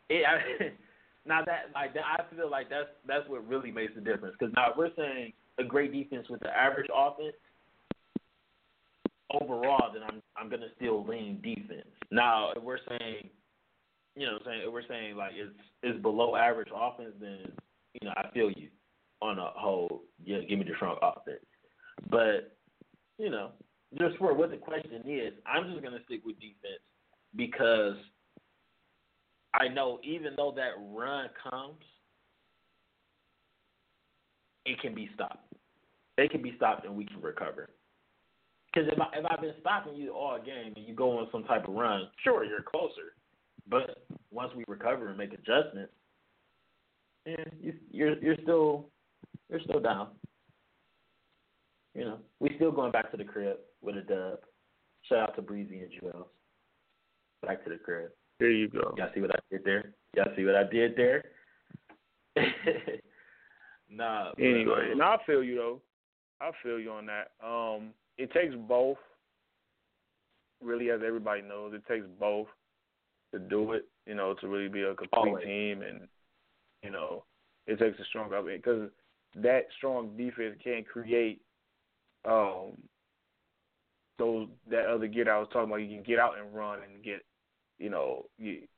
it, 0.09 0.25
I, 0.27 0.73
now 1.27 1.45
that 1.45 1.71
like 1.75 1.95
that, 1.95 2.05
I 2.05 2.35
feel 2.35 2.51
like 2.51 2.71
that's 2.71 2.89
that's 3.07 3.29
what 3.29 3.47
really 3.47 3.71
makes 3.71 3.95
the 3.95 4.01
difference. 4.01 4.37
Because 4.39 4.55
now 4.57 4.71
if 4.71 4.77
we're 4.77 4.95
saying 4.97 5.33
a 5.59 5.65
great 5.65 5.93
defense 5.93 6.27
with 6.29 6.43
an 6.43 6.51
average 6.57 6.89
offense. 6.95 7.35
Overall, 9.31 9.91
then 9.93 10.03
I'm 10.09 10.23
I'm 10.37 10.49
gonna 10.49 10.69
still 10.77 11.05
lean 11.05 11.41
defense. 11.43 11.89
Now, 12.13 12.53
if 12.55 12.63
we're 12.63 12.79
saying 12.89 13.31
you 14.17 14.27
know, 14.27 14.39
saying 14.45 14.63
if 14.67 14.73
we're 14.73 14.87
saying 14.89 15.17
like 15.17 15.33
it's 15.35 15.53
it's 15.83 16.01
below 16.01 16.37
average 16.37 16.69
offense, 16.75 17.15
then 17.21 17.53
you 18.01 18.07
know 18.07 18.15
I 18.17 18.31
feel 18.33 18.51
you 18.51 18.69
on 19.21 19.39
a 19.39 19.51
whole. 19.55 20.03
Yeah, 20.25 20.39
give 20.49 20.59
me 20.59 20.65
the 20.65 20.75
strong 20.77 20.99
offense. 21.03 21.45
But 22.11 22.57
you 23.19 23.31
know, 23.31 23.51
just 23.99 24.17
for 24.19 24.35
what 24.35 24.51
the 24.51 24.57
question 24.57 25.03
is, 25.07 25.33
I'm 25.47 25.73
just 25.73 25.83
gonna 25.83 25.99
stick 26.07 26.25
with 26.25 26.37
defense 26.37 26.83
because 27.35 27.97
I 29.55 29.69
know 29.69 30.01
even 30.03 30.35
though 30.37 30.53
that 30.57 30.73
run 30.93 31.29
comes, 31.51 31.83
it 34.67 34.81
can 34.81 34.95
be 34.95 35.09
stopped. 35.15 35.53
It 36.19 36.31
can 36.31 36.43
be 36.43 36.55
stopped 36.57 36.85
and 36.85 36.97
we 36.97 37.07
can 37.07 37.21
recover. 37.21 37.71
Because 38.73 38.91
if, 38.93 39.01
I, 39.01 39.19
if 39.19 39.25
I've 39.31 39.41
been 39.41 39.55
stopping 39.61 39.95
you 39.95 40.13
all 40.13 40.39
game 40.45 40.73
and 40.75 40.87
you 40.87 40.95
go 40.95 41.19
on 41.19 41.29
some 41.31 41.45
type 41.45 41.69
of 41.69 41.75
run, 41.75 42.09
sure, 42.25 42.45
you're 42.45 42.63
closer. 42.63 43.15
But 43.69 44.05
once 44.31 44.53
we 44.57 44.65
recover 44.67 45.09
and 45.09 45.19
make 45.19 45.33
adjustments, 45.33 45.93
yeah, 47.25 47.37
you, 47.61 47.73
you're 47.91 48.19
you're 48.19 48.37
still 48.43 48.91
you're 49.49 49.61
still 49.61 49.81
down. 49.81 50.09
You 51.95 52.05
know, 52.05 52.19
we 52.41 52.53
still 52.57 52.73
going 52.73 52.93
back 52.93 53.11
to 53.13 53.17
the 53.17 53.25
crib 53.25 53.57
with 53.81 53.97
a 53.97 54.03
dub. 54.03 54.41
Shout 55.09 55.31
out 55.31 55.37
to 55.37 55.43
Breezy 55.43 55.81
and 55.81 55.91
Jewels. 55.99 56.27
Back 57.47 57.65
to 57.65 57.71
the 57.71 57.77
crib. 57.77 58.11
There 58.45 58.53
you 58.53 58.69
go. 58.69 58.95
Y'all 58.99 59.09
see 59.15 59.23
what 59.23 59.31
I 59.31 59.39
did 59.51 59.65
there? 59.65 59.95
Y'all 60.15 60.27
see 60.37 60.45
what 60.45 60.55
I 60.55 60.65
did 60.65 60.95
there? 60.97 61.25
nah. 63.89 64.33
Anyway, 64.39 64.85
um, 64.85 64.93
and 64.93 65.03
I 65.03 65.17
feel 65.25 65.43
you 65.43 65.55
though. 65.55 65.81
I 66.43 66.51
feel 66.63 66.79
you 66.79 66.91
on 66.91 67.07
that. 67.07 67.31
Um, 67.43 67.95
it 68.19 68.31
takes 68.35 68.55
both. 68.69 68.99
Really, 70.63 70.91
as 70.91 71.01
everybody 71.03 71.41
knows, 71.41 71.73
it 71.73 71.87
takes 71.89 72.05
both. 72.21 72.49
to 73.33 73.39
do 73.39 73.73
it. 73.73 73.87
You 74.07 74.15
know, 74.15 74.35
to 74.35 74.47
really 74.47 74.69
be 74.69 74.83
a 74.83 74.95
complete 74.95 75.11
Always. 75.15 75.47
team, 75.47 75.81
and 75.81 76.01
you 76.83 76.91
know, 76.91 77.25
it 77.67 77.79
takes 77.79 77.99
a 77.99 78.05
strong 78.05 78.35
up 78.35 78.45
because 78.45 78.91
that 79.37 79.63
strong 79.79 80.19
defense 80.19 80.57
can 80.63 80.85
create 80.85 81.41
um 82.27 82.73
those 84.19 84.49
that 84.69 84.85
other 84.85 85.07
get 85.07 85.29
I 85.29 85.39
was 85.39 85.49
talking 85.51 85.71
about. 85.71 85.77
You 85.77 85.97
can 85.97 86.05
get 86.05 86.19
out 86.19 86.35
and 86.39 86.55
run 86.55 86.81
and 86.83 87.03
get 87.03 87.23
you 87.79 87.91
know 87.91 88.27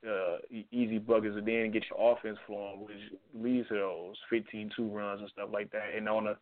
uh, 0.06 0.38
easy 0.70 0.98
buckets, 0.98 1.36
and 1.36 1.46
then 1.46 1.70
get 1.70 1.84
your 1.90 2.12
offense 2.12 2.38
flowing, 2.46 2.84
which 2.84 2.96
leads 3.34 3.68
to 3.68 3.74
those 3.74 4.16
15-2 4.32 4.70
runs 4.92 5.20
and 5.20 5.30
stuff 5.30 5.50
like 5.52 5.70
that. 5.72 5.94
And 5.96 6.08
on 6.08 6.28
a 6.28 6.36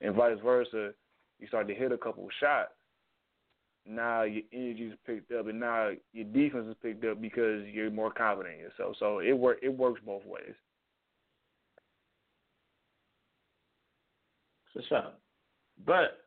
and 0.00 0.14
vice 0.14 0.38
versa, 0.44 0.90
you 1.38 1.46
start 1.46 1.68
to 1.68 1.74
hit 1.74 1.92
a 1.92 1.98
couple 1.98 2.24
of 2.24 2.30
shots. 2.40 2.72
Now 3.86 4.22
your 4.22 4.42
energy 4.52 4.84
is 4.84 4.98
picked 5.06 5.32
up, 5.32 5.46
and 5.46 5.60
now 5.60 5.90
your 6.12 6.24
defense 6.24 6.66
is 6.68 6.76
picked 6.82 7.04
up 7.04 7.20
because 7.20 7.64
you're 7.66 7.90
more 7.90 8.10
confident 8.10 8.54
in 8.54 8.60
yourself. 8.60 8.96
So 8.98 9.18
it 9.18 9.32
work 9.32 9.58
it 9.62 9.68
works 9.68 10.00
both 10.04 10.24
ways. 10.24 10.54
For 14.74 14.82
sure. 14.88 15.12
But, 15.86 16.24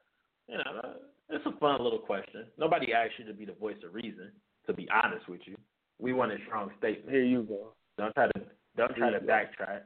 you 0.47 0.57
know, 0.57 0.93
it's 1.29 1.45
a 1.45 1.59
fun 1.59 1.83
little 1.83 1.99
question. 1.99 2.45
Nobody 2.57 2.93
asked 2.93 3.13
you 3.19 3.25
to 3.25 3.33
be 3.33 3.45
the 3.45 3.53
voice 3.53 3.75
of 3.85 3.93
reason, 3.93 4.31
to 4.67 4.73
be 4.73 4.87
honest 5.03 5.27
with 5.27 5.41
you. 5.45 5.57
We 5.99 6.13
want 6.13 6.31
a 6.31 6.37
strong 6.45 6.69
statement. 6.77 7.09
Here 7.09 7.23
you 7.23 7.43
go. 7.43 7.73
Don't 7.97 8.13
try 8.13 8.27
to 8.27 8.41
don't 8.75 8.95
try 8.95 9.09
to 9.09 9.19
backtrack. 9.19 9.81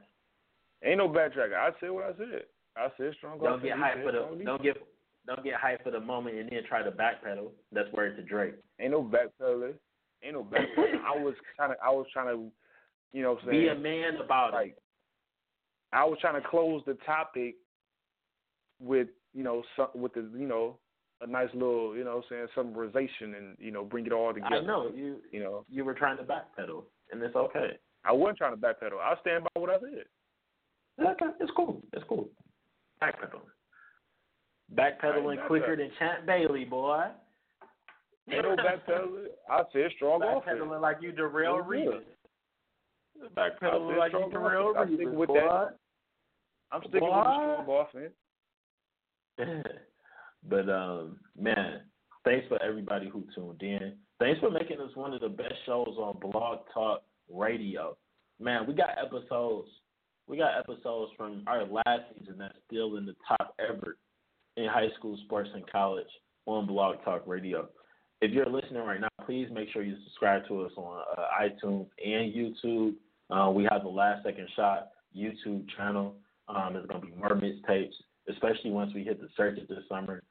Ain't 0.84 0.98
no 0.98 1.08
backtrack. 1.08 1.54
I 1.54 1.70
said 1.80 1.90
what 1.90 2.04
I 2.04 2.12
said. 2.18 2.42
I 2.76 2.88
said 2.98 3.14
strong. 3.16 3.38
Don't 3.38 3.58
offense. 3.58 3.80
get 3.80 3.94
said 3.94 4.04
for 4.04 4.12
the 4.12 4.44
don't 4.44 4.62
get 4.62 4.76
don't 5.26 5.44
get 5.44 5.54
hyped 5.54 5.84
for 5.84 5.90
the 5.90 6.00
moment 6.00 6.36
and 6.36 6.50
then 6.50 6.62
try 6.68 6.82
to 6.82 6.90
backpedal. 6.90 7.50
That's 7.70 7.90
word 7.92 8.16
to 8.16 8.22
Drake. 8.22 8.54
Ain't 8.80 8.90
no 8.90 9.02
backpedaling. 9.02 9.74
Ain't 10.22 10.34
no 10.34 10.44
backpedaling. 10.44 11.02
I 11.06 11.16
was 11.22 11.34
trying 11.56 11.70
to. 11.70 11.76
I 11.84 11.90
was 11.90 12.06
trying 12.12 12.36
to. 12.36 12.50
You 13.12 13.22
know 13.22 13.32
what 13.32 13.42
I'm 13.42 13.50
saying? 13.50 13.62
Be 13.62 13.68
a 13.68 13.74
man 13.74 14.16
about 14.24 14.52
like 14.52 14.68
it. 14.68 14.82
I 15.92 16.04
was 16.04 16.18
trying 16.20 16.40
to 16.40 16.48
close 16.48 16.82
the 16.86 16.96
topic 17.06 17.56
with 18.80 19.08
you 19.34 19.44
know 19.44 19.62
some 19.76 19.88
with 19.94 20.14
the 20.14 20.28
you 20.36 20.46
know 20.46 20.78
a 21.22 21.26
nice 21.26 21.48
little 21.54 21.96
you 21.96 22.04
know 22.04 22.22
saying 22.28 22.46
summarization 22.56 23.36
and 23.36 23.56
you 23.58 23.70
know 23.70 23.84
bring 23.84 24.06
it 24.06 24.12
all 24.12 24.32
together. 24.32 24.56
I 24.56 24.60
know 24.60 24.90
you 24.94 25.16
You 25.30 25.40
know 25.40 25.64
you 25.70 25.84
were 25.84 25.94
trying 25.94 26.16
to 26.18 26.24
backpedal, 26.24 26.84
and 27.10 27.22
it's 27.22 27.36
okay. 27.36 27.78
I 28.04 28.12
wasn't 28.12 28.38
trying 28.38 28.54
to 28.54 28.60
backpedal. 28.60 28.98
I 29.00 29.14
stand 29.20 29.44
by 29.44 29.60
what 29.60 29.70
I 29.70 29.78
said. 29.80 31.04
Okay, 31.04 31.26
it's 31.40 31.52
cool. 31.56 31.82
It's 31.92 32.04
cool. 32.08 32.28
Backpedaling. 33.02 33.40
Backpedaling 34.74 35.46
quicker 35.46 35.76
than 35.76 35.90
Champ 35.98 36.26
Bailey, 36.26 36.64
boy. 36.64 37.04
Ain't 38.30 38.42
no 38.42 38.56
backpedaling. 38.56 39.26
I 39.50 39.62
said 39.72 39.90
strong 39.96 40.22
offense. 40.22 40.58
Backpedaling 40.60 40.80
like 40.80 40.98
you 41.00 41.12
Darrell 41.12 41.60
Reed. 41.60 41.88
Backpedaling 43.36 43.98
like 43.98 44.12
you 44.12 44.28
Darrell 44.30 44.72
offense. 44.76 44.90
Reed, 44.90 45.00
stick 45.00 45.12
with 45.12 45.28
boy. 45.28 45.34
that. 45.34 45.76
I'm 46.70 46.80
sticking 46.88 47.00
with 47.00 47.02
the 47.02 47.06
Boy. 47.08 47.54
strong 47.64 47.86
offense. 49.38 49.72
but 50.48 50.68
um, 50.68 51.16
man, 51.38 51.80
thanks 52.24 52.46
for 52.48 52.62
everybody 52.62 53.08
who 53.08 53.24
tuned 53.34 53.62
in. 53.62 53.94
Thanks 54.18 54.40
for 54.40 54.50
making 54.50 54.80
us 54.80 54.94
one 54.94 55.12
of 55.12 55.20
the 55.20 55.28
best 55.28 55.54
shows 55.66 55.96
on 55.98 56.18
Blog 56.20 56.60
Talk 56.72 57.02
Radio. 57.28 57.96
Man, 58.40 58.66
we 58.66 58.74
got 58.74 58.90
episodes. 59.02 59.68
We 60.28 60.36
got 60.36 60.58
episodes 60.58 61.12
from 61.16 61.42
our 61.46 61.64
last 61.64 62.02
season 62.16 62.36
that's 62.38 62.54
still 62.66 62.96
in 62.96 63.06
the 63.06 63.16
top 63.26 63.54
ever 63.58 63.96
in 64.56 64.66
high 64.66 64.88
school 64.98 65.18
sports 65.24 65.50
and 65.54 65.68
college 65.70 66.06
on 66.46 66.66
Blog 66.66 66.96
Talk 67.04 67.22
Radio. 67.26 67.68
If 68.20 68.30
you're 68.30 68.48
listening 68.48 68.82
right 68.84 69.00
now, 69.00 69.08
please 69.26 69.48
make 69.52 69.70
sure 69.72 69.82
you 69.82 69.96
subscribe 70.04 70.46
to 70.48 70.62
us 70.62 70.72
on 70.76 71.02
uh, 71.18 71.24
iTunes 71.40 71.86
and 72.04 72.32
YouTube. 72.32 72.94
Uh, 73.30 73.50
we 73.50 73.66
have 73.70 73.82
the 73.82 73.88
Last 73.88 74.24
Second 74.24 74.48
Shot 74.54 74.90
YouTube 75.16 75.66
channel. 75.76 76.14
Um, 76.48 76.74
there's 76.74 76.86
gonna 76.86 77.04
be 77.04 77.12
more 77.18 77.30
mixtapes, 77.30 77.94
especially 78.28 78.70
once 78.70 78.92
we 78.94 79.02
hit 79.02 79.20
the 79.20 79.28
circuit 79.36 79.68
this 79.68 79.84
summer. 79.88 80.22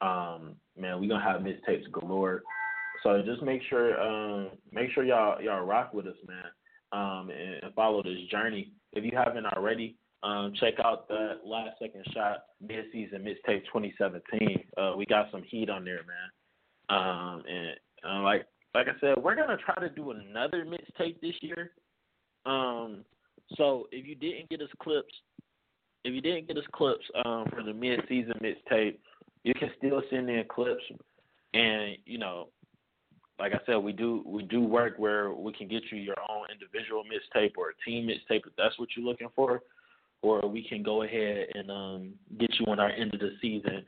Um, 0.00 0.56
man, 0.78 1.00
we're 1.00 1.08
gonna 1.08 1.22
have 1.22 1.40
mixtapes 1.42 1.90
galore. 1.92 2.42
So 3.02 3.22
just 3.24 3.42
make 3.42 3.62
sure, 3.68 4.00
um, 4.00 4.50
make 4.72 4.90
sure 4.92 5.04
y'all 5.04 5.40
y'all 5.40 5.64
rock 5.64 5.94
with 5.94 6.06
us, 6.06 6.16
man, 6.26 6.44
um, 6.92 7.30
and, 7.30 7.72
follow 7.74 8.02
this 8.02 8.18
journey. 8.30 8.72
If 8.92 9.04
you 9.04 9.12
haven't 9.14 9.46
already, 9.46 9.96
um, 10.22 10.52
check 10.60 10.74
out 10.84 11.08
the 11.08 11.38
Last 11.44 11.78
Second 11.78 12.04
Shot 12.12 12.44
mid-season 12.60 13.22
mixtape 13.22 13.64
2017. 13.66 14.64
Uh, 14.76 14.94
we 14.96 15.06
got 15.06 15.30
some 15.30 15.42
heat 15.44 15.70
on 15.70 15.84
there, 15.84 16.00
man. 16.06 16.98
Um, 16.98 17.42
and 17.48 17.76
uh, 18.04 18.22
like 18.22 18.46
like 18.74 18.86
I 18.88 18.98
said, 19.00 19.22
we're 19.22 19.36
gonna 19.36 19.56
try 19.56 19.76
to 19.76 19.88
do 19.88 20.10
another 20.10 20.64
mixtape 20.64 21.20
this 21.20 21.34
year. 21.40 21.72
Um, 22.46 23.04
so 23.56 23.88
if 23.92 24.06
you 24.06 24.14
didn't 24.14 24.48
get 24.50 24.60
us 24.60 24.68
clips, 24.80 25.12
if 26.04 26.14
you 26.14 26.20
didn't 26.20 26.48
get 26.48 26.56
us 26.56 26.64
clips 26.72 27.04
um, 27.24 27.46
for 27.50 27.62
the 27.62 27.72
mid-season 27.72 28.34
mixtape, 28.42 28.96
you 29.44 29.54
can 29.54 29.70
still 29.78 30.02
send 30.10 30.28
in 30.28 30.44
clips. 30.48 30.82
And 31.54 31.96
you 32.06 32.18
know, 32.18 32.48
like 33.38 33.52
I 33.52 33.60
said, 33.66 33.76
we 33.76 33.92
do 33.92 34.22
we 34.26 34.42
do 34.44 34.60
work 34.60 34.94
where 34.98 35.32
we 35.32 35.52
can 35.52 35.68
get 35.68 35.82
you 35.90 35.98
your 35.98 36.16
own 36.30 36.46
individual 36.52 37.02
mixtape 37.04 37.52
or 37.56 37.70
a 37.70 37.90
team 37.90 38.06
mixtape 38.08 38.46
if 38.46 38.52
that's 38.56 38.78
what 38.78 38.88
you're 38.96 39.06
looking 39.06 39.30
for, 39.34 39.62
or 40.22 40.46
we 40.46 40.66
can 40.66 40.82
go 40.82 41.02
ahead 41.02 41.46
and 41.54 41.70
um, 41.70 42.12
get 42.38 42.50
you 42.58 42.66
on 42.66 42.78
our 42.78 42.90
end 42.90 43.14
of 43.14 43.20
the 43.20 43.30
season 43.40 43.84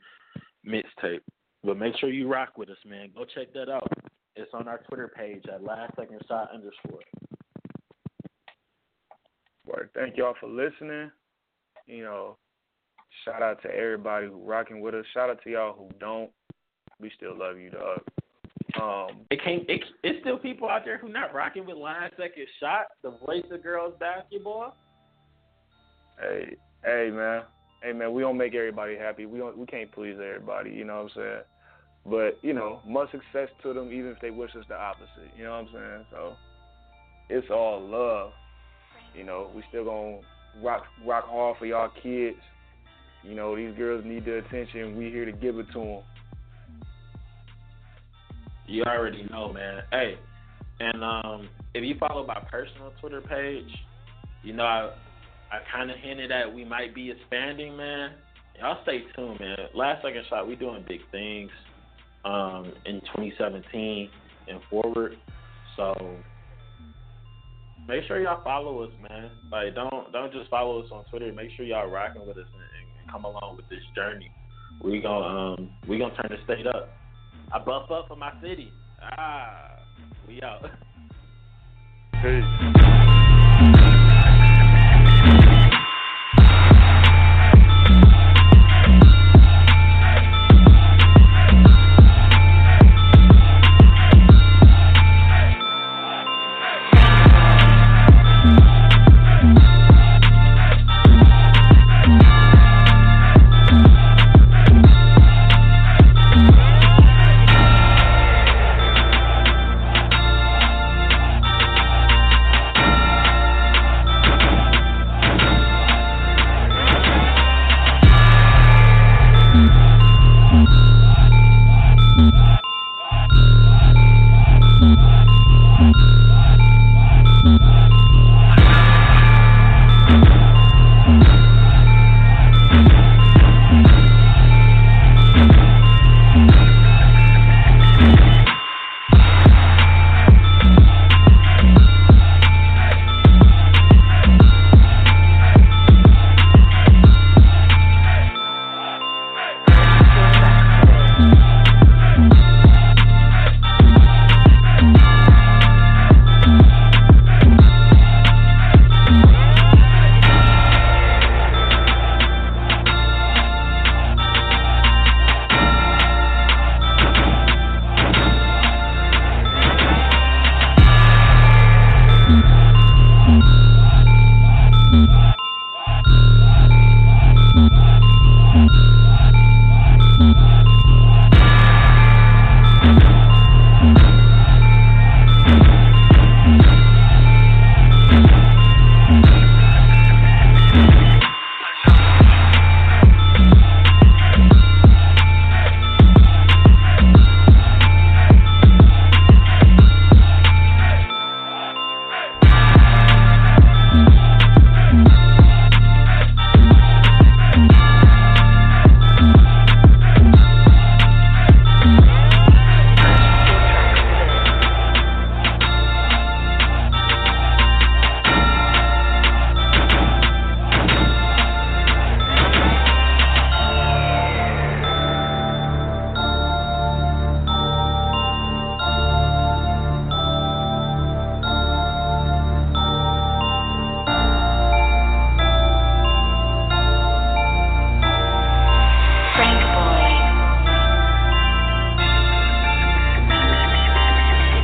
mixtape. 0.67 1.21
But 1.63 1.77
make 1.77 1.95
sure 1.97 2.09
you 2.09 2.27
rock 2.27 2.57
with 2.57 2.69
us, 2.69 2.77
man. 2.85 3.11
Go 3.15 3.23
check 3.23 3.53
that 3.53 3.69
out. 3.69 3.87
It's 4.35 4.51
on 4.53 4.67
our 4.67 4.79
Twitter 4.79 5.11
page 5.15 5.43
at 5.53 5.63
last 5.63 5.93
second 5.95 6.19
shot 6.27 6.49
underscore. 6.53 6.99
Thank 9.93 10.17
y'all 10.17 10.35
for 10.39 10.49
listening. 10.49 11.11
You 11.85 12.03
know, 12.03 12.37
shout 13.25 13.41
out 13.41 13.61
to 13.63 13.69
everybody 13.69 14.27
who 14.27 14.43
rocking 14.43 14.81
with 14.81 14.95
us. 14.95 15.05
Shout 15.13 15.29
out 15.29 15.43
to 15.43 15.49
y'all 15.49 15.73
who 15.73 15.89
don't. 15.99 16.29
We 16.99 17.11
still 17.15 17.37
love 17.37 17.57
you, 17.57 17.69
dog. 17.69 18.01
Um, 18.81 19.25
It 19.29 19.43
can't. 19.43 19.69
It, 19.69 19.81
it's 20.03 20.19
still 20.21 20.37
people 20.37 20.67
out 20.69 20.83
there 20.85 20.97
who 20.97 21.09
not 21.09 21.33
rocking 21.33 21.65
with 21.65 21.77
line 21.77 22.09
second 22.17 22.47
shot. 22.59 22.87
The 23.03 23.11
voice 23.25 23.43
of 23.51 23.61
girls 23.61 23.93
basketball. 23.99 24.75
hey, 26.19 26.55
hey, 26.83 27.11
man, 27.11 27.43
hey, 27.83 27.93
man. 27.93 28.13
We 28.13 28.21
don't 28.21 28.37
make 28.37 28.55
everybody 28.55 28.97
happy. 28.97 29.25
We 29.25 29.39
don't. 29.39 29.57
We 29.57 29.65
can't 29.65 29.91
please 29.91 30.15
everybody. 30.15 30.71
You 30.71 30.85
know 30.85 31.03
what 31.03 31.11
I'm 31.11 31.23
saying? 31.23 31.41
But 32.05 32.39
you 32.41 32.53
know, 32.53 32.81
much 32.87 33.11
success 33.11 33.49
to 33.63 33.73
them, 33.73 33.91
even 33.91 34.11
if 34.11 34.19
they 34.21 34.31
wish 34.31 34.51
us 34.55 34.65
the 34.67 34.75
opposite. 34.75 35.31
You 35.37 35.45
know 35.45 35.51
what 35.51 35.59
I'm 35.59 35.69
saying? 35.73 36.05
So 36.11 36.33
it's 37.29 37.47
all 37.49 37.81
love. 37.81 38.31
You 39.15 39.23
know, 39.23 39.51
we 39.55 39.63
still 39.69 39.85
gonna 39.85 40.17
rock 40.61 40.83
rock 41.05 41.25
hard 41.27 41.57
for 41.57 41.65
y'all 41.65 41.91
kids. 42.01 42.37
You 43.23 43.35
know, 43.35 43.55
these 43.55 43.75
girls 43.75 44.03
need 44.05 44.25
the 44.25 44.39
attention. 44.39 44.97
We 44.97 45.09
here 45.09 45.25
to 45.25 45.31
give 45.31 45.57
it 45.57 45.67
to 45.73 45.79
them. 45.79 45.99
You 48.67 48.83
already 48.83 49.27
know, 49.29 49.51
man. 49.51 49.83
Hey, 49.91 50.17
and 50.79 51.03
um, 51.03 51.49
if 51.73 51.83
you 51.83 51.95
follow 51.99 52.25
my 52.25 52.41
personal 52.51 52.91
Twitter 52.99 53.21
page, 53.21 53.69
you 54.43 54.53
know 54.53 54.63
I 54.63 54.93
I 55.51 55.59
kind 55.71 55.91
of 55.91 55.97
hinted 55.97 56.31
at 56.31 56.53
we 56.53 56.65
might 56.65 56.95
be 56.95 57.11
expanding, 57.11 57.77
man. 57.77 58.11
Y'all 58.59 58.81
stay 58.83 59.03
tuned, 59.15 59.39
man. 59.39 59.57
Last 59.73 60.01
second 60.03 60.23
shot, 60.29 60.47
we 60.47 60.55
doing 60.55 60.83
big 60.87 61.01
things 61.11 61.51
um, 62.25 62.71
in 62.85 62.99
2017 63.01 64.09
and 64.47 64.59
forward. 64.69 65.15
So 65.75 66.17
make 67.87 68.03
sure 68.07 68.21
y'all 68.21 68.43
follow 68.43 68.83
us, 68.83 68.91
man. 69.09 69.31
Like 69.51 69.75
don't 69.75 70.11
don't 70.11 70.33
just 70.33 70.49
follow 70.49 70.81
us 70.81 70.89
on 70.91 71.05
Twitter. 71.05 71.31
Make 71.31 71.51
sure 71.55 71.65
y'all 71.65 71.89
rocking 71.89 72.25
with 72.25 72.37
us 72.37 72.47
and 72.53 72.82
come 73.11 73.25
along 73.25 73.55
with 73.57 73.67
this 73.69 73.83
journey. 73.95 74.31
We 74.81 75.01
gonna 75.01 75.53
um 75.55 75.69
we 75.87 75.97
gonna 75.97 76.15
turn 76.15 76.29
the 76.29 76.43
state 76.43 76.67
up. 76.67 76.89
I 77.51 77.59
buff 77.59 77.89
up 77.91 78.07
for 78.07 78.15
my 78.15 78.31
city. 78.41 78.73
Ah, 79.17 79.79
we 80.27 80.41
out. 80.41 80.63
Peace. 82.21 83.12